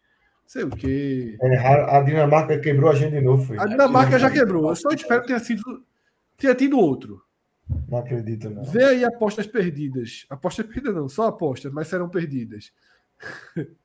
sei 0.46 0.64
o 0.64 0.70
quê. 0.70 1.36
É, 1.42 1.58
a 1.58 2.00
Dinamarca 2.02 2.60
quebrou 2.60 2.92
a 2.92 2.96
gente 2.96 3.14
de 3.14 3.22
novo. 3.22 3.44
Foi. 3.44 3.58
A 3.58 3.66
Dinamarca 3.66 4.20
já 4.20 4.30
quebrou, 4.30 4.70
eu 4.70 4.76
só 4.76 4.90
espero 4.90 5.22
que 5.22 5.28
tenha, 5.28 5.40
sido, 5.40 5.84
tenha 6.38 6.54
tido 6.54 6.78
outro. 6.78 7.24
Não 7.90 7.98
acredito, 7.98 8.52
não. 8.52 8.64
Vê 8.66 8.84
aí 8.84 9.04
apostas 9.04 9.48
perdidas. 9.48 10.28
Apostas 10.30 10.68
perdidas 10.68 10.94
não, 10.94 11.10
só 11.10 11.26
apostas, 11.26 11.74
mas 11.74 11.88
serão 11.88 12.08
perdidas. 12.08 12.72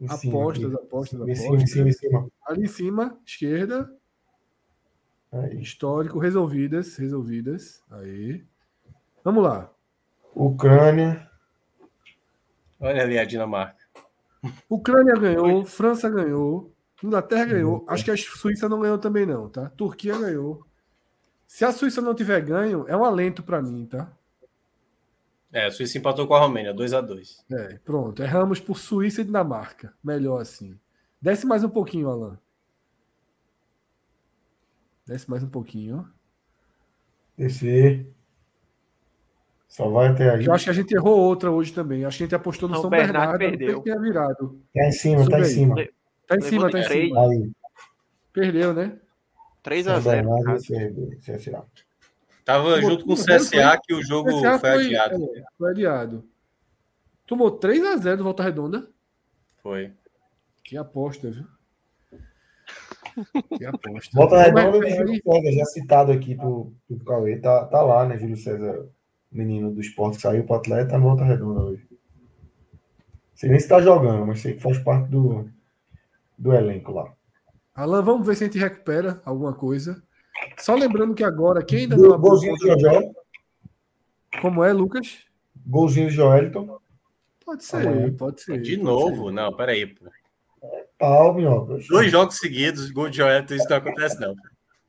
Em 0.00 0.06
apostas, 0.06 0.64
cima, 0.64 0.74
apostas, 0.74 1.20
apostas. 1.20 1.28
Em 1.28 1.34
cima, 1.34 1.56
em 1.56 1.66
cima, 1.66 1.88
em 1.88 1.92
cima. 1.92 2.28
Ali 2.46 2.62
em 2.62 2.68
cima, 2.68 3.18
esquerda. 3.26 3.92
Aí. 5.32 5.60
Histórico, 5.60 6.18
resolvidas, 6.18 6.96
resolvidas. 6.96 7.82
Aí. 7.90 8.44
Vamos 9.22 9.42
lá. 9.42 9.70
Ucrânia. 10.34 11.28
Olha 12.80 13.02
ali 13.02 13.18
a 13.18 13.24
Dinamarca. 13.24 13.84
Ucrânia 14.68 15.14
ganhou, 15.14 15.64
França 15.64 16.10
ganhou, 16.10 16.72
Inglaterra 17.02 17.46
ganhou. 17.46 17.78
Uhum. 17.78 17.84
Acho 17.88 18.04
que 18.04 18.10
a 18.10 18.16
Suíça 18.16 18.68
não 18.68 18.80
ganhou 18.80 18.98
também, 18.98 19.24
não, 19.24 19.48
tá? 19.48 19.70
Turquia 19.70 20.18
ganhou. 20.18 20.64
Se 21.46 21.64
a 21.64 21.72
Suíça 21.72 22.00
não 22.00 22.14
tiver 22.14 22.40
ganho, 22.40 22.84
é 22.88 22.96
um 22.96 23.04
alento 23.04 23.42
para 23.42 23.62
mim, 23.62 23.86
tá? 23.86 24.12
É, 25.54 25.66
a 25.66 25.70
Suíça 25.70 25.96
empatou 25.96 26.26
com 26.26 26.34
a 26.34 26.40
Romênia, 26.40 26.74
2 26.74 26.92
a 26.94 27.00
2 27.00 27.44
É, 27.52 27.78
pronto. 27.84 28.20
Erramos 28.20 28.58
por 28.58 28.76
Suíça 28.76 29.20
e 29.20 29.24
Dinamarca. 29.24 29.94
Melhor 30.02 30.40
assim. 30.42 30.76
Desce 31.22 31.46
mais 31.46 31.62
um 31.62 31.68
pouquinho, 31.68 32.08
Alan. 32.08 32.36
Desce 35.06 35.30
mais 35.30 35.44
um 35.44 35.48
pouquinho. 35.48 36.08
Descer. 37.38 38.04
Só 39.68 39.88
vai 39.88 40.08
até 40.08 40.28
aí. 40.28 40.44
Eu 40.44 40.52
acho 40.52 40.64
que 40.64 40.70
a 40.70 40.74
gente 40.74 40.92
errou 40.92 41.20
outra 41.20 41.52
hoje 41.52 41.72
também. 41.72 42.04
Acho 42.04 42.18
que 42.18 42.24
a 42.24 42.26
gente 42.26 42.34
apostou 42.34 42.68
no 42.68 42.74
São, 42.74 42.82
São 42.82 42.90
Bernardo. 42.90 43.38
Bernardo 43.38 43.58
perdeu. 43.58 43.82
Tinha 43.82 44.00
virado. 44.00 44.60
Tá 44.74 44.88
em 44.88 44.92
cima, 44.92 45.28
tá 45.28 45.38
em 45.38 45.44
cima. 45.44 45.74
Tá 46.26 46.36
em 46.36 46.40
cima, 46.40 46.70
tá 46.70 46.80
em 46.80 46.82
cima. 46.82 47.28
Aí. 47.28 47.52
Perdeu, 48.32 48.74
né? 48.74 48.98
3 49.62 49.86
a 49.86 50.00
0 50.00 50.28
Tava 52.44 52.80
junto 52.80 53.04
com 53.04 53.14
o 53.14 53.16
CSA 53.16 53.78
que 53.82 53.94
o 53.94 54.02
jogo 54.02 54.30
foi, 54.30 54.58
foi, 54.58 54.70
adiado. 54.70 55.14
É, 55.34 55.44
foi 55.56 55.70
adiado. 55.70 56.24
Tomou 57.26 57.50
3 57.50 57.84
a 57.84 57.96
0 57.96 58.18
do 58.18 58.24
Volta 58.24 58.42
Redonda. 58.42 58.86
Foi. 59.62 59.92
Que 60.62 60.76
aposta, 60.76 61.30
viu? 61.30 61.46
Que 63.56 63.64
aposta. 63.64 64.10
Volta 64.12 64.42
Redonda 64.42 64.86
e 64.86 64.94
Júlio 64.94 65.22
César, 65.22 65.52
já 65.52 65.64
citado 65.64 66.12
aqui 66.12 66.34
pro, 66.34 66.72
pro 66.86 67.04
Cauê. 67.04 67.38
Tá, 67.38 67.64
tá 67.64 67.80
lá, 67.80 68.06
né, 68.06 68.18
Júlio 68.18 68.36
César, 68.36 68.86
menino 69.32 69.70
do 69.72 69.80
esporte 69.80 70.16
que 70.16 70.22
saiu 70.22 70.44
pro 70.44 70.56
Atleta, 70.56 70.90
tá 70.90 70.98
no 70.98 71.04
Volta 71.04 71.24
Redonda 71.24 71.60
hoje. 71.60 71.88
Sei 73.34 73.48
nem 73.48 73.58
se 73.58 73.68
tá 73.68 73.80
jogando, 73.80 74.26
mas 74.26 74.40
sei 74.40 74.54
que 74.54 74.62
faz 74.62 74.78
parte 74.78 75.08
do, 75.08 75.48
do 76.36 76.52
elenco 76.52 76.92
lá. 76.92 77.12
Alan, 77.74 78.02
vamos 78.02 78.26
ver 78.26 78.36
se 78.36 78.44
a 78.44 78.46
gente 78.46 78.58
recupera 78.58 79.20
alguma 79.24 79.52
coisa. 79.52 80.02
Só 80.58 80.74
lembrando 80.74 81.14
que 81.14 81.24
agora, 81.24 81.64
quem 81.64 81.80
ainda 81.80 81.96
não 81.96 82.14
abriu 82.14 82.30
Golzinho 82.30 82.54
de 82.54 82.80
Joel. 82.80 83.14
Como 84.40 84.64
é, 84.64 84.72
Lucas? 84.72 85.18
Golzinho 85.66 86.08
de 86.08 86.14
Joelton. 86.14 86.78
Pode 87.44 87.64
ser, 87.64 88.16
pode 88.16 88.40
ser. 88.40 88.60
De 88.60 88.76
pode 88.76 88.82
novo? 88.82 89.28
Ser. 89.28 89.34
Não, 89.34 89.54
peraí, 89.54 89.86
pô. 89.86 90.06
Pau, 90.98 91.34
minhoca. 91.34 91.78
Dois 91.88 92.10
jogos 92.10 92.38
seguidos, 92.38 92.90
gol 92.90 93.10
de 93.10 93.18
Joelton, 93.18 93.54
isso 93.54 93.68
não 93.68 93.76
acontece, 93.76 94.18
não. 94.20 94.34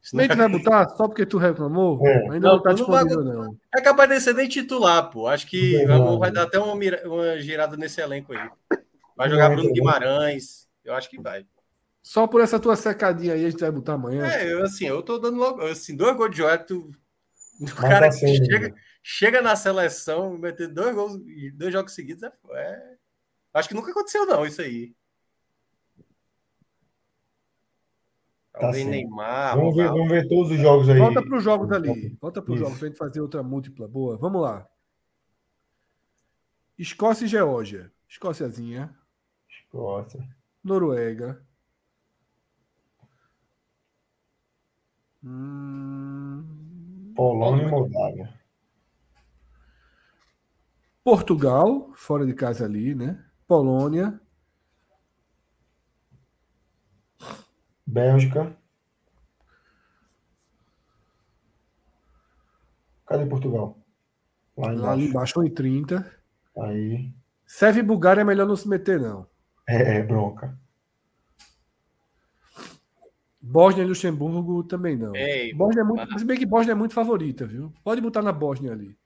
Isso 0.02 0.16
nem 0.16 0.28
tu 0.28 0.38
vai 0.38 0.48
botar 0.48 0.88
só 0.90 1.08
porque 1.08 1.26
tu 1.26 1.40
reclamou? 1.40 2.00
É. 2.06 2.18
Ainda 2.32 2.40
não, 2.40 2.56
não 2.58 2.62
tá 2.62 2.74
disponível, 2.74 3.24
não, 3.24 3.38
vai... 3.38 3.48
não. 3.48 3.58
É 3.76 3.82
capaz 3.82 4.10
de 4.10 4.22
ser 4.22 4.36
nem 4.36 4.48
titular, 4.48 5.10
pô. 5.10 5.28
Acho 5.28 5.48
que 5.48 5.76
é 5.76 5.86
vai 6.20 6.32
dar 6.32 6.44
até 6.44 6.60
uma, 6.60 6.74
uma 6.74 7.40
girada 7.40 7.76
nesse 7.76 8.00
elenco 8.02 8.32
aí. 8.32 8.80
Vai 9.18 9.30
jogar 9.30 9.50
Bruno 9.50 9.74
Guimarães. 9.74 10.68
Eu 10.84 10.94
acho 10.94 11.10
que 11.10 11.20
vai. 11.20 11.44
Só 12.06 12.28
por 12.28 12.40
essa 12.40 12.60
tua 12.60 12.76
secadinha 12.76 13.34
aí 13.34 13.44
a 13.44 13.50
gente 13.50 13.60
vai 13.60 13.72
botar 13.72 13.94
amanhã. 13.94 14.28
É, 14.28 14.54
eu 14.54 14.64
assim, 14.64 14.86
eu 14.86 15.02
tô 15.02 15.18
dando 15.18 15.38
logo. 15.38 15.64
Assim, 15.64 15.96
dois 15.98 16.16
gols 16.16 16.30
de 16.30 16.38
Joel, 16.38 16.64
tu. 16.64 16.92
O 17.60 17.76
cara 17.76 18.10
que 18.12 18.28
chega, 18.28 18.70
né? 18.70 18.76
chega 19.02 19.42
na 19.42 19.56
seleção, 19.56 20.38
meter 20.38 20.68
dois 20.68 20.94
gols 20.94 21.20
dois 21.56 21.74
jogos 21.74 21.96
seguidos 21.96 22.22
é, 22.22 22.32
é, 22.52 22.96
Acho 23.56 23.70
que 23.70 23.74
nunca 23.74 23.90
aconteceu, 23.90 24.24
não, 24.28 24.46
isso 24.46 24.62
aí. 24.62 24.94
Tá 28.54 28.72
Neymar. 28.72 29.58
Vamos 29.58 29.76
ver, 29.76 29.88
vamos 29.88 30.08
ver 30.08 30.28
todos 30.28 30.52
os 30.52 30.60
jogos 30.60 30.88
aí. 30.88 31.00
Volta 31.00 31.24
para 31.24 31.38
os 31.38 31.44
jogos 31.44 31.72
ali. 31.72 32.18
Volta 32.22 32.40
para 32.40 32.54
os 32.54 32.60
jogos 32.60 32.78
para 32.78 32.86
a 32.86 32.90
gente 32.90 33.00
fazer 33.00 33.20
outra 33.20 33.42
múltipla. 33.42 33.88
Boa. 33.88 34.16
Vamos 34.16 34.44
lá. 34.44 34.68
Escócia 36.78 37.26
e 37.26 37.28
Geórgia. 37.28 37.92
Escóciazinha. 38.08 38.96
Escócia. 39.50 40.24
Noruega. 40.64 41.44
Hum... 45.26 47.14
Polônia 47.16 47.64
e 47.64 47.72
Moldávia. 47.72 48.34
Portugal, 51.04 51.92
fora 51.96 52.26
de 52.26 52.34
casa 52.34 52.66
ali, 52.66 52.94
né? 52.94 53.24
Polônia. 53.48 54.20
Bélgica. 57.86 58.56
Cadê 63.06 63.26
Portugal? 63.26 63.78
Lá 64.58 64.74
embaixo. 64.74 64.86
Lá 64.86 64.98
embaixo, 64.98 65.40
1,30. 65.40 66.12
Aí. 66.58 67.14
Sérvia 67.46 67.82
e 67.82 67.84
Bulgária 67.84 68.22
é 68.22 68.24
melhor 68.24 68.48
não 68.48 68.56
se 68.56 68.68
meter, 68.68 69.00
não. 69.00 69.28
É, 69.68 69.98
é 69.98 70.04
bronca. 70.04 70.58
Bósnia 73.48 73.84
e 73.84 73.88
Luxemburgo 73.88 74.64
também 74.64 74.98
não. 74.98 75.16
Ei, 75.16 75.54
Bósnia 75.54 75.82
é 75.82 75.84
muito, 75.84 76.18
se 76.20 76.26
bem 76.26 76.36
que 76.36 76.48
Bósnia 76.48 76.72
é 76.72 76.76
muito 76.76 76.96
favorita, 76.96 77.46
viu? 77.46 77.72
Pode 77.84 78.02
botar 78.02 78.24
na 78.24 78.32
Bósnia 78.32 78.72
ali. 78.72 78.98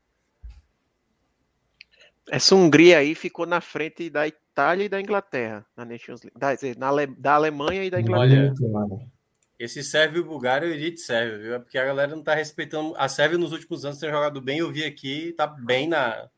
Essa 2.30 2.56
Hungria 2.56 3.00
aí 3.00 3.14
ficou 3.16 3.46
na 3.46 3.60
frente 3.60 4.10
da 4.10 4.26
Itália 4.26 4.86
e 4.86 4.90
da 4.90 5.02
Inglaterra 5.02 5.66
na 5.76 5.84
Nations 5.84 6.22
League. 6.24 6.40
Da, 6.40 6.56
da, 6.56 7.06
da 7.18 7.34
Alemanha 7.34 7.84
e 7.84 7.90
da 7.90 8.00
Inglaterra. 8.00 8.54
Olha, 8.62 9.12
esse 9.60 9.84
Sérvio 9.84 10.22
e 10.22 10.26
Bulgária 10.26 10.66
eu 10.68 10.74
iria 10.74 10.92
de 10.92 11.02
Sérvio, 11.02 11.42
viu? 11.42 11.56
É 11.56 11.60
porque 11.60 11.78
a 11.78 11.84
galera 11.84 12.16
não 12.16 12.24
tá 12.24 12.34
respeitando. 12.34 12.94
A 12.96 13.10
Sérvia 13.10 13.38
nos 13.38 13.52
últimos 13.52 13.84
anos 13.84 14.00
tem 14.00 14.10
jogado 14.10 14.40
bem, 14.40 14.60
eu 14.60 14.72
vi 14.72 14.86
aqui, 14.86 15.34
tá 15.34 15.48
bem 15.48 15.90
na, 15.90 16.30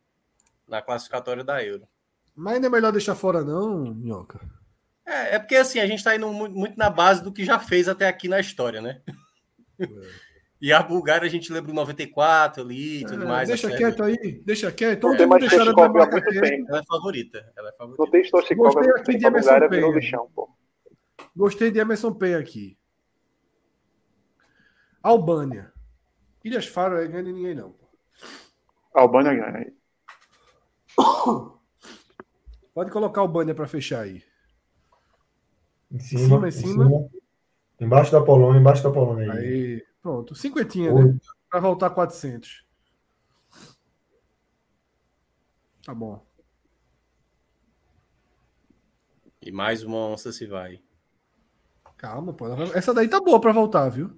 na 0.67 0.81
classificatória 0.81 1.43
da 1.43 1.63
Euro. 1.63 1.87
Mas 2.35 2.55
ainda 2.55 2.65
é 2.65 2.69
melhor 2.71 2.91
deixar 2.91 3.13
fora, 3.13 3.43
não, 3.43 3.93
Minhoca? 3.93 4.39
É, 5.11 5.35
é 5.35 5.39
porque 5.39 5.55
assim, 5.55 5.79
a 5.79 5.85
gente 5.85 5.97
está 5.97 6.15
indo 6.15 6.31
muito 6.31 6.77
na 6.77 6.89
base 6.89 7.21
do 7.21 7.33
que 7.33 7.43
já 7.43 7.59
fez 7.59 7.89
até 7.89 8.07
aqui 8.07 8.27
na 8.29 8.39
história, 8.39 8.81
né? 8.81 9.01
É. 9.79 9.85
E 10.61 10.71
a 10.71 10.83
Bulgária 10.83 11.25
a 11.25 11.29
gente 11.29 11.51
lembra 11.51 11.71
o 11.71 11.73
94 11.73 12.61
ali 12.61 13.01
e 13.01 13.05
tudo 13.05 13.23
é, 13.23 13.25
mais. 13.25 13.47
Deixa 13.47 13.75
quieto 13.75 14.03
aí, 14.03 14.43
deixa 14.45 14.71
quieto. 14.71 15.07
Não 15.07 15.17
tem 15.17 15.25
mais 15.25 15.43
Stoichkov 15.43 15.99
há 15.99 16.05
muito 16.05 16.29
tempo. 16.29 16.69
Ela 16.69 16.79
é 16.79 16.83
favorita. 16.85 17.53
Ela 17.57 17.69
é 17.69 17.71
favorita. 17.71 18.03
Não 18.03 18.11
tem 18.11 18.23
Stoichkov 18.23 18.77
há 18.77 18.79
muito 18.79 19.03
tempo. 19.03 19.25
A 19.25 19.31
Bulgária 19.31 19.67
virou 19.67 19.91
lixão, 19.91 20.29
pô. 20.35 20.55
Gostei 21.35 21.71
de 21.71 21.79
Emerson 21.79 22.13
Pay 22.13 22.35
aqui. 22.35 22.77
Albânia. 25.01 25.73
Ilhas 26.43 26.67
Faro 26.67 27.01
é 27.01 27.07
ganha 27.07 27.23
de 27.23 27.33
ninguém, 27.33 27.55
não. 27.55 27.75
Albânia 28.93 29.33
ganha. 29.33 29.73
Pode 32.71 32.91
colocar 32.91 33.21
Albânia 33.21 33.55
para 33.55 33.67
fechar 33.67 34.01
aí. 34.01 34.23
Em 35.91 35.99
cima, 35.99 36.47
em 36.47 36.51
cima. 36.51 36.85
Em 36.85 36.87
cima. 36.87 37.09
Embaixo 37.79 38.11
da 38.11 38.21
Polônia, 38.21 38.59
embaixo 38.59 38.83
da 38.83 38.91
Polônia. 38.91 39.33
Aí, 39.33 39.39
aí 39.39 39.85
pronto. 40.01 40.35
Cinquentinha, 40.35 40.93
né? 40.93 41.17
Para 41.49 41.59
voltar 41.59 41.89
400. 41.89 42.65
Tá 45.83 45.93
bom. 45.93 46.23
E 49.41 49.51
mais 49.51 49.83
uma 49.83 49.97
onça 49.97 50.31
se 50.31 50.45
vai. 50.45 50.81
Calma, 51.97 52.31
pô. 52.33 52.47
Essa 52.73 52.93
daí 52.93 53.07
tá 53.07 53.19
boa 53.19 53.41
para 53.41 53.51
voltar, 53.51 53.89
viu? 53.89 54.17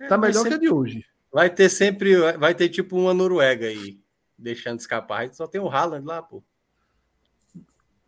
É, 0.00 0.06
tá 0.06 0.16
melhor 0.16 0.42
sempre... 0.42 0.58
que 0.58 0.66
a 0.66 0.68
de 0.68 0.74
hoje. 0.74 1.06
Vai 1.30 1.48
ter 1.48 1.68
sempre, 1.68 2.14
vai 2.36 2.54
ter 2.54 2.68
tipo 2.68 2.96
uma 2.96 3.14
Noruega 3.14 3.66
aí, 3.66 4.00
deixando 4.36 4.80
escapar. 4.80 5.32
Só 5.34 5.46
tem 5.46 5.60
o 5.60 5.68
Haaland 5.68 6.06
lá, 6.06 6.22
pô. 6.22 6.42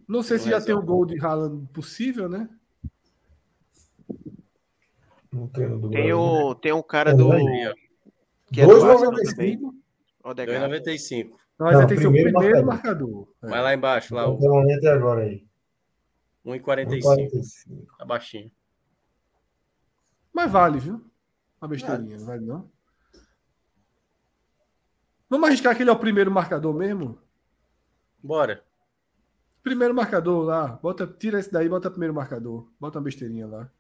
Não 0.09 0.23
sei 0.23 0.39
se 0.39 0.51
já 0.51 0.61
tem 0.61 0.75
o 0.75 0.83
gol 0.83 1.07
de 1.07 1.19
Haaland 1.19 1.67
possível, 1.73 2.29
né? 2.29 2.49
No 5.35 5.49
treino 5.49 5.81
do 5.81 5.91
tem, 5.91 6.13
o, 6.13 6.55
tem 6.55 6.73
um 6.73 6.83
cara 6.83 7.13
do. 7.13 7.29
Que 8.53 8.61
é 8.61 8.67
2,95. 8.67 9.75
2,95. 10.25 11.31
Não, 11.59 11.67
mas 11.67 11.87
tem 11.87 11.97
que 11.97 12.03
ser 12.03 12.07
o 12.07 12.13
primeiro 12.13 12.33
marcador. 12.33 12.65
marcador. 12.65 13.29
É. 13.43 13.49
Vai 13.49 13.63
lá 13.63 13.75
embaixo, 13.75 14.15
lá. 14.15 14.31
O... 14.31 14.39
até 14.73 14.93
agora 14.93 15.23
aí. 15.23 15.45
1,45. 16.47 17.87
Tá 17.99 18.05
baixinho. 18.05 18.51
Mas 20.33 20.51
vale, 20.51 20.79
viu? 20.79 21.05
Uma 21.61 21.69
besteirinha, 21.69 22.17
não 22.19 22.27
vale 22.27 22.45
não? 22.45 22.71
Vamos 25.29 25.49
arriscar 25.49 25.77
que 25.77 25.83
ele 25.83 25.91
é 25.91 25.93
o 25.93 25.99
primeiro 25.99 26.31
marcador 26.31 26.73
mesmo? 26.75 27.19
Bora. 28.23 28.63
Primeiro 29.65 29.95
marcador 29.95 30.45
lá. 30.45 30.79
Bota, 30.81 31.07
tira 31.09 31.41
esse 31.41 31.51
daí, 31.51 31.69
bota 31.69 31.91
primeiro 31.91 32.15
marcador. 32.15 32.69
Bota 32.79 32.99
uma 32.99 33.05
besteirinha 33.05 33.49
lá. 33.49 33.71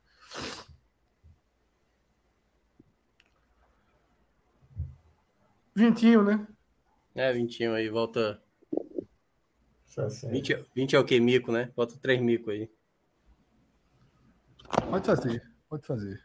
Vintinho, 5.74 6.22
né? 6.22 6.46
É, 7.14 7.32
vintinho 7.32 7.74
aí, 7.74 7.88
volta. 7.88 8.40
20, 10.28 10.66
20 10.74 10.96
é 10.96 10.98
o 10.98 11.04
que? 11.04 11.20
Mico, 11.20 11.52
né? 11.52 11.70
Volta 11.76 11.94
3 12.00 12.20
mico 12.20 12.50
aí. 12.50 12.68
Pode 14.90 15.06
fazer, 15.06 15.42
pode 15.68 15.86
fazer. 15.86 16.20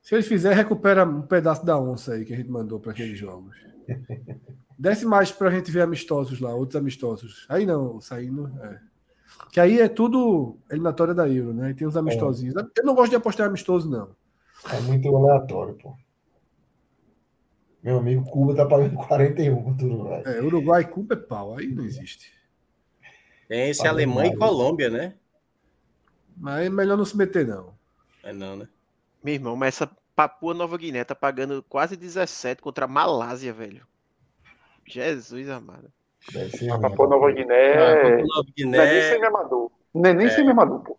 Se 0.00 0.14
ele 0.14 0.22
fizer, 0.22 0.54
recupera 0.54 1.04
um 1.04 1.22
pedaço 1.22 1.64
da 1.64 1.78
onça 1.78 2.12
aí 2.12 2.24
que 2.24 2.32
a 2.32 2.36
gente 2.36 2.50
mandou 2.50 2.78
para 2.78 2.92
aqueles 2.92 3.18
jogos. 3.18 3.56
Desce 4.78 5.06
mais 5.06 5.32
para 5.32 5.48
a 5.48 5.50
gente 5.50 5.70
ver 5.70 5.82
amistosos 5.82 6.40
lá, 6.40 6.54
outros 6.54 6.76
amistosos. 6.76 7.46
Aí 7.48 7.64
não, 7.64 8.00
saindo. 8.00 8.52
É. 8.62 8.80
Que 9.50 9.58
aí 9.58 9.80
é 9.80 9.88
tudo 9.88 10.58
eliminatória 10.70 11.14
da 11.14 11.28
Euro, 11.28 11.54
né? 11.54 11.70
E 11.70 11.74
tem 11.74 11.86
uns 11.86 11.96
amistosinhos. 11.96 12.54
É. 12.54 12.60
Eu 12.76 12.84
não 12.84 12.94
gosto 12.94 13.10
de 13.10 13.16
apostar 13.16 13.46
amistoso, 13.46 13.90
não. 13.90 14.14
É 14.72 14.80
muito 14.80 15.16
aleatório, 15.16 15.74
pô. 15.74 15.96
Meu 17.84 17.98
amigo, 17.98 18.24
Cuba 18.24 18.56
tá 18.56 18.64
pagando 18.64 18.96
41 18.96 19.62
contra 19.62 19.86
o 19.86 19.90
Uruguai. 19.90 20.22
É, 20.24 20.40
Uruguai 20.40 20.80
e 20.80 20.84
Cuba 20.86 21.14
é 21.14 21.18
pau, 21.18 21.54
aí 21.54 21.66
não 21.66 21.84
existe. 21.84 22.32
Tem 23.46 23.68
esse 23.68 23.86
Alemanha 23.86 24.32
e 24.32 24.36
Colômbia, 24.38 24.88
né? 24.88 25.14
Mas 26.34 26.64
é 26.64 26.70
melhor 26.70 26.96
não 26.96 27.04
se 27.04 27.14
meter, 27.14 27.46
não. 27.46 27.74
É 28.22 28.32
não, 28.32 28.56
né? 28.56 28.66
Meu 29.22 29.34
irmão, 29.34 29.54
mas 29.54 29.74
essa 29.74 29.90
Papua 30.16 30.54
Nova 30.54 30.78
Guiné 30.78 31.04
tá 31.04 31.14
pagando 31.14 31.62
quase 31.68 31.94
17 31.94 32.62
contra 32.62 32.86
a 32.86 32.88
Malásia, 32.88 33.52
velho. 33.52 33.86
Jesus 34.86 35.50
amado. 35.50 35.92
A 36.72 36.78
Papua 36.78 37.06
Nova 37.06 37.30
Guiné. 37.32 37.74
Ah, 37.74 37.96
Papua 37.96 38.26
Nova 38.26 38.48
Guiné... 38.56 38.78
Não 38.78 38.84
é 38.84 38.92
nem 38.92 39.02
semi-amador. 39.02 39.70
Não 39.94 40.10
é 40.10 40.14
nem 40.14 40.26
é. 40.26 40.30
semi-amador, 40.30 40.80
pô. 40.80 40.98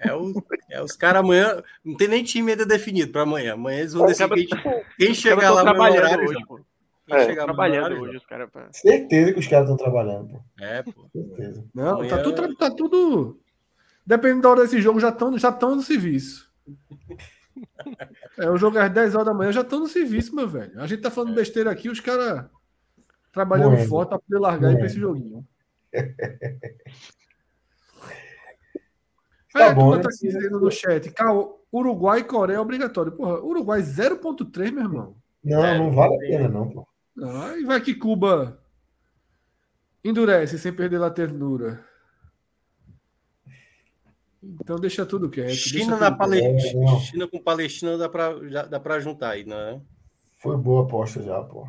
É, 0.00 0.12
o, 0.14 0.32
é 0.70 0.82
os 0.82 0.92
caras 0.92 1.20
amanhã. 1.20 1.62
Não 1.84 1.96
tem 1.96 2.08
nem 2.08 2.22
time 2.22 2.52
ainda 2.52 2.64
definido 2.64 3.12
para 3.12 3.22
amanhã. 3.22 3.54
Amanhã 3.54 3.80
eles 3.80 3.92
vão 3.92 4.06
decidir 4.06 4.46
quem, 4.46 4.84
quem 4.98 5.14
chegar 5.14 5.50
lá 5.50 5.64
no 5.64 5.80
horário. 5.80 6.28
Hoje, 6.28 6.46
pô. 6.46 6.60
Quem 7.06 7.16
é, 7.16 7.24
chegar 7.24 7.44
trabalhando 7.44 7.84
horário, 7.84 8.02
hoje, 8.02 8.16
os 8.18 8.26
caras. 8.26 8.50
Pra... 8.50 8.68
Certeza 8.72 9.32
que 9.32 9.38
os 9.40 9.46
caras 9.46 9.68
estão 9.68 9.76
trabalhando, 9.76 10.28
pô. 10.28 10.40
É, 10.60 10.82
pô. 10.82 11.08
Certeza. 11.12 11.64
Não, 11.74 11.96
amanhã... 11.96 12.16
tá, 12.16 12.22
tudo, 12.22 12.56
tá 12.56 12.70
tudo. 12.70 13.40
Dependendo 14.06 14.42
da 14.42 14.50
hora 14.50 14.62
desse 14.62 14.80
jogo, 14.80 15.00
já 15.00 15.08
estão 15.08 15.36
já 15.38 15.50
no 15.50 15.82
serviço. 15.82 16.48
É, 18.38 18.48
o 18.48 18.56
jogo 18.56 18.78
é 18.78 18.82
às 18.82 18.90
10 18.92 19.14
horas 19.14 19.26
da 19.26 19.34
manhã, 19.34 19.50
já 19.50 19.62
estão 19.62 19.80
no 19.80 19.88
serviço, 19.88 20.34
meu 20.34 20.48
velho. 20.48 20.80
A 20.80 20.86
gente 20.86 21.02
tá 21.02 21.10
falando 21.10 21.34
besteira 21.34 21.70
aqui, 21.70 21.88
os 21.88 21.98
caras 22.00 22.46
trabalhando 23.32 23.70
Morrendo. 23.72 23.88
forte 23.88 24.08
para 24.10 24.18
poder 24.18 24.38
largar 24.38 24.60
Morrendo. 24.60 24.76
aí 24.76 24.78
pra 24.78 24.86
esse 24.86 25.00
joguinho. 25.00 25.46
Tá 29.52 29.66
é, 29.66 29.74
bom, 29.74 29.98
tá 29.98 30.08
aqui 30.08 30.28
dizendo 30.28 30.60
no 30.60 30.70
chat, 30.70 31.12
Uruguai 31.72 32.20
e 32.20 32.24
Coreia 32.24 32.58
é 32.58 32.60
obrigatório. 32.60 33.12
Porra, 33.12 33.42
Uruguai 33.42 33.80
0.3, 33.80 34.72
meu 34.72 34.84
irmão. 34.84 35.16
Não, 35.42 35.64
é, 35.64 35.78
não 35.78 35.90
vale 35.90 36.14
a 36.16 36.18
pena, 36.18 36.48
não, 36.48 36.68
pô. 36.68 36.86
Não, 37.14 37.66
vai 37.66 37.80
que 37.80 37.94
Cuba 37.94 38.60
endurece 40.04 40.58
sem 40.58 40.72
perder 40.72 41.02
a 41.02 41.10
ternura. 41.10 41.84
Então 44.42 44.76
deixa 44.76 45.04
tudo 45.04 45.28
quieto. 45.28 45.50
China, 45.50 45.96
na 45.96 46.12
Palestina, 46.12 46.84
é, 46.84 47.00
China 47.00 47.28
com 47.28 47.42
Palestina 47.42 47.98
dá 47.98 48.08
para 48.08 48.66
dá 48.66 48.80
pra 48.80 49.00
juntar 49.00 49.30
aí, 49.30 49.44
né? 49.44 49.80
Foi 50.36 50.56
boa 50.56 50.84
aposta 50.84 51.22
já, 51.22 51.42
pô. 51.42 51.66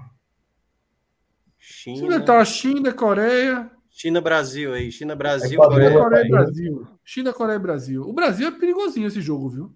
China. 1.57 1.97
China 1.97 2.25
tá 2.25 2.45
China, 2.45 2.93
Coreia. 2.93 3.71
China, 3.89 4.21
Brasil 4.21 4.73
aí. 4.73 4.91
China, 4.91 5.15
Brasil, 5.15 5.61
é 5.61 5.67
Coreia. 5.67 5.99
Coreia 5.99 6.25
e 6.25 6.29
Brasil. 6.29 6.87
China, 7.03 7.33
Coreia 7.33 7.55
e 7.57 7.59
Brasil. 7.59 8.03
O 8.03 8.13
Brasil 8.13 8.47
é 8.47 8.51
perigosinho 8.51 9.07
esse 9.07 9.21
jogo, 9.21 9.49
viu? 9.49 9.75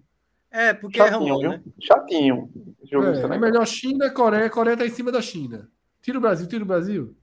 É, 0.50 0.72
porque 0.72 1.00
é 1.00 1.08
Chatinho, 1.08 1.28
é 1.28 1.46
Ramon, 1.46 1.48
né? 1.50 1.62
Chatinho. 1.80 2.52
É, 2.90 3.34
é 3.34 3.38
melhor 3.38 3.66
China, 3.66 4.10
Coreia. 4.10 4.48
Coreia 4.48 4.76
tá 4.76 4.86
em 4.86 4.90
cima 4.90 5.10
da 5.10 5.20
China. 5.20 5.68
Tira 6.00 6.18
o 6.18 6.20
Brasil, 6.20 6.46
tira 6.46 6.62
o 6.62 6.66
Brasil. 6.66 7.16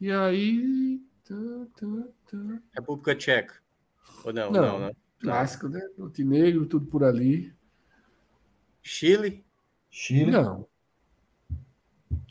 E 0.00 0.10
aí. 0.10 1.00
República 2.72 3.14
Tcheca. 3.14 3.54
Ou 4.24 4.32
não? 4.32 4.50
Não, 4.50 4.80
não, 4.80 4.96
Clássico, 5.20 5.68
né? 5.68 5.80
Montenegro, 5.98 6.64
tudo 6.64 6.86
por 6.86 7.04
ali. 7.04 7.52
Chile? 8.82 9.44
Chile? 9.90 10.30
Não. 10.30 10.66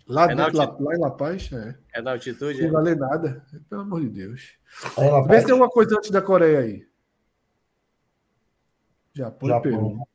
Lá, 0.07 0.23
é 0.23 0.35
dentro, 0.35 0.57
lá, 0.57 0.77
lá, 0.79 0.95
em 0.95 0.99
La 0.99 1.11
Paz, 1.11 1.51
é. 1.51 1.77
É 1.93 2.01
na 2.01 2.11
altitude? 2.11 2.61
Não 2.61 2.69
é? 2.69 2.71
vale 2.71 2.95
nada. 2.95 3.45
Pelo 3.69 3.81
amor 3.81 4.01
de 4.01 4.09
Deus. 4.09 4.57
É 4.97 5.27
Vê 5.27 5.39
se 5.39 5.45
tem 5.45 5.51
alguma 5.51 5.69
coisa 5.69 5.97
antes 5.97 6.09
da 6.09 6.21
Coreia 6.21 6.59
aí. 6.59 6.87
Japão, 9.13 9.49
Japão. 9.49 9.71
e 9.71 9.75
Peru. 9.75 10.07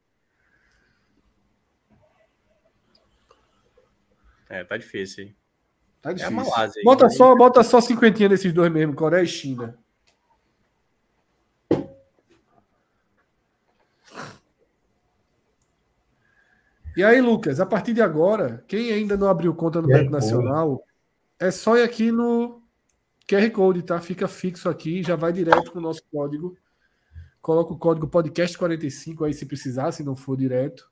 É, 4.48 4.64
tá 4.64 4.77
difícil, 4.77 5.24
hein? 5.24 5.36
Tá 6.01 6.10
é 6.10 6.14
difícil. 6.14 6.40
É 6.40 6.44
Malásia, 6.44 6.82
bota, 6.85 7.10
só, 7.10 7.35
bota 7.35 7.62
só 7.62 7.81
cinquentinha 7.81 8.28
nesses 8.28 8.52
dois 8.52 8.73
mesmo, 8.73 8.94
Coreia 8.94 9.23
e 9.23 9.27
China. 9.27 9.78
E 16.97 17.02
aí, 17.02 17.20
Lucas, 17.20 17.59
a 17.60 17.66
partir 17.66 17.94
de 17.94 18.02
agora, 18.02 18.64
quem 18.69 18.93
ainda 18.93 19.16
não 19.16 19.28
abriu 19.28 19.55
conta 19.55 19.81
no 19.81 19.89
Banco 19.89 20.10
Nacional, 20.10 20.85
é 21.39 21.51
só 21.51 21.77
ir 21.77 21.82
aqui 21.82 22.12
no 22.12 22.62
QR 23.27 23.51
Code, 23.51 23.82
tá? 23.82 24.01
Fica 24.01 24.28
fixo 24.28 24.69
aqui, 24.69 25.02
já 25.02 25.16
vai 25.16 25.32
direto 25.32 25.73
com 25.73 25.78
o 25.78 25.82
nosso 25.82 26.02
código. 26.12 26.56
Coloca 27.40 27.73
o 27.73 27.78
código 27.78 28.06
podcast45 28.09 29.27
aí 29.27 29.35
se 29.35 29.47
precisar, 29.47 29.93
se 29.93 30.05
não 30.05 30.14
for 30.14 30.36
direto. 30.36 30.90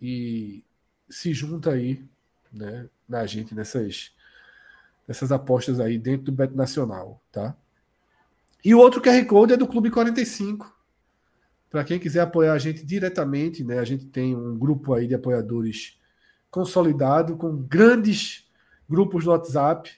E 0.00 0.64
se 1.08 1.32
junta 1.34 1.70
aí, 1.72 2.04
né, 2.52 2.88
na 3.08 3.26
gente 3.26 3.54
nessas 3.54 4.12
nessas 5.06 5.30
apostas 5.30 5.78
aí 5.78 5.98
dentro 5.98 6.26
do 6.26 6.32
Beto 6.32 6.56
Nacional, 6.56 7.22
tá? 7.30 7.56
E 8.64 8.74
o 8.74 8.78
outro 8.78 9.00
QR 9.00 9.24
Code 9.26 9.52
é 9.52 9.56
do 9.56 9.66
Clube 9.66 9.90
45. 9.90 10.75
Para 11.70 11.84
quem 11.84 11.98
quiser 11.98 12.20
apoiar 12.20 12.52
a 12.52 12.58
gente 12.58 12.84
diretamente, 12.84 13.64
né? 13.64 13.78
A 13.78 13.84
gente 13.84 14.06
tem 14.06 14.34
um 14.34 14.56
grupo 14.56 14.94
aí 14.94 15.06
de 15.06 15.14
apoiadores 15.14 15.98
consolidado 16.50 17.36
com 17.36 17.56
grandes 17.56 18.48
grupos 18.88 19.24
no 19.24 19.32
WhatsApp, 19.32 19.90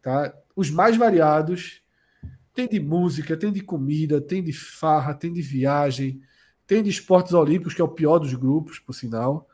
tá? 0.00 0.34
Os 0.54 0.70
mais 0.70 0.96
variados. 0.96 1.82
Tem 2.54 2.68
de 2.68 2.80
música, 2.80 3.36
tem 3.36 3.52
de 3.52 3.60
comida, 3.60 4.20
tem 4.20 4.42
de 4.42 4.52
farra, 4.52 5.14
tem 5.14 5.32
de 5.32 5.40
viagem, 5.40 6.20
tem 6.66 6.82
de 6.82 6.90
esportes 6.90 7.32
olímpicos, 7.32 7.74
que 7.74 7.80
é 7.80 7.84
o 7.84 7.88
pior 7.88 8.18
dos 8.18 8.34
grupos, 8.34 8.78
por 8.78 8.92
sinal. 8.92 9.48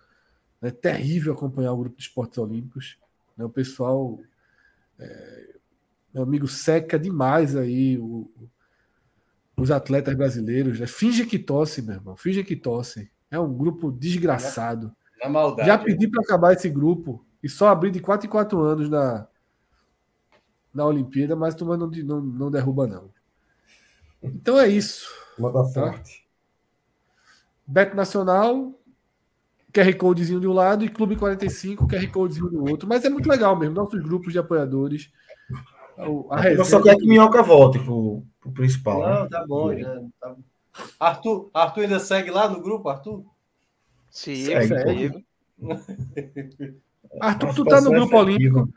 É 0.62 0.70
terrível 0.70 1.32
acompanhar 1.32 1.72
o 1.72 1.76
grupo 1.76 1.96
de 1.96 2.02
esportes 2.02 2.38
olímpicos. 2.38 2.98
Né? 3.36 3.44
O 3.44 3.50
pessoal, 3.50 4.18
é, 4.98 5.56
meu 6.12 6.22
amigo, 6.22 6.48
seca 6.48 6.98
demais 6.98 7.54
aí 7.54 7.98
o, 7.98 8.30
os 9.56 9.70
atletas 9.70 10.14
brasileiros. 10.14 10.78
Né? 10.78 10.86
Finge 10.86 11.24
que 11.24 11.38
tosse, 11.38 11.82
meu 11.82 11.94
irmão. 11.94 12.16
Finge 12.16 12.44
que 12.44 12.54
tosse. 12.54 13.10
É 13.30 13.38
um 13.38 13.52
grupo 13.52 13.90
desgraçado. 13.90 14.94
Na 15.22 15.28
maldade. 15.28 15.68
Já 15.68 15.78
pedi 15.78 16.06
para 16.08 16.22
acabar 16.22 16.52
esse 16.52 16.68
grupo 16.68 17.24
e 17.42 17.48
só 17.48 17.68
abrir 17.68 17.90
de 17.90 18.00
4 18.00 18.26
em 18.26 18.30
4 18.30 18.60
anos 18.60 18.90
na, 18.90 19.26
na 20.72 20.84
Olimpíada, 20.84 21.34
mas 21.34 21.54
tu 21.54 21.64
não, 21.64 21.76
não, 21.76 22.20
não 22.20 22.50
derruba, 22.50 22.86
não. 22.86 23.10
Então 24.22 24.58
é 24.58 24.68
isso. 24.68 25.08
Manda 25.38 25.62
tá? 25.62 25.68
forte. 25.68 26.26
Beto 27.66 27.96
Nacional, 27.96 28.78
QR 29.72 29.92
Codezinho 29.96 30.40
de 30.40 30.46
um 30.46 30.52
lado 30.52 30.84
e 30.84 30.88
Clube 30.88 31.16
45, 31.16 31.88
QR 31.88 32.10
Codezinho 32.10 32.48
do 32.48 32.64
outro. 32.70 32.88
Mas 32.88 33.04
é 33.04 33.08
muito 33.08 33.28
legal 33.28 33.58
mesmo, 33.58 33.74
nossos 33.74 34.00
grupos 34.02 34.32
de 34.32 34.38
apoiadores. 34.38 35.10
A, 36.30 36.40
a 36.60 36.64
só 36.64 36.80
quer 36.80 36.96
que 36.96 37.06
Minhoca 37.06 37.42
volte 37.42 37.78
pro, 37.78 38.22
pro 38.46 38.54
principal. 38.54 39.00
Não, 39.00 39.22
né? 39.24 39.28
tá 39.30 39.46
bom, 39.46 39.76
já. 39.76 40.02
Tá... 40.20 40.36
Arthur, 41.00 41.50
Arthur 41.52 41.82
ainda 41.82 41.98
segue 41.98 42.30
lá 42.30 42.48
no 42.48 42.60
grupo, 42.60 42.88
Arthur? 42.88 43.24
Sim, 44.10 44.36
segue. 44.36 44.68
segue. 44.68 45.26
Arthur, 47.20 47.54
tu 47.54 47.64
tá 47.64 47.80
no 47.80 47.90
grupo 47.90 48.16
olímpico. 48.16 48.68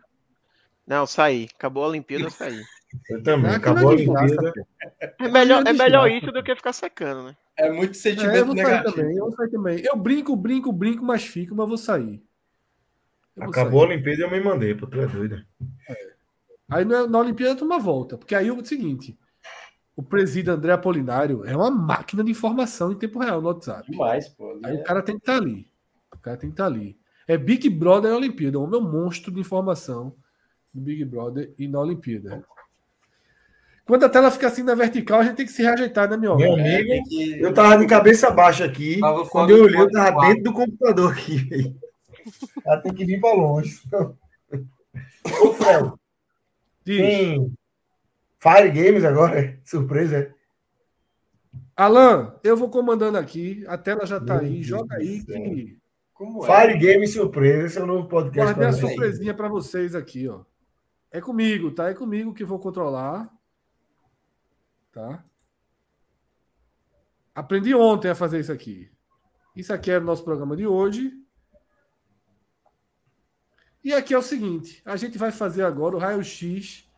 Não, 0.86 1.06
saí. 1.06 1.48
Acabou 1.56 1.84
a 1.84 1.88
Olimpíada, 1.88 2.26
eu 2.26 2.32
saí. 2.32 2.62
Eu 3.08 3.22
também. 3.22 3.52
Acabou 3.52 3.90
a 3.90 3.94
Olimpíada. 3.94 4.52
É 5.20 5.28
melhor, 5.28 5.64
é 5.68 5.74
melhor 5.74 6.10
isso 6.10 6.32
do 6.32 6.41
que 6.41 6.56
ficar 6.56 6.74
secando, 6.74 7.22
né? 7.22 7.38
É 7.56 7.72
muito 7.72 7.96
sentimento 7.96 8.36
é, 8.36 8.40
eu 8.40 8.46
vou 8.48 8.56
negativo. 8.56 8.84
Sair 8.84 8.96
também, 8.96 9.18
eu 9.18 9.26
vou 9.26 9.36
sair 9.36 9.50
também. 9.52 9.80
Eu 9.86 9.96
brinco, 9.96 10.36
brinco, 10.36 10.72
brinco, 10.72 11.06
mas 11.06 11.24
fico, 11.24 11.54
mas 11.54 11.68
vou 11.68 11.78
sair. 11.78 12.24
Eu 13.36 13.44
vou 13.44 13.50
Acabou 13.52 13.82
sair. 13.82 13.91
a 13.91 13.94
Olimpíada 13.94 14.22
e 14.22 14.24
eu 14.24 14.32
me 14.32 14.40
mandei, 14.41 14.74
pô, 14.74 14.88
tu 14.88 15.00
é 15.00 15.06
doido. 15.06 15.46
É. 15.88 16.14
Aí 16.70 16.86
na 16.86 17.20
Olimpíada 17.20 17.56
tu 17.56 17.66
uma 17.66 17.78
volta, 17.78 18.18
porque 18.18 18.34
aí 18.34 18.48
é 18.48 18.52
o 18.52 18.66
seguinte, 18.66 19.18
o 20.00 20.02
presídio 20.02 20.54
André 20.54 20.72
Apolinário 20.72 21.44
é 21.44 21.54
uma 21.54 21.70
máquina 21.70 22.24
de 22.24 22.32
informação 22.32 22.90
em 22.90 22.96
tempo 22.96 23.20
real 23.20 23.42
no 23.42 23.50
WhatsApp. 23.50 23.92
Demais, 23.92 24.30
pô. 24.30 24.58
Aí 24.64 24.78
é... 24.78 24.80
o 24.80 24.84
cara 24.86 25.02
tem 25.02 25.16
que 25.16 25.22
estar 25.22 25.34
tá 25.34 25.40
ali. 25.40 25.68
O 26.16 26.18
cara 26.20 26.38
tem 26.38 26.50
que 26.50 26.54
estar 26.54 26.64
tá 26.64 26.70
ali. 26.70 26.98
É 27.28 27.38
Big 27.38 27.70
Brother 27.70 28.10
na 28.10 28.16
Olimpíada, 28.16 28.58
o 28.60 28.66
meu 28.66 28.80
monstro 28.80 29.30
de 29.30 29.42
informação 29.42 30.16
no 30.74 30.80
Big 30.80 31.04
Brother 31.04 31.54
e 31.60 31.68
na 31.68 31.82
Olimpíada. 31.82 32.46
Quando 33.86 34.06
a 34.06 34.10
tela 34.10 34.32
fica 34.32 34.48
assim 34.48 34.64
na 34.64 34.74
vertical, 34.74 35.20
a 35.20 35.24
gente 35.24 35.36
tem 35.36 35.46
que 35.46 35.52
se 35.52 35.64
reajeitar, 35.64 36.10
né, 36.10 36.16
meu 36.16 36.32
amigo? 36.32 36.58
É, 36.60 37.02
que... 37.02 37.38
Eu 37.38 37.54
tava 37.54 37.78
de 37.78 37.86
cabeça 37.86 38.32
baixa 38.32 38.64
aqui. 38.64 39.02
Tava 39.02 39.28
quando 39.28 39.50
eu 39.50 39.66
olhei, 39.66 39.82
eu 39.82 39.92
tava 39.92 40.28
dentro 40.28 40.44
do 40.44 40.54
computador 40.54 41.12
aqui. 41.12 41.76
Ela 42.66 42.78
tem 42.78 42.94
que 42.94 43.04
vir 43.04 43.20
para 43.20 43.36
longe. 43.36 43.82
Ô, 45.42 45.54
Fred. 45.54 45.92
Tem 46.86 47.52
Fire 48.40 48.72
Games 48.72 49.03
agora? 49.03 49.60
Surpresa. 49.66 50.34
Alan, 51.76 52.40
eu 52.44 52.56
vou 52.56 52.70
comandando 52.70 53.18
aqui. 53.18 53.66
A 53.68 53.78
tela 53.78 54.06
já 54.06 54.20
tá 54.20 54.40
aí. 54.40 54.64
Joga 54.64 54.95
aí 54.95 55.24
que. 55.24 55.78
Como 56.14 56.44
Fire 56.44 56.74
é? 56.74 56.78
Games 56.78 57.14
surpresa. 57.14 57.66
Esse 57.66 57.80
é 57.80 57.84
o 57.84 57.86
novo 57.86 58.07
podcast. 58.07 58.53
Guardei 58.53 58.68
a 58.68 58.74
surpresinha 58.74 59.34
para 59.34 59.48
vocês 59.48 59.95
aqui, 59.95 60.28
ó. 60.28 60.44
É 61.11 61.20
comigo, 61.22 61.72
tá? 61.72 61.90
É 61.90 61.94
comigo 61.94 62.34
que 62.34 62.44
vou 62.44 62.60
controlar. 62.60 63.30
Tá? 64.91 65.24
Aprendi 67.34 67.74
ontem 67.74 68.10
a 68.10 68.16
fazer 68.16 68.40
isso 68.40 68.52
aqui. 68.52 68.91
Isso 69.56 69.74
aqui 69.74 69.91
é 69.91 69.98
o 69.98 70.03
nosso 70.03 70.24
programa 70.24 70.56
de 70.56 70.68
hoje. 70.68 71.14
E 73.84 73.94
aqui 73.94 74.14
é 74.14 74.18
o 74.18 74.22
seguinte: 74.22 74.82
a 74.86 74.95
gente 74.95 75.18
vai 75.18 75.32
fazer 75.32 75.64
agora 75.64 75.95
o 75.95 75.99
raio-x. 75.99 76.89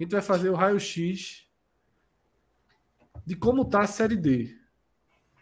A 0.00 0.02
gente 0.02 0.12
vai 0.12 0.22
fazer 0.22 0.48
o 0.48 0.54
raio-x 0.54 1.46
de 3.26 3.36
como 3.36 3.60
está 3.62 3.82
a 3.82 3.86
série 3.86 4.16
D. 4.16 4.56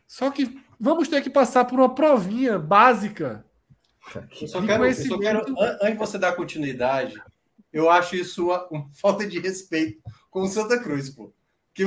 Só 0.05 0.32
que 0.32 0.60
vamos 0.80 1.06
ter 1.06 1.22
que 1.22 1.30
passar 1.30 1.64
por 1.64 1.78
uma 1.78 1.94
provinha 1.94 2.59
básica. 2.59 3.47
Eu 4.40 4.48
só, 4.48 4.60
quero, 4.66 4.85
eu 4.85 4.94
só 4.94 5.16
quero, 5.16 5.44
antes 5.80 5.93
de 5.93 5.94
você 5.94 6.18
dar 6.18 6.35
continuidade, 6.35 7.22
eu 7.72 7.89
acho 7.89 8.16
isso 8.16 8.47
uma, 8.47 8.66
uma 8.68 8.90
falta 9.01 9.24
de 9.24 9.39
respeito 9.39 10.02
com 10.28 10.43
o 10.43 10.48
Santa 10.48 10.76
Cruz, 10.80 11.09
pô. 11.09 11.32
Que... 11.72 11.85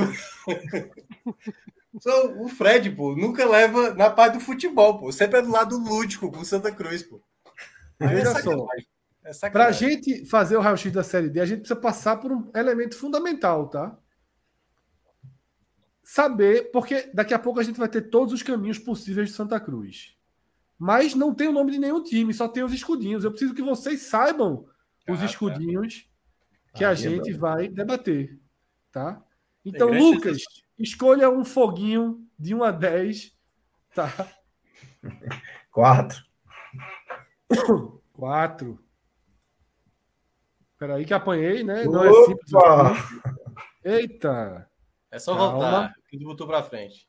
o 2.38 2.48
Fred, 2.48 2.90
pô, 2.92 3.14
nunca 3.14 3.44
leva 3.44 3.92
na 3.92 4.08
parte 4.08 4.38
do 4.38 4.40
futebol, 4.40 4.98
pô. 4.98 5.12
Sempre 5.12 5.40
é 5.40 5.42
do 5.42 5.50
lado 5.50 5.76
lúdico 5.76 6.32
com 6.32 6.38
o 6.38 6.44
Santa 6.44 6.72
Cruz, 6.72 7.02
pô. 7.02 7.20
Aí 8.00 8.14
Veja 8.14 8.30
é 8.30 8.40
só. 8.40 8.66
É 9.24 9.50
Para 9.50 9.66
a 9.66 9.72
gente 9.72 10.26
fazer 10.26 10.56
o 10.56 10.60
raio-x 10.60 10.92
da 10.92 11.04
Série 11.04 11.28
D, 11.28 11.40
a 11.40 11.46
gente 11.46 11.60
precisa 11.60 11.78
passar 11.78 12.16
por 12.16 12.32
um 12.32 12.50
elemento 12.54 12.96
fundamental, 12.96 13.68
tá? 13.68 13.96
Saber, 16.02 16.72
porque 16.72 17.08
daqui 17.14 17.32
a 17.32 17.38
pouco 17.38 17.60
a 17.60 17.62
gente 17.62 17.78
vai 17.78 17.88
ter 17.88 18.02
todos 18.02 18.34
os 18.34 18.42
caminhos 18.42 18.78
possíveis 18.78 19.28
de 19.28 19.34
Santa 19.34 19.60
Cruz. 19.60 20.16
Mas 20.76 21.14
não 21.14 21.32
tem 21.32 21.46
o 21.46 21.52
nome 21.52 21.70
de 21.70 21.78
nenhum 21.78 22.02
time, 22.02 22.34
só 22.34 22.48
tem 22.48 22.64
os 22.64 22.72
escudinhos. 22.72 23.22
Eu 23.22 23.30
preciso 23.30 23.54
que 23.54 23.62
vocês 23.62 24.02
saibam 24.02 24.66
os 25.08 25.22
escudinhos 25.22 26.10
que 26.74 26.84
a 26.84 26.90
é 26.90 26.96
gente 26.96 27.32
vai 27.32 27.68
debater, 27.68 28.40
tá? 28.90 29.22
Então, 29.64 29.88
Lucas, 29.90 30.42
escolha 30.76 31.30
um 31.30 31.44
foguinho 31.44 32.26
de 32.36 32.54
1 32.54 32.64
a 32.64 32.70
10. 32.72 33.32
Tá? 33.94 34.10
4. 35.70 36.24
4. 38.12 38.84
Espera 40.82 40.96
aí 40.96 41.04
que 41.04 41.14
apanhei, 41.14 41.62
né? 41.62 41.84
Não 41.84 42.02
é 42.02 42.12
simples. 42.24 42.54
Assim. 42.54 43.20
Eita. 43.84 44.68
É 45.12 45.18
só 45.20 45.36
Calma. 45.36 45.52
voltar. 45.52 45.94
Tudo 46.10 46.24
botou 46.24 46.44
para 46.44 46.64
frente. 46.64 47.06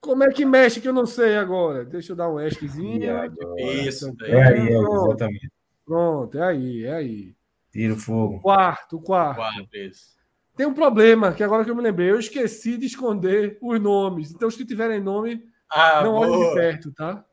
Como 0.00 0.22
é 0.22 0.30
que 0.30 0.44
mexe 0.44 0.80
que 0.80 0.86
eu 0.86 0.92
não 0.92 1.04
sei 1.04 1.36
agora? 1.36 1.84
Deixa 1.84 2.12
eu 2.12 2.16
dar 2.16 2.30
um 2.30 2.38
ESCzinho. 2.38 3.12
Isso. 3.58 4.14
É 4.22 4.44
aí, 4.44 4.68
é, 4.68 4.78
exatamente. 4.78 5.50
Pronto, 5.84 6.38
é 6.38 6.42
aí, 6.44 6.84
é 6.84 6.92
aí. 6.92 7.34
Tira 7.72 7.94
o 7.94 7.98
fogo. 7.98 8.40
Quarto, 8.40 9.00
quarto. 9.00 9.36
Quarto, 9.36 9.76
isso. 9.76 10.12
Tem 10.56 10.64
um 10.64 10.74
problema, 10.74 11.32
que 11.32 11.42
agora 11.42 11.64
que 11.64 11.70
eu 11.72 11.74
me 11.74 11.82
lembrei, 11.82 12.08
eu 12.08 12.20
esqueci 12.20 12.76
de 12.76 12.86
esconder 12.86 13.58
os 13.60 13.80
nomes. 13.80 14.30
Então, 14.30 14.46
os 14.46 14.54
que 14.54 14.64
tiverem 14.64 15.00
nome, 15.00 15.42
ah, 15.68 16.04
não 16.04 16.14
olhem 16.14 16.50
de 16.50 16.54
perto, 16.54 16.92
tá? 16.92 17.24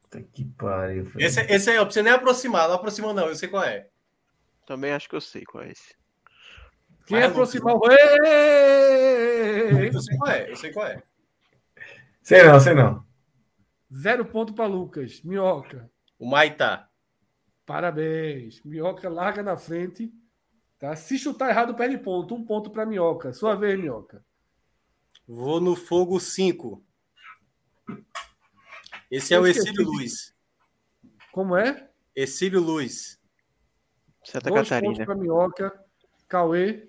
Puta 0.00 0.22
que 0.22 0.46
pariu. 0.46 1.10
Esse, 1.18 1.42
esse 1.42 1.68
aí, 1.68 1.76
ó, 1.76 1.84
pra 1.84 1.92
você 1.92 2.02
nem 2.02 2.12
aproximar, 2.12 2.68
não 2.68 2.76
aproxima, 2.76 3.12
não, 3.12 3.28
eu 3.28 3.36
sei 3.36 3.48
qual 3.50 3.64
é. 3.64 3.89
Também 4.70 4.92
acho 4.92 5.08
que 5.08 5.16
eu 5.16 5.20
sei 5.20 5.42
qual 5.42 5.64
é 5.64 5.72
esse. 5.72 5.96
Quem 7.04 7.18
é 7.18 7.24
aproximar 7.24 7.74
o. 7.74 7.80
Eu 9.92 10.00
sei 10.00 10.16
qual 10.16 10.30
é, 10.30 10.48
eu 10.48 10.56
sei 10.56 10.72
qual 10.72 10.86
é. 10.86 11.02
Sei 12.22 12.44
não, 12.44 12.60
sei 12.60 12.74
não. 12.74 13.04
Zero 13.92 14.24
ponto 14.24 14.54
para 14.54 14.66
Lucas. 14.66 15.22
Minhoca. 15.22 15.90
O 16.20 16.24
Maitá. 16.24 16.88
Parabéns. 17.66 18.62
Minhoca 18.62 19.08
larga 19.08 19.42
na 19.42 19.56
frente. 19.56 20.14
Tá? 20.78 20.94
Se 20.94 21.18
chutar 21.18 21.50
errado, 21.50 21.74
perde 21.74 21.98
ponto. 21.98 22.36
Um 22.36 22.44
ponto 22.44 22.70
para 22.70 22.86
Minhoca. 22.86 23.32
Sua 23.32 23.56
vez, 23.56 23.76
Minhoca. 23.76 24.24
Vou 25.26 25.60
no 25.60 25.74
fogo 25.74 26.20
5. 26.20 26.80
Esse 29.10 29.34
é 29.34 29.40
o 29.40 29.48
Exílio 29.48 29.82
Luiz. 29.82 30.32
Como 31.32 31.56
é? 31.56 31.90
Exílio 32.14 32.60
Luiz. 32.60 33.19
Santa 34.24 34.50
Dois 34.50 34.68
Catarina. 34.68 34.92
pontos 34.92 35.06
para 35.06 35.14
Minhoca. 35.14 35.84
Cauê. 36.28 36.88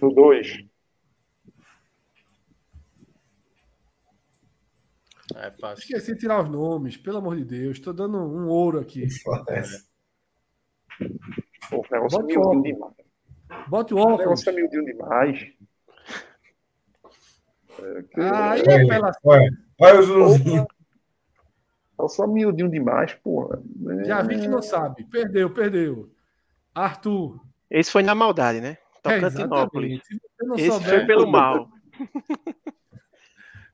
No 0.00 0.12
2. 0.14 0.64
É 5.36 5.50
fácil. 5.52 5.82
Esqueci 5.82 6.14
de 6.14 6.20
tirar 6.20 6.42
os 6.42 6.48
nomes. 6.50 6.96
Pelo 6.96 7.18
amor 7.18 7.36
de 7.36 7.44
Deus. 7.44 7.76
Estou 7.78 7.92
dando 7.92 8.18
um 8.18 8.48
ouro 8.48 8.80
aqui. 8.80 9.06
Pô, 11.70 11.78
o 11.78 11.82
negócio 11.90 12.18
é 12.18 12.22
Bota 12.22 12.22
miudinho 12.24 12.40
óculos. 12.40 12.62
demais. 12.64 12.94
Bote 13.68 13.94
o 13.94 13.96
O 13.96 14.00
óculos. 14.00 14.18
negócio 14.18 14.50
é 14.50 14.52
miudinho 14.52 14.84
demais. 14.84 15.40
Aí 18.16 18.60
Olha, 18.62 18.72
é 18.72 18.86
pela... 18.86 19.12
olha, 19.24 19.50
olha 19.80 20.00
o. 20.00 20.34
É 20.58 20.66
só 22.08 22.26
miudinho 22.26 22.70
demais, 22.70 23.14
porra. 23.14 23.62
É, 24.00 24.04
Já 24.04 24.22
vi 24.22 24.40
que 24.40 24.48
não 24.48 24.62
sabe. 24.62 25.04
Perdeu, 25.04 25.50
perdeu. 25.50 26.10
Arthur. 26.74 27.40
Esse 27.70 27.90
foi 27.90 28.02
na 28.02 28.14
maldade, 28.14 28.60
né? 28.60 28.78
É, 29.04 29.20
Tocantinópolis. 29.20 30.00
não 30.40 30.56
Esse 30.56 30.70
souber, 30.70 30.88
foi 30.88 31.06
pelo 31.06 31.30
mal. 31.30 31.68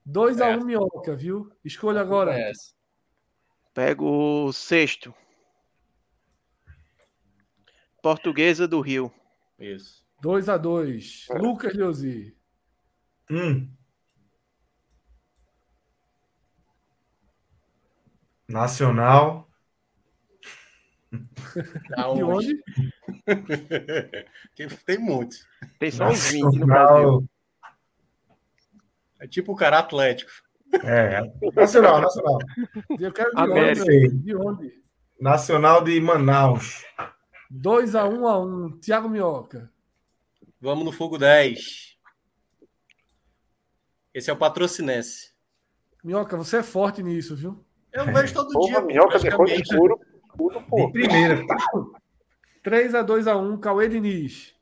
2x1 0.09 0.63
um, 0.63 0.65
Minhoca, 0.65 1.17
viu? 1.17 1.51
Escolha 1.65 2.01
agora. 2.01 2.33
É 2.39 2.51
essa. 2.51 2.73
Pego 3.75 4.47
o 4.47 4.53
sexto. 4.53 5.13
Portuguesa 8.01 8.69
do 8.69 8.81
Rio. 8.81 9.13
Isso. 9.59 10.05
2x2. 10.23 11.27
É. 11.31 11.39
Lucas 11.39 11.75
Leozzi. 11.75 12.37
Hum. 13.31 13.69
Nacional. 18.49 19.49
De 21.13 22.23
onde? 22.23 22.63
Tem- 24.55 24.69
Tem 24.85 24.99
muitos. 24.99 25.47
Tem 25.79 25.91
só 25.91 26.09
uns 26.09 26.31
20 26.31 26.43
no 26.59 26.67
Brasil. 26.67 26.67
Nacional. 26.67 27.25
É 29.19 29.27
tipo 29.27 29.53
o 29.53 29.57
cara 29.57 29.79
Atlético. 29.79 30.31
É, 30.85 31.21
nacional, 31.55 32.01
nacional. 32.01 32.39
Eu 33.01 33.13
quero 33.13 33.31
de 33.31 33.41
América. 33.41 33.83
onde? 33.83 34.09
De 34.19 34.37
onde? 34.37 34.83
Nacional 35.19 35.83
de 35.83 35.99
Manaus. 36.01 36.85
2x1 37.51 38.27
a 38.29 38.39
1 38.39 38.79
Thiago 38.81 39.09
Minhoca. 39.09 39.73
Vamos 40.61 40.85
no 40.85 40.93
fogo 40.93 41.17
10. 41.17 41.97
Esse 44.13 44.29
é 44.29 44.33
o 44.33 44.37
patrocinense. 44.37 45.33
Minhoca, 46.05 46.37
você 46.37 46.59
é 46.59 46.63
forte 46.63 47.03
nisso, 47.03 47.35
viu? 47.37 47.65
Eu 47.97 48.05
vejo 48.13 48.35
todo 48.35 48.53
Porra, 48.53 48.69
dia. 48.73 48.81
minhoca 48.83 49.19
depois 49.19 49.51
do 49.51 49.57
praticamente. 49.57 49.73
escuro. 49.73 50.01
Tudo, 50.37 50.61
De 50.61 50.93
primeira. 50.93 51.43
3x2x1, 52.63 53.59
Cauê 53.61 53.89
Diniz. 53.89 54.55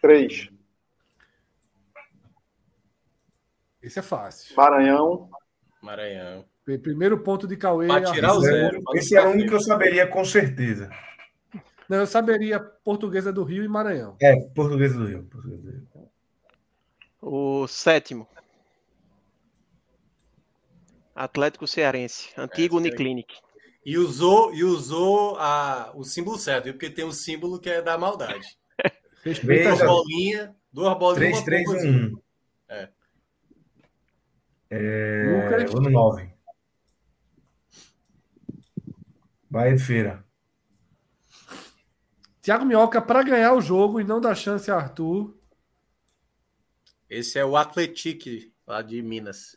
3. 0.00 0.48
Esse 3.82 3.98
é 3.98 4.02
fácil. 4.02 4.56
Maranhão. 4.56 5.28
Maranhão. 5.82 6.44
Primeiro 6.64 7.22
ponto 7.22 7.46
de 7.46 7.56
Cauê. 7.56 7.86
Pra 7.86 8.02
tirar 8.12 8.34
o 8.34 8.40
zero. 8.40 8.80
Esse 8.94 9.16
é 9.16 9.26
o 9.26 9.30
único 9.30 9.50
que 9.50 9.54
eu 9.56 9.60
saberia 9.60 10.06
com 10.06 10.24
certeza. 10.24 10.90
Não, 11.88 11.98
eu 11.98 12.06
saberia 12.06 12.60
Portuguesa 12.60 13.32
do 13.32 13.42
Rio 13.44 13.64
e 13.64 13.68
Maranhão. 13.68 14.16
É, 14.20 14.36
Português 14.54 14.94
do 14.94 15.06
Rio. 15.06 15.24
Português 15.24 15.60
do 15.62 15.70
Rio. 15.70 15.88
O 17.20 17.66
sétimo. 17.66 18.28
Atlético 21.24 21.66
Cearense. 21.66 22.30
Antigo 22.36 22.76
É. 22.76 22.78
Uniclinic. 22.80 23.34
E 23.84 23.96
usou, 23.98 24.54
e 24.54 24.62
usou 24.64 25.36
a, 25.38 25.92
o 25.94 26.04
símbolo 26.04 26.38
certo, 26.38 26.66
porque 26.72 26.90
tem 26.90 27.04
um 27.04 27.12
símbolo 27.12 27.58
que 27.58 27.70
é 27.70 27.80
da 27.82 27.96
maldade. 27.98 28.46
Respeita 29.24 29.70
Duas 29.70 29.80
bolinhas, 29.88 30.50
duas 30.72 30.98
bolinhas. 30.98 31.42
3, 31.42 31.66
3, 31.66 31.68
1. 31.68 31.72
assim. 31.76 32.22
É. 32.68 32.88
É, 34.70 35.56
Lucas. 35.58 35.72
vou 35.72 35.80
no 35.80 35.90
9. 35.90 36.30
Bahia 39.50 39.74
de 39.76 39.82
Feira. 39.82 40.24
Thiago 42.42 42.64
Minhoca, 42.64 43.00
para 43.00 43.22
ganhar 43.22 43.54
o 43.54 43.60
jogo 43.60 44.00
e 44.00 44.04
não 44.04 44.20
dar 44.20 44.34
chance 44.34 44.70
a 44.70 44.76
Arthur, 44.76 45.34
Esse 47.08 47.38
é 47.38 47.44
o 47.44 47.56
Atletique, 47.56 48.52
lá 48.66 48.82
de 48.82 49.00
Minas. 49.02 49.56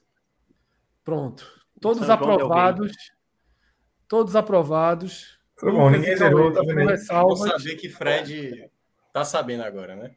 Pronto. 1.03 1.45
Todos 1.79 2.05
São 2.05 2.07
Rei. 2.07 2.15
aprovados. 2.15 2.91
Todos 4.07 4.35
aprovados. 4.35 5.39
Foi 5.57 5.71
bom, 5.71 5.85
Lucas 5.87 5.99
ninguém 5.99 6.17
zerou, 6.17 6.51
tá 6.51 6.61
vendo? 6.61 6.97
Vou 7.23 7.35
saber 7.37 7.75
que 7.75 7.89
Fred 7.89 8.69
tá 9.13 9.23
sabendo 9.23 9.63
agora, 9.63 9.95
né? 9.95 10.15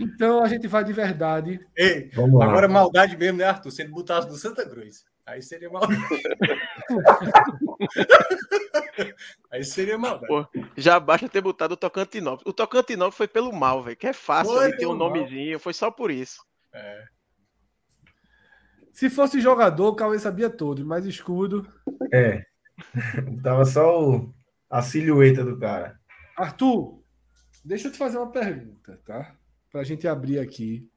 Então 0.00 0.42
a 0.42 0.48
gente 0.48 0.66
vai 0.66 0.84
de 0.84 0.92
verdade. 0.92 1.60
Ei, 1.76 2.10
Vamos 2.14 2.38
lá. 2.38 2.46
agora 2.46 2.68
maldade 2.68 3.16
mesmo, 3.16 3.38
né, 3.38 3.44
Arthur? 3.44 3.70
Se 3.70 3.82
ele 3.82 3.90
botasse 3.90 4.28
do 4.28 4.36
Santa 4.36 4.68
Cruz. 4.68 5.04
Aí 5.24 5.40
seria 5.42 5.70
maldade. 5.70 6.00
Aí 9.50 9.64
seria 9.64 9.96
maldade. 9.98 10.26
Pô, 10.26 10.46
Já 10.76 10.98
basta 10.98 11.28
ter 11.28 11.40
botado 11.40 11.74
o 11.74 11.76
Tocantinópolis. 11.76 12.46
O 12.46 12.52
Tocantinópolis 12.52 13.16
foi 13.16 13.28
pelo 13.28 13.52
mal, 13.52 13.82
velho. 13.82 13.96
Que 13.96 14.08
é 14.08 14.12
fácil 14.12 14.54
Foi 14.54 14.72
ter 14.76 14.86
um 14.86 14.96
mal. 14.96 15.10
nomezinho. 15.10 15.58
Foi 15.60 15.72
só 15.72 15.90
por 15.90 16.10
isso. 16.10 16.42
É. 16.74 17.04
Se 18.92 19.08
fosse 19.08 19.40
jogador, 19.40 19.88
o 19.88 19.94
Cauê 19.94 20.18
sabia 20.18 20.50
todos, 20.50 20.84
mas 20.84 21.06
escudo. 21.06 21.66
É. 22.12 22.44
Tava 23.42 23.64
só 23.64 24.02
o- 24.10 24.34
a 24.68 24.82
silhueta 24.82 25.44
do 25.44 25.58
cara. 25.58 25.98
Arthur, 26.36 27.02
deixa 27.64 27.88
eu 27.88 27.92
te 27.92 27.98
fazer 27.98 28.18
uma 28.18 28.30
pergunta, 28.30 29.00
tá? 29.04 29.34
Para 29.70 29.80
a 29.80 29.84
gente 29.84 30.06
abrir 30.06 30.38
aqui 30.38 30.88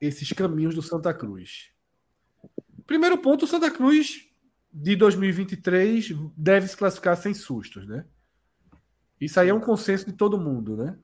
esses 0.00 0.32
caminhos 0.32 0.74
do 0.74 0.82
Santa 0.82 1.12
Cruz. 1.14 1.70
Primeiro 2.86 3.18
ponto, 3.18 3.44
o 3.44 3.48
Santa 3.48 3.70
Cruz 3.70 4.28
de 4.72 4.96
2023 4.96 6.08
deve 6.36 6.66
se 6.68 6.76
classificar 6.76 7.16
sem 7.16 7.32
sustos, 7.32 7.86
né? 7.86 8.04
Isso 9.20 9.38
aí 9.40 9.48
é 9.48 9.54
um 9.54 9.60
consenso 9.60 10.06
de 10.06 10.12
todo 10.12 10.38
mundo, 10.38 10.76
né? 10.76 10.98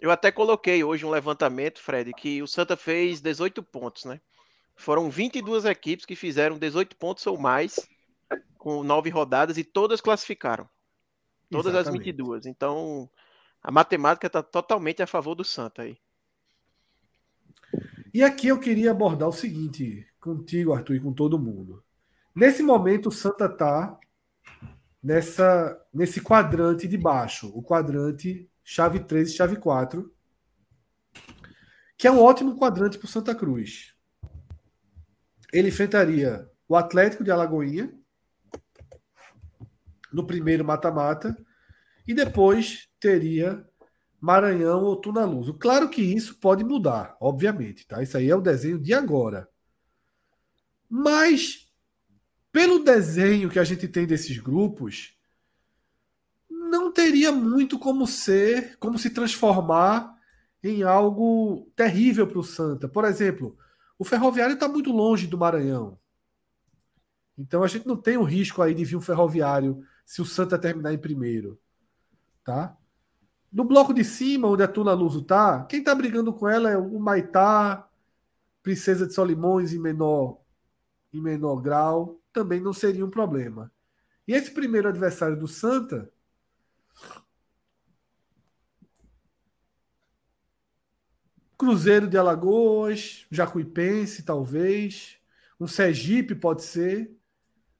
Eu 0.00 0.10
até 0.10 0.30
coloquei 0.30 0.84
hoje 0.84 1.04
um 1.06 1.10
levantamento, 1.10 1.80
Fred, 1.80 2.12
que 2.12 2.42
o 2.42 2.46
Santa 2.46 2.76
fez 2.76 3.20
18 3.20 3.62
pontos, 3.62 4.04
né? 4.04 4.20
Foram 4.76 5.10
22 5.10 5.64
equipes 5.64 6.04
que 6.04 6.14
fizeram 6.14 6.58
18 6.58 6.96
pontos 6.96 7.26
ou 7.26 7.38
mais 7.38 7.88
com 8.58 8.84
nove 8.84 9.10
rodadas 9.10 9.56
e 9.56 9.64
todas 9.64 10.00
classificaram. 10.00 10.68
Todas 11.50 11.72
Exatamente. 11.72 12.00
as 12.00 12.06
22. 12.06 12.46
Então, 12.46 13.08
a 13.62 13.70
matemática 13.70 14.26
está 14.26 14.42
totalmente 14.42 15.02
a 15.02 15.06
favor 15.06 15.34
do 15.34 15.44
Santa 15.44 15.82
aí. 15.82 15.96
E 18.12 18.22
aqui 18.22 18.48
eu 18.48 18.60
queria 18.60 18.90
abordar 18.90 19.28
o 19.28 19.32
seguinte 19.32 20.06
contigo, 20.20 20.72
Arthur, 20.72 20.96
e 20.96 21.00
com 21.00 21.12
todo 21.12 21.38
mundo. 21.38 21.82
Nesse 22.34 22.62
momento, 22.62 23.08
o 23.08 23.12
Santa 23.12 23.48
tá 23.48 23.98
nessa, 25.02 25.80
nesse 25.92 26.20
quadrante 26.20 26.86
de 26.86 26.98
baixo, 26.98 27.50
o 27.54 27.62
quadrante 27.62 28.50
chave 28.62 29.00
3 29.00 29.30
e 29.30 29.36
chave 29.36 29.56
4, 29.56 30.12
que 31.96 32.06
é 32.06 32.10
um 32.10 32.20
ótimo 32.20 32.56
quadrante 32.56 32.98
para 32.98 33.06
o 33.06 33.08
Santa 33.08 33.34
Cruz. 33.34 33.95
Ele 35.56 35.68
enfrentaria 35.68 36.46
o 36.68 36.76
Atlético 36.76 37.24
de 37.24 37.30
Alagoinha 37.30 37.90
no 40.12 40.26
primeiro 40.26 40.62
mata-mata 40.62 41.34
e 42.06 42.12
depois 42.12 42.90
teria 43.00 43.66
Maranhão 44.20 44.84
ou 44.84 44.96
Tunaluso. 44.96 45.54
Claro 45.54 45.88
que 45.88 46.02
isso 46.02 46.38
pode 46.40 46.62
mudar, 46.62 47.16
obviamente, 47.18 47.86
tá? 47.86 48.02
Isso 48.02 48.18
aí 48.18 48.28
é 48.28 48.36
o 48.36 48.40
desenho 48.42 48.78
de 48.78 48.92
agora. 48.92 49.48
Mas 50.90 51.72
pelo 52.52 52.84
desenho 52.84 53.48
que 53.48 53.58
a 53.58 53.64
gente 53.64 53.88
tem 53.88 54.06
desses 54.06 54.36
grupos, 54.36 55.16
não 56.50 56.92
teria 56.92 57.32
muito 57.32 57.78
como 57.78 58.06
ser, 58.06 58.76
como 58.78 58.98
se 58.98 59.08
transformar 59.08 60.14
em 60.62 60.82
algo 60.82 61.72
terrível 61.74 62.26
para 62.26 62.38
o 62.38 62.44
Santa. 62.44 62.86
Por 62.86 63.06
exemplo, 63.06 63.56
o 63.98 64.04
Ferroviário 64.04 64.54
está 64.54 64.68
muito 64.68 64.92
longe 64.92 65.26
do 65.26 65.38
Maranhão. 65.38 65.98
Então 67.36 67.62
a 67.62 67.66
gente 67.66 67.86
não 67.86 67.96
tem 67.96 68.16
o 68.16 68.22
risco 68.22 68.62
aí 68.62 68.74
de 68.74 68.84
vir 68.84 68.96
um 68.96 69.00
Ferroviário 69.00 69.84
se 70.04 70.22
o 70.22 70.24
Santa 70.24 70.58
terminar 70.58 70.92
em 70.92 70.98
primeiro, 70.98 71.58
tá? 72.44 72.76
No 73.52 73.64
bloco 73.64 73.92
de 73.92 74.04
cima, 74.04 74.48
onde 74.48 74.62
a 74.62 74.68
Tuna 74.68 74.92
Luso 74.92 75.22
tá, 75.22 75.64
quem 75.64 75.82
tá 75.82 75.94
brigando 75.94 76.32
com 76.32 76.48
ela 76.48 76.70
é 76.70 76.76
o 76.76 76.98
Maitá, 76.98 77.88
Princesa 78.62 79.06
de 79.06 79.14
Solimões 79.14 79.72
em 79.72 79.78
menor, 79.78 80.40
em 81.12 81.20
menor 81.20 81.56
grau, 81.56 82.20
também 82.32 82.60
não 82.60 82.72
seria 82.72 83.04
um 83.04 83.10
problema. 83.10 83.72
E 84.26 84.32
esse 84.32 84.50
primeiro 84.50 84.88
adversário 84.88 85.38
do 85.38 85.46
Santa 85.46 86.10
Cruzeiro 91.56 92.06
de 92.06 92.18
Alagoas, 92.18 93.26
Jacuipense, 93.30 94.22
talvez, 94.22 95.18
um 95.58 95.66
Sergipe 95.66 96.34
pode 96.34 96.62
ser, 96.62 97.10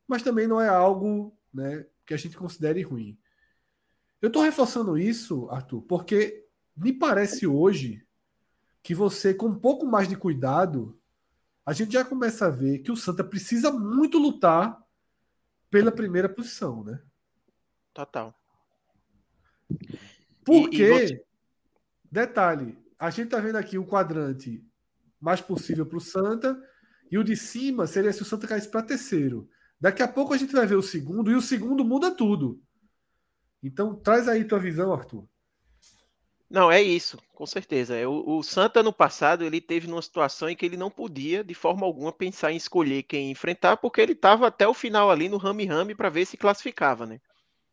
mas 0.09 0.23
também 0.23 0.47
não 0.47 0.61
é 0.61 0.69
algo 0.69 1.37
né, 1.53 1.87
que 2.07 2.15
a 2.15 2.17
gente 2.17 2.37
considere 2.37 2.83
ruim. 2.83 3.19
Eu 4.21 4.29
estou 4.29 4.43
reforçando 4.43 4.97
isso, 4.97 5.49
Arthur, 5.51 5.83
porque 5.83 6.47
me 6.77 6.93
parece 6.93 7.47
hoje 7.47 8.07
que 8.83 8.95
você, 8.95 9.35
com 9.35 9.47
um 9.47 9.59
pouco 9.59 9.85
mais 9.85 10.09
de 10.09 10.17
cuidado, 10.17 10.99
a 11.65 11.73
gente 11.73 11.93
já 11.93 12.05
começa 12.05 12.47
a 12.47 12.51
ver 12.51 12.79
que 12.79 12.93
o 12.93 12.97
Santa 12.97 13.25
precisa 13.25 13.73
muito 13.73 14.19
lutar 14.19 14.81
pela 15.69 15.93
primeira 15.93 16.29
posição, 16.29 16.85
né? 16.85 17.03
Total. 17.93 18.35
Porque, 20.45 20.83
e, 20.83 21.03
e 21.03 21.09
você... 21.09 21.25
detalhe, 22.11 22.79
a 22.99 23.11
gente 23.11 23.27
está 23.27 23.39
vendo 23.39 23.57
aqui 23.57 23.79
o 23.79 23.87
quadrante 23.87 24.65
mais 25.21 25.41
possível 25.41 25.87
para 25.87 25.99
o 25.99 26.01
Santa 26.01 26.57
e 27.11 27.19
o 27.19 27.25
de 27.25 27.37
cima 27.37 27.87
seria 27.87 28.13
se 28.13 28.23
o 28.23 28.25
Santa 28.25 28.47
caísse 28.47 28.69
para 28.69 28.83
terceiro. 28.83 29.49
Daqui 29.81 30.03
a 30.03 30.09
pouco 30.09 30.33
a 30.33 30.37
gente 30.37 30.53
vai 30.53 30.67
ver 30.67 30.77
o 30.77 30.83
segundo 30.83 31.31
e 31.31 31.35
o 31.35 31.43
segundo 31.43 31.85
muda 31.85 32.11
tudo. 32.11 32.61
Então 33.63 33.95
traz 33.95 34.29
aí 34.29 34.45
tua 34.45 34.59
visão, 34.59 34.93
Arthur. 34.93 35.29
Não, 36.49 36.71
é 36.71 36.81
isso, 36.81 37.19
com 37.35 37.45
certeza. 37.45 37.97
É, 37.97 38.07
o, 38.07 38.39
o 38.39 38.43
Santa 38.43 38.83
no 38.83 38.93
passado 38.93 39.45
ele 39.45 39.61
teve 39.61 39.89
numa 39.89 40.01
situação 40.01 40.49
em 40.49 40.55
que 40.55 40.65
ele 40.65 40.77
não 40.77 40.91
podia, 40.91 41.43
de 41.43 41.55
forma 41.55 41.85
alguma, 41.85 42.13
pensar 42.13 42.53
em 42.53 42.57
escolher 42.57 43.03
quem 43.03 43.31
enfrentar, 43.31 43.77
porque 43.77 44.01
ele 44.01 44.13
estava 44.13 44.47
até 44.47 44.67
o 44.67 44.75
final 44.75 45.11
ali 45.11 45.29
no 45.29 45.39
rame-rame 45.39 45.95
para 45.95 46.09
ver 46.09 46.25
se 46.25 46.37
classificava, 46.37 47.05
né? 47.05 47.21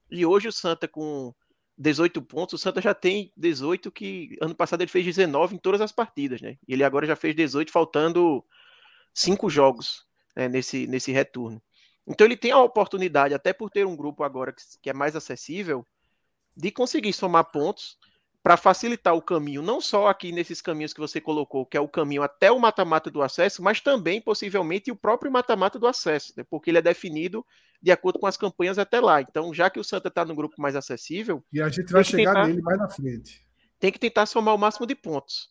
E 0.09 0.25
hoje 0.25 0.47
o 0.47 0.51
Santa 0.51 0.87
com 0.87 1.33
18 1.77 2.21
pontos, 2.21 2.53
o 2.53 2.57
Santa 2.57 2.81
já 2.81 2.93
tem 2.93 3.31
18 3.35 3.91
que 3.91 4.37
ano 4.41 4.55
passado 4.55 4.81
ele 4.81 4.91
fez 4.91 5.05
19 5.05 5.55
em 5.55 5.57
todas 5.57 5.81
as 5.81 5.91
partidas, 5.91 6.41
né? 6.41 6.57
E 6.67 6.73
ele 6.73 6.83
agora 6.83 7.05
já 7.05 7.15
fez 7.15 7.35
18 7.35 7.71
faltando 7.71 8.43
cinco 9.13 9.49
jogos 9.49 10.05
né, 10.35 10.47
nesse, 10.47 10.87
nesse 10.87 11.11
retorno. 11.11 11.61
Então 12.05 12.25
ele 12.25 12.37
tem 12.37 12.51
a 12.51 12.59
oportunidade, 12.59 13.33
até 13.33 13.53
por 13.53 13.69
ter 13.69 13.85
um 13.85 13.95
grupo 13.95 14.23
agora 14.23 14.51
que, 14.51 14.61
que 14.81 14.89
é 14.89 14.93
mais 14.93 15.15
acessível, 15.15 15.85
de 16.55 16.71
conseguir 16.71 17.13
somar 17.13 17.45
pontos 17.45 17.97
para 18.43 18.57
facilitar 18.57 19.15
o 19.15 19.21
caminho, 19.21 19.61
não 19.61 19.79
só 19.79 20.07
aqui 20.07 20.33
nesses 20.33 20.61
caminhos 20.61 20.93
que 20.93 20.99
você 20.99 21.21
colocou, 21.21 21.65
que 21.65 21.77
é 21.77 21.79
o 21.79 21.87
caminho 21.87 22.21
até 22.21 22.51
o 22.51 22.59
mata-mata 22.59 23.09
do 23.09 23.21
acesso, 23.21 23.63
mas 23.63 23.79
também 23.79 24.19
possivelmente 24.19 24.91
o 24.91 24.95
próprio 24.95 25.31
mata-mata 25.31 25.79
do 25.79 25.87
acesso, 25.87 26.33
né? 26.35 26.43
porque 26.49 26.69
ele 26.69 26.77
é 26.77 26.81
definido 26.81 27.45
de 27.83 27.91
acordo 27.91 28.17
com 28.17 28.25
as 28.25 28.37
campanhas 28.37 28.79
até 28.79 29.01
lá. 29.01 29.21
Então, 29.21 29.53
já 29.53 29.69
que 29.69 29.77
o 29.77 29.83
Santa 29.83 30.07
está 30.07 30.23
no 30.23 30.33
grupo 30.33 30.55
mais 30.57 30.73
acessível. 30.73 31.43
E 31.51 31.61
a 31.61 31.67
gente 31.67 31.91
vai 31.91 32.01
chegar 32.01 32.33
tentar, 32.33 32.47
nele 32.47 32.61
mais 32.61 32.79
na 32.79 32.89
frente. 32.89 33.45
Tem 33.77 33.91
que 33.91 33.99
tentar 33.99 34.25
somar 34.25 34.55
o 34.55 34.57
máximo 34.57 34.87
de 34.87 34.95
pontos. 34.95 35.49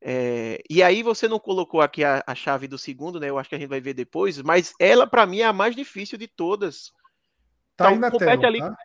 É, 0.00 0.62
e 0.70 0.80
aí 0.80 1.02
você 1.02 1.26
não 1.26 1.40
colocou 1.40 1.80
aqui 1.80 2.04
a, 2.04 2.22
a, 2.24 2.36
chave 2.36 2.68
do 2.68 2.78
segundo, 2.78 3.18
né? 3.18 3.28
Eu 3.28 3.38
acho 3.38 3.48
que 3.48 3.56
a 3.56 3.58
gente 3.58 3.68
vai 3.68 3.80
ver 3.80 3.94
depois, 3.94 4.40
mas 4.42 4.72
ela, 4.78 5.08
para 5.08 5.26
mim, 5.26 5.40
é 5.40 5.44
a 5.44 5.52
mais 5.52 5.74
difícil 5.74 6.16
de 6.16 6.28
todas. 6.28 6.92
Tá 7.76 7.86
então, 7.86 7.94
aí 7.94 7.98
na 7.98 8.10
compete 8.12 8.40
tela, 8.40 8.46
ali. 8.46 8.60
Tá? 8.60 8.76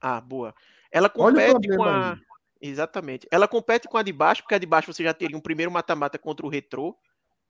Ah, 0.00 0.20
boa. 0.20 0.54
Ela 0.92 1.08
compete 1.08 1.68
com 1.76 1.82
a. 1.82 2.16
Exatamente. 2.60 3.26
Ela 3.30 3.48
compete 3.48 3.88
com 3.88 3.96
a 3.96 4.02
de 4.04 4.12
baixo, 4.12 4.42
porque 4.42 4.54
a 4.54 4.58
de 4.58 4.66
baixo 4.66 4.92
você 4.92 5.02
já 5.02 5.12
teria 5.12 5.36
um 5.36 5.40
primeiro 5.40 5.70
mata-mata 5.70 6.18
contra 6.18 6.46
o 6.46 6.48
Retrô, 6.48 6.96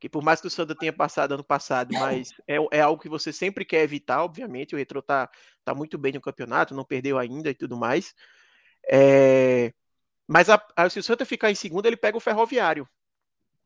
que 0.00 0.08
por 0.08 0.22
mais 0.22 0.40
que 0.40 0.46
o 0.46 0.50
Santa 0.50 0.74
tenha 0.74 0.92
passado 0.92 1.32
ano 1.32 1.44
passado, 1.44 1.92
mas 1.92 2.32
é, 2.46 2.56
é 2.72 2.80
algo 2.80 3.02
que 3.02 3.08
você 3.08 3.32
sempre 3.32 3.64
quer 3.64 3.82
evitar, 3.82 4.22
obviamente. 4.22 4.74
O 4.74 4.78
Retrô 4.78 5.02
tá, 5.02 5.28
tá 5.64 5.74
muito 5.74 5.98
bem 5.98 6.12
no 6.12 6.20
campeonato, 6.20 6.74
não 6.74 6.84
perdeu 6.84 7.18
ainda 7.18 7.50
e 7.50 7.54
tudo 7.54 7.76
mais. 7.76 8.14
É... 8.90 9.72
Mas 10.26 10.48
a, 10.50 10.62
a, 10.76 10.88
se 10.88 10.98
o 10.98 11.02
Santa 11.02 11.24
ficar 11.24 11.50
em 11.50 11.54
segundo, 11.54 11.86
ele 11.86 11.96
pega 11.96 12.16
o 12.16 12.20
Ferroviário, 12.20 12.88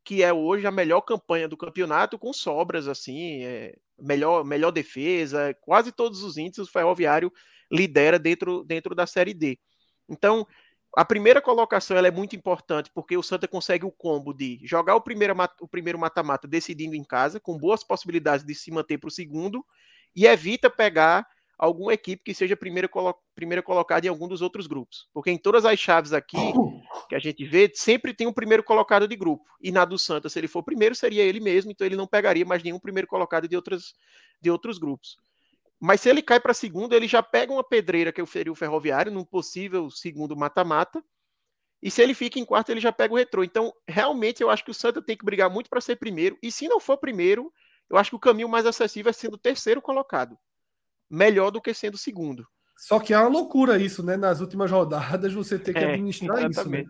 que 0.04 0.22
é 0.22 0.32
hoje 0.32 0.66
a 0.66 0.70
melhor 0.70 1.02
campanha 1.02 1.48
do 1.48 1.56
campeonato, 1.56 2.18
com 2.18 2.32
sobras, 2.32 2.88
assim, 2.88 3.44
é, 3.44 3.76
melhor, 3.98 4.44
melhor 4.44 4.70
defesa, 4.70 5.54
quase 5.60 5.92
todos 5.92 6.22
os 6.22 6.36
índices 6.36 6.68
o 6.68 6.72
Ferroviário 6.72 7.32
lidera 7.70 8.18
dentro, 8.18 8.64
dentro 8.64 8.94
da 8.94 9.06
Série 9.06 9.34
D. 9.34 9.59
Então, 10.09 10.46
a 10.97 11.05
primeira 11.05 11.40
colocação 11.40 11.97
é 11.97 12.10
muito 12.10 12.36
importante 12.36 12.90
porque 12.94 13.16
o 13.16 13.23
Santa 13.23 13.48
consegue 13.48 13.86
o 13.86 13.90
combo 13.90 14.35
de 14.35 14.60
jogar 14.62 14.94
o 14.94 15.01
primeiro, 15.01 15.35
o 15.60 15.69
primeiro 15.69 15.98
mata-mata 15.98 16.47
decidindo 16.47 16.94
em 16.94 17.02
casa, 17.02 17.40
com 17.40 17.56
boas 17.56 17.82
possibilidades 17.82 18.44
de 18.44 18.55
se 18.55 18.70
manter 18.70 18.98
para 18.98 19.09
o 19.09 19.10
segundo, 19.10 19.64
e 20.14 20.27
evita 20.27 20.69
pegar 20.69 21.27
alguma 21.59 21.94
equipe 21.94 22.24
que 22.24 22.35
seja 22.35 22.56
primeira, 22.56 22.89
colo 22.89 23.14
primeira 23.35 23.62
colocada 23.62 24.05
em 24.05 24.10
algum 24.10 24.28
dos 24.28 24.43
outros 24.43 24.66
grupos. 24.66 25.09
Porque 25.14 25.31
em 25.31 25.39
todas 25.39 25.64
as 25.64 25.78
chaves 25.78 26.12
aqui 26.12 26.36
que 27.09 27.14
a 27.14 27.19
gente 27.19 27.44
vê, 27.44 27.70
sempre 27.74 28.12
tem 28.12 28.27
um 28.27 28.32
primeiro 28.32 28.62
colocado 28.62 29.09
de 29.09 29.16
grupo. 29.16 29.44
E 29.60 29.70
na 29.70 29.85
do 29.85 29.98
Santa, 29.98 30.28
se 30.28 30.39
ele 30.39 30.48
for 30.48 30.62
primeiro, 30.62 30.94
seria 30.94 31.23
ele 31.23 31.40
mesmo, 31.40 31.70
então 31.70 31.86
ele 31.86 31.97
não 31.97 32.06
pegaria 32.06 32.44
mais 32.44 32.62
nenhum 32.62 32.78
primeiro 32.78 33.06
colocado 33.06 33.48
de, 33.48 33.56
outras, 33.56 33.94
de 34.40 34.51
outros 34.51 34.77
grupos. 34.77 35.16
Mas 35.84 36.00
se 36.00 36.09
ele 36.09 36.22
cai 36.22 36.38
para 36.38 36.54
segundo, 36.54 36.94
ele 36.94 37.09
já 37.09 37.20
pega 37.20 37.52
uma 37.52 37.64
pedreira 37.64 38.12
que 38.12 38.24
seria 38.24 38.52
o 38.52 38.54
Ferroviário, 38.54 39.10
num 39.10 39.24
possível 39.24 39.90
segundo 39.90 40.36
mata-mata. 40.36 41.02
E 41.82 41.90
se 41.90 42.00
ele 42.00 42.14
fica 42.14 42.38
em 42.38 42.44
quarto, 42.44 42.70
ele 42.70 42.78
já 42.78 42.92
pega 42.92 43.12
o 43.12 43.16
retrô. 43.16 43.42
Então, 43.42 43.72
realmente, 43.88 44.40
eu 44.40 44.48
acho 44.48 44.64
que 44.64 44.70
o 44.70 44.74
Santa 44.74 45.02
tem 45.02 45.16
que 45.16 45.24
brigar 45.24 45.50
muito 45.50 45.68
para 45.68 45.80
ser 45.80 45.96
primeiro. 45.96 46.38
E 46.40 46.52
se 46.52 46.68
não 46.68 46.78
for 46.78 46.98
primeiro, 46.98 47.52
eu 47.90 47.96
acho 47.96 48.10
que 48.10 48.16
o 48.16 48.20
caminho 48.20 48.48
mais 48.48 48.64
acessível 48.64 49.10
é 49.10 49.12
sendo 49.12 49.36
terceiro 49.36 49.82
colocado. 49.82 50.38
Melhor 51.10 51.50
do 51.50 51.60
que 51.60 51.74
sendo 51.74 51.98
segundo. 51.98 52.46
Só 52.76 53.00
que 53.00 53.12
é 53.12 53.18
uma 53.18 53.26
loucura 53.26 53.76
isso, 53.76 54.04
né? 54.04 54.16
Nas 54.16 54.40
últimas 54.40 54.70
rodadas, 54.70 55.32
você 55.32 55.59
ter 55.59 55.72
que 55.72 55.80
é, 55.80 55.94
administrar 55.94 56.48
isso. 56.48 56.68
Né? 56.68 56.84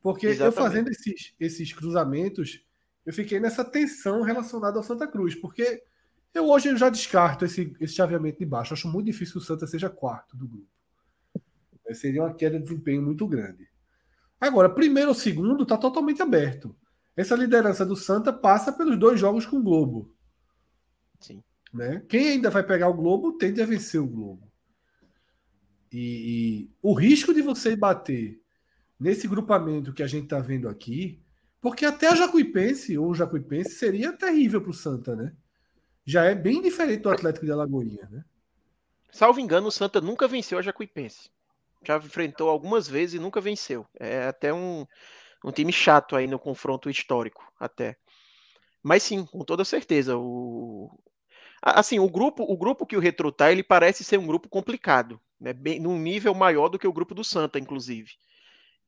Porque 0.00 0.28
exatamente. 0.28 0.56
eu 0.56 0.62
fazendo 0.62 0.88
esses, 0.88 1.34
esses 1.40 1.72
cruzamentos, 1.72 2.64
eu 3.04 3.12
fiquei 3.12 3.40
nessa 3.40 3.64
tensão 3.64 4.22
relacionada 4.22 4.78
ao 4.78 4.84
Santa 4.84 5.08
Cruz. 5.08 5.34
Porque 5.34 5.82
eu 6.32 6.48
hoje 6.48 6.76
já 6.76 6.88
descarto 6.88 7.44
esse, 7.44 7.74
esse 7.80 7.94
chaveamento 7.94 8.38
de 8.38 8.46
baixo. 8.46 8.74
Acho 8.74 8.88
muito 8.88 9.06
difícil 9.06 9.34
que 9.34 9.38
o 9.38 9.42
Santa 9.42 9.66
seja 9.66 9.90
quarto 9.90 10.36
do 10.36 10.46
grupo. 10.46 10.68
Seria 11.92 12.22
uma 12.22 12.34
queda 12.34 12.56
de 12.56 12.64
desempenho 12.64 13.02
muito 13.02 13.26
grande. 13.26 13.68
Agora, 14.40 14.70
primeiro 14.70 15.08
ou 15.08 15.14
segundo 15.14 15.64
está 15.64 15.76
totalmente 15.76 16.22
aberto. 16.22 16.74
Essa 17.16 17.34
liderança 17.34 17.84
do 17.84 17.96
Santa 17.96 18.32
passa 18.32 18.72
pelos 18.72 18.96
dois 18.96 19.18
jogos 19.18 19.44
com 19.44 19.56
o 19.56 19.62
Globo. 19.62 20.14
Sim. 21.18 21.42
Né? 21.74 22.02
Quem 22.08 22.28
ainda 22.28 22.48
vai 22.48 22.62
pegar 22.62 22.88
o 22.88 22.94
Globo 22.94 23.32
tende 23.36 23.60
a 23.60 23.66
vencer 23.66 24.00
o 24.00 24.06
Globo. 24.06 24.50
E, 25.92 25.98
e 25.98 26.70
o 26.80 26.94
risco 26.94 27.34
de 27.34 27.42
você 27.42 27.74
bater 27.74 28.40
nesse 28.98 29.26
grupamento 29.26 29.92
que 29.92 30.02
a 30.02 30.06
gente 30.06 30.24
está 30.24 30.38
vendo 30.38 30.68
aqui, 30.68 31.20
porque 31.60 31.84
até 31.84 32.08
a 32.08 32.14
Jacuipense 32.14 32.96
ou 32.96 33.10
o 33.10 33.14
Jacuipense 33.14 33.70
seria 33.70 34.12
terrível 34.12 34.60
para 34.60 34.70
o 34.70 34.74
Santa, 34.74 35.16
né? 35.16 35.34
Já 36.04 36.24
é 36.24 36.34
bem 36.34 36.60
diferente 36.60 37.02
do 37.02 37.10
Atlético 37.10 37.46
de 37.46 37.52
Alagoinha, 37.52 38.08
né? 38.10 38.24
Salvo 39.12 39.40
engano, 39.40 39.68
o 39.68 39.72
Santa 39.72 40.00
nunca 40.00 40.28
venceu 40.28 40.58
a 40.58 40.62
Jacuipense. 40.62 41.30
Já 41.84 41.96
enfrentou 41.96 42.48
algumas 42.48 42.86
vezes 42.86 43.14
e 43.14 43.18
nunca 43.18 43.40
venceu. 43.40 43.86
É 43.98 44.26
até 44.26 44.52
um, 44.52 44.86
um 45.44 45.50
time 45.50 45.72
chato 45.72 46.14
aí 46.14 46.26
no 46.26 46.38
confronto 46.38 46.90
histórico, 46.90 47.42
até. 47.58 47.96
Mas 48.82 49.02
sim, 49.02 49.24
com 49.24 49.44
toda 49.44 49.64
certeza. 49.64 50.16
O... 50.16 50.90
Assim, 51.62 51.98
o 51.98 52.08
grupo, 52.08 52.44
o 52.44 52.56
grupo 52.56 52.86
que 52.86 52.96
o 52.96 53.00
Retro 53.00 53.32
tá, 53.32 53.50
ele 53.50 53.62
parece 53.62 54.04
ser 54.04 54.18
um 54.18 54.26
grupo 54.26 54.48
complicado, 54.48 55.20
né? 55.40 55.52
Bem, 55.52 55.80
num 55.80 55.98
nível 55.98 56.34
maior 56.34 56.68
do 56.68 56.78
que 56.78 56.86
o 56.86 56.92
grupo 56.92 57.14
do 57.14 57.24
Santa, 57.24 57.58
inclusive. 57.58 58.12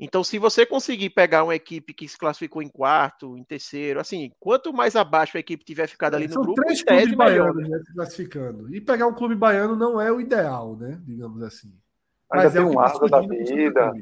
Então, 0.04 0.24
se 0.24 0.36
você 0.36 0.66
conseguir 0.66 1.10
pegar 1.10 1.44
uma 1.44 1.54
equipe 1.54 1.94
que 1.94 2.08
se 2.08 2.18
classificou 2.18 2.60
em 2.60 2.68
quarto, 2.68 3.38
em 3.38 3.44
terceiro, 3.44 4.00
assim, 4.00 4.32
quanto 4.40 4.72
mais 4.72 4.96
abaixo 4.96 5.36
a 5.36 5.40
equipe 5.40 5.64
tiver 5.64 5.86
ficado 5.86 6.16
ali 6.16 6.26
no 6.26 6.32
São 6.32 6.42
grupo, 6.42 6.60
três 6.60 6.82
clubes 6.82 7.14
baianos 7.14 7.68
né, 7.68 7.78
se 7.78 7.94
classificando. 7.94 8.74
E 8.74 8.80
pegar 8.80 9.06
um 9.06 9.14
clube 9.14 9.36
baiano 9.36 9.76
não 9.76 10.00
é 10.00 10.10
o 10.10 10.20
ideal, 10.20 10.74
né? 10.74 11.00
Digamos 11.04 11.40
assim. 11.44 11.72
Ainda 12.32 12.44
Mas 12.46 12.52
tem 12.52 12.62
é 12.62 12.64
um 12.64 12.80
asa 12.80 13.06
da 13.06 13.20
vida. 13.20 13.92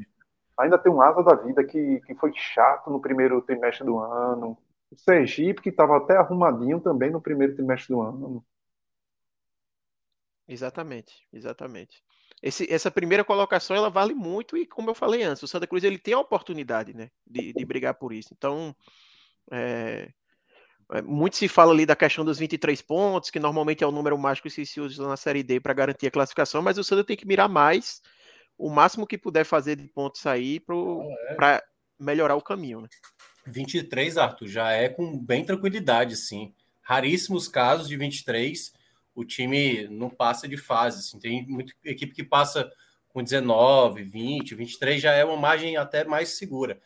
Ainda 0.57 0.77
tem 0.79 0.91
um 0.91 1.01
asa 1.03 1.21
da 1.21 1.35
vida 1.35 1.63
que, 1.63 2.01
que 2.01 2.15
foi 2.15 2.33
chato 2.33 2.89
no 2.89 2.99
primeiro 2.99 3.39
trimestre 3.43 3.85
do 3.85 3.99
ano. 3.99 4.57
O 4.89 4.97
Sergipe, 4.97 5.61
que 5.61 5.69
estava 5.69 5.97
até 5.97 6.17
arrumadinho 6.17 6.79
também 6.79 7.11
no 7.11 7.21
primeiro 7.21 7.53
trimestre 7.53 7.93
do 7.93 8.01
ano. 8.01 8.43
Exatamente, 10.47 11.27
exatamente 11.31 12.03
esse, 12.41 12.71
essa 12.71 12.89
primeira 12.89 13.23
colocação 13.23 13.75
ela 13.75 13.89
vale 13.89 14.13
muito 14.13 14.57
e 14.57 14.65
como 14.65 14.89
eu 14.89 14.95
falei 14.95 15.23
antes, 15.23 15.43
o 15.43 15.47
Santa 15.47 15.67
Cruz 15.67 15.83
ele 15.83 15.97
tem 15.97 16.13
a 16.13 16.19
oportunidade, 16.19 16.93
né, 16.93 17.09
de, 17.25 17.53
de 17.53 17.65
brigar 17.65 17.93
por 17.95 18.11
isso. 18.13 18.33
Então, 18.33 18.75
é, 19.51 20.09
É, 20.93 21.01
muito 21.01 21.37
se 21.37 21.47
fala 21.47 21.71
ali 21.71 21.85
da 21.85 21.95
questão 21.95 22.25
dos 22.25 22.37
23 22.37 22.81
pontos, 22.81 23.29
que 23.29 23.39
normalmente 23.39 23.83
é 23.83 23.87
o 23.87 23.91
número 23.91 24.17
mágico 24.17 24.49
que 24.49 24.65
se 24.65 24.81
usa 24.81 25.07
na 25.07 25.15
Série 25.15 25.41
D 25.41 25.59
para 25.59 25.73
garantir 25.73 26.07
a 26.07 26.11
classificação, 26.11 26.61
mas 26.61 26.77
o 26.77 26.83
Santa 26.83 27.03
tem 27.03 27.15
que 27.15 27.25
mirar 27.25 27.47
mais, 27.47 28.01
o 28.57 28.69
máximo 28.69 29.07
que 29.07 29.17
puder 29.17 29.45
fazer 29.45 29.77
de 29.77 29.87
pontos 29.87 30.25
aí 30.25 30.59
para 30.59 31.55
é. 31.55 31.61
melhorar 31.97 32.35
o 32.35 32.41
caminho. 32.41 32.81
Né? 32.81 32.89
23, 33.47 34.17
Arthur, 34.17 34.47
já 34.47 34.71
é 34.71 34.89
com 34.89 35.17
bem 35.17 35.45
tranquilidade, 35.45 36.17
sim. 36.17 36.53
Raríssimos 36.81 37.47
casos 37.47 37.87
de 37.87 37.95
23, 37.95 38.73
o 39.13 39.25
time 39.25 39.87
não 39.87 40.09
passa 40.09 40.47
de 40.47 40.57
fase. 40.57 40.99
Assim. 40.99 41.19
Tem 41.19 41.45
muita 41.47 41.73
equipe 41.83 42.13
que 42.13 42.23
passa 42.23 42.71
com 43.09 43.23
19, 43.23 44.03
20, 44.03 44.55
23, 44.55 45.01
já 45.01 45.11
é 45.11 45.25
uma 45.25 45.37
margem 45.37 45.77
até 45.77 46.03
mais 46.03 46.29
segura. 46.29 46.79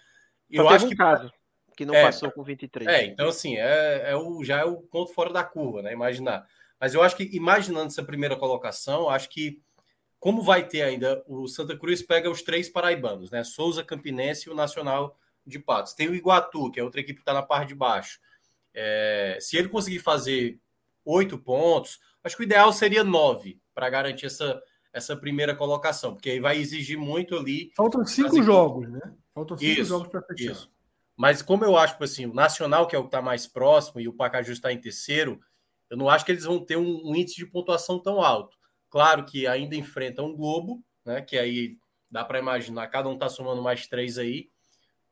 Eu 0.49 0.67
acho 0.67 0.85
um 0.85 0.89
que 0.89 0.95
caso 0.95 1.31
que 1.75 1.85
não 1.85 1.93
é, 1.93 2.03
passou 2.03 2.31
com 2.31 2.43
23. 2.43 2.87
É, 2.87 3.05
então 3.05 3.27
assim, 3.27 3.57
é, 3.57 4.11
é 4.11 4.15
o, 4.15 4.43
já 4.43 4.59
é 4.59 4.63
o 4.63 4.77
ponto 4.77 5.13
fora 5.13 5.31
da 5.31 5.43
curva, 5.43 5.81
né? 5.81 5.91
Imaginar. 5.91 6.47
Mas 6.79 6.93
eu 6.93 7.03
acho 7.03 7.15
que, 7.15 7.29
imaginando 7.35 7.87
essa 7.87 8.03
primeira 8.03 8.35
colocação, 8.35 9.09
acho 9.09 9.29
que, 9.29 9.61
como 10.19 10.41
vai 10.41 10.67
ter 10.67 10.81
ainda, 10.81 11.23
o 11.27 11.47
Santa 11.47 11.77
Cruz 11.77 12.01
pega 12.01 12.29
os 12.29 12.41
três 12.41 12.69
paraibanos, 12.69 13.29
né? 13.29 13.43
Souza, 13.43 13.83
Campinense 13.83 14.47
e 14.47 14.51
o 14.51 14.55
Nacional 14.55 15.17
de 15.45 15.59
Patos. 15.59 15.93
Tem 15.93 16.09
o 16.09 16.15
Iguatu, 16.15 16.71
que 16.71 16.79
é 16.79 16.83
outra 16.83 17.01
equipe 17.01 17.17
que 17.17 17.21
está 17.21 17.33
na 17.33 17.43
parte 17.43 17.69
de 17.69 17.75
baixo. 17.75 18.19
É, 18.73 19.37
se 19.39 19.57
ele 19.57 19.69
conseguir 19.69 19.99
fazer 19.99 20.59
oito 21.05 21.37
pontos, 21.37 21.99
acho 22.25 22.35
que 22.35 22.43
o 22.43 22.45
ideal 22.45 22.73
seria 22.73 23.03
nove 23.03 23.61
para 23.73 23.89
garantir 23.89 24.25
essa, 24.25 24.61
essa 24.91 25.15
primeira 25.15 25.55
colocação, 25.55 26.13
porque 26.13 26.31
aí 26.31 26.39
vai 26.39 26.57
exigir 26.57 26.97
muito 26.97 27.35
ali. 27.35 27.71
Faltam 27.75 28.03
cinco 28.05 28.41
jogos, 28.41 28.89
né? 28.89 28.99
Faltam 29.33 29.57
cinco 29.57 29.81
isso, 29.81 29.89
jogos 29.89 30.07
para 30.07 30.21
fechar. 30.23 30.51
Isso. 30.51 30.71
Mas 31.15 31.41
como 31.41 31.63
eu 31.63 31.77
acho, 31.77 31.95
assim, 32.03 32.25
o 32.25 32.33
Nacional, 32.33 32.87
que 32.87 32.95
é 32.95 32.99
o 32.99 33.03
que 33.03 33.07
está 33.07 33.21
mais 33.21 33.47
próximo, 33.47 34.01
e 34.01 34.07
o 34.07 34.13
Pacaju 34.13 34.51
está 34.51 34.73
em 34.73 34.81
terceiro, 34.81 35.39
eu 35.89 35.95
não 35.95 36.09
acho 36.09 36.25
que 36.25 36.31
eles 36.31 36.43
vão 36.43 36.59
ter 36.59 36.77
um, 36.77 37.01
um, 37.05 37.15
índice 37.15 37.37
de 37.37 37.45
pontuação 37.45 37.99
tão 37.99 38.21
alto. 38.21 38.57
Claro 38.89 39.23
que 39.23 39.45
ainda 39.45 39.75
enfrentam 39.75 40.25
um 40.25 40.35
Globo, 40.35 40.83
né? 41.05 41.21
Que 41.21 41.37
aí 41.37 41.77
dá 42.09 42.25
para 42.25 42.39
imaginar, 42.39 42.87
cada 42.87 43.07
um 43.07 43.13
está 43.13 43.29
somando 43.29 43.61
mais 43.61 43.87
três 43.87 44.17
aí. 44.17 44.49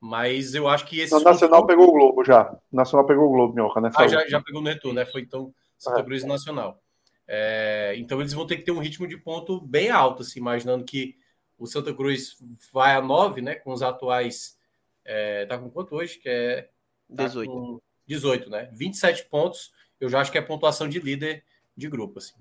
Mas 0.00 0.54
eu 0.54 0.68
acho 0.68 0.84
que 0.84 1.00
esse. 1.00 1.14
O 1.14 1.20
Nacional 1.20 1.66
pegou 1.66 1.88
o 1.88 1.92
Globo 1.92 2.24
já. 2.24 2.52
O 2.70 2.76
Nacional 2.76 3.06
pegou 3.06 3.26
o 3.26 3.30
Globo, 3.30 3.54
Minhoca, 3.54 3.80
né? 3.80 3.90
Ah, 3.94 4.06
já, 4.06 4.26
já 4.26 4.42
pegou 4.42 4.60
no 4.60 4.68
retorno, 4.68 4.98
né? 4.98 5.06
Foi 5.06 5.22
então 5.22 5.54
Santa 5.78 6.00
é. 6.00 6.02
Cruz 6.02 6.22
e 6.22 6.26
Nacional. 6.26 6.82
É, 7.26 7.94
então 7.96 8.20
eles 8.20 8.32
vão 8.32 8.46
ter 8.46 8.56
que 8.56 8.64
ter 8.64 8.72
um 8.72 8.80
ritmo 8.80 9.06
de 9.06 9.16
ponto 9.16 9.60
bem 9.60 9.90
alto, 9.90 10.22
assim, 10.22 10.38
imaginando 10.38 10.84
que 10.84 11.16
o 11.58 11.66
Santa 11.66 11.94
Cruz 11.94 12.36
vai 12.72 12.94
a 12.94 13.00
9, 13.00 13.40
né? 13.40 13.54
Com 13.54 13.72
os 13.72 13.82
atuais 13.82 14.58
é, 15.04 15.44
tá 15.46 15.58
com 15.58 15.70
quanto 15.70 15.94
hoje? 15.94 16.18
Que 16.18 16.28
é. 16.28 16.70
Tá 17.14 17.26
18. 17.26 17.82
18, 18.06 18.50
né? 18.50 18.70
27 18.72 19.26
pontos. 19.26 19.72
Eu 20.00 20.08
já 20.08 20.20
acho 20.20 20.32
que 20.32 20.38
é 20.38 20.42
pontuação 20.42 20.88
de 20.88 20.98
líder 20.98 21.44
de 21.76 21.88
grupo, 21.88 22.18
assim. 22.18 22.34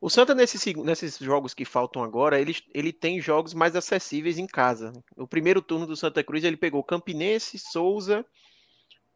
O 0.00 0.08
Santa, 0.08 0.34
nesses, 0.34 0.64
nesses 0.76 1.18
jogos 1.18 1.52
que 1.52 1.64
faltam 1.64 2.02
agora, 2.02 2.40
ele, 2.40 2.56
ele 2.72 2.90
tem 2.90 3.20
jogos 3.20 3.52
mais 3.52 3.76
acessíveis 3.76 4.38
em 4.38 4.46
casa. 4.46 4.92
O 5.14 5.26
primeiro 5.26 5.60
turno 5.60 5.86
do 5.86 5.94
Santa 5.94 6.24
Cruz, 6.24 6.42
ele 6.42 6.56
pegou 6.56 6.82
Campinense, 6.82 7.58
Souza, 7.58 8.24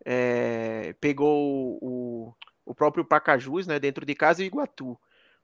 é, 0.05 0.94
pegou 1.01 1.78
o, 1.81 2.35
o 2.65 2.74
próprio 2.74 3.05
Pacajus, 3.05 3.66
né, 3.66 3.78
dentro 3.78 4.07
de 4.07 4.15
casa, 4.15 4.43
e 4.43 4.47
Iguatu. 4.47 4.99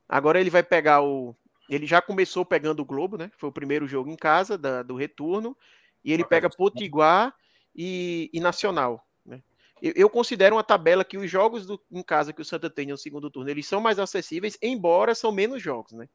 Agora 0.09 0.41
ele 0.41 0.51
vai 0.51 0.63
pegar 0.63 1.03
o, 1.03 1.37
ele 1.71 1.87
já 1.87 2.03
começou 2.03 2.45
pegando 2.45 2.81
o 2.81 2.85
Globo, 2.85 3.17
né? 3.17 3.31
Foi 3.39 3.49
o 3.49 3.53
primeiro 3.53 3.87
jogo 3.87 4.11
em 4.11 4.17
casa 4.17 4.59
da, 4.59 4.83
do 4.83 4.97
retorno. 4.97 5.57
E 6.05 6.13
ele 6.13 6.25
pega 6.25 6.51
Potiguar 6.51 7.33
e, 7.75 8.29
e 8.33 8.41
Nacional. 8.41 9.07
Né? 9.25 9.41
Eu, 9.81 9.93
eu, 9.95 10.11
considero 10.11 10.57
uma 10.57 10.65
tabela 10.65 11.05
que 11.05 11.17
os 11.17 11.31
jogos 11.31 11.67
do, 11.67 11.81
em 11.93 12.03
casa 12.03 12.33
que 12.33 12.43
o 12.43 12.45
Santa 12.45 12.69
tem 12.69 12.87
no 12.87 12.99
segundo 12.99 13.31
turno, 13.31 13.49
eles 13.49 13.69
são 13.69 13.81
mais 13.81 14.01
acessíveis, 14.01 14.59
embora 14.61 15.15
são 15.15 15.31
menos 15.31 15.63
jogos, 15.63 15.93
né? 15.93 16.09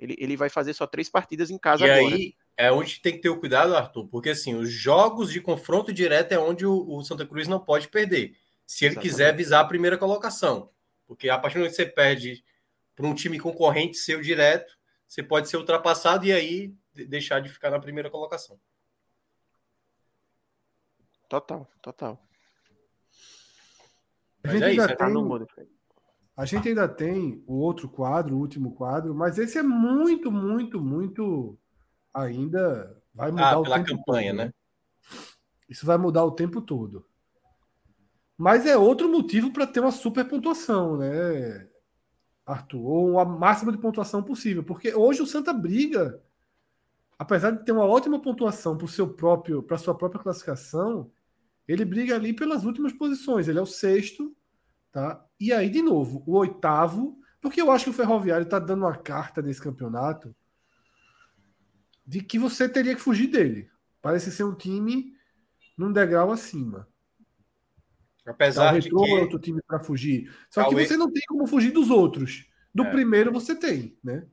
Ele, 0.00 0.16
ele 0.18 0.36
vai 0.36 0.48
fazer 0.48 0.72
só 0.72 0.86
três 0.86 1.08
partidas 1.08 1.50
em 1.50 1.58
casa 1.58 1.86
e 1.86 1.90
agora. 1.90 2.14
aí 2.14 2.34
é 2.56 2.72
onde 2.72 3.00
tem 3.00 3.12
que 3.12 3.20
ter 3.20 3.28
o 3.28 3.38
cuidado, 3.38 3.76
Arthur, 3.76 4.08
porque 4.08 4.30
assim, 4.30 4.54
os 4.54 4.70
jogos 4.70 5.30
de 5.30 5.40
confronto 5.40 5.92
direto 5.92 6.32
é 6.32 6.38
onde 6.38 6.64
o, 6.64 6.88
o 6.88 7.04
Santa 7.04 7.26
Cruz 7.26 7.46
não 7.46 7.60
pode 7.60 7.88
perder. 7.88 8.36
Se 8.66 8.84
ele 8.84 8.94
Exatamente. 8.94 9.12
quiser 9.12 9.36
visar 9.36 9.60
a 9.60 9.66
primeira 9.66 9.98
colocação. 9.98 10.70
Porque 11.06 11.28
a 11.28 11.38
partir 11.38 11.54
do 11.54 11.58
momento 11.60 11.72
que 11.72 11.76
você 11.76 11.86
perde 11.86 12.44
para 12.94 13.06
um 13.06 13.14
time 13.14 13.38
concorrente 13.38 13.96
seu 13.96 14.20
direto, 14.20 14.72
você 15.06 15.22
pode 15.22 15.48
ser 15.48 15.56
ultrapassado 15.56 16.24
e 16.24 16.32
aí 16.32 16.74
deixar 16.92 17.40
de 17.40 17.48
ficar 17.48 17.70
na 17.70 17.80
primeira 17.80 18.10
colocação. 18.10 18.58
Total, 21.28 21.68
total. 21.82 22.22
A 24.44 24.48
gente, 24.48 24.62
é 24.62 24.66
ainda 24.66 24.84
isso, 24.84 24.96
tem, 24.96 25.74
a 26.36 26.44
gente 26.44 26.68
ainda 26.68 26.88
tem 26.88 27.42
o 27.46 27.54
outro 27.54 27.88
quadro, 27.88 28.36
o 28.36 28.40
último 28.40 28.74
quadro, 28.74 29.14
mas 29.14 29.38
esse 29.38 29.56
é 29.56 29.62
muito, 29.62 30.30
muito, 30.30 30.80
muito 30.80 31.58
ainda 32.12 33.02
vai 33.14 33.30
mudar 33.30 33.52
ah, 33.52 33.58
o 33.58 33.62
pela 33.62 33.82
campanha, 33.82 34.32
todo, 34.32 34.38
né? 34.38 34.44
né? 34.44 34.52
Isso 35.68 35.86
vai 35.86 35.96
mudar 35.96 36.24
o 36.24 36.32
tempo 36.32 36.60
todo. 36.60 37.06
Mas 38.36 38.66
é 38.66 38.76
outro 38.76 39.08
motivo 39.08 39.52
para 39.52 39.66
ter 39.66 39.80
uma 39.80 39.92
super 39.92 40.28
pontuação, 40.28 40.96
né? 40.96 41.68
Arthur, 42.44 42.84
ou 42.84 43.18
a 43.18 43.24
máxima 43.24 43.72
de 43.72 43.78
pontuação 43.78 44.22
possível, 44.22 44.62
porque 44.62 44.94
hoje 44.94 45.22
o 45.22 45.26
Santa 45.26 45.52
briga, 45.52 46.20
apesar 47.18 47.52
de 47.52 47.64
ter 47.64 47.72
uma 47.72 47.86
ótima 47.86 48.20
pontuação 48.20 48.76
para 48.76 48.86
seu 48.86 49.08
próprio, 49.08 49.62
para 49.62 49.78
sua 49.78 49.94
própria 49.94 50.22
classificação, 50.22 51.10
ele 51.66 51.84
briga 51.84 52.14
ali 52.14 52.34
pelas 52.34 52.64
últimas 52.64 52.92
posições. 52.92 53.48
Ele 53.48 53.58
é 53.58 53.62
o 53.62 53.66
sexto, 53.66 54.36
tá? 54.92 55.24
E 55.40 55.52
aí 55.52 55.70
de 55.70 55.80
novo, 55.80 56.22
o 56.26 56.36
oitavo, 56.36 57.18
porque 57.40 57.62
eu 57.62 57.70
acho 57.70 57.84
que 57.84 57.90
o 57.90 57.94
Ferroviário 57.94 58.44
está 58.44 58.58
dando 58.58 58.82
uma 58.82 58.96
carta 58.96 59.40
nesse 59.40 59.62
campeonato 59.62 60.34
de 62.06 62.20
que 62.20 62.38
você 62.38 62.68
teria 62.68 62.94
que 62.94 63.00
fugir 63.00 63.28
dele. 63.28 63.70
Parece 64.02 64.30
ser 64.30 64.44
um 64.44 64.54
time 64.54 65.14
num 65.78 65.90
degrau 65.90 66.30
acima. 66.30 66.86
Apesar 68.26 68.72
tá, 68.72 68.78
de 68.78 68.88
que... 68.88 68.96
é 68.96 69.20
outro 69.20 69.38
time 69.38 69.60
para 69.66 69.78
fugir. 69.78 70.32
Só 70.48 70.68
que 70.68 70.74
você 70.74 70.96
não 70.96 71.12
tem 71.12 71.22
como 71.28 71.46
fugir 71.46 71.70
dos 71.70 71.90
outros. 71.90 72.46
Do 72.74 72.84
é. 72.84 72.90
primeiro 72.90 73.30
você 73.30 73.54
tem, 73.54 73.96
né? 74.02 74.24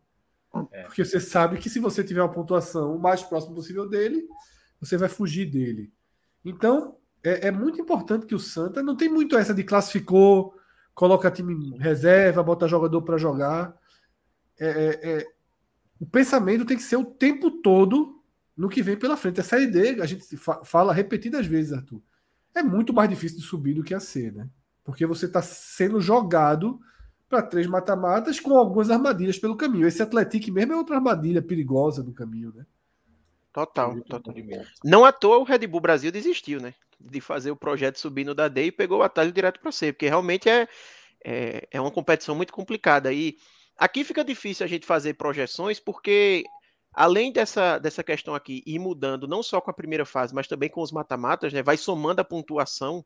É. 0.71 0.83
Porque 0.83 1.03
você 1.03 1.19
sabe 1.19 1.57
que 1.57 1.69
se 1.69 1.79
você 1.79 2.03
tiver 2.03 2.21
uma 2.21 2.31
pontuação 2.31 2.95
o 2.95 2.99
mais 2.99 3.21
próximo 3.21 3.55
possível 3.55 3.87
dele, 3.87 4.25
você 4.79 4.97
vai 4.97 5.09
fugir 5.09 5.45
dele. 5.45 5.91
Então, 6.43 6.97
é, 7.23 7.47
é 7.47 7.51
muito 7.51 7.79
importante 7.79 8.25
que 8.25 8.35
o 8.35 8.39
Santa 8.39 8.81
não 8.81 8.95
tem 8.95 9.09
muito 9.09 9.37
essa 9.37 9.53
de 9.53 9.63
classificou, 9.63 10.55
coloca 10.93 11.31
time 11.31 11.77
reserva, 11.77 12.43
bota 12.43 12.67
jogador 12.67 13.01
para 13.01 13.17
jogar. 13.17 13.75
É, 14.59 14.67
é, 14.67 15.11
é, 15.11 15.27
o 15.99 16.05
pensamento 16.05 16.65
tem 16.65 16.77
que 16.77 16.83
ser 16.83 16.97
o 16.97 17.05
tempo 17.05 17.51
todo 17.61 18.21
no 18.55 18.69
que 18.69 18.81
vem 18.81 18.97
pela 18.97 19.17
frente. 19.17 19.39
A 19.39 19.43
Série 19.43 19.67
D, 19.67 20.01
a 20.01 20.05
gente 20.05 20.25
fala 20.63 20.93
repetidas 20.93 21.45
vezes, 21.45 21.73
Arthur 21.73 22.01
é 22.55 22.63
muito 22.63 22.93
mais 22.93 23.09
difícil 23.09 23.39
de 23.39 23.45
subir 23.45 23.73
do 23.73 23.83
que 23.83 23.93
a 23.93 23.99
C, 23.99 24.31
né? 24.31 24.47
Porque 24.83 25.05
você 25.05 25.25
está 25.25 25.41
sendo 25.41 26.01
jogado 26.01 26.79
para 27.29 27.41
três 27.41 27.65
mata-matas 27.65 28.39
com 28.39 28.57
algumas 28.57 28.89
armadilhas 28.89 29.39
pelo 29.39 29.55
caminho. 29.55 29.87
Esse 29.87 30.01
Atlético 30.01 30.51
mesmo 30.51 30.73
é 30.73 30.75
outra 30.75 30.97
armadilha 30.97 31.41
perigosa 31.41 32.03
do 32.03 32.11
caminho, 32.11 32.51
né? 32.53 32.65
Total, 33.53 33.99
total. 34.01 34.33
Não 34.83 35.05
à 35.05 35.11
toa 35.11 35.37
o 35.37 35.43
Red 35.43 35.67
Bull 35.67 35.81
Brasil 35.81 36.11
desistiu, 36.11 36.61
né? 36.61 36.73
De 36.99 37.19
fazer 37.19 37.51
o 37.51 37.55
projeto 37.55 37.99
subindo 37.99 38.33
da 38.33 38.47
D 38.47 38.65
e 38.65 38.71
pegou 38.71 38.99
o 38.99 39.03
atalho 39.03 39.31
direto 39.31 39.59
para 39.59 39.71
C, 39.71 39.91
porque 39.91 40.07
realmente 40.07 40.49
é, 40.49 40.67
é, 41.23 41.67
é 41.71 41.81
uma 41.81 41.91
competição 41.91 42.35
muito 42.35 42.53
complicada. 42.53 43.11
E 43.11 43.37
aqui 43.77 44.03
fica 44.03 44.23
difícil 44.23 44.65
a 44.65 44.69
gente 44.69 44.85
fazer 44.85 45.15
projeções, 45.15 45.79
porque 45.79 46.43
além 46.93 47.31
dessa, 47.31 47.77
dessa 47.77 48.03
questão 48.03 48.35
aqui 48.35 48.63
ir 48.65 48.79
mudando 48.79 49.27
não 49.27 49.41
só 49.41 49.61
com 49.61 49.71
a 49.71 49.73
primeira 49.73 50.05
fase, 50.05 50.33
mas 50.33 50.47
também 50.47 50.69
com 50.69 50.81
os 50.81 50.91
mata-matas, 50.91 51.53
né, 51.53 51.63
vai 51.63 51.77
somando 51.77 52.21
a 52.21 52.25
pontuação, 52.25 53.05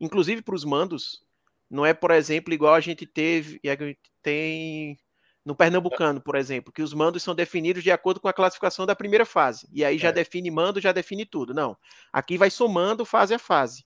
inclusive 0.00 0.42
para 0.42 0.54
os 0.54 0.64
mandos. 0.64 1.22
Não 1.68 1.84
é, 1.84 1.92
por 1.92 2.10
exemplo, 2.10 2.54
igual 2.54 2.74
a 2.74 2.80
gente 2.80 3.04
teve 3.06 3.60
e 3.62 3.68
a 3.68 3.76
gente 3.76 3.98
tem 4.22 4.98
no 5.44 5.54
Pernambucano, 5.54 6.20
por 6.20 6.34
exemplo, 6.34 6.72
que 6.72 6.82
os 6.82 6.92
mandos 6.92 7.22
são 7.22 7.32
definidos 7.32 7.84
de 7.84 7.90
acordo 7.92 8.18
com 8.18 8.26
a 8.26 8.32
classificação 8.32 8.84
da 8.84 8.96
primeira 8.96 9.24
fase. 9.24 9.68
E 9.72 9.84
aí 9.84 9.96
já 9.96 10.08
é. 10.08 10.12
define 10.12 10.50
mando, 10.50 10.80
já 10.80 10.90
define 10.90 11.24
tudo. 11.24 11.54
Não. 11.54 11.76
Aqui 12.12 12.36
vai 12.36 12.50
somando 12.50 13.04
fase 13.04 13.32
a 13.32 13.38
fase. 13.38 13.84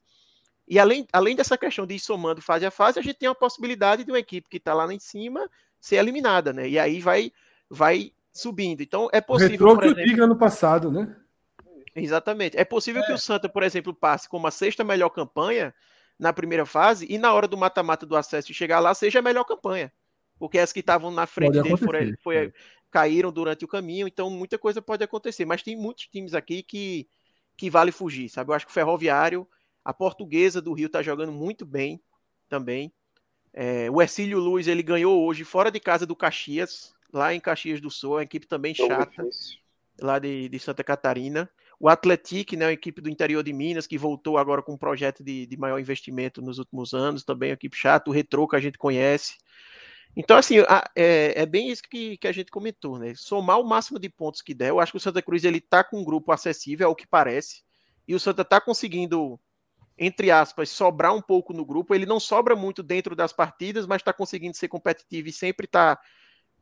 E 0.67 0.79
além, 0.79 1.07
além 1.13 1.37
dessa 1.37 1.59
questão 1.59 1.85
de 1.85 1.97
ir 1.97 1.99
somando 1.99 2.41
fase 2.41 2.65
a 2.65 2.71
fase, 2.71 2.99
a 2.99 3.03
gente 3.03 3.19
tem 3.19 3.29
a 3.29 3.35
possibilidade 3.35 4.05
de 4.05 4.11
uma 4.11 4.19
equipe 4.19 4.49
que 4.49 4.57
está 4.57 4.73
lá 4.73 4.91
em 4.91 4.99
cima 4.99 5.51
ser 5.79 5.97
eliminada, 5.97 6.51
né? 6.51 6.67
E 6.67 6.79
aí 6.79 6.99
vai, 7.01 7.31
vai 7.69 8.13
subindo. 8.33 8.83
Então 8.83 9.09
é 9.13 9.21
possível. 9.21 9.55
O 9.57 9.77
por 9.77 9.85
exemplo, 9.85 10.15
que 10.15 10.21
o 10.21 10.25
ano 10.25 10.37
passado, 10.37 10.91
né? 10.91 11.17
Exatamente. 11.95 12.57
É 12.57 12.65
possível 12.65 13.03
é. 13.03 13.07
que 13.07 13.13
o 13.13 13.19
Santa, 13.19 13.49
por 13.49 13.63
exemplo, 13.63 13.95
passe 13.95 14.29
com 14.29 14.37
uma 14.37 14.51
sexta 14.51 14.85
melhor 14.85 15.11
campanha 15.11 15.75
na 16.19 16.33
primeira 16.33 16.67
fase 16.67 17.07
e 17.09 17.19
na 17.19 17.33
hora 17.33 17.49
do 17.49 17.57
mata-mata 17.57 18.05
do 18.05 18.17
acesso 18.17 18.51
e 18.51 18.55
chegar 18.55 18.79
lá 18.79 18.95
seja 18.95 19.19
a 19.19 19.23
melhor 19.23 19.45
campanha. 19.45 19.93
Porque 20.39 20.59
as 20.59 20.73
que 20.73 20.81
estavam 20.81 21.11
na 21.11 21.27
frente 21.27 21.61
dele 21.61 21.77
foi, 21.77 22.17
foi, 22.23 22.53
caíram 22.91 23.33
durante 23.33 23.65
o 23.65 23.69
caminho, 23.69 24.07
então 24.07 24.31
muita 24.31 24.59
coisa 24.59 24.81
pode 24.81 25.03
acontecer. 25.03 25.45
Mas 25.45 25.63
tem 25.63 25.77
muitos 25.77 26.07
times 26.07 26.35
aqui 26.35 26.63
que, 26.63 27.09
que 27.57 27.71
vale 27.71 27.93
fugir, 27.93 28.29
sabe? 28.29 28.51
Eu 28.51 28.55
acho 28.55 28.67
que 28.67 28.71
o 28.71 28.75
Ferroviário 28.75 29.49
A 29.85 29.93
Portuguesa 29.93 30.61
do 30.61 30.73
Rio 30.73 30.87
está 30.87 31.03
jogando 31.03 31.33
muito 31.33 31.65
bem 31.65 32.01
também. 32.49 32.93
É, 33.53 33.91
o 33.91 34.01
Ercílio 34.01 34.39
Luz 34.39 34.69
ele 34.69 34.83
ganhou 34.83 35.25
hoje 35.27 35.43
fora 35.43 35.71
de 35.71 35.81
casa 35.81 36.07
do 36.07 36.15
Caxias, 36.15 36.95
lá 37.13 37.35
em 37.35 37.41
Caxias 37.41 37.81
do 37.81 37.91
Sul, 37.91 38.13
uma 38.15 38.23
equipe 38.23 38.47
também 38.47 38.75
chata, 38.75 39.29
lá 40.01 40.19
de, 40.19 40.49
de 40.49 40.59
Santa 40.59 40.85
Catarina. 40.85 41.51
O 41.79 41.89
Atletic, 41.89 42.53
né, 42.53 42.67
a 42.67 42.73
equipe 42.73 43.01
do 43.01 43.09
interior 43.09 43.43
de 43.43 43.53
Minas, 43.53 43.87
que 43.87 43.97
voltou 43.97 44.37
agora 44.37 44.63
com 44.63 44.75
um 44.75 44.79
projeto 44.79 45.25
de, 45.25 45.47
de 45.47 45.57
maior 45.57 45.79
investimento 45.79 46.43
nos 46.43 46.59
últimos 46.59 46.93
anos, 46.93 47.25
também 47.25 47.51
uma 47.51 47.55
equipe 47.55 47.77
chata. 47.77 48.11
O 48.11 48.13
Retro, 48.13 48.47
que 48.47 48.57
a 48.57 48.61
gente 48.61 48.77
conhece. 48.77 49.39
Então, 50.15 50.37
assim, 50.37 50.57
é, 50.95 51.41
é, 51.43 51.47
bem 51.47 51.71
isso 51.71 51.83
que, 51.85 52.17
que 52.17 52.29
a 52.29 52.33
gente 52.33 52.51
comentou, 52.51 52.99
né? 52.99 53.15
Somar 53.17 53.61
o 53.61 53.65
máximo 53.65 53.99
de 53.99 54.09
pontos 54.09 54.43
que 54.43 54.53
der. 54.53 54.71
Eu 54.71 54.81
acho 54.81 54.93
que 54.93 54.99
o 54.99 55.01
Santa 55.01 55.23
Cruz 55.23 55.45
ele 55.45 55.61
tá 55.61 55.85
com 55.85 56.01
um 56.01 56.05
grupo 56.05 56.33
acessível, 56.33 56.89
ao 56.89 56.97
que 56.97 57.07
parece. 57.07 57.63
E 58.07 58.15
o 58.15 58.21
Santa 58.21 58.45
tá 58.45 58.61
conseguindo, 58.61 59.41
entre 59.97 60.31
aspas, 60.31 60.69
sobrar 60.69 61.15
um 61.15 61.23
pouco 61.23 61.53
no 61.53 61.65
grupo. 61.65 61.95
Ele 61.95 62.07
não 62.07 62.19
sobra 62.19 62.57
muito 62.57 62.83
dentro 62.83 63.15
das 63.15 63.33
partidas, 63.33 63.87
mas 63.87 64.01
está 64.01 64.13
conseguindo 64.13 64.57
ser 64.57 64.69
competitivo 64.69 65.29
e 65.29 65.33
sempre 65.33 65.67
está 65.67 65.99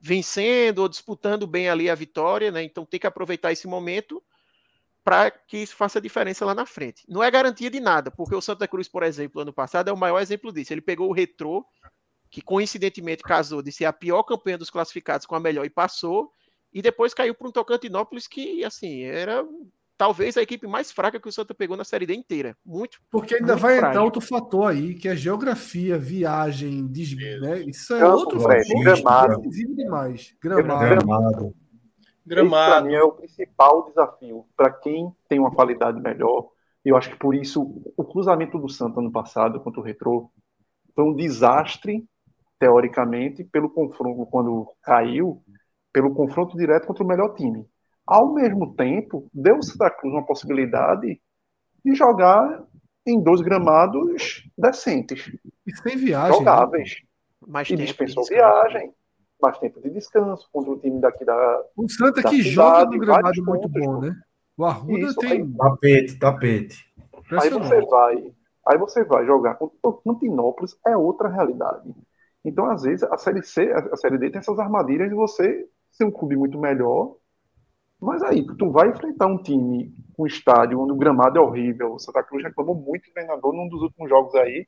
vencendo 0.01 0.79
ou 0.81 0.89
disputando 0.89 1.47
bem 1.47 1.69
ali 1.69 1.91
a 1.91 1.95
vitória, 1.95 2.51
né? 2.51 2.63
Então 2.63 2.85
tem 2.85 3.01
que 3.01 3.07
aproveitar 3.07 3.53
esse 3.53 3.67
momento 3.67 4.23
para 5.03 5.31
que 5.31 5.57
isso 5.59 5.75
faça 5.75 6.01
diferença 6.01 6.45
lá 6.45 6.55
na 6.55 6.67
frente. 6.67 7.05
Não 7.09 7.23
é 7.23 7.31
garantia 7.31 7.71
de 7.71 7.81
nada, 7.81 8.11
porque 8.11 8.35
o 8.35 8.43
Santa 8.43 8.69
Cruz, 8.69 8.89
por 8.89 9.03
exemplo, 9.03 9.41
ano 9.41 9.53
passado 9.53 9.89
é 9.89 9.93
o 9.93 9.97
maior 9.97 10.21
exemplo 10.21 10.53
disso. 10.53 10.73
Ele 10.73 10.83
pegou 10.83 11.09
o 11.09 11.13
Retrô, 11.13 11.65
que 12.31 12.43
coincidentemente 12.43 13.23
casou 13.23 13.63
de 13.63 13.73
ser 13.73 13.87
a 13.87 13.93
pior 13.93 14.23
campanha 14.23 14.59
dos 14.59 14.71
classificados 14.71 15.27
com 15.27 15.35
a 15.35 15.41
melhor 15.41 15.65
e 15.65 15.71
passou, 15.71 16.31
e 16.73 16.83
depois 16.83 17.15
caiu 17.15 17.35
para 17.35 17.49
um 17.49 17.53
Tocantinópolis 17.53 18.27
que, 18.27 18.63
assim, 18.65 19.03
era 19.03 19.43
talvez 19.99 20.37
a 20.37 20.43
equipe 20.43 20.67
mais 20.67 20.93
fraca 20.93 21.19
que 21.21 21.29
o 21.29 21.33
Santa 21.33 21.53
pegou 21.53 21.77
na 21.77 21.85
Série 21.85 22.07
D 22.07 22.15
inteira. 22.15 22.57
Muito. 22.65 23.01
Porque 23.11 23.35
ainda 23.35 23.55
muito 23.55 23.63
vai 23.63 23.77
frágil. 23.77 23.89
entrar 23.91 24.05
outro 24.05 24.21
fator 24.21 24.71
aí, 24.71 24.95
que 24.95 25.09
é 25.09 25.17
geografia, 25.17 25.99
viagem, 25.99 26.87
desvio, 26.87 27.41
né? 27.41 27.61
Isso 27.63 27.95
é 27.95 28.01
Campo, 28.01 28.17
outro 28.17 28.41
fator 28.41 28.81
gramado. 28.83 29.43
demais. 29.51 30.35
Gramado. 30.41 30.79
gramado. 30.79 31.55
Gramado. 32.25 32.73
Para 32.73 32.81
mim 32.83 32.95
é 32.95 33.03
o 33.03 33.13
principal 33.13 33.87
desafio 33.89 34.47
para 34.57 34.71
quem 34.71 35.13
tem 35.29 35.41
uma 35.41 35.51
qualidade 35.51 36.01
melhor. 36.01 36.51
Eu 36.85 36.97
acho 36.97 37.11
que 37.11 37.19
por 37.19 37.35
isso 37.35 37.83
o 37.97 38.05
cruzamento 38.05 38.59
do 38.59 38.69
Santa 38.69 39.01
ano 39.01 39.11
passado 39.11 39.61
contra 39.61 39.81
o 39.81 39.85
Retrô 39.85 40.31
foi 40.95 41.05
um 41.05 41.15
desastre 41.15 42.07
teoricamente 42.59 43.45
pelo 43.45 43.71
confronto 43.71 44.27
quando 44.27 44.67
caiu, 44.83 45.43
pelo 45.93 46.15
confronto 46.15 46.57
direto 46.57 46.87
contra 46.87 47.05
o 47.05 47.07
melhor 47.07 47.35
time. 47.35 47.67
Ao 48.09 48.33
mesmo 48.33 48.75
tempo, 48.75 49.29
deu 49.35 49.57
ao 49.57 49.63
Santa 49.63 49.91
Cruz 49.91 50.15
uma 50.15 50.25
possibilidade 50.25 51.21
de 51.85 51.95
jogar 51.95 52.65
em 53.07 53.21
dois 53.21 53.43
gramados 53.43 54.49
decentes. 54.57 55.31
E 55.67 55.77
sem 55.77 55.99
viagem. 55.99 56.31
Né? 56.31 56.39
Jogáveis. 56.39 56.97
Né? 57.03 57.49
Mais 57.49 57.69
e 57.69 57.77
dispensou 57.77 58.25
viagem 58.25 58.95
mais 59.41 59.59
tempo 59.59 59.81
de 59.81 59.91
descanso 59.91 60.49
contra 60.51 60.73
o 60.73 60.79
time 60.79 61.01
daqui 61.01 61.23
da. 61.23 61.63
O 61.77 61.89
Santa 61.89 62.23
que 62.23 62.43
cidade, 62.43 62.51
joga 62.51 62.85
no 62.87 62.99
gramado 62.99 63.45
muito 63.45 63.69
bom, 63.69 64.01
né? 64.01 64.17
O 64.57 64.65
Arruda 64.65 65.07
Isso, 65.07 65.17
tem. 65.17 65.43
Aí, 65.43 65.57
tapete, 65.57 66.19
tapete. 66.19 66.95
Aí 67.31 67.51
você 67.51 67.81
vai. 67.83 68.33
Aí 68.67 68.79
você 68.79 69.05
vai 69.05 69.25
jogar 69.27 69.55
contra 69.55 69.77
o 69.83 69.93
Tocantinópolis, 69.93 70.77
é 70.87 70.97
outra 70.97 71.29
realidade. 71.29 71.95
Então, 72.45 72.71
às 72.71 72.83
vezes, 72.83 73.03
a 73.05 73.17
Série 73.19 73.43
C, 73.43 73.71
a 73.71 73.97
Série 73.97 74.19
D 74.19 74.31
tem 74.31 74.41
essas 74.41 74.59
armadilhas 74.59 75.09
de 75.09 75.15
você 75.15 75.69
ser 75.93 76.05
um 76.05 76.11
clube 76.11 76.37
muito 76.37 76.59
melhor. 76.59 77.15
Mas 78.01 78.23
aí, 78.23 78.47
tu 78.57 78.71
vai 78.71 78.89
enfrentar 78.89 79.27
um 79.27 79.43
time 79.43 79.93
com 80.17 80.23
um 80.23 80.27
estádio 80.27 80.81
onde 80.81 80.93
o 80.93 80.97
gramado 80.97 81.39
é 81.39 81.41
horrível. 81.41 81.95
O 81.95 81.99
Santa 81.99 82.23
Cruz 82.23 82.45
reclamou 82.45 82.75
muito 82.75 83.09
do 83.09 83.13
treinador 83.13 83.53
num 83.53 83.69
dos 83.69 83.83
últimos 83.83 84.09
jogos 84.09 84.35
aí. 84.37 84.67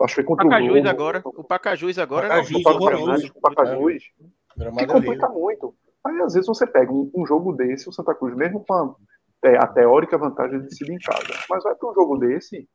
Acho 0.00 0.14
que 0.14 0.22
foi 0.22 0.24
contra 0.24 0.44
Pacajus 0.48 0.84
o 0.84 0.88
agora. 0.88 1.22
O 1.24 1.44
Pacajus 1.44 1.98
agora. 1.98 2.28
Pacajus, 2.28 2.50
não, 2.52 2.60
o 2.60 2.62
Pacajus, 2.62 3.30
o 3.34 3.40
Pacajus 3.40 4.04
que 4.78 4.86
complica 4.86 5.28
muito. 5.28 5.74
Aí, 6.04 6.20
às 6.20 6.34
vezes, 6.34 6.46
você 6.46 6.66
pega 6.66 6.92
um, 6.92 7.10
um, 7.14 7.26
jogo 7.26 7.52
desse, 7.52 7.88
o 7.88 7.92
Santa 7.92 8.14
Cruz, 8.14 8.34
mesmo 8.34 8.64
com 8.64 8.74
a, 8.74 8.94
é, 9.44 9.56
a 9.56 9.66
teórica 9.66 10.18
vantagem 10.18 10.58
de 10.60 10.66
decidir 10.66 10.92
em 10.92 10.98
casa, 10.98 11.26
mas 11.48 11.62
vai 11.62 11.74
para 11.74 11.90
um 11.90 11.94
jogo 11.94 12.16
desse, 12.18 12.68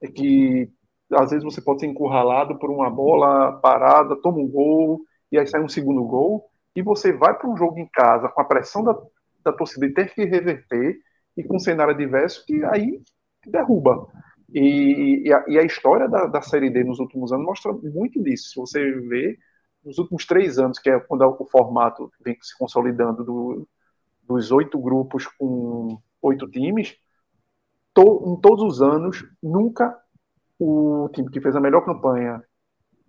é 0.00 0.08
que 0.08 0.70
às 1.12 1.30
vezes 1.30 1.44
você 1.44 1.60
pode 1.60 1.80
ser 1.80 1.86
encurralado 1.86 2.58
por 2.58 2.70
uma 2.70 2.90
bola 2.90 3.52
parada, 3.60 4.20
toma 4.20 4.38
um 4.38 4.48
gol, 4.48 5.00
e 5.32 5.38
aí 5.38 5.46
sai 5.46 5.62
um 5.62 5.68
segundo 5.68 6.04
gol, 6.04 6.50
e 6.78 6.82
você 6.82 7.12
vai 7.12 7.36
para 7.36 7.50
um 7.50 7.56
jogo 7.56 7.76
em 7.80 7.88
casa 7.88 8.28
com 8.28 8.40
a 8.40 8.44
pressão 8.44 8.84
da, 8.84 8.96
da 9.44 9.52
torcida 9.52 9.84
e 9.84 9.92
ter 9.92 10.14
que 10.14 10.24
reverter, 10.24 10.96
e 11.36 11.42
com 11.42 11.56
um 11.56 11.58
cenário 11.58 11.92
adverso 11.92 12.46
que 12.46 12.64
aí 12.66 13.02
derruba. 13.44 14.06
E, 14.54 15.24
e, 15.26 15.32
a, 15.32 15.44
e 15.48 15.58
a, 15.58 15.62
história 15.64 16.08
da, 16.08 16.26
da, 16.26 16.40
Série 16.40 16.70
D 16.70 16.84
nos 16.84 17.00
últimos 17.00 17.32
anos 17.32 17.44
mostra 17.44 17.72
muito 17.72 18.22
disso. 18.22 18.50
Se 18.50 18.60
você 18.60 18.92
vê, 19.08 19.36
nos 19.84 19.98
últimos 19.98 20.24
três 20.24 20.56
anos, 20.56 20.78
que 20.78 20.88
é 20.88 21.00
quando 21.00 21.22
o 21.22 21.46
formato 21.46 22.12
vem 22.24 22.38
se 22.40 22.56
consolidando 22.56 23.24
do, 23.24 23.68
dos 24.22 24.52
oito 24.52 24.78
grupos 24.78 25.26
com 25.26 26.00
oito 26.22 26.48
times, 26.48 26.94
to, 27.92 28.36
em 28.36 28.40
todos 28.40 28.62
os 28.62 28.80
anos, 28.80 29.24
nunca 29.42 29.98
o 30.60 31.08
time 31.12 31.28
que 31.28 31.40
fez 31.40 31.56
a 31.56 31.60
melhor 31.60 31.84
campanha 31.84 32.40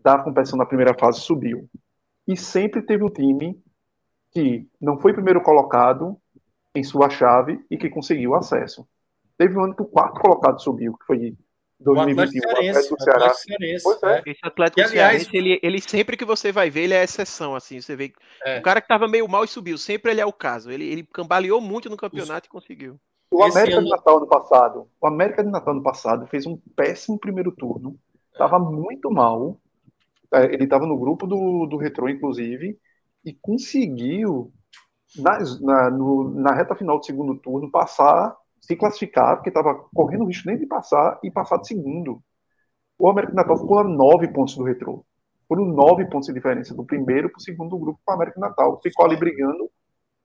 da 0.03 0.17
competição 0.17 0.57
na 0.57 0.65
primeira 0.65 0.97
fase 0.97 1.19
subiu. 1.19 1.69
E 2.29 2.37
sempre 2.37 2.83
teve 2.83 3.03
um 3.03 3.09
time 3.09 3.59
que 4.31 4.67
não 4.79 4.99
foi 4.99 5.13
primeiro 5.13 5.41
colocado 5.41 6.15
em 6.75 6.83
sua 6.83 7.09
chave 7.09 7.59
e 7.71 7.75
que 7.75 7.89
conseguiu 7.89 8.35
acesso. 8.35 8.87
Teve 9.35 9.57
um 9.57 9.63
ano 9.63 9.75
que 9.75 9.81
o 9.81 9.87
quarto 9.87 10.21
colocado 10.21 10.61
subiu, 10.61 10.95
que 10.95 11.05
foi 11.07 11.35
2021, 11.79 12.39
o 12.47 12.51
Atlético 12.51 12.95
do 12.95 13.03
Ceará. 13.03 13.33
Pois 13.81 14.03
é. 14.03 14.21
Esse 14.27 14.39
Atlético 14.43 14.79
e, 14.79 14.83
aliás, 14.83 15.23
Cearense, 15.23 15.37
ele, 15.37 15.59
ele 15.63 15.81
sempre 15.81 16.15
que 16.15 16.23
você 16.23 16.51
vai 16.51 16.69
ver, 16.69 16.81
ele 16.81 16.93
é 16.93 17.03
exceção, 17.03 17.55
assim, 17.55 17.81
você 17.81 17.95
vê. 17.95 18.13
É. 18.45 18.59
O 18.59 18.61
cara 18.61 18.79
que 18.79 18.87
tava 18.87 19.07
meio 19.07 19.27
mal 19.27 19.43
e 19.43 19.47
subiu, 19.47 19.75
sempre 19.79 20.11
ele 20.11 20.21
é 20.21 20.25
o 20.25 20.31
caso. 20.31 20.69
Ele, 20.69 20.85
ele 20.85 21.07
cambaleou 21.11 21.59
muito 21.59 21.89
no 21.89 21.97
campeonato 21.97 22.45
Os... 22.45 22.47
e 22.47 22.49
conseguiu. 22.49 22.99
O 23.31 23.41
América 23.41 23.77
ano... 23.77 23.85
de 23.85 23.91
Natal 23.91 24.17
ano 24.17 24.27
passado, 24.27 24.87
o 25.01 25.07
América 25.07 25.43
de 25.43 25.49
Natal 25.49 25.73
ano 25.73 25.83
passado 25.83 26.27
fez 26.27 26.45
um 26.45 26.57
péssimo 26.75 27.17
primeiro 27.17 27.51
turno, 27.51 27.97
tava 28.37 28.57
é. 28.57 28.59
muito 28.59 29.09
mal. 29.09 29.59
É, 30.33 30.45
ele 30.53 30.63
estava 30.65 30.85
no 30.85 30.97
grupo 30.97 31.25
do, 31.27 31.65
do 31.65 31.77
Retro, 31.77 32.09
inclusive, 32.09 32.77
e 33.25 33.33
conseguiu, 33.33 34.51
na, 35.17 35.39
na, 35.61 35.89
no, 35.89 36.29
na 36.35 36.53
reta 36.53 36.75
final 36.75 36.99
do 36.99 37.05
segundo 37.05 37.35
turno, 37.39 37.71
passar 37.71 38.35
se 38.61 38.75
classificar, 38.75 39.35
porque 39.35 39.49
estava 39.49 39.73
correndo 39.93 40.23
o 40.23 40.27
risco 40.27 40.47
nem 40.47 40.57
de 40.57 40.65
passar 40.65 41.19
e 41.23 41.31
passar 41.31 41.57
de 41.57 41.67
segundo. 41.67 42.21
O 42.97 43.09
América 43.09 43.33
Natal 43.33 43.57
ficou 43.57 43.79
a 43.79 43.83
nove 43.83 44.27
pontos 44.27 44.55
do 44.55 44.63
retrô. 44.63 45.05
Foram 45.47 45.65
nove 45.65 46.05
pontos 46.05 46.27
de 46.27 46.33
diferença 46.33 46.75
do 46.75 46.85
primeiro 46.85 47.29
para 47.29 47.39
o 47.39 47.41
segundo 47.41 47.77
grupo 47.77 47.99
com 48.05 48.11
o 48.11 48.15
América 48.15 48.39
Natal. 48.39 48.79
Ficou 48.83 49.05
ali 49.05 49.15
brigando 49.15 49.71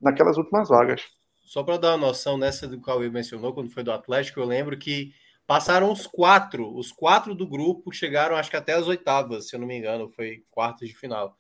naquelas 0.01 0.37
últimas 0.37 0.69
vagas. 0.69 1.03
Só 1.47 1.63
para 1.63 1.79
dar 1.79 1.91
uma 1.91 2.09
noção 2.09 2.37
nessa 2.37 2.67
do 2.67 2.77
que 2.77 2.83
o 2.83 2.85
Cauê 2.85 3.09
mencionou, 3.09 3.55
quando 3.55 3.71
foi 3.71 3.83
do 3.83 3.93
Atlético, 3.93 4.41
eu 4.41 4.45
lembro 4.45 4.77
que 4.77 5.13
passaram 5.47 5.93
os 5.93 6.07
quatro. 6.07 6.75
Os 6.77 6.91
quatro 6.93 7.35
do 7.35 7.47
grupo 7.47 7.93
chegaram, 7.93 8.37
acho 8.37 8.51
que 8.51 8.57
até 8.57 8.73
as 8.73 8.87
oitavas, 8.87 9.49
se 9.49 9.57
eu 9.57 9.61
não 9.61 9.67
me 9.67 9.77
engano, 9.77 10.09
foi 10.09 10.43
quartas 10.51 10.89
de 10.89 10.95
final. 10.95 11.37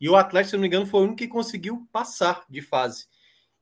E 0.00 0.08
o 0.08 0.16
Atlético, 0.16 0.50
se 0.50 0.56
eu 0.56 0.58
não 0.58 0.62
me 0.62 0.68
engano, 0.68 0.86
foi 0.86 1.00
o 1.00 1.04
único 1.04 1.18
que 1.18 1.28
conseguiu 1.28 1.86
passar 1.92 2.44
de 2.48 2.62
fase. 2.62 3.06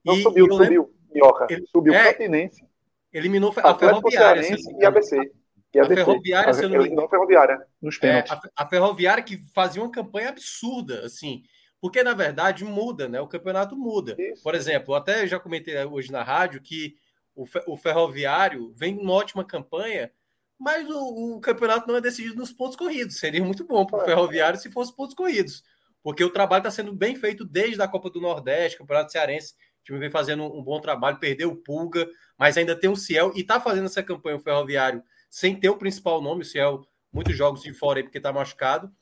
Não 0.05 0.15
e, 0.15 0.23
subiu, 0.23 0.47
subiu, 0.47 0.59
lembro... 0.59 0.95
Minhoca. 1.13 1.47
Ele, 1.51 1.67
subiu 1.67 1.95
é, 1.95 2.03
o 2.03 2.13
Campinense. 2.13 2.65
Eliminou 3.13 3.55
a 3.57 3.75
Ferroviária. 3.75 4.43
E 4.79 4.85
ABC. 4.85 5.33
E 5.75 5.79
a, 5.79 5.83
a 5.83 5.87
Ferroviária, 5.87 6.55
se 6.55 6.65
eu 6.65 6.69
não 6.69 6.79
me 6.79 6.89
engano. 6.89 7.09
Ferroviária, 7.09 7.67
nos 7.81 7.99
pênaltis. 7.99 8.33
É, 8.33 8.37
a, 8.57 8.65
a, 8.65 8.69
Ferroviária 8.69 9.23
que 9.23 9.39
fazia 9.55 9.83
uma 9.83 9.91
campanha 9.91 10.29
absurda, 10.29 11.05
assim. 11.05 11.43
Porque, 11.81 12.03
na 12.03 12.15
verdade, 12.15 12.65
muda, 12.65 13.09
né? 13.09 13.21
O 13.21 13.29
campeonato 13.29 13.77
muda. 13.77 14.15
Isso. 14.19 14.43
Por 14.43 14.55
exemplo, 14.55 14.95
até 14.95 15.27
já 15.27 15.39
comentei 15.39 15.83
hoje 15.85 16.11
na 16.11 16.23
rádio 16.23 16.61
que 16.61 16.97
o, 17.45 17.73
o 17.73 17.77
Ferroviário 17.77 18.73
vem 18.77 18.99
uma 18.99 19.13
ótima 19.13 19.45
campanha, 19.45 20.11
mas 20.59 20.89
o, 20.89 21.37
o, 21.37 21.41
campeonato 21.41 21.87
não 21.87 21.97
é 21.97 22.01
decidido 22.01 22.37
nos 22.37 22.53
pontos 22.53 22.77
corridos. 22.77 23.19
Seria 23.19 23.45
muito 23.45 23.65
bom 23.65 23.87
para 23.87 23.99
o 23.99 24.03
é. 24.03 24.05
Ferroviário 24.05 24.59
se 24.59 24.71
fosse 24.71 24.95
pontos 24.95 25.15
corridos. 25.15 25.63
Porque 26.03 26.25
o 26.25 26.31
trabalho 26.31 26.61
está 26.61 26.71
sendo 26.71 26.93
bem 26.93 27.17
feito 27.17 27.45
desde 27.45 27.81
a 27.83 27.89
Copa 27.89 28.11
do 28.11 28.21
Nordeste, 28.21 28.79
Campeonato 28.79 29.13
Cearense 29.13 29.55
time 29.89 29.99
vem 29.99 30.11
fazendo 30.11 30.45
um 30.45 30.63
bom 30.63 30.81
trabalho, 30.81 31.19
perdeu 31.19 31.51
o 31.51 31.57
Pulga, 31.57 32.09
mas 32.37 32.57
ainda 32.57 32.77
tem 32.77 32.91
o 32.91 32.97
Ciel 32.97 33.33
e 33.35 33.41
está 33.41 33.59
fazendo 33.59 33.87
essa 33.87 34.03
campanha 34.03 34.37
o 34.37 34.41
Ferroviário 34.41 35.03
sem 35.31 35.59
ter 35.59 35.69
o 35.71 35.79
principal 35.79 36.21
nome, 36.21 36.43
o 36.43 36.45
Ciel, 36.45 36.87
muitos 37.13 37.37
jogos 37.37 37.63
de 37.63 37.73
fora 37.73 37.99
aí 37.99 38.03
porque 38.03 38.19
está 38.19 38.33
machucado. 38.33 38.93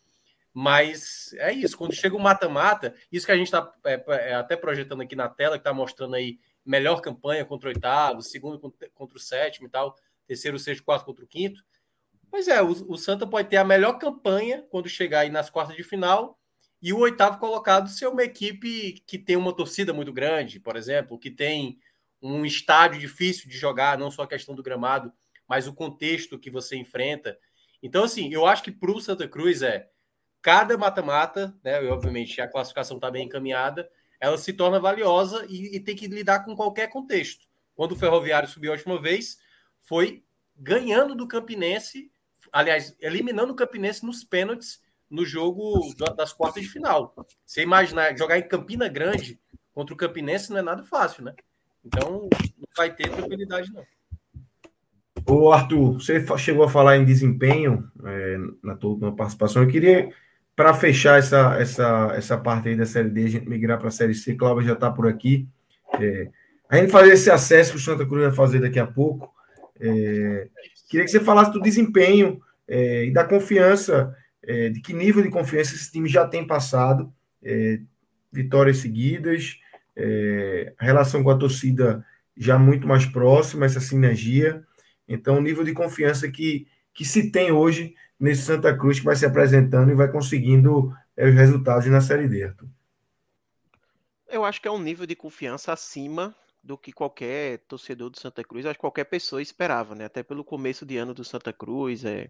Mas 0.52 1.34
é 1.34 1.52
isso, 1.52 1.76
quando 1.76 1.92
chega 1.92 2.16
o 2.16 2.20
mata-mata, 2.20 2.94
isso 3.12 3.26
que 3.26 3.32
a 3.32 3.36
gente 3.36 3.48
está 3.48 3.70
é, 3.84 4.02
é, 4.08 4.34
até 4.34 4.56
projetando 4.56 5.02
aqui 5.02 5.14
na 5.14 5.28
tela, 5.28 5.56
que 5.56 5.60
está 5.60 5.74
mostrando 5.74 6.14
aí 6.14 6.38
melhor 6.66 7.00
campanha 7.00 7.44
contra 7.44 7.68
o 7.68 7.72
oitavo, 7.72 8.20
segundo 8.20 8.58
contra 8.94 9.16
o 9.16 9.20
sétimo 9.20 9.68
e 9.68 9.70
tal, 9.70 9.96
terceiro, 10.26 10.58
sexto, 10.58 10.84
quarto 10.84 11.04
contra 11.04 11.24
o 11.24 11.28
quinto. 11.28 11.64
Pois 12.30 12.48
é, 12.48 12.60
o, 12.60 12.68
o 12.68 12.96
Santa 12.96 13.26
pode 13.26 13.48
ter 13.48 13.56
a 13.56 13.64
melhor 13.64 13.94
campanha 13.94 14.66
quando 14.68 14.88
chegar 14.88 15.20
aí 15.20 15.30
nas 15.30 15.48
quartas 15.48 15.76
de 15.76 15.84
final 15.84 16.38
e 16.82 16.92
o 16.92 16.98
oitavo 16.98 17.38
colocado 17.38 17.88
ser 17.88 18.06
uma 18.08 18.22
equipe 18.22 19.02
que 19.06 19.18
tem 19.18 19.36
uma 19.36 19.54
torcida 19.54 19.92
muito 19.92 20.12
grande, 20.12 20.60
por 20.60 20.76
exemplo, 20.76 21.18
que 21.18 21.30
tem 21.30 21.78
um 22.20 22.44
estádio 22.44 23.00
difícil 23.00 23.48
de 23.48 23.56
jogar, 23.56 23.98
não 23.98 24.10
só 24.10 24.22
a 24.22 24.28
questão 24.28 24.54
do 24.54 24.62
gramado, 24.62 25.12
mas 25.48 25.66
o 25.66 25.74
contexto 25.74 26.38
que 26.38 26.50
você 26.50 26.76
enfrenta. 26.76 27.38
Então, 27.82 28.04
assim, 28.04 28.32
eu 28.32 28.46
acho 28.46 28.62
que 28.62 28.72
para 28.72 28.90
o 28.90 29.00
Santa 29.00 29.28
Cruz 29.28 29.62
é 29.62 29.88
cada 30.42 30.76
mata-mata, 30.76 31.56
né? 31.62 31.82
E, 31.82 31.88
obviamente 31.88 32.40
a 32.40 32.48
classificação 32.48 32.96
está 32.96 33.10
bem 33.10 33.26
encaminhada, 33.26 33.88
ela 34.20 34.38
se 34.38 34.52
torna 34.52 34.80
valiosa 34.80 35.46
e, 35.48 35.76
e, 35.76 35.80
tem 35.80 35.94
que 35.94 36.06
lidar 36.06 36.44
com 36.44 36.56
qualquer 36.56 36.88
contexto. 36.88 37.46
Quando 37.74 37.92
o 37.92 37.96
Ferroviário 37.96 38.48
subiu 38.48 38.72
a 38.72 38.74
última 38.74 39.00
vez, 39.00 39.38
foi 39.80 40.24
ganhando 40.56 41.14
do 41.14 41.28
Campinense, 41.28 42.10
aliás, 42.52 42.96
eliminando 43.00 43.52
o 43.52 43.56
Campinense 43.56 44.04
nos 44.04 44.24
pênaltis 44.24 44.82
no 45.10 45.24
jogo 45.24 45.94
das 46.16 46.32
quartas 46.32 46.62
de 46.62 46.68
final. 46.68 47.14
Você 47.44 47.62
imaginar 47.62 48.16
jogar 48.16 48.38
em 48.38 48.48
Campina 48.48 48.88
Grande 48.88 49.38
contra 49.72 49.94
o 49.94 49.96
Campinense 49.96 50.50
não 50.50 50.58
é 50.58 50.62
nada 50.62 50.82
fácil, 50.82 51.24
né? 51.24 51.34
Então 51.84 52.28
não 52.30 52.68
vai 52.76 52.92
ter 52.92 53.10
tranquilidade, 53.10 53.72
não. 53.72 53.84
Ô 55.28 55.50
Arthur, 55.50 55.94
você 55.94 56.24
chegou 56.38 56.64
a 56.64 56.68
falar 56.68 56.96
em 56.96 57.04
desempenho 57.04 57.90
é, 58.04 58.36
na 58.62 58.76
tua 58.76 59.14
participação. 59.14 59.62
Eu 59.62 59.68
queria, 59.68 60.08
para 60.56 60.72
fechar 60.72 61.18
essa, 61.18 61.54
essa, 61.60 62.12
essa 62.16 62.38
parte 62.38 62.70
aí 62.70 62.76
da 62.76 62.86
Série 62.86 63.10
D, 63.10 63.24
a 63.24 63.28
gente 63.28 63.48
migrar 63.48 63.78
para 63.78 63.88
a 63.88 63.92
Série 63.92 64.14
C. 64.14 64.34
Cláudia 64.34 64.68
já 64.68 64.72
está 64.72 64.90
por 64.90 65.06
aqui. 65.06 65.46
É, 66.00 66.30
a 66.68 66.78
gente 66.78 66.90
fazer 66.90 67.12
esse 67.12 67.30
acesso 67.30 67.72
que 67.72 67.76
o 67.76 67.80
Santa 67.80 68.06
Cruz 68.06 68.24
vai 68.24 68.34
fazer 68.34 68.60
daqui 68.60 68.78
a 68.78 68.86
pouco. 68.86 69.30
É, 69.78 70.48
queria 70.88 71.04
que 71.04 71.10
você 71.10 71.20
falasse 71.20 71.52
do 71.52 71.60
desempenho 71.60 72.40
é, 72.66 73.04
e 73.04 73.12
da 73.12 73.22
confiança 73.22 74.16
é, 74.42 74.70
de 74.70 74.80
que 74.80 74.94
nível 74.94 75.22
de 75.22 75.28
confiança 75.28 75.74
esse 75.74 75.92
time 75.92 76.08
já 76.08 76.26
tem 76.26 76.46
passado, 76.46 77.12
é, 77.42 77.80
vitórias 78.32 78.78
seguidas, 78.78 79.58
é, 79.94 80.72
relação 80.78 81.22
com 81.22 81.30
a 81.30 81.36
torcida 81.36 82.04
já 82.36 82.58
muito 82.58 82.86
mais 82.86 83.04
próxima, 83.04 83.66
essa 83.66 83.80
sinergia. 83.80 84.62
Então, 85.06 85.36
o 85.36 85.40
nível 85.42 85.64
de 85.64 85.72
confiança 85.72 86.30
que, 86.30 86.66
que 86.94 87.04
se 87.04 87.30
tem 87.30 87.52
hoje 87.52 87.94
nesse 88.18 88.42
Santa 88.42 88.76
Cruz 88.76 88.98
que 88.98 89.04
vai 89.04 89.16
se 89.16 89.26
apresentando 89.26 89.90
e 89.90 89.94
vai 89.94 90.10
conseguindo 90.10 90.94
é, 91.16 91.28
os 91.28 91.34
resultados 91.34 91.86
na 91.86 92.00
Série 92.00 92.28
D. 92.28 92.44
Arthur. 92.44 92.68
Eu 94.28 94.44
acho 94.44 94.60
que 94.60 94.68
é 94.68 94.70
um 94.70 94.80
nível 94.80 95.06
de 95.06 95.14
confiança 95.14 95.72
acima 95.72 96.34
do 96.62 96.76
que 96.76 96.92
qualquer 96.92 97.58
torcedor 97.68 98.10
do 98.10 98.18
Santa 98.18 98.42
Cruz, 98.42 98.66
acho 98.66 98.74
que 98.74 98.80
qualquer 98.80 99.04
pessoa 99.04 99.40
esperava, 99.40 99.94
né? 99.94 100.06
Até 100.06 100.22
pelo 100.24 100.42
começo 100.42 100.84
de 100.84 100.96
ano 100.96 101.14
do 101.14 101.24
Santa 101.24 101.52
Cruz, 101.52 102.04
é, 102.04 102.28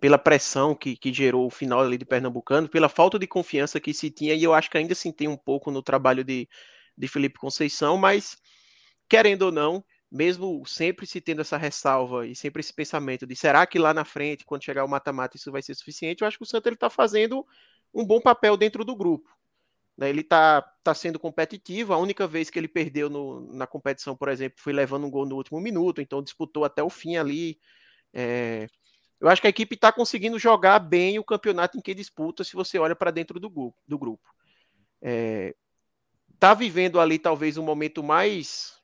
pela 0.00 0.16
pressão 0.16 0.74
que, 0.74 0.96
que 0.96 1.12
gerou 1.12 1.46
o 1.46 1.50
final 1.50 1.80
ali 1.80 1.98
de 1.98 2.04
Pernambucano, 2.06 2.68
pela 2.68 2.88
falta 2.88 3.18
de 3.18 3.26
confiança 3.26 3.78
que 3.78 3.92
se 3.92 4.10
tinha, 4.10 4.34
e 4.34 4.42
eu 4.42 4.54
acho 4.54 4.70
que 4.70 4.78
ainda 4.78 4.94
se 4.94 5.12
tem 5.12 5.28
um 5.28 5.36
pouco 5.36 5.70
no 5.70 5.82
trabalho 5.82 6.24
de, 6.24 6.48
de 6.96 7.06
Felipe 7.06 7.38
Conceição, 7.38 7.98
mas 7.98 8.38
querendo 9.08 9.42
ou 9.42 9.52
não, 9.52 9.84
mesmo 10.16 10.64
sempre 10.66 11.06
se 11.06 11.20
tendo 11.20 11.42
essa 11.42 11.56
ressalva 11.56 12.26
e 12.26 12.34
sempre 12.34 12.60
esse 12.60 12.72
pensamento 12.72 13.26
de 13.26 13.36
será 13.36 13.66
que 13.66 13.78
lá 13.78 13.92
na 13.92 14.04
frente, 14.04 14.44
quando 14.44 14.64
chegar 14.64 14.84
o 14.84 14.88
mata-mata, 14.88 15.36
isso 15.36 15.52
vai 15.52 15.62
ser 15.62 15.74
suficiente, 15.74 16.22
eu 16.22 16.28
acho 16.28 16.38
que 16.38 16.44
o 16.44 16.46
Santa 16.46 16.70
está 16.70 16.88
fazendo 16.88 17.46
um 17.92 18.04
bom 18.04 18.20
papel 18.20 18.56
dentro 18.56 18.84
do 18.84 18.96
grupo. 18.96 19.28
Né? 19.96 20.08
Ele 20.08 20.22
está 20.22 20.62
tá 20.82 20.94
sendo 20.94 21.18
competitivo, 21.18 21.92
a 21.92 21.98
única 21.98 22.26
vez 22.26 22.50
que 22.50 22.58
ele 22.58 22.68
perdeu 22.68 23.10
no, 23.10 23.52
na 23.52 23.66
competição, 23.66 24.16
por 24.16 24.28
exemplo, 24.28 24.58
foi 24.60 24.72
levando 24.72 25.06
um 25.06 25.10
gol 25.10 25.26
no 25.26 25.36
último 25.36 25.60
minuto, 25.60 26.00
então 26.00 26.22
disputou 26.22 26.64
até 26.64 26.82
o 26.82 26.90
fim 26.90 27.16
ali. 27.16 27.58
É, 28.12 28.66
eu 29.20 29.28
acho 29.28 29.40
que 29.40 29.46
a 29.46 29.50
equipe 29.50 29.74
está 29.74 29.92
conseguindo 29.92 30.38
jogar 30.38 30.78
bem 30.78 31.18
o 31.18 31.24
campeonato 31.24 31.76
em 31.76 31.80
que 31.80 31.94
disputa, 31.94 32.42
se 32.42 32.54
você 32.54 32.78
olha 32.78 32.96
para 32.96 33.10
dentro 33.10 33.38
do, 33.38 33.50
grupo. 33.50 33.76
Do 33.86 33.98
grupo. 33.98 34.28
É, 35.00 35.54
tá 36.38 36.54
vivendo 36.54 37.00
ali 37.00 37.18
talvez 37.18 37.56
um 37.56 37.62
momento 37.62 38.02
mais 38.02 38.76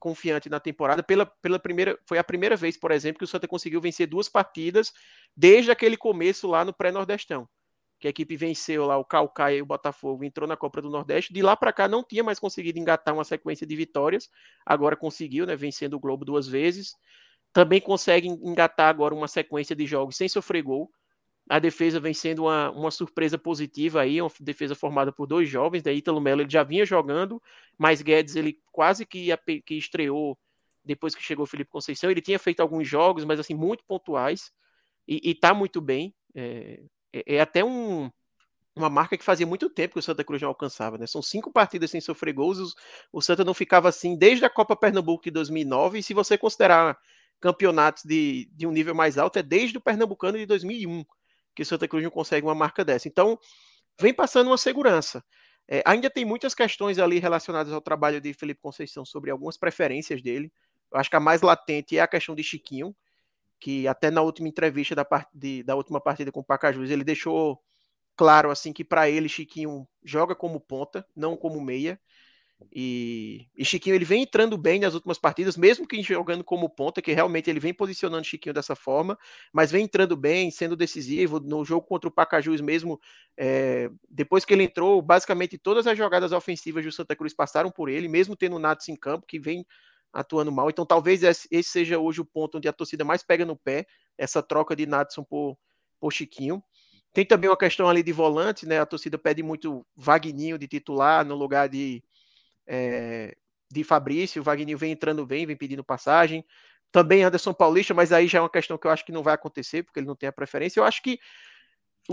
confiante 0.00 0.48
na 0.48 0.58
temporada. 0.58 1.02
Pela, 1.02 1.26
pela 1.26 1.58
primeira, 1.58 1.96
foi 2.06 2.18
a 2.18 2.24
primeira 2.24 2.56
vez, 2.56 2.76
por 2.76 2.90
exemplo, 2.90 3.18
que 3.18 3.24
o 3.24 3.28
Santa 3.28 3.46
conseguiu 3.46 3.80
vencer 3.80 4.08
duas 4.08 4.28
partidas 4.28 4.92
desde 5.36 5.70
aquele 5.70 5.96
começo 5.96 6.48
lá 6.48 6.64
no 6.64 6.72
pré-nordestão. 6.72 7.48
Que 8.00 8.08
a 8.08 8.10
equipe 8.10 8.34
venceu 8.34 8.86
lá 8.86 8.96
o 8.96 9.04
Calcaia 9.04 9.58
e 9.58 9.62
o 9.62 9.66
Botafogo, 9.66 10.24
entrou 10.24 10.48
na 10.48 10.56
Copa 10.56 10.80
do 10.80 10.90
Nordeste. 10.90 11.32
De 11.32 11.42
lá 11.42 11.54
para 11.54 11.72
cá 11.72 11.86
não 11.86 12.02
tinha 12.02 12.24
mais 12.24 12.38
conseguido 12.38 12.78
engatar 12.78 13.14
uma 13.14 13.24
sequência 13.24 13.66
de 13.66 13.76
vitórias. 13.76 14.28
Agora 14.64 14.96
conseguiu, 14.96 15.46
né, 15.46 15.54
vencendo 15.54 15.94
o 15.94 16.00
Globo 16.00 16.24
duas 16.24 16.48
vezes 16.48 16.94
também 17.52 17.80
consegue 17.80 18.28
engatar 18.28 18.88
agora 18.88 19.14
uma 19.14 19.28
sequência 19.28 19.74
de 19.74 19.86
jogos 19.86 20.16
sem 20.16 20.28
sofrer 20.28 20.62
gol. 20.62 20.90
A 21.50 21.58
defesa 21.58 21.98
vem 21.98 22.14
sendo 22.14 22.44
uma, 22.44 22.70
uma 22.70 22.90
surpresa 22.92 23.36
positiva 23.36 24.00
aí, 24.00 24.22
uma 24.22 24.30
defesa 24.38 24.72
formada 24.72 25.10
por 25.10 25.26
dois 25.26 25.48
jovens, 25.48 25.82
da 25.82 25.92
Ítalo 25.92 26.20
Melo 26.20 26.42
ele 26.42 26.48
já 26.48 26.62
vinha 26.62 26.86
jogando, 26.86 27.42
mas 27.76 28.00
Guedes 28.00 28.36
ele 28.36 28.60
quase 28.70 29.04
que, 29.04 29.36
que 29.66 29.74
estreou 29.74 30.38
depois 30.84 31.12
que 31.12 31.20
chegou 31.20 31.42
o 31.42 31.48
Felipe 31.48 31.68
Conceição, 31.68 32.08
ele 32.08 32.20
tinha 32.20 32.38
feito 32.38 32.60
alguns 32.60 32.86
jogos, 32.86 33.24
mas 33.24 33.40
assim, 33.40 33.52
muito 33.52 33.82
pontuais, 33.84 34.52
e, 35.08 35.32
está 35.32 35.52
muito 35.52 35.80
bem, 35.80 36.14
é, 36.36 36.84
é, 37.12 37.34
é 37.34 37.40
até 37.40 37.64
um, 37.64 38.08
uma 38.76 38.88
marca 38.88 39.18
que 39.18 39.24
fazia 39.24 39.44
muito 39.44 39.68
tempo 39.68 39.94
que 39.94 39.98
o 39.98 40.02
Santa 40.02 40.22
Cruz 40.22 40.40
não 40.40 40.50
alcançava, 40.50 40.98
né? 40.98 41.06
São 41.08 41.20
cinco 41.20 41.52
partidas 41.52 41.90
sem 41.90 42.00
sofrer 42.00 42.32
gols, 42.32 42.76
o 43.12 43.20
Santa 43.20 43.42
não 43.42 43.54
ficava 43.54 43.88
assim 43.88 44.16
desde 44.16 44.44
a 44.44 44.50
Copa 44.50 44.76
Pernambuco 44.76 45.24
de 45.24 45.32
2009, 45.32 45.98
e 45.98 46.02
se 46.04 46.14
você 46.14 46.38
considerar 46.38 46.96
campeonatos 47.40 48.04
de, 48.04 48.48
de 48.52 48.68
um 48.68 48.70
nível 48.70 48.94
mais 48.94 49.18
alto 49.18 49.36
é 49.36 49.42
desde 49.42 49.78
o 49.78 49.80
Pernambucano 49.80 50.38
de 50.38 50.46
2001 50.46 51.04
que 51.60 51.64
Santa 51.66 51.86
Cruz 51.86 52.02
não 52.02 52.10
consegue 52.10 52.46
uma 52.46 52.54
marca 52.54 52.82
dessa. 52.82 53.06
Então, 53.06 53.38
vem 54.00 54.14
passando 54.14 54.46
uma 54.46 54.56
segurança. 54.56 55.22
É, 55.68 55.82
ainda 55.84 56.08
tem 56.08 56.24
muitas 56.24 56.54
questões 56.54 56.98
ali 56.98 57.18
relacionadas 57.18 57.70
ao 57.70 57.82
trabalho 57.82 58.18
de 58.18 58.32
Felipe 58.32 58.62
Conceição 58.62 59.04
sobre 59.04 59.30
algumas 59.30 59.58
preferências 59.58 60.22
dele. 60.22 60.50
Eu 60.90 60.98
acho 60.98 61.10
que 61.10 61.16
a 61.16 61.20
mais 61.20 61.42
latente 61.42 61.98
é 61.98 62.00
a 62.00 62.08
questão 62.08 62.34
de 62.34 62.42
Chiquinho, 62.42 62.96
que 63.60 63.86
até 63.86 64.10
na 64.10 64.22
última 64.22 64.48
entrevista 64.48 64.94
da, 64.94 65.04
part... 65.04 65.28
de, 65.34 65.62
da 65.62 65.76
última 65.76 66.00
partida 66.00 66.32
com 66.32 66.40
o 66.40 66.44
Pacajus, 66.44 66.88
ele 66.88 67.04
deixou 67.04 67.60
claro 68.16 68.50
assim 68.50 68.72
que 68.72 68.82
para 68.82 69.10
ele 69.10 69.28
Chiquinho 69.28 69.86
joga 70.02 70.34
como 70.34 70.58
ponta, 70.60 71.06
não 71.14 71.36
como 71.36 71.60
meia. 71.60 72.00
E, 72.72 73.48
e, 73.56 73.64
Chiquinho 73.64 73.96
ele 73.96 74.04
vem 74.04 74.22
entrando 74.22 74.56
bem 74.56 74.80
nas 74.80 74.94
últimas 74.94 75.18
partidas, 75.18 75.56
mesmo 75.56 75.86
que 75.86 76.02
jogando 76.02 76.44
como 76.44 76.68
ponta, 76.68 77.00
que 77.00 77.12
realmente 77.12 77.48
ele 77.48 77.58
vem 77.58 77.72
posicionando 77.72 78.24
Chiquinho 78.24 78.54
dessa 78.54 78.76
forma, 78.76 79.18
mas 79.52 79.70
vem 79.70 79.84
entrando 79.84 80.16
bem, 80.16 80.50
sendo 80.50 80.76
decisivo 80.76 81.40
no 81.40 81.64
jogo 81.64 81.86
contra 81.86 82.08
o 82.08 82.12
Pacajus 82.12 82.60
mesmo. 82.60 83.00
É, 83.36 83.90
depois 84.08 84.44
que 84.44 84.52
ele 84.52 84.64
entrou, 84.64 85.00
basicamente 85.00 85.58
todas 85.58 85.86
as 85.86 85.96
jogadas 85.96 86.32
ofensivas 86.32 86.84
do 86.84 86.92
Santa 86.92 87.16
Cruz 87.16 87.34
passaram 87.34 87.70
por 87.70 87.88
ele, 87.88 88.08
mesmo 88.08 88.36
tendo 88.36 88.56
o 88.56 88.58
Nats 88.58 88.88
em 88.88 88.96
campo, 88.96 89.26
que 89.26 89.38
vem 89.38 89.66
atuando 90.12 90.52
mal. 90.52 90.68
Então 90.68 90.84
talvez 90.84 91.22
esse 91.22 91.62
seja 91.62 91.98
hoje 91.98 92.20
o 92.20 92.24
ponto 92.24 92.58
onde 92.58 92.68
a 92.68 92.72
torcida 92.72 93.04
mais 93.04 93.22
pega 93.22 93.44
no 93.44 93.56
pé, 93.56 93.86
essa 94.18 94.42
troca 94.42 94.76
de 94.76 94.86
Natson 94.86 95.24
por, 95.24 95.56
por 95.98 96.12
Chiquinho. 96.12 96.62
Tem 97.12 97.24
também 97.24 97.50
uma 97.50 97.56
questão 97.56 97.88
ali 97.88 98.02
de 98.02 98.12
volante, 98.12 98.66
né? 98.66 98.78
A 98.78 98.86
torcida 98.86 99.18
pede 99.18 99.42
muito 99.42 99.84
Vagninho 99.96 100.56
de 100.56 100.68
titular 100.68 101.24
no 101.24 101.34
lugar 101.34 101.68
de 101.68 102.02
é, 102.70 103.36
de 103.68 103.82
Fabrício, 103.82 104.40
o 104.40 104.44
Wagner 104.44 104.78
vem 104.78 104.92
entrando 104.92 105.26
bem, 105.26 105.44
vem 105.44 105.56
pedindo 105.56 105.82
passagem. 105.82 106.44
Também 106.92 107.24
Anderson 107.24 107.52
Paulista, 107.52 107.92
mas 107.92 108.12
aí 108.12 108.28
já 108.28 108.38
é 108.38 108.42
uma 108.42 108.50
questão 108.50 108.78
que 108.78 108.86
eu 108.86 108.90
acho 108.90 109.04
que 109.04 109.12
não 109.12 109.22
vai 109.22 109.34
acontecer, 109.34 109.82
porque 109.82 109.98
ele 109.98 110.06
não 110.06 110.16
tem 110.16 110.28
a 110.28 110.32
preferência. 110.32 110.78
Eu 110.78 110.84
acho 110.84 111.02
que 111.02 111.18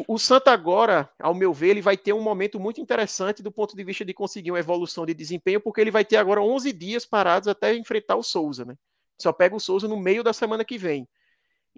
o 0.07 0.17
Santa 0.17 0.51
agora, 0.51 1.09
ao 1.19 1.33
meu 1.33 1.53
ver, 1.53 1.69
ele 1.69 1.81
vai 1.81 1.97
ter 1.97 2.13
um 2.13 2.21
momento 2.21 2.59
muito 2.59 2.81
interessante 2.81 3.41
do 3.41 3.51
ponto 3.51 3.75
de 3.75 3.83
vista 3.83 4.03
de 4.03 4.13
conseguir 4.13 4.51
uma 4.51 4.59
evolução 4.59 5.05
de 5.05 5.13
desempenho, 5.13 5.61
porque 5.61 5.81
ele 5.81 5.91
vai 5.91 6.03
ter 6.03 6.17
agora 6.17 6.41
11 6.41 6.71
dias 6.73 7.05
parados 7.05 7.47
até 7.47 7.73
enfrentar 7.75 8.15
o 8.15 8.23
Souza, 8.23 8.65
né? 8.65 8.75
Só 9.19 9.31
pega 9.31 9.55
o 9.55 9.59
Souza 9.59 9.87
no 9.87 9.97
meio 9.97 10.23
da 10.23 10.33
semana 10.33 10.65
que 10.65 10.77
vem. 10.77 11.07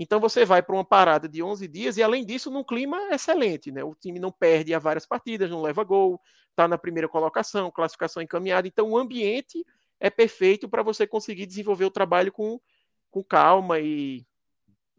Então 0.01 0.17
você 0.17 0.45
vai 0.45 0.63
para 0.63 0.73
uma 0.73 0.85
parada 0.85 1.27
de 1.27 1.43
11 1.43 1.67
dias 1.67 1.97
e 1.97 2.01
além 2.01 2.25
disso 2.25 2.49
num 2.49 2.63
clima 2.63 2.97
excelente, 3.11 3.69
né? 3.69 3.83
O 3.83 3.93
time 3.93 4.17
não 4.17 4.31
perde 4.31 4.73
a 4.73 4.79
várias 4.79 5.05
partidas, 5.05 5.49
não 5.49 5.61
leva 5.61 5.83
gol, 5.83 6.21
está 6.51 6.69
na 6.69 6.77
primeira 6.77 7.09
colocação, 7.09 7.69
classificação 7.69 8.23
encaminhada. 8.23 8.65
Então 8.65 8.89
o 8.89 8.97
ambiente 8.97 9.65
é 9.99 10.09
perfeito 10.09 10.69
para 10.69 10.81
você 10.81 11.05
conseguir 11.05 11.45
desenvolver 11.45 11.83
o 11.83 11.91
trabalho 11.91 12.31
com, 12.31 12.61
com 13.11 13.21
calma 13.21 13.77
e 13.81 14.25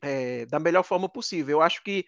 é, 0.03 0.45
da 0.45 0.61
melhor 0.61 0.83
forma 0.83 1.09
possível. 1.09 1.59
Eu 1.59 1.63
acho 1.63 1.83
que 1.83 2.05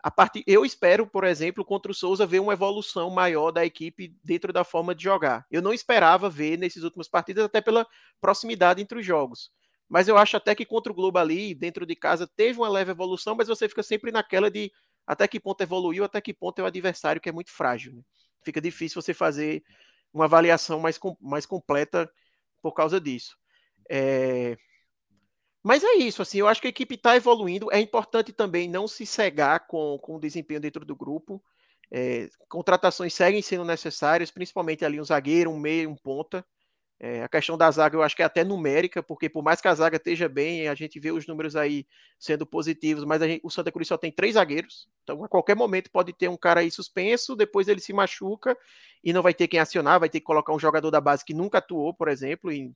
a 0.00 0.10
partir, 0.12 0.44
eu 0.46 0.64
espero, 0.64 1.08
por 1.08 1.24
exemplo, 1.24 1.64
contra 1.64 1.90
o 1.90 1.94
Souza 1.94 2.24
ver 2.24 2.38
uma 2.38 2.52
evolução 2.52 3.10
maior 3.10 3.50
da 3.50 3.66
equipe 3.66 4.14
dentro 4.22 4.52
da 4.52 4.62
forma 4.62 4.94
de 4.94 5.02
jogar. 5.02 5.44
Eu 5.50 5.60
não 5.60 5.72
esperava 5.72 6.30
ver 6.30 6.56
nesses 6.56 6.84
últimos 6.84 7.08
partidas, 7.08 7.44
até 7.44 7.60
pela 7.60 7.84
proximidade 8.20 8.80
entre 8.80 9.00
os 9.00 9.04
jogos. 9.04 9.50
Mas 9.88 10.06
eu 10.06 10.18
acho 10.18 10.36
até 10.36 10.54
que 10.54 10.66
contra 10.66 10.92
o 10.92 10.94
Globo 10.94 11.18
ali, 11.18 11.54
dentro 11.54 11.86
de 11.86 11.96
casa, 11.96 12.26
teve 12.26 12.58
uma 12.58 12.68
leve 12.68 12.90
evolução, 12.90 13.34
mas 13.34 13.48
você 13.48 13.68
fica 13.68 13.82
sempre 13.82 14.12
naquela 14.12 14.50
de 14.50 14.70
até 15.06 15.26
que 15.26 15.40
ponto 15.40 15.62
evoluiu, 15.62 16.04
até 16.04 16.20
que 16.20 16.34
ponto 16.34 16.58
é 16.58 16.62
o 16.62 16.66
adversário 16.66 17.20
que 17.20 17.28
é 17.28 17.32
muito 17.32 17.50
frágil. 17.50 17.94
Né? 17.94 18.02
Fica 18.42 18.60
difícil 18.60 19.00
você 19.00 19.14
fazer 19.14 19.62
uma 20.12 20.26
avaliação 20.26 20.78
mais, 20.80 21.00
mais 21.20 21.46
completa 21.46 22.10
por 22.60 22.72
causa 22.72 23.00
disso. 23.00 23.36
É... 23.88 24.58
Mas 25.62 25.82
é 25.82 25.94
isso, 25.94 26.22
assim, 26.22 26.38
eu 26.38 26.48
acho 26.48 26.60
que 26.60 26.66
a 26.66 26.70
equipe 26.70 26.94
está 26.94 27.16
evoluindo. 27.16 27.72
É 27.72 27.80
importante 27.80 28.32
também 28.32 28.68
não 28.68 28.86
se 28.86 29.04
cegar 29.06 29.66
com, 29.66 29.98
com 29.98 30.16
o 30.16 30.20
desempenho 30.20 30.60
dentro 30.60 30.84
do 30.84 30.94
grupo. 30.94 31.42
É, 31.90 32.28
contratações 32.48 33.14
seguem 33.14 33.40
sendo 33.40 33.64
necessárias, 33.64 34.30
principalmente 34.30 34.84
ali 34.84 35.00
um 35.00 35.04
zagueiro, 35.04 35.50
um 35.50 35.58
meio, 35.58 35.90
um 35.90 35.96
ponta. 35.96 36.44
É, 37.00 37.22
a 37.22 37.28
questão 37.28 37.56
da 37.56 37.70
zaga 37.70 37.96
eu 37.96 38.02
acho 38.02 38.16
que 38.16 38.22
é 38.22 38.24
até 38.24 38.42
numérica, 38.42 39.00
porque 39.02 39.28
por 39.28 39.42
mais 39.42 39.60
que 39.60 39.68
a 39.68 39.74
zaga 39.74 39.96
esteja 39.96 40.28
bem, 40.28 40.66
a 40.66 40.74
gente 40.74 40.98
vê 40.98 41.12
os 41.12 41.28
números 41.28 41.54
aí 41.54 41.86
sendo 42.18 42.44
positivos, 42.44 43.04
mas 43.04 43.22
gente, 43.22 43.40
o 43.44 43.50
Santa 43.50 43.70
Cruz 43.70 43.86
só 43.86 43.96
tem 43.96 44.10
três 44.10 44.34
zagueiros, 44.34 44.88
então 45.04 45.22
a 45.22 45.28
qualquer 45.28 45.54
momento 45.54 45.92
pode 45.92 46.12
ter 46.12 46.28
um 46.28 46.36
cara 46.36 46.58
aí 46.60 46.70
suspenso, 46.72 47.36
depois 47.36 47.68
ele 47.68 47.80
se 47.80 47.92
machuca 47.92 48.56
e 49.04 49.12
não 49.12 49.22
vai 49.22 49.32
ter 49.32 49.46
quem 49.46 49.60
acionar, 49.60 50.00
vai 50.00 50.08
ter 50.08 50.18
que 50.18 50.26
colocar 50.26 50.52
um 50.52 50.58
jogador 50.58 50.90
da 50.90 51.00
base 51.00 51.24
que 51.24 51.32
nunca 51.32 51.58
atuou, 51.58 51.94
por 51.94 52.08
exemplo, 52.08 52.50
e 52.50 52.72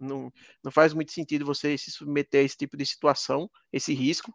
não, 0.00 0.32
não 0.64 0.72
faz 0.72 0.92
muito 0.92 1.12
sentido 1.12 1.46
você 1.46 1.78
se 1.78 1.92
submeter 1.92 2.40
a 2.40 2.44
esse 2.44 2.56
tipo 2.56 2.76
de 2.76 2.84
situação, 2.84 3.48
esse 3.72 3.94
risco. 3.94 4.34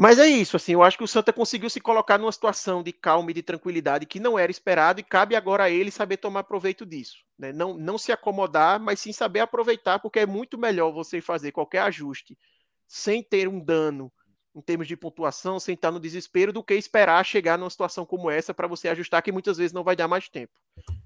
Mas 0.00 0.20
é 0.20 0.28
isso, 0.28 0.56
assim, 0.56 0.74
eu 0.74 0.82
acho 0.84 0.96
que 0.96 1.02
o 1.02 1.08
Santa 1.08 1.32
conseguiu 1.32 1.68
se 1.68 1.80
colocar 1.80 2.18
numa 2.18 2.30
situação 2.30 2.84
de 2.84 2.92
calma 2.92 3.32
e 3.32 3.34
de 3.34 3.42
tranquilidade 3.42 4.06
que 4.06 4.20
não 4.20 4.38
era 4.38 4.48
esperado 4.48 5.00
e 5.00 5.02
cabe 5.02 5.34
agora 5.34 5.64
a 5.64 5.70
ele 5.70 5.90
saber 5.90 6.18
tomar 6.18 6.44
proveito 6.44 6.86
disso. 6.86 7.16
Né? 7.36 7.52
Não, 7.52 7.76
não 7.76 7.98
se 7.98 8.12
acomodar, 8.12 8.78
mas 8.78 9.00
sim 9.00 9.12
saber 9.12 9.40
aproveitar, 9.40 9.98
porque 9.98 10.20
é 10.20 10.26
muito 10.26 10.56
melhor 10.56 10.92
você 10.92 11.20
fazer 11.20 11.50
qualquer 11.50 11.80
ajuste 11.80 12.38
sem 12.86 13.24
ter 13.24 13.48
um 13.48 13.58
dano 13.58 14.10
em 14.54 14.60
termos 14.60 14.86
de 14.86 14.96
pontuação, 14.96 15.58
sem 15.58 15.74
estar 15.74 15.90
no 15.90 15.98
desespero, 15.98 16.52
do 16.52 16.62
que 16.62 16.74
esperar 16.74 17.24
chegar 17.24 17.58
numa 17.58 17.68
situação 17.68 18.06
como 18.06 18.30
essa 18.30 18.54
para 18.54 18.68
você 18.68 18.88
ajustar, 18.88 19.20
que 19.20 19.32
muitas 19.32 19.58
vezes 19.58 19.72
não 19.72 19.82
vai 19.82 19.96
dar 19.96 20.06
mais 20.06 20.28
tempo. 20.28 20.52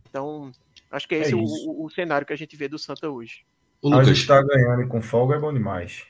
Então, 0.09 0.53
acho 0.91 1.09
que 1.09 1.15
é, 1.15 1.19
é 1.19 1.21
esse 1.23 1.35
o, 1.35 1.41
o, 1.41 1.87
o, 1.87 1.91
cenário 1.91 2.27
que 2.27 2.33
a 2.33 2.37
gente 2.37 2.57
vê 2.57 2.69
do 2.69 2.79
Santa 2.79 3.09
hoje. 3.09 3.45
O 3.81 3.89
Lucas 3.89 4.09
está 4.09 4.43
ganhando 4.43 4.83
e 4.83 4.87
com 4.87 5.01
folga 5.01 5.37
é 5.37 5.39
bom 5.39 5.53
demais. 5.53 6.07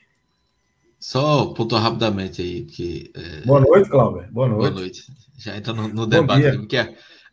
Só 1.03 1.47
pontuar 1.47 1.83
rapidamente 1.83 2.41
aí. 2.41 3.11
É... 3.13 3.41
Boa 3.41 3.59
noite, 3.59 3.89
Cláudio. 3.89 4.31
Boa 4.31 4.47
noite. 4.47 4.61
Boa 4.61 4.71
noite. 4.71 5.05
Já 5.37 5.57
entra 5.57 5.73
no, 5.73 5.89
no 5.89 6.07
debate, 6.07 6.57
porque 6.57 6.77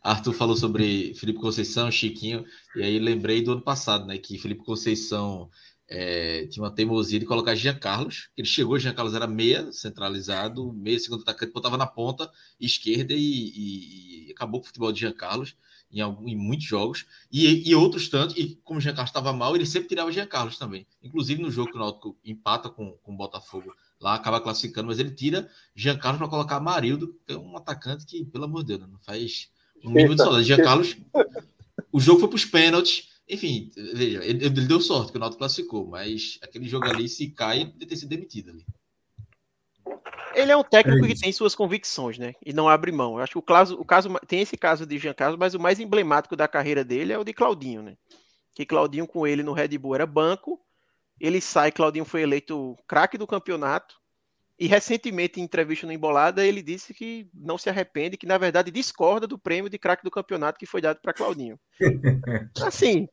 Arthur 0.03 0.33
falou 0.33 0.57
sobre 0.57 1.13
Felipe 1.15 1.39
Conceição, 1.39 1.89
Chiquinho, 1.89 2.43
e 2.75 2.83
aí 2.83 2.99
lembrei 2.99 3.41
do 3.41 3.53
ano 3.53 3.61
passado, 3.61 4.05
né? 4.05 4.17
Que 4.17 4.37
Felipe 4.37 4.65
Conceição 4.65 5.49
é, 5.87 6.47
tinha 6.47 6.61
uma 6.61 6.75
teimosia 6.75 7.17
de 7.17 7.25
colocar 7.25 7.55
Jean 7.55 7.79
Carlos. 7.79 8.29
Ele 8.35 8.45
chegou, 8.45 8.77
Jean 8.77 8.93
Carlos 8.93 9.15
era 9.15 9.25
meia, 9.25 9.71
centralizado, 9.71 10.73
meia, 10.73 10.99
segundo 10.99 11.21
atacante, 11.21 11.53
botava 11.53 11.77
na 11.77 11.87
ponta 11.87 12.29
esquerda 12.59 13.13
e, 13.13 13.17
e, 13.17 14.27
e 14.27 14.31
acabou 14.33 14.59
com 14.59 14.65
o 14.65 14.67
futebol 14.67 14.91
de 14.91 14.99
Jean 14.99 15.13
Carlos 15.13 15.55
em, 15.91 16.01
algum, 16.01 16.27
em 16.27 16.35
muitos 16.35 16.65
jogos, 16.65 17.05
e, 17.31 17.69
e 17.69 17.75
outros 17.75 18.09
tantos, 18.09 18.35
e 18.37 18.59
como 18.63 18.79
o 18.79 18.81
Jean 18.81 18.93
Carlos 18.93 19.09
estava 19.09 19.33
mal, 19.33 19.55
ele 19.55 19.65
sempre 19.65 19.89
tirava 19.89 20.09
o 20.09 20.11
Jean 20.11 20.27
Carlos 20.27 20.57
também. 20.57 20.87
Inclusive 21.03 21.41
no 21.41 21.51
jogo 21.51 21.71
que 21.71 21.77
o 21.77 21.79
Náutico 21.79 22.17
empata 22.23 22.69
com, 22.69 22.91
com 23.03 23.13
o 23.13 23.17
Botafogo, 23.17 23.73
lá 23.99 24.15
acaba 24.15 24.39
classificando, 24.39 24.87
mas 24.87 24.99
ele 24.99 25.11
tira 25.11 25.49
Jean 25.75 25.97
Carlos 25.97 26.19
para 26.19 26.27
colocar 26.27 26.59
Marildo, 26.59 27.15
que 27.25 27.33
é 27.33 27.37
um 27.37 27.57
atacante 27.57 28.05
que, 28.05 28.23
pelo 28.25 28.45
amor 28.45 28.63
de 28.63 28.77
Deus, 28.77 28.89
não 28.89 28.99
faz 28.99 29.49
um 29.83 29.91
mínimo 29.91 30.15
de 30.15 30.21
saudade. 30.21 30.45
Jean 30.45 30.63
Carlos, 30.63 30.97
o 31.91 31.99
jogo 31.99 32.19
foi 32.19 32.29
para 32.29 32.35
os 32.35 32.45
pênaltis, 32.45 33.09
enfim, 33.27 33.71
veja, 33.75 34.23
ele, 34.25 34.45
ele, 34.45 34.67
deu 34.67 34.81
sorte 34.81 35.11
que 35.11 35.17
o 35.17 35.19
Náutico 35.19 35.39
classificou, 35.39 35.87
mas 35.87 36.37
aquele 36.41 36.67
jogo 36.67 36.85
ali, 36.85 37.07
se 37.07 37.29
cai, 37.29 37.61
ele 37.61 37.85
ter 37.85 37.95
sido 37.95 38.09
demitido 38.09 38.49
ali. 38.49 38.65
Ele 40.33 40.51
é 40.51 40.57
um 40.57 40.63
técnico 40.63 41.05
é 41.05 41.09
que 41.09 41.19
tem 41.19 41.31
suas 41.31 41.53
convicções, 41.53 42.17
né? 42.17 42.33
E 42.45 42.53
não 42.53 42.69
abre 42.69 42.91
mão. 42.91 43.17
Eu 43.17 43.23
acho 43.23 43.33
que 43.33 43.39
o 43.39 43.41
caso, 43.41 43.75
o 43.79 43.85
caso 43.85 44.09
tem 44.27 44.41
esse 44.41 44.57
caso 44.57 44.85
de 44.85 44.97
Jean 44.97 45.13
Carlos, 45.13 45.37
mas 45.37 45.53
o 45.53 45.59
mais 45.59 45.79
emblemático 45.79 46.35
da 46.35 46.47
carreira 46.47 46.83
dele 46.83 47.13
é 47.13 47.17
o 47.17 47.23
de 47.23 47.33
Claudinho, 47.33 47.81
né? 47.81 47.97
Que 48.55 48.65
Claudinho 48.65 49.07
com 49.07 49.27
ele 49.27 49.43
no 49.43 49.53
Red 49.53 49.77
Bull 49.77 49.95
era 49.95 50.05
banco. 50.05 50.59
Ele 51.19 51.39
sai, 51.39 51.71
Claudinho 51.71 52.05
foi 52.05 52.21
eleito 52.21 52.75
craque 52.87 53.17
do 53.17 53.27
campeonato. 53.27 54.00
E 54.61 54.67
recentemente, 54.67 55.41
em 55.41 55.43
entrevista 55.43 55.87
no 55.87 55.91
Embolada, 55.91 56.45
ele 56.45 56.61
disse 56.61 56.93
que 56.93 57.27
não 57.33 57.57
se 57.57 57.67
arrepende, 57.67 58.15
que 58.15 58.27
na 58.27 58.37
verdade 58.37 58.69
discorda 58.69 59.25
do 59.25 59.39
prêmio 59.39 59.71
de 59.71 59.79
craque 59.79 60.03
do 60.03 60.11
campeonato 60.11 60.59
que 60.59 60.67
foi 60.67 60.79
dado 60.79 60.99
para 61.01 61.15
Claudinho. 61.15 61.59
Assim, 62.63 63.09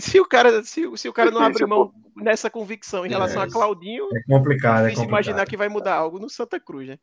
se 0.00 0.18
o 0.18 0.24
cara, 0.24 0.64
se, 0.64 0.90
se 0.96 1.06
o 1.10 1.12
cara 1.12 1.30
não 1.30 1.42
abre 1.42 1.66
mão 1.66 1.92
nessa 2.16 2.48
convicção 2.48 3.04
em 3.04 3.10
relação 3.10 3.42
é, 3.42 3.44
a 3.44 3.50
Claudinho, 3.50 4.08
é 4.16 4.22
complicado, 4.22 4.86
é 4.86 4.88
complicado. 4.88 5.08
imaginar 5.08 5.46
que 5.46 5.58
vai 5.58 5.68
mudar 5.68 5.94
algo 5.94 6.18
no 6.18 6.30
Santa 6.30 6.58
Cruz, 6.58 6.88
né? 6.88 6.98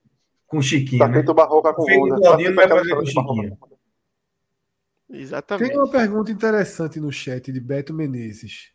Com 0.48 0.64
Chiquinho. 0.64 0.98
Tá 0.98 1.08
né? 1.08 1.14
feito 1.14 1.32
barroca 1.32 1.72
com 1.72 1.84
o 1.84 2.10
tá 2.10 2.16
Claudinho 2.16 2.56
vai 2.56 2.68
fazer 2.68 2.96
com 2.96 3.06
Chiquinho. 3.06 3.58
Exatamente. 5.12 5.70
Tem 5.70 5.78
uma 5.78 5.92
pergunta 5.92 6.32
interessante 6.32 7.00
no 7.00 7.12
chat 7.12 7.52
de 7.52 7.60
Beto 7.60 7.94
Menezes. 7.94 8.72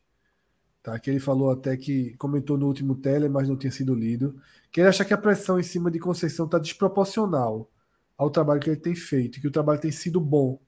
Tá, 0.84 0.98
que 0.98 1.08
ele 1.08 1.18
falou 1.18 1.50
até 1.50 1.78
que 1.78 2.14
comentou 2.18 2.58
no 2.58 2.66
último 2.66 2.94
tele, 2.94 3.26
mas 3.26 3.48
não 3.48 3.56
tinha 3.56 3.72
sido 3.72 3.94
lido, 3.94 4.38
que 4.70 4.82
ele 4.82 4.88
acha 4.88 5.02
que 5.02 5.14
a 5.14 5.18
pressão 5.18 5.58
em 5.58 5.62
cima 5.62 5.90
de 5.90 5.98
Conceição 5.98 6.44
está 6.44 6.58
desproporcional 6.58 7.70
ao 8.18 8.28
trabalho 8.28 8.60
que 8.60 8.68
ele 8.68 8.76
tem 8.78 8.94
feito, 8.94 9.40
que 9.40 9.48
o 9.48 9.50
trabalho 9.50 9.80
tem 9.80 9.90
sido 9.90 10.20
bom. 10.20 10.60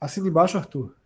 Assim 0.00 0.22
de 0.22 0.30
baixo, 0.30 0.56
Arthur. 0.56 0.96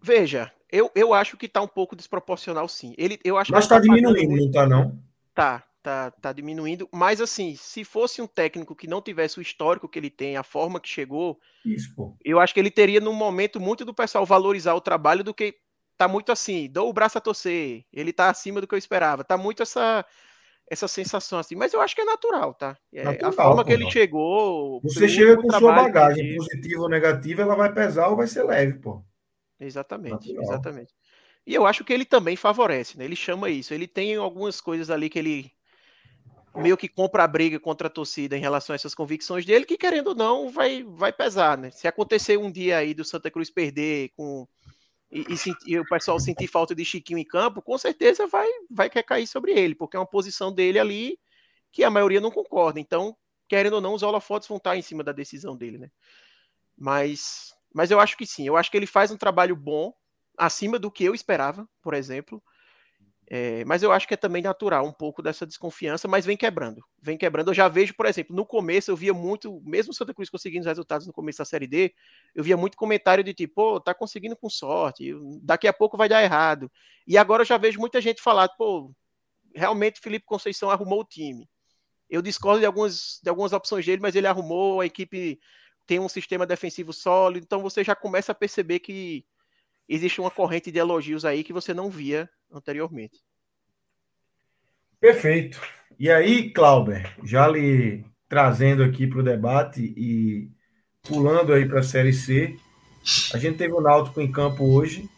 Veja, 0.00 0.50
eu, 0.72 0.90
eu 0.94 1.12
acho 1.12 1.36
que 1.36 1.44
está 1.44 1.60
um 1.60 1.68
pouco 1.68 1.94
desproporcional, 1.94 2.68
sim. 2.68 2.94
Ele, 2.96 3.20
eu 3.22 3.36
acho 3.36 3.52
mas 3.52 3.64
está 3.64 3.74
tá 3.74 3.82
diminuindo, 3.82 4.34
não 4.34 4.46
está 4.46 4.66
não? 4.66 4.98
Tá, 5.34 5.62
tá, 5.82 6.10
tá 6.10 6.32
diminuindo. 6.32 6.88
Mas 6.90 7.20
assim, 7.20 7.54
se 7.54 7.84
fosse 7.84 8.22
um 8.22 8.26
técnico 8.26 8.74
que 8.74 8.86
não 8.86 9.02
tivesse 9.02 9.38
o 9.38 9.42
histórico 9.42 9.86
que 9.86 9.98
ele 9.98 10.10
tem, 10.10 10.38
a 10.38 10.42
forma 10.42 10.80
que 10.80 10.88
chegou, 10.88 11.38
Isso, 11.66 12.16
eu 12.24 12.40
acho 12.40 12.54
que 12.54 12.60
ele 12.60 12.70
teria 12.70 12.98
num 12.98 13.12
momento 13.12 13.60
muito 13.60 13.84
do 13.84 13.92
pessoal 13.92 14.24
valorizar 14.24 14.72
o 14.72 14.80
trabalho 14.80 15.22
do 15.22 15.34
que 15.34 15.62
tá 15.96 16.08
muito 16.08 16.32
assim, 16.32 16.68
dou 16.70 16.88
o 16.88 16.92
braço 16.92 17.18
a 17.18 17.20
torcer, 17.20 17.84
ele 17.92 18.12
tá 18.12 18.30
acima 18.30 18.60
do 18.60 18.66
que 18.66 18.74
eu 18.74 18.78
esperava, 18.78 19.24
tá 19.24 19.36
muito 19.36 19.62
essa 19.62 20.04
essa 20.70 20.88
sensação 20.88 21.38
assim, 21.38 21.54
mas 21.54 21.74
eu 21.74 21.80
acho 21.80 21.94
que 21.94 22.00
é 22.00 22.06
natural, 22.06 22.54
tá? 22.54 22.76
É, 22.92 23.04
natural, 23.04 23.30
a 23.30 23.32
forma 23.34 23.64
que 23.64 23.72
ele 23.72 23.90
chegou. 23.90 24.80
Você 24.82 25.06
chega 25.06 25.36
com 25.36 25.50
sua 25.52 25.72
bagagem, 25.72 26.36
positiva 26.36 26.80
ou 26.80 26.88
negativa, 26.88 27.42
ela 27.42 27.54
vai 27.54 27.70
pesar 27.70 28.08
ou 28.08 28.16
vai 28.16 28.26
ser 28.26 28.44
leve, 28.44 28.78
pô. 28.78 29.04
Exatamente, 29.60 30.32
natural. 30.32 30.42
exatamente. 30.42 30.94
E 31.46 31.54
eu 31.54 31.66
acho 31.66 31.84
que 31.84 31.92
ele 31.92 32.04
também 32.04 32.36
favorece, 32.36 32.96
né? 32.96 33.04
Ele 33.04 33.16
chama 33.16 33.50
isso. 33.50 33.74
Ele 33.74 33.86
tem 33.86 34.16
algumas 34.16 34.60
coisas 34.60 34.90
ali 34.90 35.10
que 35.10 35.18
ele 35.18 35.52
meio 36.56 36.76
que 36.76 36.88
compra 36.88 37.24
a 37.24 37.28
briga 37.28 37.58
contra 37.58 37.88
a 37.88 37.90
torcida 37.90 38.36
em 38.36 38.40
relação 38.40 38.72
a 38.72 38.76
essas 38.76 38.94
convicções 38.94 39.44
dele, 39.44 39.66
que 39.66 39.76
querendo 39.76 40.08
ou 40.08 40.14
não 40.14 40.48
vai, 40.48 40.84
vai 40.84 41.12
pesar, 41.12 41.58
né? 41.58 41.70
Se 41.70 41.86
acontecer 41.86 42.38
um 42.38 42.50
dia 42.50 42.78
aí 42.78 42.94
do 42.94 43.04
Santa 43.04 43.30
Cruz 43.30 43.50
perder 43.50 44.10
com 44.16 44.46
e, 45.14 45.20
e, 45.20 45.72
e, 45.74 45.78
o 45.78 45.84
pessoal 45.86 46.18
sentir 46.18 46.48
falta 46.48 46.74
de 46.74 46.84
Chiquinho 46.84 47.18
em 47.18 47.24
campo, 47.24 47.62
com 47.62 47.78
certeza 47.78 48.26
vai, 48.26 48.48
vai 48.68 48.90
cair 48.90 49.28
sobre 49.28 49.52
ele, 49.52 49.74
porque 49.74 49.96
é 49.96 50.00
uma 50.00 50.06
posição 50.06 50.52
dele 50.52 50.78
ali 50.78 51.18
que 51.70 51.84
a 51.84 51.90
maioria 51.90 52.20
não 52.20 52.32
concorda. 52.32 52.80
Então, 52.80 53.16
querendo 53.48 53.74
ou 53.74 53.80
não, 53.80 53.94
os 53.94 54.02
holofotes 54.02 54.48
vão 54.48 54.56
estar 54.56 54.76
em 54.76 54.82
cima 54.82 55.04
da 55.04 55.12
decisão 55.12 55.56
dele, 55.56 55.78
né? 55.78 55.90
Mas, 56.76 57.54
mas 57.72 57.92
eu 57.92 58.00
acho 58.00 58.16
que 58.16 58.26
sim, 58.26 58.44
eu 58.46 58.56
acho 58.56 58.70
que 58.70 58.76
ele 58.76 58.86
faz 58.86 59.12
um 59.12 59.16
trabalho 59.16 59.54
bom, 59.54 59.94
acima 60.36 60.80
do 60.80 60.90
que 60.90 61.04
eu 61.04 61.14
esperava, 61.14 61.68
por 61.80 61.94
exemplo. 61.94 62.42
É, 63.26 63.64
mas 63.64 63.82
eu 63.82 63.90
acho 63.90 64.06
que 64.06 64.14
é 64.14 64.16
também 64.18 64.42
natural 64.42 64.86
um 64.86 64.92
pouco 64.92 65.22
dessa 65.22 65.46
desconfiança, 65.46 66.06
mas 66.06 66.26
vem 66.26 66.36
quebrando. 66.36 66.84
Vem 67.00 67.16
quebrando. 67.16 67.50
Eu 67.50 67.54
já 67.54 67.68
vejo, 67.68 67.94
por 67.94 68.06
exemplo, 68.06 68.36
no 68.36 68.44
começo 68.44 68.90
eu 68.90 68.96
via 68.96 69.14
muito, 69.14 69.62
mesmo 69.64 69.92
o 69.92 69.94
Santa 69.94 70.12
Cruz 70.12 70.28
conseguindo 70.28 70.60
os 70.60 70.66
resultados 70.66 71.06
no 71.06 71.12
começo 71.12 71.38
da 71.38 71.44
Série 71.44 71.66
D, 71.66 71.94
eu 72.34 72.44
via 72.44 72.56
muito 72.56 72.76
comentário 72.76 73.24
de 73.24 73.32
tipo, 73.32 73.54
pô, 73.54 73.80
tá 73.80 73.94
conseguindo 73.94 74.36
com 74.36 74.50
sorte, 74.50 75.12
daqui 75.42 75.66
a 75.66 75.72
pouco 75.72 75.96
vai 75.96 76.08
dar 76.08 76.22
errado. 76.22 76.70
E 77.06 77.16
agora 77.16 77.42
eu 77.42 77.46
já 77.46 77.56
vejo 77.56 77.80
muita 77.80 78.00
gente 78.00 78.20
falar, 78.20 78.48
pô, 78.48 78.92
realmente 79.54 80.00
Felipe 80.00 80.26
Conceição 80.26 80.70
arrumou 80.70 81.00
o 81.00 81.04
time. 81.04 81.48
Eu 82.10 82.20
discordo 82.20 82.60
de 82.60 82.66
algumas, 82.66 83.20
de 83.22 83.30
algumas 83.30 83.52
opções 83.54 83.86
dele, 83.86 84.02
mas 84.02 84.14
ele 84.14 84.26
arrumou, 84.26 84.80
a 84.82 84.86
equipe 84.86 85.40
tem 85.86 85.98
um 85.98 86.08
sistema 86.08 86.46
defensivo 86.46 86.92
sólido, 86.92 87.44
então 87.44 87.62
você 87.62 87.82
já 87.82 87.94
começa 87.94 88.32
a 88.32 88.34
perceber 88.34 88.80
que 88.80 89.24
existe 89.88 90.20
uma 90.20 90.30
corrente 90.30 90.70
de 90.70 90.78
elogios 90.78 91.24
aí 91.24 91.44
que 91.44 91.52
você 91.52 91.74
não 91.74 91.90
via 91.90 92.28
anteriormente. 92.52 93.20
Perfeito. 95.00 95.60
E 95.98 96.10
aí, 96.10 96.50
Clauber, 96.50 97.14
já 97.22 97.46
lhe 97.46 98.04
trazendo 98.28 98.82
aqui 98.82 99.06
para 99.06 99.20
o 99.20 99.22
debate 99.22 99.82
e 99.96 100.50
pulando 101.02 101.52
aí 101.52 101.68
para 101.68 101.80
a 101.80 101.84
Série 101.84 102.12
C, 102.12 102.56
a 103.32 103.38
gente 103.38 103.58
teve 103.58 103.74
o 103.74 103.80
Náutico 103.80 104.20
em 104.20 104.32
campo 104.32 104.64
hoje 104.64 105.08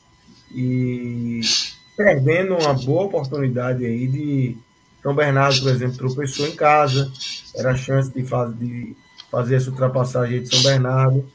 e 0.53 1.41
perdendo 1.97 2.57
uma 2.57 2.75
boa 2.75 3.05
oportunidade 3.05 3.87
aí 3.87 4.07
de 4.09 4.57
São 5.03 5.15
Bernardo, 5.15 5.61
por 5.61 5.71
exemplo, 5.71 5.97
tropeçou 5.97 6.47
em 6.47 6.57
casa, 6.57 7.11
era 7.55 7.71
a 7.71 7.77
chance 7.77 8.13
de, 8.13 8.25
faz, 8.25 8.59
de 8.59 8.95
fazer 9.31 9.57
essa 9.57 9.71
ultrapassagem 9.71 10.43
de 10.43 10.49
São 10.49 10.63
Bernardo 10.63 11.31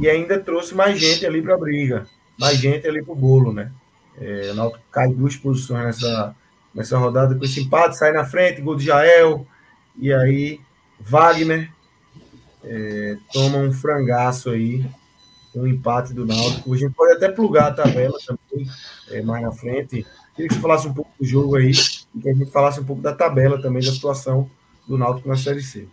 e 0.00 0.08
ainda 0.08 0.38
trouxe 0.38 0.74
mais 0.74 0.98
gente 0.98 1.26
ali 1.26 1.42
para 1.42 1.54
a 1.54 1.58
briga 1.58 2.06
mais 2.38 2.58
gente 2.58 2.86
ali 2.86 3.02
pro 3.02 3.14
bolo, 3.14 3.52
né? 3.52 3.70
É, 4.18 4.50
o 4.52 4.54
Náutico 4.54 4.84
cai 4.90 5.08
duas 5.08 5.36
posições 5.36 5.84
nessa, 5.84 6.34
nessa 6.74 6.98
rodada 6.98 7.34
com 7.34 7.44
esse 7.44 7.60
empate, 7.60 7.96
sai 7.96 8.12
na 8.12 8.24
frente, 8.24 8.62
gol 8.62 8.76
de 8.76 8.86
Jael, 8.86 9.46
e 9.98 10.12
aí 10.12 10.60
Wagner 11.00 11.70
é, 12.64 13.16
toma 13.32 13.58
um 13.58 13.72
frangaço 13.72 14.50
aí, 14.50 14.84
um 15.54 15.66
empate 15.66 16.12
do 16.12 16.26
Náutico. 16.26 16.74
A 16.74 16.76
gente 16.76 16.94
pode 16.94 17.12
até 17.12 17.30
plugar 17.30 17.68
a 17.68 17.72
tabela 17.72 18.18
também, 18.26 18.68
é, 19.10 19.22
mais 19.22 19.42
na 19.42 19.52
frente. 19.52 20.06
Queria 20.34 20.48
que 20.48 20.54
você 20.54 20.60
falasse 20.60 20.86
um 20.86 20.92
pouco 20.92 21.10
do 21.18 21.26
jogo 21.26 21.56
aí, 21.56 21.72
e 22.14 22.20
que 22.20 22.28
a 22.28 22.34
gente 22.34 22.50
falasse 22.50 22.80
um 22.80 22.84
pouco 22.84 23.00
da 23.00 23.14
tabela 23.14 23.60
também, 23.60 23.82
da 23.82 23.92
situação 23.92 24.50
do 24.86 24.98
Náutico 24.98 25.28
na 25.28 25.36
Série 25.36 25.62
C. 25.62 25.88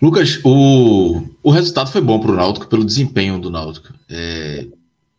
Lucas, 0.00 0.40
o, 0.44 1.24
o 1.42 1.50
resultado 1.50 1.90
foi 1.90 2.00
bom 2.00 2.20
para 2.20 2.30
o 2.30 2.36
Náutico 2.36 2.68
pelo 2.68 2.84
desempenho 2.84 3.40
do 3.40 3.50
Náutico. 3.50 3.92
É, 4.08 4.66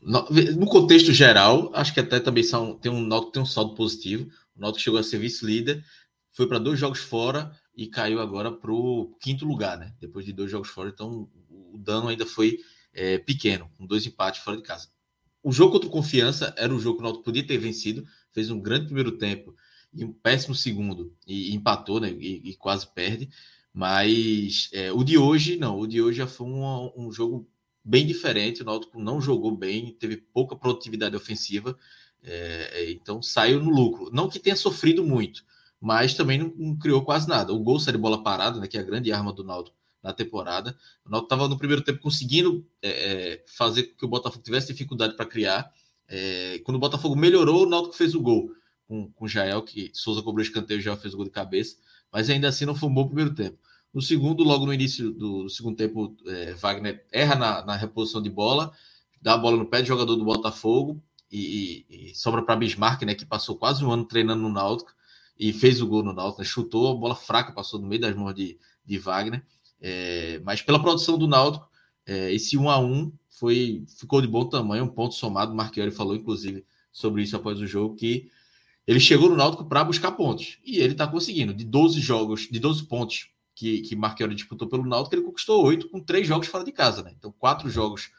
no 0.01 0.65
contexto 0.65 1.11
geral, 1.11 1.71
acho 1.73 1.93
que 1.93 1.99
até 1.99 2.19
também 2.19 2.43
são, 2.43 2.75
tem 2.75 2.91
um 2.91 3.31
tem 3.31 3.41
um 3.41 3.45
saldo 3.45 3.75
positivo. 3.75 4.29
O 4.55 4.61
Náutico 4.61 4.83
chegou 4.83 4.99
a 4.99 5.03
ser 5.03 5.17
vice-líder, 5.17 5.83
foi 6.31 6.47
para 6.47 6.59
dois 6.59 6.79
jogos 6.79 6.99
fora 6.99 7.51
e 7.75 7.87
caiu 7.87 8.19
agora 8.19 8.51
para 8.51 8.71
o 8.71 9.15
quinto 9.21 9.45
lugar, 9.45 9.77
né? 9.77 9.93
Depois 9.99 10.25
de 10.25 10.33
dois 10.33 10.49
jogos 10.49 10.69
fora, 10.69 10.89
então 10.89 11.29
o 11.49 11.77
dano 11.77 12.07
ainda 12.07 12.25
foi 12.25 12.59
é, 12.93 13.17
pequeno, 13.17 13.69
com 13.77 13.85
dois 13.85 14.05
empates 14.05 14.41
fora 14.41 14.57
de 14.57 14.63
casa. 14.63 14.89
O 15.43 15.51
jogo 15.51 15.73
contra 15.73 15.87
o 15.87 15.91
Confiança 15.91 16.53
era 16.57 16.73
um 16.73 16.79
jogo 16.79 16.97
que 16.97 17.01
o 17.01 17.03
Náutico 17.03 17.25
podia 17.25 17.45
ter 17.45 17.57
vencido, 17.57 18.05
fez 18.31 18.49
um 18.49 18.59
grande 18.59 18.85
primeiro 18.85 19.13
tempo 19.13 19.55
e 19.93 20.03
um 20.03 20.11
péssimo 20.11 20.53
segundo 20.53 21.13
e, 21.25 21.53
empatou, 21.55 21.99
né? 21.99 22.11
E, 22.11 22.49
e 22.49 22.55
quase 22.55 22.87
perde. 22.93 23.29
Mas 23.73 24.69
é, 24.73 24.91
o 24.91 25.03
de 25.03 25.17
hoje, 25.17 25.57
não, 25.57 25.79
o 25.79 25.87
de 25.87 26.01
hoje 26.01 26.17
já 26.17 26.27
foi 26.27 26.47
um, 26.47 26.91
um 26.97 27.11
jogo 27.11 27.47
bem 27.89 28.05
diferente. 28.05 28.61
O 28.61 28.65
Náutico 28.65 29.01
não 29.01 29.19
jogou 29.19 29.51
bem, 29.51 29.95
teve 29.99 30.17
pouca 30.17 30.55
produtividade 30.55 31.15
ofensiva, 31.15 31.75
é, 32.23 32.69
é, 32.73 32.91
então 32.91 33.21
saiu 33.21 33.59
no 33.59 33.71
lucro. 33.71 34.11
Não 34.13 34.29
que 34.29 34.39
tenha 34.39 34.55
sofrido 34.55 35.03
muito, 35.03 35.43
mas 35.81 36.13
também 36.13 36.37
não, 36.37 36.53
não, 36.55 36.77
criou 36.77 37.03
quase 37.03 37.27
nada. 37.27 37.51
O 37.51 37.59
gol 37.59 37.79
saiu 37.79 37.93
de 37.93 38.01
bola 38.01 38.21
parada, 38.21 38.59
né, 38.59 38.67
que 38.67 38.77
é 38.77 38.81
a 38.81 38.83
grande 38.83 39.11
arma 39.11 39.33
do 39.33 39.43
Náutico 39.43 39.75
na 40.03 40.13
temporada. 40.13 40.77
O 41.03 41.09
Náutico 41.09 41.33
estava 41.33 41.49
no 41.49 41.57
primeiro 41.57 41.83
tempo 41.83 41.99
conseguindo 41.99 42.63
é, 42.81 42.89
é, 42.89 43.43
fazer 43.47 43.83
com 43.83 43.97
que 43.97 44.05
o 44.05 44.09
Botafogo 44.09 44.43
tivesse 44.43 44.67
dificuldade 44.67 45.15
para 45.15 45.25
criar. 45.25 45.73
É, 46.07 46.61
quando 46.63 46.75
o 46.75 46.79
Botafogo 46.79 47.15
melhorou, 47.15 47.63
o 47.63 47.69
Náutico 47.69 47.95
fez 47.95 48.13
o 48.13 48.21
gol 48.21 48.51
com, 48.87 49.11
com 49.11 49.25
o 49.25 49.27
Jael, 49.27 49.63
que 49.63 49.89
Souza 49.93 50.21
cobrou 50.21 50.43
escanteio, 50.43 50.79
já 50.79 50.95
fez 50.95 51.15
o 51.15 51.17
gol 51.17 51.25
de 51.25 51.31
cabeça, 51.31 51.77
mas 52.11 52.29
ainda 52.29 52.47
assim 52.47 52.65
não 52.65 52.75
foi 52.75 52.87
um 52.87 52.93
bom 52.93 53.07
primeiro 53.07 53.33
tempo. 53.33 53.57
No 53.93 54.01
segundo, 54.01 54.43
logo 54.43 54.65
no 54.65 54.73
início 54.73 55.11
do, 55.11 55.43
do 55.43 55.49
segundo 55.49 55.75
tempo, 55.75 56.15
é, 56.27 56.53
Wagner 56.53 57.05
erra 57.11 57.35
na, 57.35 57.65
na, 57.65 57.75
reposição 57.75 58.21
de 58.21 58.29
bola, 58.29 58.71
dá 59.21 59.33
a 59.33 59.37
bola 59.37 59.57
no 59.57 59.65
pé 59.65 59.81
do 59.81 59.87
jogador 59.87 60.15
do 60.15 60.23
Botafogo 60.23 61.01
e, 61.31 61.85
e, 61.89 62.11
e 62.11 62.15
sobra 62.15 62.43
para 62.43 62.55
Bismarck, 62.55 63.01
né, 63.03 63.15
que 63.15 63.25
passou 63.25 63.55
quase 63.57 63.83
um 63.83 63.91
ano 63.91 64.05
treinando 64.05 64.41
no 64.41 64.49
Náutico 64.49 64.93
e 65.39 65.51
fez 65.51 65.81
o 65.81 65.87
gol 65.87 66.03
no 66.03 66.13
Náutico, 66.13 66.41
né, 66.41 66.47
chutou, 66.47 66.91
a 66.91 66.95
bola 66.95 67.15
fraca 67.15 67.51
passou 67.51 67.79
no 67.79 67.87
meio 67.87 68.01
das 68.01 68.15
mãos 68.15 68.35
de, 68.35 68.59
de 68.85 68.97
Wagner. 68.99 69.43
É, 69.81 70.39
mas 70.43 70.61
pela 70.61 70.81
produção 70.81 71.17
do 71.17 71.27
Náutico, 71.27 71.67
é, 72.05 72.31
esse 72.33 72.57
1 72.57 72.69
a 72.69 72.79
1 72.79 73.11
foi, 73.29 73.85
ficou 73.97 74.21
de 74.21 74.27
bom 74.27 74.45
tamanho, 74.45 74.83
um 74.83 74.89
ponto 74.89 75.15
somado. 75.15 75.55
O 75.55 75.91
falou, 75.91 76.15
inclusive, 76.15 76.65
sobre 76.91 77.23
isso 77.23 77.35
após 77.35 77.59
o 77.59 77.65
jogo, 77.65 77.95
que 77.95 78.29
ele 78.85 78.99
chegou 78.99 79.29
no 79.29 79.35
Náutico 79.35 79.65
para 79.65 79.83
buscar 79.83 80.11
pontos. 80.11 80.57
E 80.65 80.79
ele 80.79 80.93
está 80.93 81.07
conseguindo. 81.07 81.53
De 81.53 81.63
12 81.63 82.01
jogos, 82.01 82.47
de 82.51 82.59
12 82.59 82.83
pontos 82.83 83.29
que, 83.59 83.81
que 83.81 83.93
Marquinhos 83.93 84.37
disputou 84.37 84.69
pelo 84.69 84.85
Náutico, 84.85 85.15
ele 85.15 85.25
conquistou 85.25 85.65
oito 85.65 85.89
com 85.89 85.99
três 85.99 86.25
jogos 86.25 86.47
fora 86.47 86.63
de 86.63 86.71
casa, 86.71 87.03
né? 87.03 87.11
Então, 87.17 87.29
quatro 87.37 87.69
jogos 87.69 88.09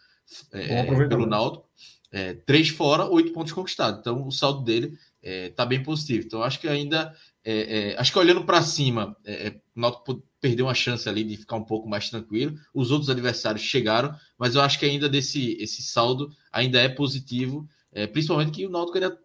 é, 0.52 0.84
pelo 1.08 1.24
Náutico, 1.24 1.66
é, 2.12 2.34
três 2.34 2.68
fora, 2.68 3.06
oito 3.06 3.32
pontos 3.32 3.54
conquistados. 3.54 4.00
Então, 4.00 4.26
o 4.26 4.30
saldo 4.30 4.62
dele 4.62 4.98
está 5.22 5.62
é, 5.62 5.66
bem 5.66 5.82
positivo. 5.82 6.26
Então, 6.26 6.42
acho 6.42 6.60
que 6.60 6.68
ainda, 6.68 7.16
é, 7.42 7.92
é, 7.92 7.98
acho 7.98 8.12
que 8.12 8.18
olhando 8.18 8.44
para 8.44 8.60
cima, 8.60 9.16
é, 9.24 9.54
o 9.74 9.80
Náutico 9.80 10.22
perdeu 10.42 10.66
uma 10.66 10.74
chance 10.74 11.08
ali 11.08 11.24
de 11.24 11.38
ficar 11.38 11.56
um 11.56 11.64
pouco 11.64 11.88
mais 11.88 12.10
tranquilo. 12.10 12.58
Os 12.74 12.90
outros 12.90 13.08
adversários 13.08 13.62
chegaram, 13.62 14.14
mas 14.38 14.54
eu 14.54 14.60
acho 14.60 14.78
que 14.78 14.84
ainda 14.84 15.08
desse 15.08 15.56
esse 15.58 15.82
saldo 15.82 16.30
ainda 16.52 16.78
é 16.78 16.88
positivo, 16.88 17.66
principalmente 18.12 18.50
que 18.50 18.66
o 18.66 18.70
Náutico 18.70 18.98
ainda 18.98 19.18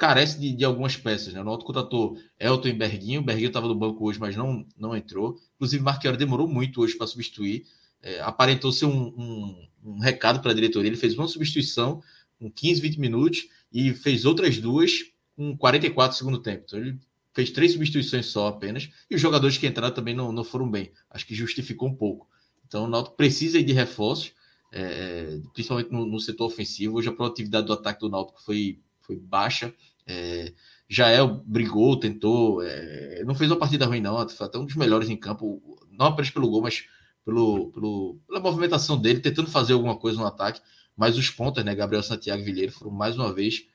carece 0.00 0.40
de, 0.40 0.52
de, 0.52 0.64
algumas 0.64 0.96
peças. 0.96 1.34
Né? 1.34 1.40
O 1.42 1.44
Náutico 1.44 1.66
contratou 1.66 2.16
Elton 2.38 2.68
e 2.68 2.72
Berguinho. 2.72 3.20
O 3.20 3.24
Berguinho 3.24 3.48
estava 3.48 3.68
no 3.68 3.74
banco 3.74 4.02
hoje, 4.08 4.18
mas 4.18 4.34
não, 4.34 4.66
não 4.74 4.96
entrou. 4.96 5.38
Inclusive, 5.56 5.82
Marquinhos 5.82 6.16
demorou 6.16 6.48
muito 6.48 6.80
hoje 6.80 6.96
para 6.96 7.06
substituir. 7.06 7.66
É, 8.02 8.18
aparentou 8.22 8.72
ser 8.72 8.86
um, 8.86 9.08
um, 9.08 9.68
um 9.84 9.98
recado 9.98 10.40
para 10.40 10.52
a 10.52 10.54
diretoria. 10.54 10.88
Ele 10.88 10.96
fez 10.96 11.14
uma 11.14 11.28
substituição 11.28 12.02
com 12.38 12.50
15, 12.50 12.80
20 12.80 12.98
minutos 12.98 13.48
e 13.70 13.92
fez 13.92 14.24
outras 14.24 14.56
duas 14.56 15.04
com 15.36 15.54
44 15.54 16.16
segundo 16.16 16.38
tempo. 16.38 16.64
Então, 16.66 16.78
ele 16.78 16.98
fez 17.34 17.50
três 17.50 17.72
substituições 17.72 18.24
só 18.24 18.48
apenas. 18.48 18.88
E 19.10 19.14
os 19.14 19.20
jogadores 19.20 19.58
que 19.58 19.66
entraram 19.66 19.94
também 19.94 20.14
não, 20.14 20.32
não 20.32 20.42
foram 20.42 20.68
bem. 20.70 20.90
Acho 21.10 21.26
que 21.26 21.34
justificou 21.34 21.90
um 21.90 21.94
pouco. 21.94 22.26
Então, 22.66 22.84
o 22.84 22.88
Náutico 22.88 23.16
precisa 23.16 23.62
de 23.62 23.72
reforços, 23.74 24.32
é, 24.72 24.80
é, 24.80 25.40
principalmente 25.52 25.92
no, 25.92 26.06
no, 26.06 26.18
setor 26.18 26.46
ofensivo. 26.46 26.96
Hoje 26.96 27.08
a 27.10 27.12
produtividade 27.12 27.66
do 27.66 27.72
ataque 27.74 28.00
do 28.00 28.08
Náutico 28.08 28.40
foi, 28.42 28.78
foi 29.02 29.16
baixa. 29.16 29.74
É, 30.06 30.52
Jael 30.88 31.42
brigou, 31.46 31.98
tentou, 31.98 32.62
é, 32.62 33.22
não 33.24 33.34
fez 33.34 33.50
uma 33.50 33.58
partida 33.58 33.86
ruim, 33.86 34.00
não. 34.00 34.28
Foi 34.28 34.46
até 34.46 34.58
um 34.58 34.64
dos 34.64 34.76
melhores 34.76 35.08
em 35.08 35.16
campo, 35.16 35.62
não 35.90 36.06
apenas 36.06 36.30
pelo 36.30 36.48
gol, 36.48 36.62
mas 36.62 36.84
pelo, 37.24 37.70
pelo, 37.70 38.18
pela 38.26 38.40
movimentação 38.40 39.00
dele, 39.00 39.20
tentando 39.20 39.50
fazer 39.50 39.72
alguma 39.72 39.96
coisa 39.96 40.18
no 40.18 40.26
ataque. 40.26 40.60
Mas 40.96 41.16
os 41.16 41.30
pontas, 41.30 41.64
né, 41.64 41.74
Gabriel 41.74 42.02
Santiago 42.02 42.42
e 42.42 42.44
Vilheiro, 42.44 42.72
foram 42.72 42.90
mais 42.90 43.16
uma 43.16 43.32
vez 43.32 43.66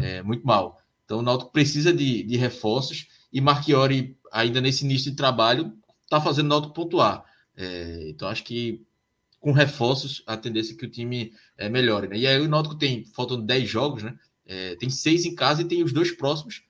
é, 0.00 0.22
muito 0.22 0.46
mal. 0.46 0.80
Então 1.04 1.20
o 1.20 1.22
Náutico 1.22 1.50
precisa 1.50 1.92
de, 1.92 2.22
de 2.22 2.36
reforços 2.36 3.08
e 3.32 3.40
Marchiori, 3.40 4.16
ainda 4.30 4.60
nesse 4.60 4.84
início 4.84 5.10
de 5.10 5.16
trabalho, 5.16 5.72
está 6.04 6.20
fazendo 6.20 6.46
o 6.46 6.48
Náutico 6.48 6.74
pontuar. 6.74 7.24
É, 7.56 8.10
então 8.10 8.28
acho 8.28 8.44
que 8.44 8.84
com 9.40 9.52
reforços 9.52 10.22
a 10.26 10.36
tendência 10.36 10.74
é 10.74 10.76
que 10.76 10.84
o 10.84 10.90
time 10.90 11.32
é, 11.56 11.68
melhore. 11.68 12.08
Né? 12.08 12.18
E 12.18 12.26
aí 12.26 12.40
o 12.40 12.48
Náutico 12.48 12.74
tem, 12.74 13.04
faltam 13.06 13.40
10 13.40 13.68
jogos, 13.68 14.02
né? 14.02 14.18
É, 14.48 14.74
tem 14.76 14.88
seis 14.88 15.26
em 15.26 15.34
casa 15.34 15.60
e 15.60 15.64
tem 15.66 15.84
os 15.84 15.92
dois 15.92 16.10
próximos 16.10 16.62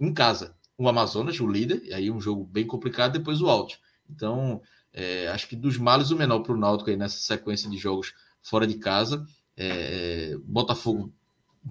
em 0.00 0.12
casa. 0.12 0.56
O 0.78 0.88
Amazonas, 0.88 1.38
o 1.38 1.46
líder, 1.46 1.82
e 1.84 1.92
aí 1.92 2.10
um 2.10 2.20
jogo 2.20 2.44
bem 2.44 2.66
complicado, 2.66 3.12
depois 3.12 3.42
o 3.42 3.48
Alto. 3.48 3.78
Então, 4.08 4.62
é, 4.92 5.28
acho 5.28 5.46
que 5.46 5.54
dos 5.54 5.76
males 5.76 6.10
o 6.10 6.16
menor 6.16 6.40
para 6.40 6.54
o 6.54 6.56
Náutico 6.56 6.88
aí 6.88 6.96
nessa 6.96 7.18
sequência 7.18 7.68
de 7.68 7.76
jogos 7.76 8.14
fora 8.40 8.66
de 8.66 8.74
casa. 8.78 9.26
É, 9.56 10.32
é, 10.32 10.36
Botafogo 10.38 11.12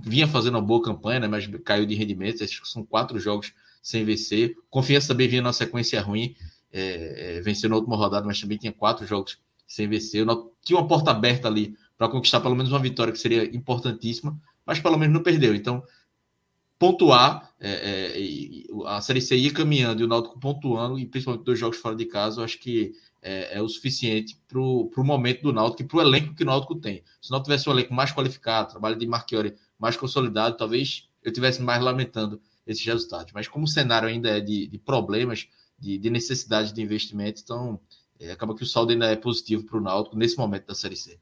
vinha 0.03 0.27
fazendo 0.27 0.55
uma 0.55 0.61
boa 0.61 0.81
campanha, 0.83 1.21
né, 1.21 1.27
mas 1.27 1.47
caiu 1.63 1.85
de 1.85 1.95
rendimento. 1.95 2.43
Acho 2.43 2.61
que 2.61 2.67
são 2.67 2.85
quatro 2.85 3.19
jogos 3.19 3.53
sem 3.81 4.05
vencer. 4.05 4.55
Confiança 4.69 5.07
também 5.07 5.27
vinha 5.27 5.41
numa 5.41 5.53
sequência 5.53 5.99
ruim, 6.01 6.35
é, 6.71 7.37
é, 7.37 7.41
venceu 7.41 7.69
na 7.69 7.77
última 7.77 7.95
rodada, 7.95 8.25
mas 8.25 8.39
também 8.39 8.57
tinha 8.57 8.73
quatro 8.73 9.07
jogos 9.07 9.39
sem 9.65 9.87
vencer. 9.87 10.25
Tinha 10.63 10.77
uma 10.77 10.87
porta 10.87 11.11
aberta 11.11 11.47
ali 11.47 11.75
para 11.97 12.09
conquistar 12.09 12.41
pelo 12.41 12.55
menos 12.55 12.71
uma 12.71 12.79
vitória 12.79 13.11
que 13.11 13.19
seria 13.19 13.43
importantíssima, 13.55 14.39
mas 14.67 14.79
pelo 14.79 14.97
menos 14.97 15.13
não 15.13 15.23
perdeu. 15.23 15.55
Então, 15.55 15.81
pontuar, 16.77 17.51
é, 17.59 17.71
é, 17.71 18.87
a 18.87 19.01
Série 19.01 19.21
C 19.21 19.35
ir 19.35 19.51
caminhando 19.51 20.01
e 20.01 20.05
o 20.05 20.07
Náutico 20.07 20.39
pontuando, 20.39 20.99
e 20.99 21.05
principalmente 21.05 21.45
dois 21.45 21.57
jogos 21.57 21.77
fora 21.77 21.95
de 21.95 22.05
casa, 22.05 22.41
eu 22.41 22.45
acho 22.45 22.59
que 22.59 22.91
é, 23.21 23.57
é 23.57 23.61
o 23.61 23.67
suficiente 23.67 24.39
para 24.47 24.59
o 24.59 24.91
momento 24.97 25.41
do 25.41 25.53
Náutico 25.53 25.81
e 25.81 25.85
para 25.85 25.97
o 25.97 26.01
elenco 26.01 26.35
que 26.35 26.43
o 26.43 26.45
Náutico 26.45 26.75
tem. 26.75 27.03
Se 27.21 27.29
o 27.29 27.31
Náutico 27.31 27.49
tivesse 27.49 27.69
um 27.69 27.71
elenco 27.71 27.93
mais 27.93 28.11
qualificado, 28.11 28.71
trabalho 28.71 28.97
de 28.97 29.07
Marchiori 29.07 29.55
mais 29.79 29.95
consolidado, 29.95 30.57
talvez 30.57 31.07
eu 31.23 31.31
tivesse 31.31 31.61
mais 31.61 31.81
lamentando 31.81 32.39
esses 32.65 32.85
resultados. 32.85 33.31
Mas 33.33 33.47
como 33.47 33.65
o 33.65 33.67
cenário 33.67 34.07
ainda 34.07 34.29
é 34.29 34.39
de, 34.39 34.67
de 34.67 34.77
problemas, 34.77 35.47
de, 35.79 35.97
de, 35.97 36.09
necessidade 36.09 36.73
de 36.73 36.81
investimento, 36.81 37.41
então 37.43 37.79
é, 38.19 38.31
acaba 38.31 38.55
que 38.55 38.63
o 38.63 38.65
saldo 38.65 38.91
ainda 38.91 39.07
é 39.07 39.15
positivo 39.15 39.63
para 39.65 39.77
o 39.77 39.81
Náutico 39.81 40.17
nesse 40.17 40.37
momento 40.37 40.67
da 40.67 40.75
Série 40.75 40.95
C. 40.95 41.17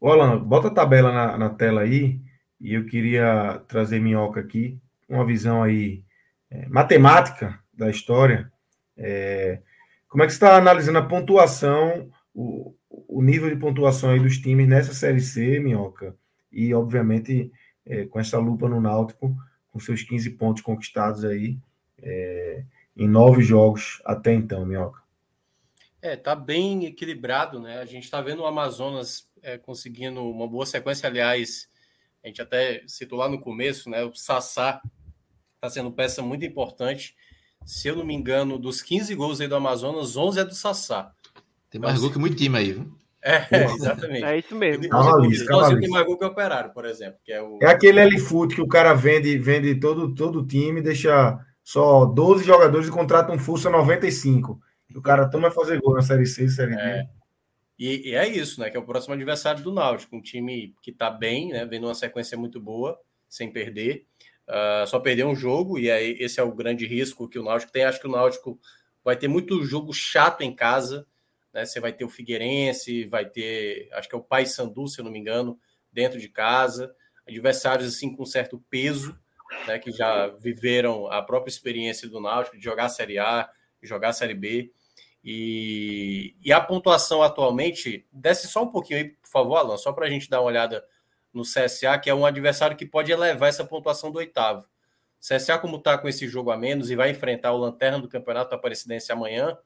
Olá, 0.00 0.36
bota 0.36 0.68
a 0.68 0.70
tabela 0.70 1.12
na, 1.12 1.36
na 1.36 1.50
tela 1.50 1.82
aí 1.82 2.20
e 2.60 2.74
eu 2.74 2.84
queria 2.84 3.62
trazer 3.66 4.00
Minhoca 4.00 4.40
aqui, 4.40 4.78
uma 5.08 5.24
visão 5.24 5.62
aí 5.62 6.04
é, 6.50 6.68
matemática 6.68 7.58
da 7.72 7.88
história. 7.88 8.52
É, 8.96 9.62
como 10.08 10.22
é 10.22 10.26
que 10.26 10.32
você 10.32 10.36
está 10.36 10.56
analisando 10.56 10.98
a 10.98 11.06
pontuação, 11.06 12.10
o, 12.34 12.74
o 12.88 13.22
nível 13.22 13.48
de 13.48 13.56
pontuação 13.56 14.10
aí 14.10 14.20
dos 14.20 14.38
times 14.38 14.68
nessa 14.68 14.92
Série 14.92 15.20
C, 15.20 15.58
Minhoca? 15.58 16.14
E, 16.52 16.74
obviamente, 16.74 17.50
é, 17.86 18.04
com 18.04 18.20
essa 18.20 18.38
lupa 18.38 18.68
no 18.68 18.80
Náutico, 18.80 19.34
com 19.72 19.80
seus 19.80 20.02
15 20.02 20.30
pontos 20.30 20.62
conquistados 20.62 21.24
aí 21.24 21.58
é, 22.02 22.64
em 22.96 23.08
nove 23.08 23.42
jogos 23.42 24.02
até 24.04 24.34
então, 24.34 24.66
Minhoca. 24.66 25.00
É, 26.02 26.16
tá 26.16 26.34
bem 26.34 26.86
equilibrado, 26.86 27.60
né? 27.60 27.78
A 27.78 27.84
gente 27.84 28.04
está 28.04 28.20
vendo 28.20 28.42
o 28.42 28.46
Amazonas 28.46 29.28
é, 29.42 29.58
conseguindo 29.58 30.22
uma 30.22 30.48
boa 30.48 30.64
sequência, 30.64 31.08
aliás, 31.08 31.68
a 32.22 32.28
gente 32.28 32.42
até 32.42 32.82
citou 32.86 33.18
lá 33.18 33.28
no 33.28 33.40
começo, 33.40 33.88
né? 33.88 34.04
O 34.04 34.14
Sassá 34.14 34.80
está 35.54 35.70
sendo 35.70 35.92
peça 35.92 36.22
muito 36.22 36.44
importante. 36.44 37.14
Se 37.64 37.88
eu 37.88 37.96
não 37.96 38.04
me 38.04 38.14
engano, 38.14 38.58
dos 38.58 38.82
15 38.82 39.14
gols 39.14 39.40
aí 39.40 39.48
do 39.48 39.56
Amazonas, 39.56 40.16
11 40.16 40.40
é 40.40 40.44
do 40.44 40.54
Sassá. 40.54 41.12
Tem 41.68 41.80
mais 41.80 41.94
então, 41.94 42.04
gol 42.04 42.12
que 42.12 42.18
muito 42.18 42.36
time 42.36 42.58
aí, 42.58 42.72
viu? 42.72 43.00
É, 43.22 43.46
exatamente. 43.76 44.24
É 44.24 44.38
isso 44.38 44.54
mesmo. 44.56 44.84
Inclusive, 44.84 45.80
tem 45.80 45.90
mais 45.90 46.06
gol 46.06 46.18
que 46.18 46.24
o 46.24 46.28
Operário, 46.28 46.72
por 46.72 46.84
exemplo. 46.84 47.18
Que 47.22 47.32
é, 47.32 47.42
o... 47.42 47.58
é 47.62 47.66
aquele 47.66 48.00
L-Foot 48.00 48.54
que 48.54 48.62
o 48.62 48.68
cara 48.68 48.94
vende, 48.94 49.36
vende 49.38 49.74
todo, 49.78 50.14
todo 50.14 50.40
o 50.40 50.46
time, 50.46 50.80
deixa 50.80 51.38
só 51.62 52.06
12 52.06 52.44
jogadores 52.44 52.88
e 52.88 52.90
contrata 52.90 53.32
um 53.32 53.38
Fussa 53.38 53.70
95. 53.70 54.58
O 54.96 55.02
cara 55.02 55.28
toma 55.28 55.50
fazer 55.50 55.80
gol 55.80 55.94
na 55.94 56.02
Série 56.02 56.26
C, 56.26 56.48
Série 56.48 56.74
D. 56.74 56.82
É. 56.82 57.19
E, 57.80 58.10
e, 58.10 58.14
é 58.14 58.28
isso, 58.28 58.60
né? 58.60 58.68
Que 58.68 58.76
é 58.76 58.80
o 58.80 58.84
próximo 58.84 59.14
adversário 59.14 59.64
do 59.64 59.72
Náutico, 59.72 60.14
um 60.14 60.20
time 60.20 60.74
que 60.82 60.90
está 60.90 61.08
bem, 61.08 61.48
né? 61.48 61.64
Vendo 61.64 61.86
uma 61.86 61.94
sequência 61.94 62.36
muito 62.36 62.60
boa, 62.60 63.00
sem 63.26 63.50
perder. 63.50 64.06
Uh, 64.46 64.86
só 64.86 65.00
perdeu 65.00 65.26
um 65.26 65.34
jogo, 65.34 65.78
e 65.78 65.90
aí 65.90 66.14
esse 66.20 66.38
é 66.38 66.42
o 66.42 66.54
grande 66.54 66.86
risco 66.86 67.26
que 67.26 67.38
o 67.38 67.42
Náutico 67.42 67.72
tem. 67.72 67.84
Acho 67.84 67.98
que 67.98 68.06
o 68.06 68.10
Náutico 68.10 68.60
vai 69.02 69.16
ter 69.16 69.28
muito 69.28 69.64
jogo 69.64 69.94
chato 69.94 70.42
em 70.42 70.54
casa. 70.54 71.06
Né? 71.54 71.64
Você 71.64 71.80
vai 71.80 71.90
ter 71.90 72.04
o 72.04 72.10
Figueirense, 72.10 73.06
vai 73.06 73.24
ter, 73.24 73.88
acho 73.94 74.06
que 74.06 74.14
é 74.14 74.18
o 74.18 74.22
Paysandu, 74.22 74.86
se 74.86 75.00
eu 75.00 75.04
não 75.06 75.10
me 75.10 75.18
engano, 75.18 75.58
dentro 75.90 76.20
de 76.20 76.28
casa, 76.28 76.94
adversários 77.26 77.88
assim 77.88 78.14
com 78.14 78.26
certo 78.26 78.62
peso, 78.68 79.18
né, 79.66 79.78
que 79.78 79.90
já 79.90 80.28
viveram 80.28 81.10
a 81.10 81.22
própria 81.22 81.50
experiência 81.50 82.06
do 82.06 82.20
Náutico 82.20 82.58
de 82.58 82.62
jogar 82.62 82.84
a 82.84 82.88
Série 82.90 83.18
A, 83.18 83.50
jogar 83.82 84.10
a 84.10 84.12
Série 84.12 84.34
B. 84.34 84.70
E, 85.22 86.34
e 86.42 86.52
a 86.52 86.60
pontuação 86.60 87.22
atualmente, 87.22 88.06
desce 88.10 88.48
só 88.48 88.62
um 88.62 88.70
pouquinho 88.70 89.00
aí, 89.00 89.08
por 89.10 89.28
favor, 89.28 89.56
Alan, 89.56 89.76
só 89.76 89.92
para 89.92 90.06
a 90.06 90.10
gente 90.10 90.30
dar 90.30 90.40
uma 90.40 90.46
olhada 90.46 90.84
no 91.32 91.42
CSA, 91.42 91.98
que 91.98 92.08
é 92.08 92.14
um 92.14 92.26
adversário 92.26 92.76
que 92.76 92.86
pode 92.86 93.12
elevar 93.12 93.48
essa 93.48 93.64
pontuação 93.64 94.10
do 94.10 94.18
oitavo. 94.18 94.66
CSA, 95.20 95.58
como 95.58 95.76
está 95.76 95.98
com 95.98 96.08
esse 96.08 96.26
jogo 96.26 96.50
a 96.50 96.56
menos 96.56 96.90
e 96.90 96.96
vai 96.96 97.10
enfrentar 97.10 97.52
o 97.52 97.58
Lanterna 97.58 98.00
do 98.00 98.08
Campeonato 98.08 98.54
Aparecidense 98.54 99.12
amanhã, 99.12 99.56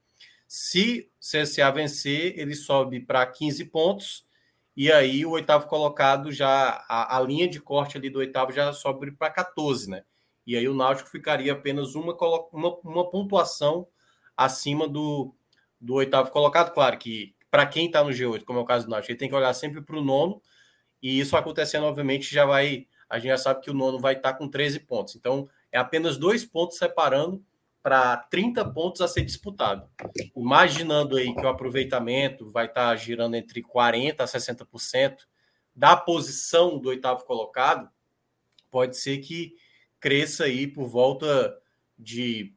se 0.47 1.10
CSA 1.20 1.70
vencer, 1.70 2.39
ele 2.39 2.55
sobe 2.55 3.01
para 3.01 3.24
15 3.24 3.64
pontos 3.66 4.26
e 4.76 4.90
aí 4.90 5.24
o 5.24 5.31
oitavo 5.31 5.66
colocado 5.68 6.32
já, 6.32 6.85
a, 6.89 7.16
a 7.16 7.20
linha 7.20 7.48
de 7.48 7.60
corte 7.60 7.97
ali 7.97 8.10
do 8.10 8.18
oitavo 8.18 8.52
já 8.52 8.72
sobe 8.72 9.12
para 9.12 9.31
14, 9.31 9.89
né? 9.89 10.05
E 10.47 10.56
aí 10.56 10.68
o 10.68 10.74
Náutico 10.74 11.09
ficaria 11.09 11.52
apenas 11.52 11.94
uma, 11.94 12.14
uma, 12.52 12.76
uma 12.81 13.10
pontuação 13.10 13.86
acima 14.36 14.86
do, 14.86 15.35
do 15.85 15.94
oitavo 15.94 16.31
colocado. 16.31 16.73
Claro 16.73 16.97
que 16.98 17.35
para 17.51 17.66
quem 17.66 17.86
está 17.86 18.02
no 18.02 18.11
G8, 18.11 18.44
como 18.44 18.59
é 18.59 18.62
o 18.62 18.65
caso 18.65 18.86
do 18.86 18.90
Náutico, 18.90 19.12
ele 19.12 19.19
tem 19.19 19.28
que 19.28 19.35
olhar 19.35 19.52
sempre 19.52 19.81
para 19.82 19.97
o 19.97 20.02
nono, 20.02 20.40
e 21.02 21.20
isso 21.20 21.36
acontecendo, 21.36 21.85
obviamente, 21.85 22.35
já 22.35 22.47
vai. 22.47 22.86
A 23.09 23.19
gente 23.19 23.28
já 23.28 23.39
sabe 23.39 23.61
que 23.61 23.70
o 23.70 23.74
nono 23.74 23.98
vai 23.98 24.15
estar 24.15 24.32
tá 24.32 24.39
com 24.39 24.48
13 24.48 24.81
pontos. 24.81 25.15
Então, 25.15 25.48
é 25.70 25.78
apenas 25.78 26.16
dois 26.16 26.44
pontos 26.44 26.78
separando 26.78 27.44
para 27.82 28.16
30 28.16 28.65
pontos 28.70 29.02
a 29.02 29.09
ser 29.09 29.23
disputado. 29.23 29.86
Imaginando 30.35 31.16
aí 31.16 31.35
que 31.35 31.43
o 31.43 31.48
aproveitamento 31.48 32.51
vai 32.51 32.65
estar 32.65 32.89
tá 32.89 32.97
girando 32.97 33.36
entre 33.36 33.62
40% 33.62 34.20
a 34.20 34.24
60% 34.24 35.19
da 35.77 35.94
posição 35.94 36.78
do 36.78 36.89
oitavo 36.89 37.24
colocado, 37.24 37.90
pode 38.70 38.97
ser 38.97 39.19
que 39.19 39.55
cresça 40.01 40.44
aí 40.44 40.66
por 40.66 40.89
volta 40.89 41.55
de 41.98 42.55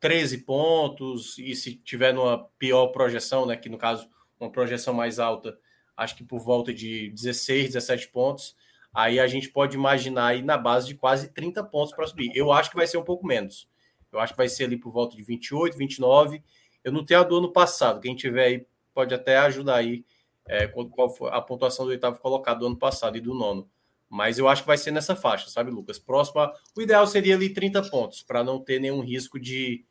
13 0.00 0.38
pontos, 0.38 1.38
e 1.38 1.54
se 1.54 1.74
tiver 1.76 2.12
numa 2.12 2.48
pior 2.58 2.88
projeção, 2.88 3.46
né, 3.46 3.56
que 3.56 3.68
no 3.68 3.78
caso 3.78 4.08
uma 4.40 4.50
projeção 4.50 4.94
mais 4.94 5.18
alta, 5.18 5.58
acho 5.96 6.16
que 6.16 6.24
por 6.24 6.40
volta 6.40 6.72
de 6.72 7.10
16, 7.10 7.74
17 7.74 8.08
pontos, 8.08 8.56
aí 8.92 9.20
a 9.20 9.26
gente 9.26 9.50
pode 9.50 9.76
imaginar 9.76 10.28
aí 10.28 10.42
na 10.42 10.56
base 10.56 10.86
de 10.88 10.94
quase 10.94 11.28
30 11.28 11.62
pontos 11.64 11.94
para 11.94 12.06
subir. 12.06 12.32
Eu 12.34 12.50
acho 12.50 12.70
que 12.70 12.76
vai 12.76 12.86
ser 12.86 12.96
um 12.96 13.04
pouco 13.04 13.26
menos. 13.26 13.68
Eu 14.10 14.18
acho 14.18 14.32
que 14.32 14.38
vai 14.38 14.48
ser 14.48 14.64
ali 14.64 14.76
por 14.76 14.90
volta 14.90 15.14
de 15.14 15.22
28, 15.22 15.76
29. 15.76 16.42
Eu 16.82 16.90
não 16.90 17.04
tenho 17.04 17.20
a 17.20 17.22
do 17.22 17.36
ano 17.36 17.52
passado. 17.52 18.00
Quem 18.00 18.16
tiver 18.16 18.44
aí 18.44 18.66
pode 18.94 19.14
até 19.14 19.36
ajudar 19.38 19.76
aí 19.76 20.04
é, 20.46 20.66
qual 20.66 21.10
foi 21.10 21.30
a 21.30 21.40
pontuação 21.40 21.84
do 21.84 21.90
oitavo 21.90 22.18
colocado 22.18 22.60
do 22.60 22.66
ano 22.66 22.76
passado 22.76 23.16
e 23.16 23.20
do 23.20 23.34
nono. 23.34 23.70
Mas 24.08 24.38
eu 24.38 24.48
acho 24.48 24.62
que 24.62 24.66
vai 24.66 24.76
ser 24.76 24.90
nessa 24.90 25.14
faixa, 25.14 25.48
sabe, 25.48 25.70
Lucas? 25.70 25.96
Próxima, 25.96 26.52
o 26.76 26.82
ideal 26.82 27.06
seria 27.06 27.36
ali 27.36 27.50
30 27.50 27.88
pontos, 27.88 28.22
para 28.22 28.42
não 28.42 28.58
ter 28.58 28.80
nenhum 28.80 29.00
risco 29.00 29.38
de, 29.38 29.84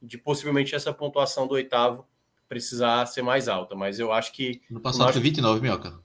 de 0.00 0.18
possivelmente 0.18 0.74
essa 0.74 0.92
pontuação 0.92 1.46
do 1.46 1.54
oitavo 1.54 2.06
precisar 2.48 3.06
ser 3.06 3.22
mais 3.22 3.48
alta. 3.48 3.74
Mas 3.74 3.98
eu 3.98 4.12
acho 4.12 4.32
que. 4.32 4.62
No 4.70 4.80
passado 4.80 5.12
foi 5.12 5.22
29, 5.22 5.60
Minhoca. 5.60 5.98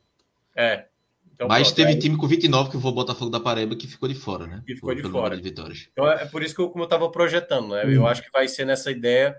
É. 0.55 0.85
Então, 1.33 1.47
Mas 1.47 1.67
pronto, 1.67 1.75
teve 1.77 1.89
aí... 1.89 1.99
time 1.99 2.15
com 2.15 2.27
29 2.27 2.69
que 2.69 2.79
foi 2.79 2.91
o 2.91 2.93
Botafogo 2.93 3.31
da 3.31 3.39
Paraíba 3.39 3.75
que 3.75 3.87
ficou 3.87 4.07
de 4.07 4.15
fora, 4.15 4.45
né? 4.45 4.63
Que 4.65 4.75
ficou 4.75 4.93
de 4.93 5.01
fora. 5.01 5.35
De 5.35 5.41
vitórias. 5.41 5.89
Então 5.91 6.07
é 6.07 6.25
por 6.25 6.43
isso 6.43 6.53
que 6.53 6.61
eu, 6.61 6.69
como 6.69 6.83
eu 6.83 6.85
estava 6.85 7.09
projetando, 7.09 7.69
né? 7.69 7.85
Hum. 7.85 7.91
Eu 7.91 8.07
acho 8.07 8.21
que 8.21 8.31
vai 8.31 8.47
ser 8.47 8.65
nessa 8.65 8.91
ideia 8.91 9.35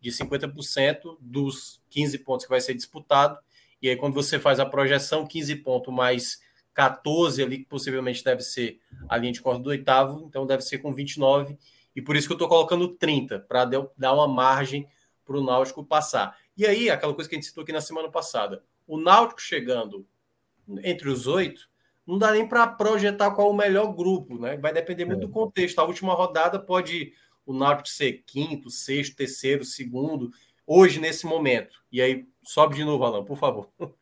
de 0.00 0.10
50% 0.10 1.16
dos 1.20 1.80
15 1.90 2.18
pontos 2.18 2.44
que 2.44 2.50
vai 2.50 2.60
ser 2.60 2.74
disputado. 2.74 3.38
E 3.80 3.88
aí, 3.88 3.96
quando 3.96 4.14
você 4.14 4.38
faz 4.38 4.60
a 4.60 4.66
projeção, 4.66 5.26
15 5.26 5.56
pontos 5.56 5.94
mais 5.94 6.40
14 6.74 7.42
ali, 7.42 7.58
que 7.58 7.64
possivelmente 7.64 8.22
deve 8.22 8.42
ser 8.42 8.80
a 9.08 9.16
linha 9.16 9.32
de 9.32 9.40
corda 9.40 9.62
do 9.62 9.70
oitavo, 9.70 10.24
então 10.28 10.46
deve 10.46 10.62
ser 10.62 10.78
com 10.78 10.92
29. 10.92 11.56
E 11.98 12.00
por 12.00 12.14
isso 12.14 12.28
que 12.28 12.32
eu 12.32 12.36
estou 12.36 12.48
colocando 12.48 12.86
30, 12.94 13.40
para 13.40 13.64
dar 13.64 14.14
uma 14.14 14.28
margem 14.28 14.86
para 15.24 15.36
o 15.36 15.42
Náutico 15.42 15.84
passar. 15.84 16.38
E 16.56 16.64
aí, 16.64 16.88
aquela 16.88 17.12
coisa 17.12 17.28
que 17.28 17.34
a 17.34 17.38
gente 17.38 17.48
citou 17.48 17.62
aqui 17.62 17.72
na 17.72 17.80
semana 17.80 18.08
passada, 18.08 18.62
o 18.86 18.96
Náutico 18.96 19.42
chegando 19.42 20.06
entre 20.84 21.08
os 21.08 21.26
oito, 21.26 21.68
não 22.06 22.16
dá 22.16 22.30
nem 22.30 22.46
para 22.46 22.68
projetar 22.68 23.32
qual 23.32 23.50
o 23.50 23.56
melhor 23.56 23.92
grupo, 23.96 24.38
né? 24.38 24.56
Vai 24.58 24.72
depender 24.72 25.06
muito 25.06 25.24
é. 25.24 25.26
do 25.26 25.28
contexto. 25.28 25.80
A 25.80 25.84
última 25.84 26.14
rodada 26.14 26.56
pode 26.60 27.14
o 27.44 27.52
Náutico 27.52 27.88
ser 27.88 28.22
quinto, 28.24 28.70
sexto, 28.70 29.16
terceiro, 29.16 29.64
segundo, 29.64 30.30
hoje 30.64 31.00
nesse 31.00 31.26
momento. 31.26 31.82
E 31.90 32.00
aí 32.00 32.28
sobe 32.44 32.76
de 32.76 32.84
novo, 32.84 33.02
Alan, 33.02 33.24
por 33.24 33.36
favor. 33.36 33.72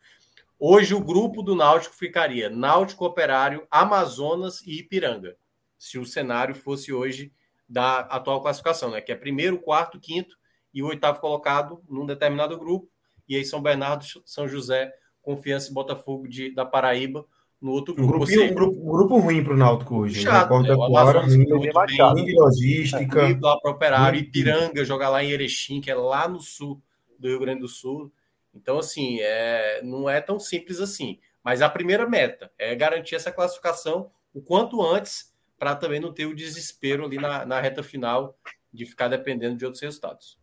Hoje 0.59 0.95
o 0.95 1.01
grupo 1.01 1.43
do 1.43 1.55
Náutico 1.55 1.95
ficaria 1.95 2.49
Náutico 2.49 3.05
Operário, 3.05 3.67
Amazonas 3.71 4.61
e 4.63 4.81
Ipiranga. 4.81 5.37
Se 5.77 5.99
o 5.99 6.07
cenário 6.07 6.55
fosse 6.55 6.95
hoje 6.95 7.31
da 7.69 8.01
atual 8.01 8.41
classificação, 8.43 8.91
né? 8.91 9.01
Que 9.01 9.13
é 9.13 9.17
primeiro, 9.17 9.59
quarto, 9.59 9.99
quinto 9.99 10.37
e 10.73 10.83
o 10.83 10.87
oitavo 10.87 11.21
colocado 11.21 11.83
num 11.89 12.07
determinado 12.07 12.59
grupo. 12.59 12.89
E 13.29 13.37
aí 13.37 13.45
São 13.45 13.61
Bernardo, 13.61 14.05
São 14.25 14.47
José, 14.47 14.93
Confiança 15.21 15.71
e 15.71 15.75
Botafogo 15.75 16.29
de, 16.29 16.55
da 16.55 16.65
Paraíba 16.65 17.27
no 17.61 17.73
outro 17.73 17.95
grupo. 17.95 18.25
Um 18.25 18.27
grupo, 18.27 18.43
um 18.43 18.55
grupo, 18.55 18.93
grupo 18.93 19.19
ruim 19.19 19.43
para 19.43 19.55
o 19.55 19.57
Náutico 19.57 19.97
hoje. 19.97 20.25
Né? 20.25 20.31
Chato, 20.31 20.61
né? 20.61 20.75
Muito 20.75 21.59
bem, 21.59 22.35
logística. 22.35 23.39
Lá 23.41 23.59
para 23.59 23.71
Operário, 23.71 24.21
Ipiranga, 24.21 24.85
jogar 24.85 25.09
lá 25.09 25.25
em 25.25 25.31
Erechim, 25.31 25.81
que 25.81 25.91
é 25.91 25.95
lá 25.95 26.29
no 26.29 26.41
sul 26.41 26.81
do 27.19 27.29
Rio 27.29 27.41
Grande 27.41 27.61
do 27.61 27.69
Sul. 27.69 28.13
Então, 28.55 28.79
assim, 28.79 29.19
é, 29.21 29.81
não 29.83 30.09
é 30.09 30.21
tão 30.21 30.39
simples 30.39 30.81
assim. 30.81 31.19
Mas 31.43 31.63
a 31.63 31.69
primeira 31.69 32.09
meta 32.09 32.51
é 32.59 32.75
garantir 32.75 33.15
essa 33.15 33.33
classificação 33.33 34.11
o 34.35 34.41
quanto 34.41 34.83
antes, 34.83 35.33
para 35.59 35.75
também 35.75 36.01
não 36.01 36.13
ter 36.13 36.27
o 36.27 36.35
desespero 36.35 37.05
ali 37.05 37.17
na, 37.17 37.45
na 37.47 37.61
reta 37.61 37.83
final 37.83 38.37
de 38.73 38.85
ficar 38.87 39.09
dependendo 39.09 39.57
de 39.57 39.65
outros 39.65 39.83
resultados. 39.83 40.39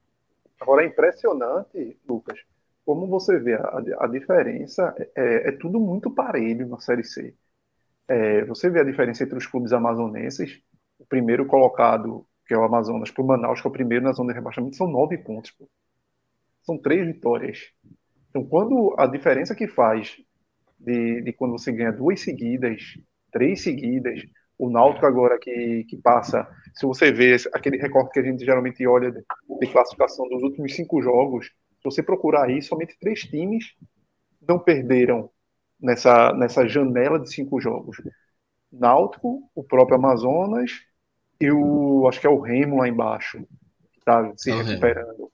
Agora 0.59 0.83
é 0.83 0.87
impressionante, 0.87 1.97
Lucas, 2.07 2.39
como 2.85 3.07
você 3.07 3.39
vê, 3.39 3.53
a, 3.53 3.81
a 3.99 4.07
diferença 4.07 4.93
é, 5.15 5.49
é, 5.49 5.51
tudo 5.53 5.79
muito 5.79 6.11
parelho 6.11 6.67
na 6.67 6.79
Série 6.79 7.03
C. 7.03 7.33
É, 8.07 8.43
você 8.45 8.69
vê 8.69 8.79
a 8.79 8.83
diferença 8.83 9.23
entre 9.23 9.37
os 9.37 9.47
clubes 9.47 9.71
amazonenses, 9.71 10.61
o 10.99 11.05
primeiro 11.05 11.45
colocado, 11.45 12.25
que 12.45 12.53
é 12.53 12.57
o 12.57 12.63
Amazonas, 12.63 13.11
para 13.11 13.23
o 13.23 13.27
Manaus, 13.27 13.61
que 13.61 13.67
é 13.67 13.69
o 13.69 13.73
primeiro 13.73 14.03
na 14.03 14.11
zona 14.11 14.33
de 14.33 14.39
rebaixamento, 14.39 14.75
são 14.75 14.87
nove 14.87 15.17
pontos. 15.17 15.51
Pô. 15.51 15.67
São 16.63 16.77
três 16.77 17.05
vitórias. 17.05 17.71
Então, 18.29 18.45
quando 18.45 18.95
a 18.97 19.05
diferença 19.05 19.55
que 19.55 19.67
faz 19.67 20.17
de, 20.79 21.21
de 21.21 21.33
quando 21.33 21.51
você 21.51 21.71
ganha 21.71 21.91
duas 21.91 22.19
seguidas, 22.21 22.97
três 23.31 23.61
seguidas, 23.63 24.21
o 24.63 24.69
Náutico 24.69 25.05
agora 25.05 25.37
que, 25.37 25.83
que 25.89 25.97
passa, 25.97 26.47
se 26.73 26.85
você 26.85 27.11
vê 27.11 27.35
aquele 27.53 27.77
recorte 27.77 28.13
que 28.13 28.19
a 28.19 28.23
gente 28.23 28.45
geralmente 28.45 28.85
olha 28.87 29.11
de, 29.11 29.21
de 29.59 29.67
classificação 29.67 30.27
dos 30.29 30.41
últimos 30.41 30.73
cinco 30.73 31.01
jogos, 31.01 31.47
se 31.47 31.83
você 31.83 32.01
procurar 32.01 32.45
aí, 32.45 32.61
somente 32.61 32.97
três 32.97 33.21
times 33.21 33.73
não 34.41 34.57
perderam 34.57 35.29
nessa, 35.79 36.31
nessa 36.33 36.65
janela 36.65 37.19
de 37.19 37.29
cinco 37.29 37.59
jogos. 37.59 37.97
Náutico, 38.71 39.49
o 39.53 39.63
próprio 39.63 39.97
Amazonas 39.97 40.71
e 41.41 41.51
o, 41.51 42.07
acho 42.07 42.21
que 42.21 42.27
é 42.27 42.29
o 42.29 42.39
Remo 42.39 42.77
lá 42.77 42.87
embaixo, 42.87 43.39
que 43.91 43.99
está 43.99 44.31
se 44.37 44.49
é 44.49 44.61
recuperando. 44.61 45.29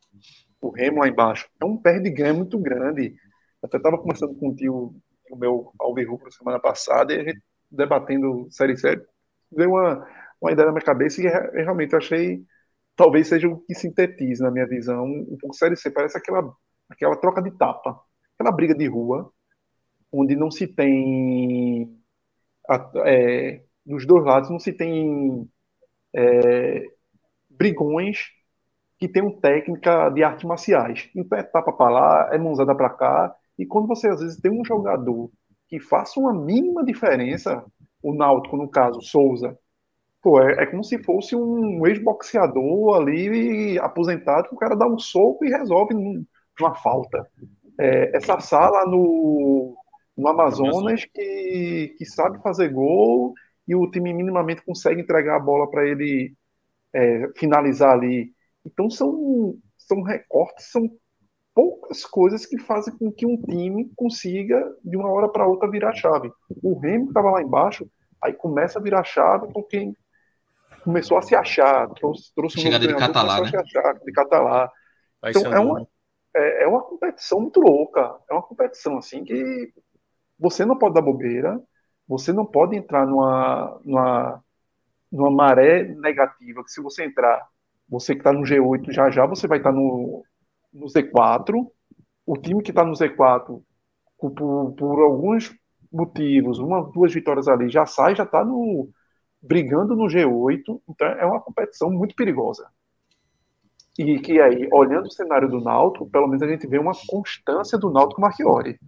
O 0.60 0.72
Remo 0.72 1.00
lá 1.02 1.08
embaixo. 1.08 1.48
É 1.62 1.66
um 1.66 1.78
perde-ganha 1.78 2.34
muito 2.34 2.58
grande. 2.58 3.16
Eu 3.62 3.68
até 3.68 3.78
estava 3.78 3.98
conversando 3.98 4.34
com 4.36 4.50
o 4.50 4.56
tio, 4.56 4.96
o 5.30 5.36
meu 5.36 5.72
Alvirrubro 5.80 6.32
semana 6.32 6.60
passada, 6.60 7.14
e 7.14 7.20
a 7.20 7.24
gente 7.24 7.42
debatendo 7.72 8.48
série 8.50 8.76
série, 8.76 9.02
deu 9.52 9.72
uma, 9.72 10.08
uma 10.42 10.52
ideia 10.52 10.68
na 10.68 10.72
minha 10.74 10.86
cabeça 10.86 11.22
e 11.22 11.28
realmente 11.28 11.96
achei 11.96 12.44
talvez 13.00 13.30
seja 13.30 13.48
o 13.48 13.62
que 13.62 13.74
sintetize, 13.74 14.44
na 14.44 14.52
minha 14.52 14.68
visão, 14.68 15.06
um 15.06 15.38
pouco 15.40 15.56
Série 15.56 15.78
C. 15.78 15.90
Parece 15.90 16.18
aquela, 16.18 16.54
aquela 16.90 17.16
troca 17.16 17.42
de 17.42 17.50
tapa, 17.52 17.98
aquela 18.36 18.54
briga 18.54 18.76
de 18.76 18.88
rua, 18.88 19.32
onde 20.12 20.36
não 20.36 20.52
se 20.52 20.68
tem. 20.68 21.98
É, 23.06 23.64
dos 23.86 24.06
dois 24.06 24.26
lados, 24.26 24.50
não 24.50 24.60
se 24.60 24.74
tem 24.74 25.50
é, 26.14 26.84
brigões 27.50 28.28
que 29.00 29.08
tenham 29.08 29.32
técnica 29.40 30.10
de 30.10 30.22
artes 30.22 30.44
marciais. 30.44 31.10
Então 31.16 31.38
é 31.40 31.44
tapa 31.44 31.72
para 31.72 31.90
lá, 31.90 32.30
é 32.34 32.38
mãozada 32.38 32.76
para 32.76 32.90
cá, 32.90 33.36
e 33.58 33.66
quando 33.66 33.88
você 33.88 34.10
às 34.10 34.20
vezes 34.20 34.42
tem 34.42 34.52
um 34.52 34.66
jogador 34.66 35.32
que 35.70 35.80
faça 35.80 36.20
uma 36.20 36.34
mínima 36.34 36.84
diferença, 36.84 37.64
o 38.02 38.14
Náutico, 38.14 38.58
no 38.58 38.70
caso, 38.70 39.02
Souza, 39.02 39.58
Pô, 40.22 40.42
é, 40.42 40.64
é 40.64 40.66
como 40.66 40.84
se 40.84 41.02
fosse 41.04 41.36
um 41.36 41.86
ex-boxeador 41.88 42.98
ali 42.98 43.80
aposentado 43.80 44.50
que 44.50 44.56
o 44.56 44.58
cara 44.58 44.76
dá 44.76 44.86
um 44.86 45.00
soco 45.00 45.46
e 45.46 45.50
resolve 45.50 45.94
uma 46.60 46.76
falta. 46.76 47.26
É, 47.80 48.18
essa 48.18 48.40
sala 48.42 48.86
no, 48.86 49.76
no 50.18 50.28
Amazonas 50.28 51.06
que, 51.06 51.96
que 51.98 52.06
sabe 52.06 52.42
fazer 52.42 52.70
gol 52.70 53.34
e 53.66 53.74
o 53.76 53.90
time 53.90 54.14
minimamente 54.14 54.64
consegue 54.66 55.02
entregar 55.02 55.38
a 55.38 55.40
bola 55.40 55.70
para 55.70 55.88
ele 55.88 56.34
é, 56.94 57.30
finalizar 57.38 57.94
ali. 57.94 58.34
Então 58.66 58.90
são, 58.90 59.56
são 59.78 60.02
recortes, 60.02 60.70
são 60.70 60.90
poucas 61.60 62.06
coisas 62.06 62.46
que 62.46 62.58
fazem 62.58 62.98
com 62.98 63.12
que 63.12 63.26
um 63.26 63.36
time 63.36 63.92
consiga, 63.94 64.74
de 64.82 64.96
uma 64.96 65.12
hora 65.12 65.28
para 65.28 65.46
outra, 65.46 65.70
virar 65.70 65.94
chave. 65.94 66.32
O 66.64 66.80
Remo 66.80 67.10
estava 67.10 67.32
lá 67.32 67.42
embaixo, 67.42 67.86
aí 68.24 68.32
começa 68.32 68.80
a 68.80 68.82
virar 68.82 69.04
chave 69.04 69.52
com 69.52 69.62
quem 69.62 69.94
começou 70.86 71.18
a 71.18 71.22
se 71.22 71.36
achar, 71.36 71.90
trouxe, 71.90 72.34
trouxe 72.34 72.60
um 72.60 72.62
Chegada 72.62 72.88
de 72.88 72.96
Catalá, 72.96 73.42
né? 73.42 73.52
Achar, 73.54 73.94
de 74.00 74.12
Catalá. 74.14 74.72
então, 75.26 75.54
é 75.54 75.60
uma, 75.60 75.88
é, 76.34 76.64
é, 76.64 76.68
uma 76.68 76.82
competição 76.82 77.42
muito 77.42 77.60
louca. 77.60 78.16
É 78.30 78.34
uma 78.34 78.44
competição, 78.44 78.98
assim, 78.98 79.26
que 79.26 79.74
você 80.40 80.64
não 80.64 80.78
pode 80.78 80.94
dar 80.94 81.02
bobeira, 81.02 81.62
você 82.08 82.32
não 82.32 82.46
pode 82.46 82.78
entrar 82.78 83.06
numa, 83.06 83.82
numa, 83.84 84.44
numa 85.12 85.30
maré 85.30 85.84
negativa, 85.84 86.64
que 86.64 86.72
se 86.72 86.82
você 86.82 87.04
entrar, 87.04 87.46
você 87.90 88.14
que 88.14 88.22
está 88.22 88.32
no 88.32 88.44
G8 88.44 88.94
já 88.94 89.10
já, 89.10 89.26
você 89.26 89.46
vai 89.46 89.58
estar 89.58 89.72
tá 89.72 89.76
no, 89.76 90.24
no 90.74 90.88
Z4. 90.88 91.68
O 92.26 92.38
time 92.38 92.62
que 92.62 92.72
está 92.72 92.84
no 92.84 92.94
Z4, 92.94 93.62
por, 94.18 94.74
por, 94.74 95.02
alguns 95.02 95.56
motivos, 95.92 96.60
uma, 96.60 96.84
duas 96.92 97.14
vitórias 97.14 97.48
ali, 97.48 97.70
já 97.70 97.86
sai, 97.86 98.16
já 98.16 98.24
está 98.24 98.46
no, 98.46 98.90
brigando 99.42 99.96
no 99.96 100.06
G8. 100.06 100.82
Então 100.88 101.08
é 101.08 101.26
uma 101.26 101.42
competição 101.42 101.90
muito 101.90 102.16
perigosa. 102.16 102.68
E 103.98 104.20
que 104.20 104.40
aí, 104.40 104.70
olhando 104.72 105.08
o 105.08 105.12
cenário 105.12 105.50
do 105.50 105.60
Náutico, 105.60 106.10
pelo 106.10 106.28
menos 106.28 106.42
a 106.42 106.48
gente 106.48 106.66
vê 106.68 106.80
uma 106.80 106.94
constância 107.08 107.78
do 107.78 107.90
Náutico 107.90 108.22
Marchiori. 108.22 108.80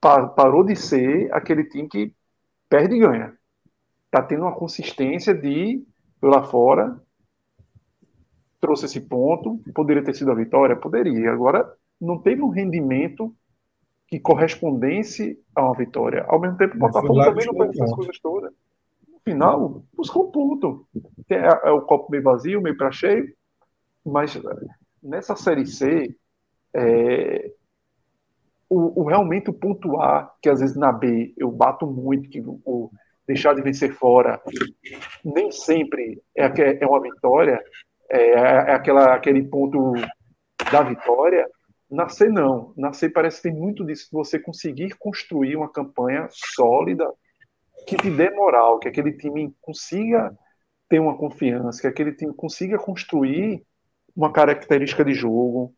Parou 0.00 0.62
de 0.62 0.76
ser 0.76 1.32
aquele 1.32 1.64
time 1.64 1.88
que 1.88 2.14
perde 2.68 2.94
e 2.94 3.00
ganha. 3.00 3.36
Está 4.04 4.22
tendo 4.22 4.42
uma 4.42 4.54
consistência 4.54 5.34
de, 5.34 5.84
lá 6.22 6.44
fora, 6.44 7.00
trouxe 8.60 8.86
esse 8.86 9.00
ponto, 9.00 9.60
poderia 9.74 10.04
ter 10.04 10.14
sido 10.14 10.30
a 10.30 10.34
vitória? 10.34 10.76
Poderia. 10.76 11.32
Agora, 11.32 11.70
não 12.00 12.18
teve 12.18 12.42
um 12.42 12.48
rendimento 12.48 13.34
que 14.08 14.20
correspondesse 14.20 15.38
a 15.54 15.64
uma 15.64 15.74
vitória. 15.74 16.24
Ao 16.28 16.40
mesmo 16.40 16.56
tempo, 16.56 16.76
o 16.76 16.78
Botafogo 16.78 17.22
também 17.22 17.46
não 17.46 17.54
fez 17.54 17.70
essas 17.70 17.92
coisas 17.92 18.18
todas. 18.20 18.52
No 19.08 19.20
final, 19.24 19.82
buscou 19.96 20.28
um 20.28 20.30
ponto. 20.30 20.86
É, 21.28 21.68
é 21.68 21.70
o 21.70 21.82
copo 21.82 22.10
meio 22.10 22.22
vazio, 22.22 22.62
meio 22.62 22.76
para 22.76 22.92
cheio, 22.92 23.34
mas 24.04 24.40
nessa 25.02 25.34
Série 25.34 25.66
C, 25.66 26.14
é, 26.72 27.50
o, 28.68 29.02
o, 29.02 29.04
realmente 29.04 29.50
o 29.50 29.54
pontuar, 29.54 30.32
que 30.40 30.48
às 30.48 30.60
vezes 30.60 30.76
na 30.76 30.92
B 30.92 31.34
eu 31.36 31.50
bato 31.50 31.86
muito, 31.86 32.28
que 32.28 32.40
o 32.40 32.90
deixar 33.26 33.54
de 33.54 33.62
vencer 33.62 33.92
fora 33.92 34.40
nem 35.24 35.50
sempre 35.50 36.22
é, 36.36 36.46
é 36.80 36.86
uma 36.86 37.00
vitória, 37.00 37.60
é, 38.10 38.30
é 38.30 38.74
aquela, 38.74 39.14
aquele 39.14 39.42
ponto 39.44 39.92
da 40.70 40.82
vitória. 40.82 41.48
Nascer 41.90 42.30
não. 42.30 42.72
Nascer 42.76 43.12
parece 43.12 43.38
que 43.38 43.48
tem 43.48 43.58
muito 43.58 43.84
disso, 43.84 44.08
você 44.12 44.38
conseguir 44.38 44.96
construir 44.98 45.56
uma 45.56 45.70
campanha 45.70 46.26
sólida 46.30 47.08
que 47.86 47.96
te 47.96 48.10
dê 48.10 48.30
moral, 48.30 48.78
que 48.78 48.88
aquele 48.88 49.12
time 49.12 49.54
consiga 49.60 50.36
ter 50.88 50.98
uma 50.98 51.16
confiança, 51.16 51.80
que 51.80 51.86
aquele 51.86 52.12
time 52.12 52.34
consiga 52.34 52.78
construir 52.78 53.64
uma 54.14 54.32
característica 54.32 55.04
de 55.04 55.14
jogo 55.14 55.74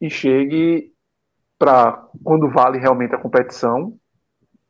e 0.00 0.10
chegue 0.10 0.92
para 1.58 2.08
quando 2.22 2.48
vale 2.48 2.78
realmente 2.78 3.14
a 3.14 3.18
competição, 3.18 3.98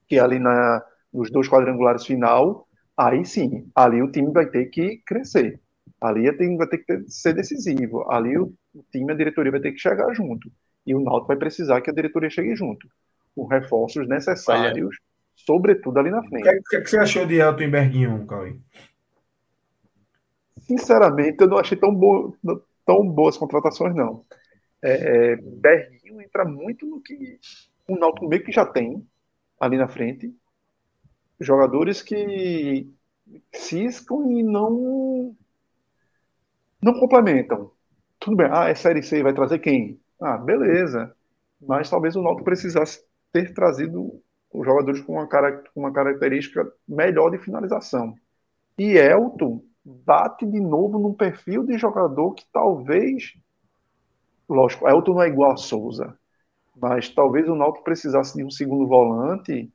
que 0.09 0.17
é 0.17 0.21
ali 0.21 0.39
na, 0.39 0.83
nos 1.13 1.31
dois 1.31 1.49
quadrangulares 1.49 2.05
final, 2.05 2.67
aí 2.97 3.25
sim, 3.25 3.71
ali 3.75 4.03
o 4.03 4.11
time 4.11 4.33
vai 4.33 4.47
ter 4.47 4.67
que 4.67 5.01
crescer. 5.07 5.61
Ali 6.01 6.35
time 6.37 6.57
vai 6.57 6.67
ter 6.67 6.79
que 6.79 7.05
ser 7.09 7.35
decisivo. 7.35 8.11
Ali 8.11 8.39
o, 8.39 8.53
o 8.75 8.83
time, 8.91 9.13
a 9.13 9.17
diretoria 9.17 9.53
vai 9.53 9.61
ter 9.61 9.73
que 9.73 9.79
chegar 9.79 10.13
junto. 10.15 10.51
E 10.87 10.95
o 10.95 11.01
Náutico 11.01 11.29
vai 11.29 11.37
precisar 11.37 11.81
que 11.83 11.91
a 11.91 11.95
diretoria 11.95 12.31
chegue 12.31 12.57
junto. 12.57 12.89
Com 13.35 13.47
reforços 13.47 14.09
necessários, 14.09 14.89
Olha. 14.89 14.99
sobretudo 15.37 15.99
ali 15.99 16.11
na 16.11 16.23
frente. 16.23 16.49
O 16.49 16.53
que, 16.53 16.63
que, 16.71 16.81
que, 16.81 16.91
você 16.91 16.99
achou 16.99 17.27
de 17.27 17.37
Elton 17.37 17.71
Berguinho, 17.71 18.27
Cauê? 18.27 18.57
Sinceramente, 20.63 21.43
eu 21.43 21.49
não 21.49 21.59
achei 21.59 21.77
tão, 21.77 21.95
bo 21.95 22.37
tão 22.87 23.07
boas 23.07 23.37
contratações, 23.37 23.95
não. 23.95 24.25
É, 24.83 25.33
é, 25.33 25.37
Berguinho 25.37 26.23
entra 26.23 26.45
muito 26.45 26.87
no 26.87 27.01
que 27.01 27.39
o 27.87 27.99
Náutico 27.99 28.27
meio 28.27 28.43
que 28.43 28.53
já 28.53 28.65
tem 28.65 29.07
ali 29.61 29.77
na 29.77 29.87
frente. 29.87 30.35
Jogadores 31.39 32.03
que 32.03 32.89
ciscam 33.53 34.33
e 34.33 34.43
não 34.43 35.37
não 36.83 36.95
complementam. 36.95 37.71
Tudo 38.19 38.37
bem, 38.37 38.49
ah, 38.51 38.69
é 38.69 38.75
Série 38.75 39.03
C, 39.03 39.23
vai 39.23 39.33
trazer 39.33 39.59
quem? 39.59 40.01
Ah, 40.21 40.37
beleza. 40.37 41.15
Mas 41.61 41.89
talvez 41.89 42.17
o 42.17 42.23
Náutico 42.23 42.45
precisasse 42.45 43.03
ter 43.33 43.53
trazido 43.55 44.21
os 44.53 44.67
jogadores 44.67 45.01
com 45.01 45.15
uma, 45.15 45.27
cara, 45.27 45.63
uma 45.75 45.93
característica 45.93 46.71
melhor 46.89 47.31
de 47.31 47.39
finalização. 47.39 48.15
E 48.79 48.97
Elton 48.97 49.63
bate 49.85 50.47
de 50.47 50.61
novo 50.61 50.99
num 50.99 51.15
perfil 51.15 51.65
de 51.65 51.79
jogador 51.79 52.35
que 52.35 52.45
talvez. 52.53 53.35
Lógico, 54.49 54.89
Elton 54.89 55.15
não 55.15 55.23
é 55.23 55.29
igual 55.29 55.53
a 55.53 55.57
Souza, 55.57 56.19
mas 56.77 57.09
talvez 57.09 57.49
o 57.49 57.55
Náutico 57.55 57.85
precisasse 57.85 58.37
de 58.37 58.45
um 58.45 58.51
segundo 58.51 58.87
volante 58.87 59.73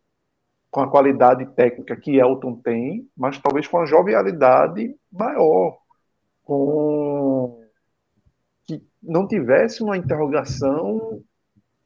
com 0.69 0.81
a 0.81 0.89
qualidade 0.89 1.45
técnica 1.53 1.95
que 1.95 2.17
Elton 2.17 2.55
tem, 2.55 3.09
mas 3.15 3.39
talvez 3.39 3.65
com 3.67 3.79
a 3.79 3.85
jovialidade 3.85 4.93
maior 5.11 5.77
com 6.45 7.61
que 8.65 8.81
não 9.03 9.27
tivesse 9.27 9.83
uma 9.83 9.97
interrogação 9.97 11.21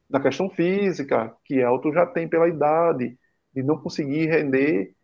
na 0.08 0.20
questão 0.20 0.50
física, 0.50 1.34
que 1.44 1.54
Elton 1.60 1.92
já 1.92 2.06
tem 2.06 2.28
pela 2.28 2.48
idade, 2.48 3.18
de 3.54 3.62
não 3.62 3.78
conseguir 3.78 4.26
render 4.26 4.94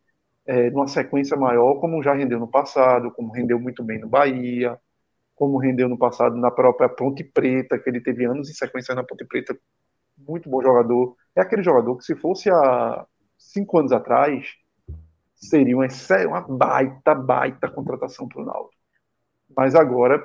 é, 0.46 0.70
numa 0.70 0.86
sequência 0.86 1.36
maior, 1.36 1.80
como 1.80 2.02
já 2.02 2.14
rendeu 2.14 2.38
no 2.38 2.48
passado, 2.48 3.10
como 3.12 3.32
rendeu 3.32 3.58
muito 3.58 3.82
bem 3.82 4.00
no 4.00 4.08
Bahia, 4.08 4.78
como 5.34 5.58
rendeu 5.58 5.88
no 5.88 5.98
passado 5.98 6.36
na 6.36 6.50
própria 6.50 6.88
Ponte 6.88 7.24
Preta, 7.24 7.78
que 7.78 7.88
ele 7.90 8.00
teve 8.00 8.24
anos 8.24 8.48
em 8.50 8.54
sequência 8.54 8.94
na 8.94 9.04
Ponte 9.04 9.24
Preta, 9.24 9.56
muito 10.16 10.48
bom 10.48 10.62
jogador. 10.62 11.16
É 11.36 11.40
aquele 11.40 11.62
jogador 11.62 11.96
que, 11.96 12.04
se 12.04 12.16
fosse 12.16 12.50
há 12.50 13.06
cinco 13.38 13.78
anos 13.78 13.92
atrás, 13.92 14.54
seria 15.34 15.76
uma, 15.76 15.86
uma 16.26 16.40
baita, 16.40 17.14
baita 17.14 17.70
contratação 17.70 18.28
para 18.28 18.42
o 18.42 18.44
Naldo. 18.44 18.70
Mas 19.54 19.74
agora 19.74 20.22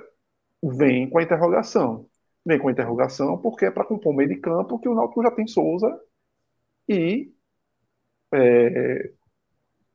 vem 0.64 1.10
com 1.10 1.20
a 1.20 1.24
interrogação. 1.24 2.08
Vem 2.46 2.60
com 2.60 2.70
a 2.70 2.72
interrogação 2.72 3.38
porque 3.38 3.66
é 3.66 3.72
para 3.72 3.86
compor 3.86 4.14
o 4.14 4.16
meio 4.16 4.30
de 4.30 4.38
campo 4.38 4.80
que 4.80 4.90
o 4.90 4.96
Náutico 4.96 5.24
já 5.24 5.32
tem 5.32 5.48
Souza 5.48 6.00
e 6.88 7.32
é, 8.34 9.12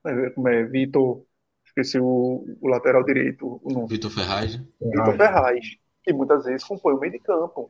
é, 0.07 0.31
como 0.31 0.48
é, 0.48 0.65
Vitor, 0.65 1.24
esqueci 1.65 1.98
o, 1.98 2.44
o, 2.61 2.69
lateral 2.69 3.03
direito, 3.05 3.61
o 3.62 3.73
nome. 3.73 3.89
Vitor 3.89 4.11
Ferraz. 4.11 4.57
Vitor 4.81 5.16
Ferraz, 5.16 5.66
que 6.03 6.12
muitas 6.12 6.44
vezes 6.44 6.65
compõe 6.65 6.94
o 6.94 7.01
meio 7.01 7.12
de 7.12 7.19
campo. 7.19 7.69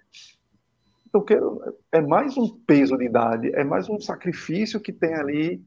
Então, 1.07 1.24
é 1.91 2.01
mais 2.01 2.37
um 2.37 2.59
peso 2.66 2.99
de 2.99 3.05
idade, 3.05 3.51
é 3.55 3.65
mais 3.65 3.89
um 3.89 3.99
sacrifício 3.99 4.81
que 4.81 4.93
tem 4.93 5.15
ali 5.15 5.65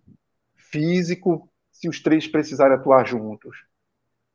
físico, 0.56 1.49
se 1.72 1.90
os 1.90 2.02
três 2.02 2.28
precisarem 2.28 2.76
atuar 2.76 3.07
juntos. 3.07 3.66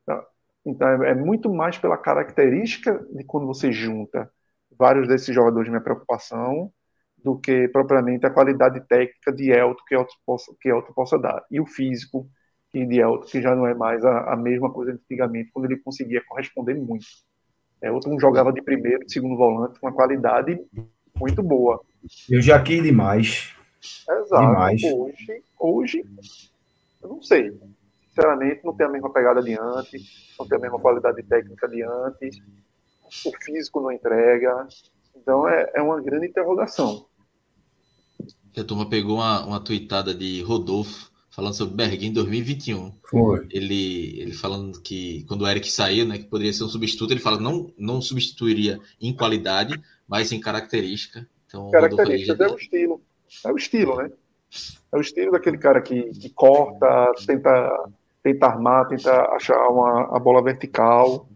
Então 0.03 0.25
é, 0.67 1.11
é 1.11 1.15
muito 1.15 1.53
mais 1.53 1.79
pela 1.79 1.97
característica 1.97 3.05
de 3.11 3.25
quando 3.25 3.47
você 3.47 3.73
junta 3.73 4.31
vários 4.79 5.07
desses 5.07 5.35
jogadores, 5.35 5.69
minha 5.69 5.81
preocupação, 5.81 6.73
do 7.23 7.39
que 7.39 7.69
propriamente 7.69 8.27
a 8.27 8.31
qualidade 8.31 8.81
técnica 8.87 9.33
de 9.33 9.51
Elton 9.51 9.83
que 9.87 9.95
Elton 9.95 10.15
possa, 10.27 10.53
que 10.61 10.69
Elton 10.69 10.93
possa 10.93 11.19
dar. 11.19 11.45
E 11.51 11.61
o 11.61 11.67
físico 11.67 12.29
de 12.73 12.99
Elton, 12.99 13.27
que 13.27 13.41
já 13.41 13.55
não 13.55 13.67
é 13.67 13.75
mais 13.75 14.05
a, 14.05 14.33
a 14.33 14.37
mesma 14.37 14.71
coisa 14.71 14.93
antigamente, 14.93 15.51
quando 15.53 15.67
ele 15.67 15.77
conseguia 15.77 16.23
corresponder 16.27 16.75
muito. 16.75 17.07
Elton 17.81 18.19
jogava 18.19 18.53
de 18.53 18.61
primeiro, 18.63 19.05
de 19.05 19.13
segundo 19.13 19.37
volante, 19.37 19.79
com 19.79 19.87
uma 19.87 19.93
qualidade 19.93 20.59
muito 21.15 21.43
boa. 21.43 21.81
Eu 22.29 22.43
já 22.43 22.61
quis 22.61 22.83
demais. 22.83 23.55
Exato. 24.11 24.47
Demais. 24.47 24.83
Hoje, 24.83 25.43
hoje, 25.59 26.05
eu 27.03 27.09
não 27.09 27.23
sei 27.23 27.53
sinceramente, 28.15 28.65
não 28.65 28.73
tem 28.73 28.87
a 28.87 28.91
mesma 28.91 29.13
pegada 29.13 29.43
de 29.43 29.59
antes, 29.59 30.35
não 30.39 30.47
tem 30.47 30.57
a 30.57 30.61
mesma 30.61 30.79
qualidade 30.79 31.23
técnica 31.25 31.69
de 31.69 31.83
antes, 31.83 32.39
o 33.27 33.33
físico 33.43 33.81
não 33.81 33.91
entrega. 33.91 34.67
Então 35.17 35.49
é, 35.49 35.73
é 35.75 35.83
uma 35.83 36.01
grande 36.01 36.29
interrogação. 36.29 37.07
A 38.57 38.63
turma 38.63 38.89
pegou 38.89 39.17
uma, 39.17 39.45
uma 39.45 39.61
tweetada 39.61 40.15
de 40.15 40.41
Rodolfo 40.43 41.11
falando 41.29 41.55
sobre 41.55 41.75
Berguin 41.75 42.07
em 42.07 42.13
2021. 42.13 42.93
Foi. 43.11 43.47
Ele, 43.51 44.21
ele 44.21 44.33
falando 44.33 44.81
que 44.81 45.25
quando 45.27 45.43
o 45.43 45.49
Eric 45.49 45.71
saiu, 45.71 46.07
né, 46.07 46.19
que 46.19 46.27
poderia 46.27 46.53
ser 46.53 46.63
um 46.63 46.69
substituto, 46.69 47.11
ele 47.11 47.21
fala 47.21 47.41
não 47.41 47.73
não 47.77 48.01
substituiria 48.01 48.79
em 49.01 49.13
qualidade, 49.13 49.75
mas 50.07 50.31
em 50.31 50.39
característica. 50.39 51.29
Então, 51.47 51.71
característica 51.71 52.45
é 52.45 52.49
o 52.49 52.57
estilo. 52.57 53.03
É 53.45 53.53
o 53.53 53.57
estilo, 53.57 53.97
né? 53.97 54.11
É 54.93 54.97
o 54.97 55.01
estilo 55.01 55.33
daquele 55.33 55.59
cara 55.59 55.83
que, 55.83 56.11
que 56.13 56.31
corta, 56.31 57.13
tenta 57.27 57.91
tenta 58.25 58.47
armar, 58.47 58.89
tenta 58.89 59.13
achar 59.33 59.69
uma, 59.69 60.17
a 60.17 60.19
bola 60.19 60.43
vertical. 60.43 61.29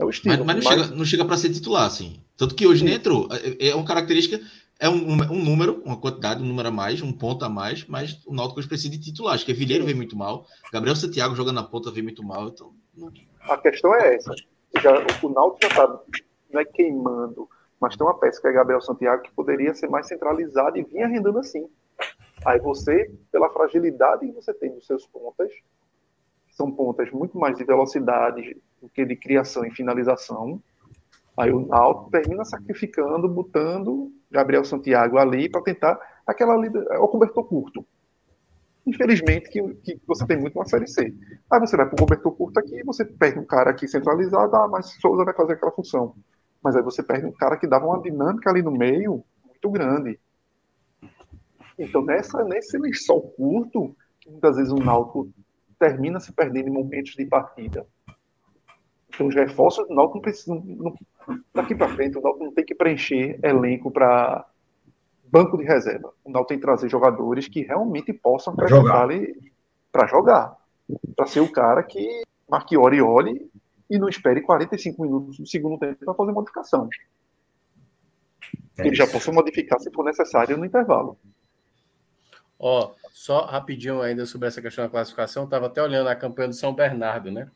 É 0.00 0.04
o 0.04 0.10
estilo. 0.10 0.44
Mas, 0.44 0.46
mas 0.46 0.64
não, 0.64 0.72
chega, 0.72 0.96
não 0.96 1.04
chega 1.04 1.24
para 1.24 1.36
ser 1.36 1.50
titular, 1.50 1.84
assim. 1.84 2.20
Tanto 2.36 2.54
que 2.54 2.66
hoje 2.66 2.84
nem 2.84 2.94
entrou. 2.94 3.28
É, 3.30 3.68
é 3.68 3.74
uma 3.74 3.84
característica, 3.84 4.40
é 4.80 4.88
um, 4.88 5.12
um, 5.12 5.44
número, 5.44 5.82
uma 5.84 5.96
quantidade, 5.96 6.42
um 6.42 6.46
número 6.46 6.68
a 6.68 6.72
mais, 6.72 7.00
um 7.02 7.12
ponto 7.12 7.44
a 7.44 7.48
mais, 7.48 7.86
mas 7.86 8.20
o 8.26 8.34
Náutico 8.34 8.58
hoje 8.58 8.68
precisa 8.68 8.90
de 8.90 8.98
titular. 8.98 9.34
Acho 9.34 9.44
que 9.44 9.52
Vilheiro 9.52 9.84
vem 9.84 9.94
muito 9.94 10.16
mal, 10.16 10.46
Gabriel 10.72 10.96
Santiago 10.96 11.36
jogando 11.36 11.56
na 11.56 11.62
ponta 11.62 11.90
vem 11.90 12.02
muito 12.02 12.24
mal. 12.24 12.48
Então, 12.48 12.74
não... 12.96 13.12
A 13.42 13.58
questão 13.58 13.94
é 13.94 14.16
essa. 14.16 14.34
Já, 14.82 14.92
o 15.22 15.28
Náutico 15.28 15.74
já 15.74 15.84
está 15.84 16.60
é 16.60 16.64
queimando, 16.64 17.48
mas 17.80 17.94
tem 17.94 18.06
uma 18.06 18.18
peça 18.18 18.40
que 18.40 18.48
é 18.48 18.52
Gabriel 18.52 18.80
Santiago 18.80 19.22
que 19.22 19.32
poderia 19.32 19.74
ser 19.74 19.88
mais 19.88 20.08
centralizada 20.08 20.78
e 20.78 20.82
vinha 20.82 21.06
rendendo 21.06 21.38
assim. 21.38 21.68
Aí 22.44 22.58
você, 22.58 23.10
pela 23.30 23.50
fragilidade 23.50 24.26
que 24.26 24.32
você 24.32 24.52
tem 24.52 24.74
dos 24.74 24.86
seus 24.86 25.06
pontas, 25.06 25.50
são 26.56 26.72
pontas 26.72 27.10
muito 27.12 27.38
mais 27.38 27.56
de 27.58 27.64
velocidade 27.64 28.56
do 28.80 28.88
que 28.88 29.04
de 29.04 29.14
criação 29.14 29.64
e 29.64 29.70
finalização. 29.70 30.60
Aí 31.36 31.52
o 31.52 31.66
Náutico 31.66 32.10
termina 32.10 32.44
sacrificando, 32.46 33.28
botando 33.28 34.10
Gabriel 34.30 34.64
Santiago 34.64 35.18
ali 35.18 35.50
para 35.50 35.60
tentar 35.60 36.00
aquela 36.26 36.54
é 36.64 36.98
o 36.98 37.08
cobertor 37.08 37.44
curto. 37.44 37.84
Infelizmente 38.86 39.50
que, 39.50 39.62
que 39.74 40.00
você 40.06 40.26
tem 40.26 40.38
muito 40.38 40.58
uma 40.58 40.64
série 40.64 40.86
C. 40.86 41.14
Aí 41.50 41.60
você 41.60 41.76
vai 41.76 41.86
para 41.86 41.94
o 41.94 41.98
cobertor 41.98 42.32
curto 42.32 42.58
aqui, 42.58 42.82
você 42.84 43.04
perde 43.04 43.38
um 43.38 43.44
cara 43.44 43.70
aqui 43.70 43.86
centralizado, 43.86 44.56
ah, 44.56 44.66
mas 44.66 44.96
Souza 45.00 45.24
vai 45.24 45.34
fazer 45.34 45.54
aquela 45.54 45.72
função. 45.72 46.14
Mas 46.62 46.74
aí 46.74 46.82
você 46.82 47.02
perde 47.02 47.26
um 47.26 47.32
cara 47.32 47.58
que 47.58 47.66
dava 47.66 47.84
uma 47.84 48.00
dinâmica 48.00 48.48
ali 48.48 48.62
no 48.62 48.70
meio 48.70 49.22
muito 49.44 49.70
grande. 49.70 50.18
Então, 51.78 52.02
nessa, 52.02 52.42
nesse 52.44 52.78
lençol 52.78 53.20
curto, 53.36 53.94
muitas 54.26 54.56
vezes 54.56 54.72
o 54.72 54.76
Náutico 54.76 55.28
termina 55.78 56.20
se 56.20 56.32
perdendo 56.32 56.68
em 56.68 56.72
momentos 56.72 57.14
de 57.14 57.24
partida. 57.24 57.86
Então, 59.08 59.26
os 59.26 59.34
reforços 59.34 59.86
do 59.88 59.94
Náutico 59.94 60.16
não 60.16 60.22
precisam. 60.22 60.62
Não, 60.64 60.94
daqui 61.54 61.74
para 61.74 61.88
frente, 61.88 62.18
o 62.18 62.20
Náutico 62.20 62.44
não 62.44 62.52
tem 62.52 62.64
que 62.64 62.74
preencher 62.74 63.38
elenco 63.42 63.90
para 63.90 64.46
banco 65.24 65.56
de 65.56 65.64
reserva. 65.64 66.12
O 66.24 66.30
Náutico 66.30 66.48
tem 66.48 66.58
que 66.58 66.64
trazer 66.64 66.88
jogadores 66.88 67.48
que 67.48 67.62
realmente 67.62 68.12
possam 68.12 68.52
acrescentar 68.52 69.02
ali 69.02 69.52
para 69.90 70.06
jogar. 70.06 70.56
Para 71.16 71.26
ser 71.26 71.40
o 71.40 71.50
cara 71.50 71.82
que 71.82 72.22
marque 72.48 72.76
hora 72.76 72.94
e 72.94 73.00
olhe 73.00 73.50
e 73.88 73.98
não 73.98 74.08
espere 74.08 74.40
45 74.40 75.02
minutos 75.02 75.38
do 75.38 75.46
segundo 75.46 75.78
tempo 75.78 76.04
para 76.04 76.14
fazer 76.14 76.32
modificação. 76.32 76.88
É 78.78 78.86
Ele 78.86 78.94
já 78.94 79.06
possa 79.06 79.32
modificar 79.32 79.80
se 79.80 79.90
for 79.90 80.04
necessário 80.04 80.56
no 80.56 80.64
intervalo. 80.64 81.18
Ó, 82.58 82.94
só 83.12 83.44
rapidinho 83.44 84.00
ainda 84.00 84.24
sobre 84.24 84.48
essa 84.48 84.62
questão 84.62 84.84
da 84.84 84.90
classificação, 84.90 85.44
estava 85.44 85.66
até 85.66 85.82
olhando 85.82 86.08
a 86.08 86.16
campanha 86.16 86.48
do 86.48 86.54
São 86.54 86.74
Bernardo, 86.74 87.30
né? 87.30 87.50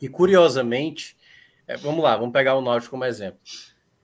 E 0.00 0.08
curiosamente, 0.08 1.16
é, 1.66 1.76
vamos 1.76 2.02
lá, 2.02 2.16
vamos 2.16 2.32
pegar 2.32 2.54
o 2.54 2.60
Náutico 2.60 2.90
como 2.90 3.04
exemplo. 3.04 3.40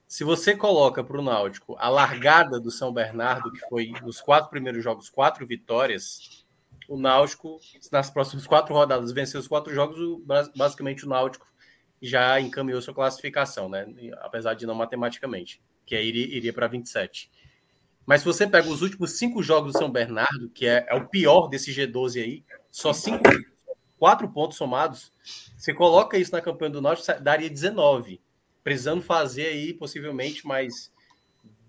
Se 0.06 0.24
você 0.24 0.56
coloca 0.56 1.02
para 1.02 1.18
o 1.18 1.22
Náutico 1.22 1.76
a 1.78 1.88
largada 1.88 2.60
do 2.60 2.70
São 2.70 2.92
Bernardo, 2.92 3.50
que 3.52 3.60
foi 3.68 3.92
nos 4.02 4.20
quatro 4.20 4.48
primeiros 4.48 4.82
jogos, 4.82 5.10
quatro 5.10 5.46
vitórias, 5.46 6.44
o 6.88 6.96
Náutico, 6.96 7.58
nas 7.90 8.10
próximas 8.10 8.46
quatro 8.46 8.74
rodadas, 8.74 9.12
venceu 9.12 9.40
os 9.40 9.48
quatro 9.48 9.74
jogos, 9.74 9.98
basicamente 10.54 11.04
o 11.04 11.08
Náutico 11.08 11.46
já 12.00 12.38
encaminhou 12.40 12.80
sua 12.82 12.94
classificação, 12.94 13.68
né? 13.68 13.86
Apesar 14.20 14.54
de 14.54 14.66
não 14.66 14.74
matematicamente, 14.74 15.62
que 15.86 15.96
aí 15.96 16.06
iria, 16.06 16.36
iria 16.36 16.52
para 16.52 16.66
27. 16.66 17.30
Mas 18.06 18.20
se 18.20 18.26
você 18.26 18.46
pega 18.46 18.68
os 18.68 18.82
últimos 18.82 19.12
cinco 19.12 19.42
jogos 19.42 19.72
do 19.72 19.78
São 19.78 19.90
Bernardo, 19.90 20.50
que 20.50 20.66
é, 20.66 20.86
é 20.88 20.94
o 20.94 21.08
pior 21.08 21.48
desse 21.48 21.72
G12 21.72 22.22
aí, 22.22 22.44
só 22.70 22.92
cinco, 22.92 23.22
quatro 23.98 24.28
pontos 24.28 24.58
somados, 24.58 25.12
você 25.56 25.72
coloca 25.72 26.18
isso 26.18 26.32
na 26.32 26.42
campanha 26.42 26.72
do 26.72 26.82
Norte, 26.82 27.02
daria 27.20 27.48
19. 27.48 28.20
Precisando 28.62 29.02
fazer 29.02 29.46
aí, 29.46 29.72
possivelmente, 29.72 30.46
mais 30.46 30.92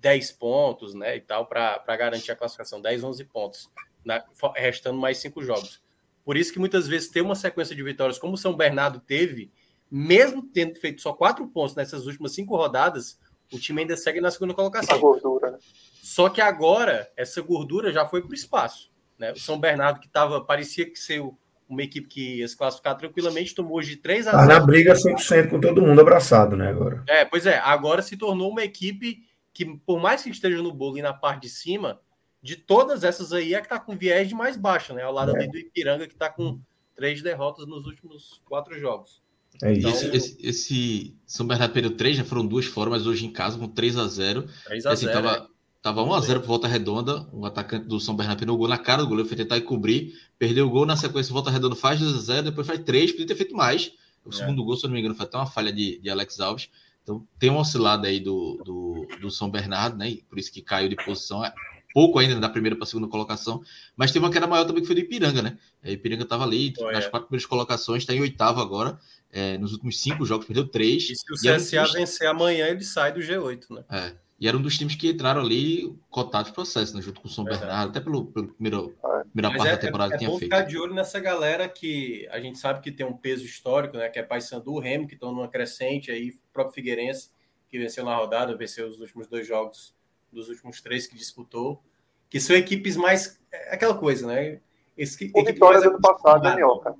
10 0.01 0.31
pontos, 0.33 0.93
né? 0.93 1.15
E 1.15 1.21
tal, 1.21 1.45
para 1.45 1.81
garantir 1.97 2.31
a 2.31 2.35
classificação. 2.35 2.81
10, 2.81 3.03
11 3.03 3.23
pontos, 3.25 3.71
na, 4.03 4.23
restando 4.55 4.99
mais 4.99 5.17
cinco 5.17 5.43
jogos. 5.43 5.81
Por 6.23 6.35
isso 6.35 6.51
que 6.51 6.59
muitas 6.59 6.87
vezes 6.87 7.09
ter 7.09 7.21
uma 7.21 7.35
sequência 7.35 7.75
de 7.75 7.83
vitórias, 7.83 8.17
como 8.17 8.33
o 8.33 8.37
São 8.37 8.55
Bernardo 8.55 8.99
teve, 8.99 9.51
mesmo 9.89 10.43
tendo 10.43 10.75
feito 10.75 11.01
só 11.01 11.13
quatro 11.13 11.47
pontos 11.47 11.75
nessas 11.75 12.05
últimas 12.07 12.33
cinco 12.33 12.55
rodadas, 12.57 13.19
o 13.51 13.59
time 13.59 13.81
ainda 13.81 13.95
segue 13.95 14.21
na 14.21 14.31
segunda 14.31 14.53
colocação. 14.53 14.95
A 14.95 14.99
gordura, 14.99 15.51
né? 15.51 15.57
Só 16.01 16.29
que 16.29 16.41
agora 16.41 17.11
essa 17.17 17.41
gordura 17.41 17.91
já 17.91 18.05
foi 18.05 18.21
para 18.21 18.31
o 18.31 18.35
espaço. 18.35 18.91
Né? 19.17 19.31
O 19.31 19.39
São 19.39 19.59
Bernardo, 19.59 19.99
que 19.99 20.07
tava, 20.07 20.41
parecia 20.41 20.89
que 20.89 20.97
ser 20.97 21.23
uma 21.67 21.81
equipe 21.81 22.07
que 22.07 22.37
ia 22.37 22.47
se 22.47 22.55
classificar 22.55 22.95
tranquilamente, 22.95 23.55
tomou 23.55 23.77
hoje 23.77 23.91
de 23.91 23.97
3 23.97 24.27
a 24.27 24.31
0. 24.31 24.47
Tá 24.47 24.59
na 24.59 24.59
briga 24.65 24.93
100% 24.93 25.49
com 25.49 25.59
todo 25.59 25.81
mundo 25.81 25.99
abraçado, 25.99 26.55
né? 26.55 26.69
Agora. 26.69 27.03
É, 27.07 27.25
pois 27.25 27.45
é, 27.45 27.57
agora 27.57 28.01
se 28.01 28.15
tornou 28.15 28.51
uma 28.51 28.63
equipe 28.63 29.23
que, 29.51 29.65
por 29.65 29.99
mais 29.99 30.21
que 30.21 30.29
esteja 30.29 30.61
no 30.61 30.71
bolo 30.71 30.97
e 30.97 31.01
na 31.01 31.13
parte 31.13 31.43
de 31.43 31.49
cima, 31.49 31.99
de 32.41 32.55
todas 32.55 33.03
essas 33.03 33.33
aí 33.33 33.55
é 33.55 33.59
que 33.59 33.65
está 33.65 33.79
com 33.79 33.97
viés 33.97 34.29
de 34.29 34.35
mais 34.35 34.55
baixa, 34.55 34.93
né? 34.93 35.01
Ao 35.01 35.11
lado 35.11 35.35
é. 35.35 35.47
do 35.47 35.57
Ipiranga, 35.57 36.05
que 36.05 36.13
está 36.13 36.29
com 36.29 36.59
três 36.93 37.21
derrotas 37.21 37.65
nos 37.65 37.85
últimos 37.85 38.41
quatro 38.45 38.77
jogos. 38.79 39.23
É 39.61 39.73
isso. 39.73 39.87
Então, 39.87 40.13
esse, 40.13 40.37
esse, 40.41 41.15
São 41.25 41.45
Bernardo 41.47 41.71
perdeu 41.71 41.91
três, 41.91 42.15
já 42.17 42.23
né? 42.23 42.29
foram 42.29 42.45
duas 42.45 42.65
fora, 42.65 42.89
mas 42.89 43.05
hoje 43.07 43.25
em 43.25 43.31
casa 43.31 43.57
com 43.57 43.67
3 43.67 43.97
a 43.97 44.07
0 44.07 44.47
3 44.65 44.85
a 44.85 44.91
assim, 44.91 45.05
0 45.05 45.13
tava, 45.13 45.37
é. 45.37 45.55
Tava 45.81 46.01
1x0 46.01 46.39
por 46.39 46.47
volta 46.47 46.67
redonda. 46.67 47.27
O 47.31 47.45
atacante 47.45 47.85
do 47.87 47.99
São 47.99 48.15
Bernardo 48.15 48.39
pegou 48.39 48.55
o 48.55 48.57
gol 48.57 48.67
na 48.67 48.77
cara 48.77 49.03
do 49.03 49.07
goleiro, 49.07 49.27
foi 49.29 49.37
tentar 49.37 49.61
cobrir. 49.61 50.13
Perdeu 50.39 50.65
o 50.65 50.69
gol 50.69 50.83
na 50.83 50.97
sequência, 50.97 51.31
volta 51.31 51.51
redonda 51.51 51.75
faz 51.75 52.01
2x0, 52.01 52.41
depois 52.41 52.65
faz 52.65 52.79
3, 52.79 53.11
podia 53.11 53.27
ter 53.27 53.35
feito 53.35 53.55
mais. 53.55 53.91
O 54.25 54.29
é. 54.29 54.31
segundo 54.33 54.63
gol, 54.63 54.75
se 54.75 54.85
eu 54.85 54.87
não 54.87 54.95
me 54.95 54.99
engano, 54.99 55.13
foi 55.13 55.27
até 55.27 55.37
uma 55.37 55.45
falha 55.45 55.71
de, 55.71 55.99
de 55.99 56.09
Alex 56.09 56.39
Alves. 56.39 56.69
Então 57.03 57.27
tem 57.37 57.51
uma 57.51 57.59
oscilada 57.59 58.07
aí 58.07 58.19
do, 58.19 58.59
do, 58.65 59.07
do 59.21 59.29
São 59.29 59.47
Bernardo, 59.47 59.95
né? 59.95 60.17
Por 60.27 60.39
isso 60.39 60.51
que 60.51 60.59
caiu 60.59 60.89
de 60.89 60.95
posição. 60.95 61.45
É 61.45 61.53
pouco 61.93 62.19
ainda 62.19 62.37
da 62.39 62.49
primeira 62.49 62.75
para 62.75 62.83
a 62.83 62.87
segunda 62.87 63.07
colocação. 63.07 63.61
Mas 63.95 64.11
teve 64.11 64.25
uma 64.25 64.31
queda 64.31 64.47
maior 64.47 64.65
também 64.65 64.81
que 64.81 64.87
foi 64.87 64.95
do 64.95 65.01
Ipiranga, 65.01 65.41
né? 65.41 65.57
O 65.81 65.87
Ipiranga 65.87 66.23
estava 66.23 66.43
ali 66.43 66.73
oh, 66.79 66.91
nas 66.91 67.05
é. 67.05 67.09
quatro 67.09 67.27
primeiras 67.27 67.45
colocações, 67.45 68.03
está 68.03 68.13
em 68.13 68.19
oitavo 68.19 68.59
agora. 68.59 68.99
É, 69.37 69.57
nos 69.57 69.73
últimos 69.73 70.01
cinco 70.01 70.25
jogos, 70.25 70.45
perdeu 70.45 70.65
três. 70.65 71.09
E 71.09 71.13
se 71.13 71.29
o 71.29 71.35
CSA 71.35 71.83
e 71.83 71.91
vencer 71.91 72.25
amanhã, 72.25 72.67
ele 72.67 72.85
sai 72.85 73.11
do 73.11 73.19
G8, 73.19 73.65
né? 73.69 73.83
É. 73.89 74.15
E 74.39 74.47
era 74.47 74.55
um 74.55 74.61
dos 74.61 74.77
times 74.77 74.95
que 74.95 75.09
entraram 75.09 75.41
ali 75.41 75.93
cotados 76.09 76.51
processo, 76.51 76.95
né? 76.95 77.01
Junto 77.01 77.19
com 77.19 77.27
o 77.27 77.31
São 77.31 77.43
Bernardo, 77.43 77.89
até 77.89 77.99
pelo, 77.99 78.27
pelo 78.27 78.47
primeiro, 78.53 78.95
primeira 79.33 79.49
Mas 79.49 79.57
parte 79.57 79.67
é, 79.67 79.71
da 79.71 79.77
temporada 79.77 80.13
é, 80.13 80.15
é 80.15 80.17
tinha 80.19 80.29
bom 80.29 80.39
feito. 80.39 80.55
ficar 80.55 80.65
de 80.65 80.77
olho 80.77 80.93
nessa 80.93 81.19
galera 81.19 81.67
que 81.67 82.25
a 82.31 82.39
gente 82.39 82.57
sabe 82.57 82.79
que 82.79 82.93
tem 82.93 83.05
um 83.05 83.17
peso 83.17 83.43
histórico, 83.43 83.97
né? 83.97 84.07
Que 84.07 84.19
é 84.19 84.23
Paysandu, 84.23 84.79
Remo, 84.79 85.05
que 85.05 85.15
estão 85.15 85.33
numa 85.33 85.49
crescente 85.49 86.11
aí, 86.11 86.29
o 86.29 86.53
próprio 86.53 86.73
Figueirense, 86.73 87.29
que 87.69 87.77
venceu 87.77 88.05
na 88.05 88.15
rodada, 88.15 88.55
venceu 88.55 88.87
os 88.87 89.01
últimos 89.01 89.27
dois 89.27 89.45
jogos 89.45 89.93
dos 90.31 90.47
últimos 90.47 90.79
três 90.79 91.07
que 91.07 91.17
disputou, 91.17 91.83
que 92.29 92.39
são 92.39 92.55
equipes 92.55 92.95
mais. 92.95 93.37
É 93.51 93.75
aquela 93.75 93.97
coisa, 93.97 94.27
né? 94.27 94.61
Esse, 94.97 95.29
o 95.35 95.43
Vitória 95.43 95.81
do 95.81 95.89
ano 95.89 95.99
passado, 95.99 96.43
né, 96.43 96.55
Minhoca? 96.55 96.95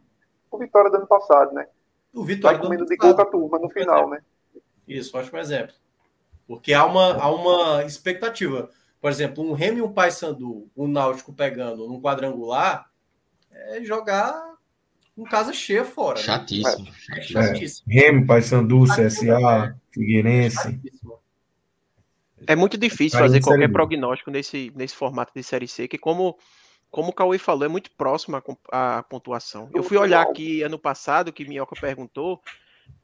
O 0.51 0.57
Vitória 0.57 0.91
do 0.91 0.97
ano 0.97 1.07
passado, 1.07 1.53
né? 1.53 1.65
O 2.15 2.23
Vitória 2.23 2.57
Vai 2.57 2.65
comendo 2.65 2.85
de 2.85 2.95
gol 2.95 3.19
a 3.19 3.25
turma 3.25 3.59
no 3.59 3.69
final, 3.69 4.09
né? 4.09 4.19
Isso, 4.87 5.17
ótimo 5.17 5.37
exemplo. 5.37 5.75
Porque 6.47 6.73
há 6.73 6.85
uma, 6.85 7.13
há 7.15 7.29
uma 7.29 7.83
expectativa. 7.83 8.69
Por 9.01 9.11
exemplo, 9.11 9.43
um 9.43 9.53
Remy 9.53 9.79
e 9.79 9.81
um 9.81 9.91
Paysandu, 9.91 10.69
um 10.75 10.87
Náutico 10.87 11.33
pegando 11.33 11.87
num 11.87 12.01
quadrangular, 12.01 12.89
é 13.51 13.83
jogar 13.83 14.55
com 15.15 15.23
casa 15.23 15.51
cheia 15.53 15.83
fora. 15.83 16.17
Né? 16.17 16.25
Chatíssimo. 16.25 16.87
É, 17.11 17.21
chatíssimo. 17.21 17.91
É, 17.91 17.93
Remy, 17.93 18.25
Paysandu, 18.25 18.83
CSA, 18.85 19.75
Figueirense. 19.91 20.79
É 22.47 22.55
muito 22.55 22.77
difícil 22.77 23.19
fazer 23.19 23.41
qualquer 23.41 23.71
prognóstico 23.71 24.29
nesse, 24.31 24.71
nesse 24.75 24.95
formato 24.95 25.31
de 25.35 25.43
Série 25.43 25.67
C, 25.67 25.87
que 25.87 25.97
como, 25.97 26.37
como 26.95 27.09
o 27.09 27.13
Cauê 27.13 27.37
falou, 27.37 27.65
é 27.65 27.67
muito 27.67 27.91
próximo 27.91 28.41
à, 28.71 29.03
pontuação. 29.03 29.69
Eu 29.73 29.83
fui 29.83 29.97
olhar 29.97 30.21
aqui 30.21 30.61
ano 30.61 30.79
passado, 30.79 31.33
que 31.33 31.43
Minhoca 31.43 31.75
perguntou, 31.75 32.41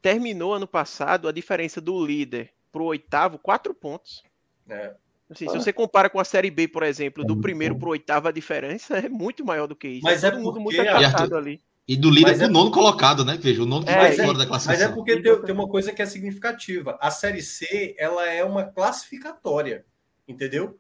terminou 0.02 0.54
ano 0.54 0.66
passado 0.66 1.28
a 1.28 1.32
diferença 1.34 1.82
do 1.82 2.06
líder 2.06 2.54
para 2.72 2.82
o 2.82 2.86
oitavo, 2.86 3.38
quatro 3.38 3.74
pontos. 3.74 4.24
É. 4.70 4.94
Assim, 5.30 5.46
ah. 5.46 5.52
Se 5.52 5.60
você 5.60 5.74
compara 5.74 6.10
com 6.10 6.22
a 6.22 6.24
Série 6.24 6.50
B, 6.50 6.70
por 6.70 6.84
exemplo, 6.84 7.26
do 7.26 7.36
primeiro 7.42 7.76
para 7.78 7.90
o 7.90 7.92
oitavo, 7.92 8.30
a 8.30 8.32
diferença 8.32 8.98
é 8.98 9.10
muito 9.10 9.44
maior 9.44 9.68
do 9.68 9.76
que 9.76 9.90
isso. 9.90 10.06
Mas 10.06 10.24
é, 10.24 10.28
é 10.28 10.32
todo 10.32 10.42
mundo 10.42 10.62
muito 10.62 10.80
apertado 10.80 11.36
ali. 11.36 11.60
E 11.86 11.98
do 11.98 12.10
líder 12.10 12.38
para 12.38 12.44
o 12.44 12.50
é... 12.50 12.50
nono 12.50 12.72
colocado, 12.72 13.26
né? 13.26 13.38
Veja, 13.42 13.62
o 13.62 13.66
nono 13.66 13.86
que 13.86 13.92
é, 13.92 14.14
fora 14.14 14.38
da 14.38 14.46
classificação. 14.46 14.68
Mas 14.68 14.82
é 14.82 14.88
porque 14.88 15.22
tem, 15.22 15.42
tem, 15.42 15.54
uma 15.54 15.68
coisa 15.68 15.92
que 15.92 16.02
é 16.02 16.06
significativa. 16.06 16.98
A 17.02 17.12
Série 17.12 17.42
C, 17.42 17.94
ela 18.00 18.26
é 18.26 18.42
uma 18.42 18.64
classificatória, 18.64 19.84
entendeu? 20.26 20.80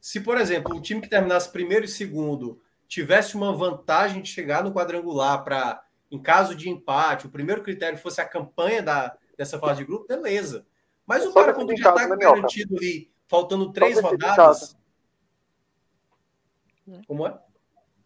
Se, 0.00 0.20
por 0.20 0.38
exemplo, 0.38 0.76
o 0.76 0.80
time 0.80 1.00
que 1.00 1.08
terminasse 1.08 1.50
primeiro 1.50 1.84
e 1.84 1.88
segundo 1.88 2.60
tivesse 2.86 3.36
uma 3.36 3.52
vantagem 3.52 4.22
de 4.22 4.30
chegar 4.30 4.64
no 4.64 4.72
quadrangular 4.72 5.44
para, 5.44 5.82
em 6.10 6.20
caso 6.20 6.54
de 6.54 6.70
empate, 6.70 7.26
o 7.26 7.30
primeiro 7.30 7.62
critério 7.62 7.98
fosse 7.98 8.20
a 8.20 8.28
campanha 8.28 8.82
da, 8.82 9.16
dessa 9.36 9.58
fase 9.58 9.80
de 9.80 9.84
grupo, 9.84 10.06
beleza. 10.06 10.66
Mas 11.06 11.24
o 11.24 11.32
cara, 11.32 11.52
quando 11.52 11.76
já 11.76 11.90
está 11.90 12.08
né, 12.08 12.16
garantido 12.16 12.76
ali, 12.76 13.10
faltando 13.26 13.72
três 13.72 14.00
rodadas. 14.00 14.76
Como 17.06 17.26
é? 17.26 17.38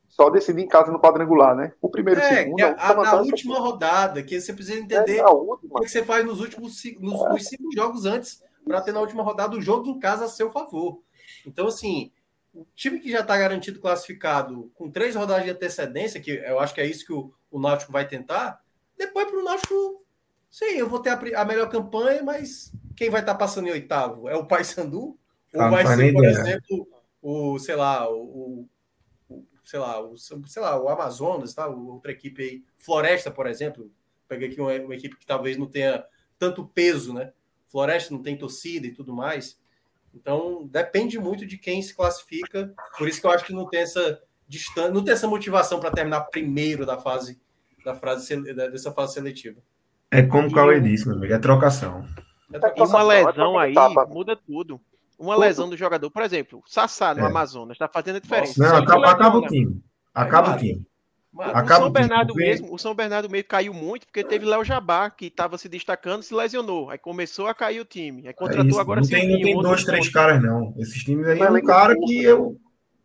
Só 0.08 0.28
decidir 0.28 0.62
em 0.62 0.68
casa 0.68 0.92
no 0.92 1.00
quadrangular, 1.00 1.56
né? 1.56 1.72
O 1.80 1.88
primeiro 1.88 2.20
é, 2.20 2.28
segundo. 2.28 2.60
É, 2.60 2.76
a, 2.78 2.94
na 2.94 3.14
última 3.14 3.58
rodada, 3.58 4.22
que 4.22 4.38
você 4.38 4.52
precisa 4.52 4.78
entender 4.78 5.18
é, 5.18 5.26
o 5.26 5.56
que 5.56 5.68
você 5.68 6.04
faz 6.04 6.24
nos 6.24 6.40
últimos 6.40 6.82
nos, 7.00 7.20
é. 7.22 7.28
nos 7.30 7.46
cinco 7.46 7.72
jogos 7.74 8.04
antes 8.04 8.42
para 8.64 8.82
ter 8.82 8.92
na 8.92 9.00
última 9.00 9.22
rodada 9.22 9.56
o 9.56 9.62
jogo 9.62 9.88
em 9.88 9.98
casa 9.98 10.26
a 10.26 10.28
seu 10.28 10.50
favor. 10.50 11.00
Então, 11.46 11.66
assim, 11.66 12.12
o 12.54 12.66
time 12.74 13.00
que 13.00 13.10
já 13.10 13.20
está 13.20 13.36
garantido 13.36 13.80
classificado 13.80 14.70
com 14.74 14.90
três 14.90 15.14
rodadas 15.14 15.44
de 15.44 15.50
antecedência, 15.50 16.20
que 16.20 16.30
eu 16.30 16.60
acho 16.60 16.74
que 16.74 16.80
é 16.80 16.86
isso 16.86 17.06
que 17.06 17.12
o, 17.12 17.32
o 17.50 17.58
Náutico 17.58 17.92
vai 17.92 18.06
tentar, 18.06 18.62
depois 18.96 19.26
para 19.28 19.38
o 19.38 19.44
Náutico, 19.44 20.04
sim, 20.50 20.76
eu 20.76 20.88
vou 20.88 21.00
ter 21.00 21.10
a, 21.10 21.40
a, 21.40 21.44
melhor 21.44 21.68
campanha, 21.68 22.22
mas 22.22 22.72
quem 22.96 23.10
vai 23.10 23.20
estar 23.20 23.32
tá 23.32 23.38
passando 23.38 23.68
em 23.68 23.72
oitavo? 23.72 24.28
É 24.28 24.36
o 24.36 24.46
Paysandu? 24.46 25.18
Ou 25.54 25.60
ah, 25.60 25.68
vai 25.68 25.86
ser, 25.86 26.12
por 26.12 26.24
exemplo, 26.24 26.88
o, 27.20 27.58
sei 27.58 27.74
lá, 27.74 28.10
o, 28.10 28.68
o, 29.28 29.46
sei 29.62 29.78
lá, 29.78 30.00
o, 30.00 30.16
sei 30.16 30.62
lá, 30.62 30.80
o 30.80 30.88
Amazonas, 30.88 31.54
tá? 31.54 31.66
outra 31.66 32.12
equipe 32.12 32.42
aí, 32.42 32.64
Floresta, 32.78 33.30
por 33.30 33.46
exemplo, 33.46 33.90
peguei 34.28 34.48
aqui 34.48 34.60
uma, 34.60 34.72
uma 34.74 34.94
equipe 34.94 35.16
que 35.16 35.26
talvez 35.26 35.56
não 35.56 35.66
tenha 35.66 36.04
tanto 36.38 36.66
peso, 36.66 37.14
né? 37.14 37.32
Floresta 37.66 38.12
não 38.12 38.22
tem 38.22 38.36
torcida 38.36 38.86
e 38.86 38.92
tudo 38.92 39.14
mais. 39.14 39.58
Então, 40.14 40.68
depende 40.70 41.18
muito 41.18 41.46
de 41.46 41.56
quem 41.56 41.80
se 41.80 41.94
classifica. 41.94 42.72
Por 42.98 43.08
isso 43.08 43.20
que 43.20 43.26
eu 43.26 43.30
acho 43.30 43.44
que 43.44 43.52
não 43.52 43.68
tem 43.68 43.80
essa 43.80 44.20
distância, 44.46 44.90
não 44.90 45.02
tem 45.02 45.14
essa 45.14 45.26
motivação 45.26 45.80
para 45.80 45.90
terminar 45.90 46.22
primeiro 46.22 46.84
da 46.84 46.98
fase 46.98 47.40
da 47.84 47.94
fase 47.94 48.40
dessa 48.54 48.92
fase 48.92 49.14
seletiva. 49.14 49.60
É 50.10 50.22
como 50.22 50.48
o 50.48 50.52
Cauê 50.52 50.80
disse, 50.80 51.06
meu 51.06 51.16
amigo, 51.16 51.32
é 51.32 51.38
trocação. 51.38 52.06
É 52.52 52.78
e 52.78 52.82
uma 52.82 53.02
lesão 53.02 53.58
aí 53.58 53.74
muda 54.08 54.36
tudo. 54.36 54.80
Uma 55.18 55.36
lesão 55.36 55.68
do 55.68 55.76
jogador, 55.76 56.10
por 56.10 56.22
exemplo, 56.22 56.62
Sassá 56.66 57.14
no 57.14 57.20
é. 57.20 57.26
Amazonas, 57.26 57.76
está 57.76 57.88
fazendo 57.88 58.16
a 58.16 58.20
diferença. 58.20 58.54
Não, 58.62 58.76
acaba, 58.76 59.10
acaba 59.10 59.38
o 59.38 59.46
time. 59.46 59.82
Acaba 60.12 60.54
o 60.54 60.58
time. 60.58 60.84
O 61.34 61.66
São 61.66 61.90
Bernardo 61.90 62.34
mesmo, 62.34 62.74
o 62.74 62.78
São 62.78 62.94
Bernardo 62.94 63.30
meio 63.30 63.44
caiu 63.44 63.72
muito 63.72 64.06
porque 64.06 64.22
teve 64.22 64.44
Léo 64.44 64.64
Jabá 64.64 65.08
que 65.08 65.26
estava 65.26 65.56
se 65.56 65.66
destacando, 65.66 66.22
se 66.22 66.34
lesionou, 66.34 66.90
aí 66.90 66.98
começou 66.98 67.46
a 67.46 67.54
cair 67.54 67.80
o 67.80 67.86
time, 67.86 68.28
aí 68.28 68.34
contratou 68.34 68.78
é 68.78 68.80
agora 68.80 69.00
não 69.00 69.08
tem, 69.08 69.30
não 69.30 69.40
tem 69.40 69.60
dois, 69.60 69.84
três 69.84 70.10
caras 70.10 70.42
não. 70.42 70.74
Esses 70.76 71.02
times 71.02 71.26
aí 71.26 71.40
é 71.40 71.50
um 71.50 71.62
cara 71.62 71.96
que 71.96 72.22
eu 72.22 72.60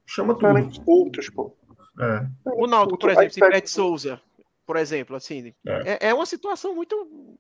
chama 0.06 0.36
tudo. 0.36 0.84
Outros, 0.86 1.30
pô. 1.30 1.56
É. 2.00 2.28
O 2.46 2.68
Náutico, 2.68 3.00
por 3.00 3.10
exemplo, 3.10 3.32
se 3.32 3.40
perde 3.40 3.70
Souza, 3.70 4.20
por 4.66 4.76
exemplo, 4.76 5.16
assim, 5.16 5.54
é, 5.66 5.94
é, 5.94 6.10
é 6.10 6.14
uma 6.14 6.26
situação 6.26 6.76
muito 6.76 7.38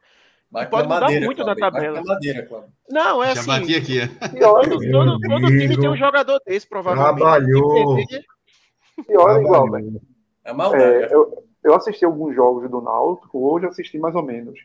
pode 0.50 0.88
mudar 0.88 1.02
madeira, 1.02 1.26
muito 1.26 1.44
Cláudio. 1.44 1.62
na 1.62 1.72
tabela. 1.72 2.04
Madeira, 2.04 2.48
Não, 2.90 3.22
é 3.22 3.36
Já 3.36 3.42
assim. 3.42 3.48
Bati 3.50 3.76
aqui. 3.76 4.00
Todo, 4.40 4.92
todo, 4.92 5.20
todo 5.20 5.48
time 5.48 5.78
tem 5.78 5.90
um 5.90 5.98
jogador 5.98 6.42
desse, 6.46 6.66
provavelmente. 6.66 7.18
Trabalhou. 7.18 8.00
E 8.00 9.18
olha, 9.18 9.42
igual, 9.42 9.70
velho. 9.70 10.02
É 10.48 10.54
maldade. 10.54 10.84
É, 10.84 11.14
eu, 11.14 11.44
eu 11.64 11.76
assisti 11.76 12.06
alguns 12.06 12.34
jogos 12.34 12.70
do 12.72 12.82
Náutico, 12.82 13.38
hoje 13.38 13.66
assisti 13.66 14.00
mais 14.00 14.16
ou 14.16 14.24
menos. 14.24 14.58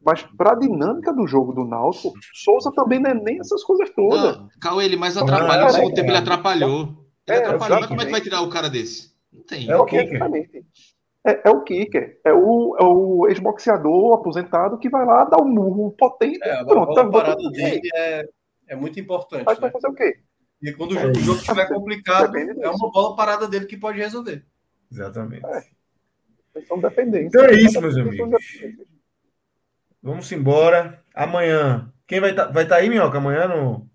Mas 0.00 0.22
para 0.22 0.52
a 0.52 0.54
dinâmica 0.54 1.12
do 1.12 1.26
jogo 1.26 1.52
do 1.52 1.64
Náutico, 1.64 2.12
Souza 2.32 2.70
também 2.72 3.00
não 3.00 3.10
é 3.10 3.14
nem 3.14 3.40
essas 3.40 3.64
coisas 3.64 3.90
todas. 3.90 4.38
Não, 4.38 4.48
calma, 4.60 4.84
ele 4.84 4.96
mais 4.96 5.16
atrapalhou. 5.16 5.66
Ah, 5.66 5.78
é, 5.78 5.92
tempo 5.92 6.10
ele 6.10 6.16
atrapalhou. 6.16 6.80
Ele 7.26 7.38
é, 7.38 7.44
atrapalhou, 7.44 7.80
mas 7.80 7.88
como 7.88 8.02
é 8.02 8.04
que 8.04 8.12
vai 8.12 8.20
tirar 8.20 8.42
o 8.42 8.48
cara 8.50 8.70
desse? 8.70 9.12
Não 9.32 9.42
tem. 9.42 9.68
É 9.68 9.76
o 9.76 9.84
que, 9.84 9.96
é, 9.96 11.40
é, 11.42 11.50
o 11.50 11.62
kicker, 11.62 12.20
é 12.22 12.32
o, 12.32 12.76
é 12.78 12.84
o 12.84 13.26
ex-boxeador 13.28 14.12
aposentado 14.12 14.78
que 14.78 14.90
vai 14.90 15.04
lá 15.04 15.24
dar 15.24 15.42
um 15.42 15.48
murro 15.48 15.90
potente. 15.92 16.38
É, 16.42 16.60
a, 16.60 16.64
pronto, 16.64 17.00
a, 17.00 17.10
parada 17.10 17.50
dele 17.50 17.80
é, 17.94 18.28
é 18.68 18.76
muito 18.76 19.00
importante. 19.00 19.44
Mas 19.46 19.58
né? 19.58 19.62
vai 19.62 19.70
fazer 19.70 19.88
o 19.88 19.94
quê? 19.94 20.18
E 20.62 20.72
quando 20.72 20.96
é 20.96 21.06
o 21.06 21.14
jogo 21.14 21.38
estiver 21.38 21.66
complicado, 21.66 22.36
é 22.36 22.68
uma 22.68 22.92
bola 22.92 23.16
parada 23.16 23.48
dele 23.48 23.64
que 23.66 23.76
pode 23.76 23.98
resolver. 23.98 24.44
Exatamente. 24.94 25.44
É. 25.44 26.60
São 26.62 26.80
dependentes. 26.80 27.34
Então 27.34 27.44
é 27.44 27.54
isso, 27.54 27.80
meus 27.80 27.96
amigos. 27.96 28.28
Vamos 30.00 30.30
embora. 30.30 31.02
Amanhã. 31.12 31.92
Quem 32.06 32.20
vai 32.20 32.30
estar 32.30 32.46
tá, 32.46 32.52
vai 32.52 32.66
tá 32.66 32.76
aí, 32.76 32.88
Minhoca? 32.88 33.18
Amanhã 33.18 33.48
no. 33.48 33.88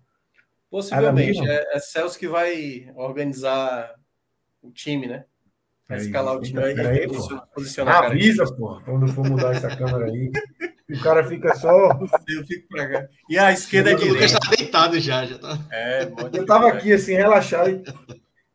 Possivelmente. 0.70 1.40
É, 1.48 1.76
é 1.76 1.80
Celso 1.80 2.18
que 2.18 2.28
vai 2.28 2.90
organizar 2.94 3.94
o 4.62 4.70
time, 4.70 5.06
né? 5.06 5.24
Vai 5.88 5.98
escalar 5.98 6.36
o 6.36 6.40
time 6.40 6.62
aí, 6.62 6.78
aí 6.78 7.08
posiciona, 7.08 7.42
posiciona 7.52 7.90
Avisa, 7.90 8.44
pô, 8.54 8.80
quando 8.84 9.08
for 9.08 9.28
mudar 9.28 9.56
essa 9.56 9.74
câmera 9.76 10.04
aí. 10.04 10.30
o 10.88 11.02
cara 11.02 11.24
fica 11.24 11.52
só. 11.56 11.88
Eu 12.28 12.46
fico 12.46 12.68
pra 12.68 12.88
cá. 12.88 13.08
E 13.28 13.36
a 13.36 13.50
esquerda 13.50 13.90
é 13.90 13.94
direita. 13.94 14.12
O 14.12 14.22
Lucas 14.22 14.32
tá 14.32 14.56
deitado 14.56 15.00
já, 15.00 15.26
já 15.26 15.38
tá. 15.38 15.58
É, 15.72 16.04
eu 16.32 16.46
tava 16.46 16.68
aqui 16.68 16.92
assim, 16.92 17.14
relaxado 17.14 17.70
e. 17.70 17.82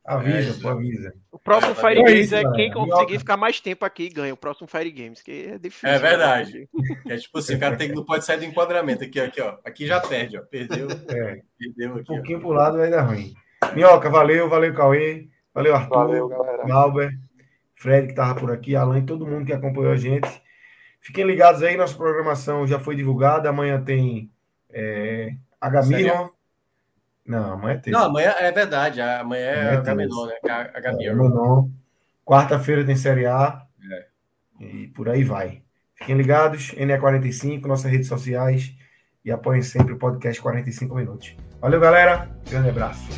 Avisa, 0.06 0.52
é, 0.52 0.62
pô, 0.62 0.70
avisa. 0.70 1.14
O 1.46 1.52
próximo 1.52 1.74
é, 1.74 1.76
Fire 1.76 2.04
Games 2.04 2.34
é, 2.34 2.44
quem 2.54 2.72
conseguir 2.72 3.20
ficar 3.20 3.38
mais 3.38 3.60
tempo 3.60 3.86
aqui 3.86 4.10
ganha. 4.10 4.34
O 4.34 4.38
próximo 4.38 4.68
Fire 4.68 4.90
Games, 4.90 5.22
que 5.22 5.50
é 5.54 5.60
difícil. 5.60 5.88
É 5.88 6.00
verdade. 6.00 6.68
É 7.08 7.18
tipo 7.18 7.38
assim, 7.38 7.54
o 7.54 7.60
cara 7.60 7.78
tem, 7.78 7.90
não 7.90 8.04
pode 8.04 8.26
sair 8.26 8.40
do 8.40 8.46
enquadramento. 8.46 9.04
Aqui, 9.04 9.20
aqui, 9.20 9.40
ó. 9.40 9.56
Aqui 9.64 9.86
já 9.86 10.02
perde, 10.02 10.40
ó. 10.40 10.42
Perdeu. 10.42 10.88
É. 11.08 11.42
Perdeu 11.60 11.92
aqui. 11.98 12.02
Um 12.02 12.16
pouquinho 12.16 12.40
ó. 12.40 12.42
pro 12.42 12.50
lado 12.50 12.78
vai 12.80 12.90
dar 12.90 13.04
ruim. 13.04 13.36
Minhoca, 13.76 14.10
valeu, 14.10 14.50
valeu, 14.50 14.74
Cauê. 14.74 15.28
Valeu, 15.54 15.76
Arthur. 15.76 16.30
Valeu. 16.30 16.30
Albert. 16.72 17.14
Fred, 17.76 18.08
que 18.08 18.14
estava 18.14 18.40
por 18.40 18.52
aqui, 18.52 18.76
Alan 18.76 18.98
e 18.98 19.06
todo 19.06 19.28
mundo 19.28 19.46
que 19.46 19.54
acompanhou 19.54 19.92
a 19.92 19.98
gente. 19.98 20.28
Fiquem 21.00 21.28
ligados 21.28 21.62
aí, 21.62 21.78
nossa 21.78 21.96
programação 21.96 22.66
já 22.66 22.80
foi 22.80 22.96
divulgada. 22.96 23.50
Amanhã 23.50 23.80
tem 23.80 24.32
é, 24.72 25.36
Agamiron. 25.62 26.32
Não, 27.26 27.54
amanhã 27.54 27.80
tem. 27.80 27.92
Não, 27.92 28.04
amanhã 28.04 28.36
é 28.38 28.52
verdade. 28.52 29.02
Amanhã 29.02 29.46
é 29.46 29.76
Agamenon, 29.78 30.28
né? 30.28 30.36
Agamiron. 30.74 31.72
Quarta-feira 32.24 32.86
tem 32.86 32.96
Série 32.96 33.26
A. 33.26 33.64
É. 33.92 34.64
E 34.64 34.88
por 34.88 35.10
aí 35.10 35.24
vai. 35.24 35.64
Fiquem 35.96 36.16
ligados, 36.16 36.72
NE45, 36.72 37.66
nossas 37.66 37.92
redes 37.92 38.08
sociais. 38.08 38.74
E 39.24 39.32
apoiem 39.32 39.64
sempre 39.64 39.94
o 39.94 39.98
podcast 39.98 40.40
45 40.40 40.96
Minutos. 40.96 41.36
Valeu, 41.60 41.80
galera. 41.80 42.30
Grande 42.48 42.70
abraço. 42.70 43.10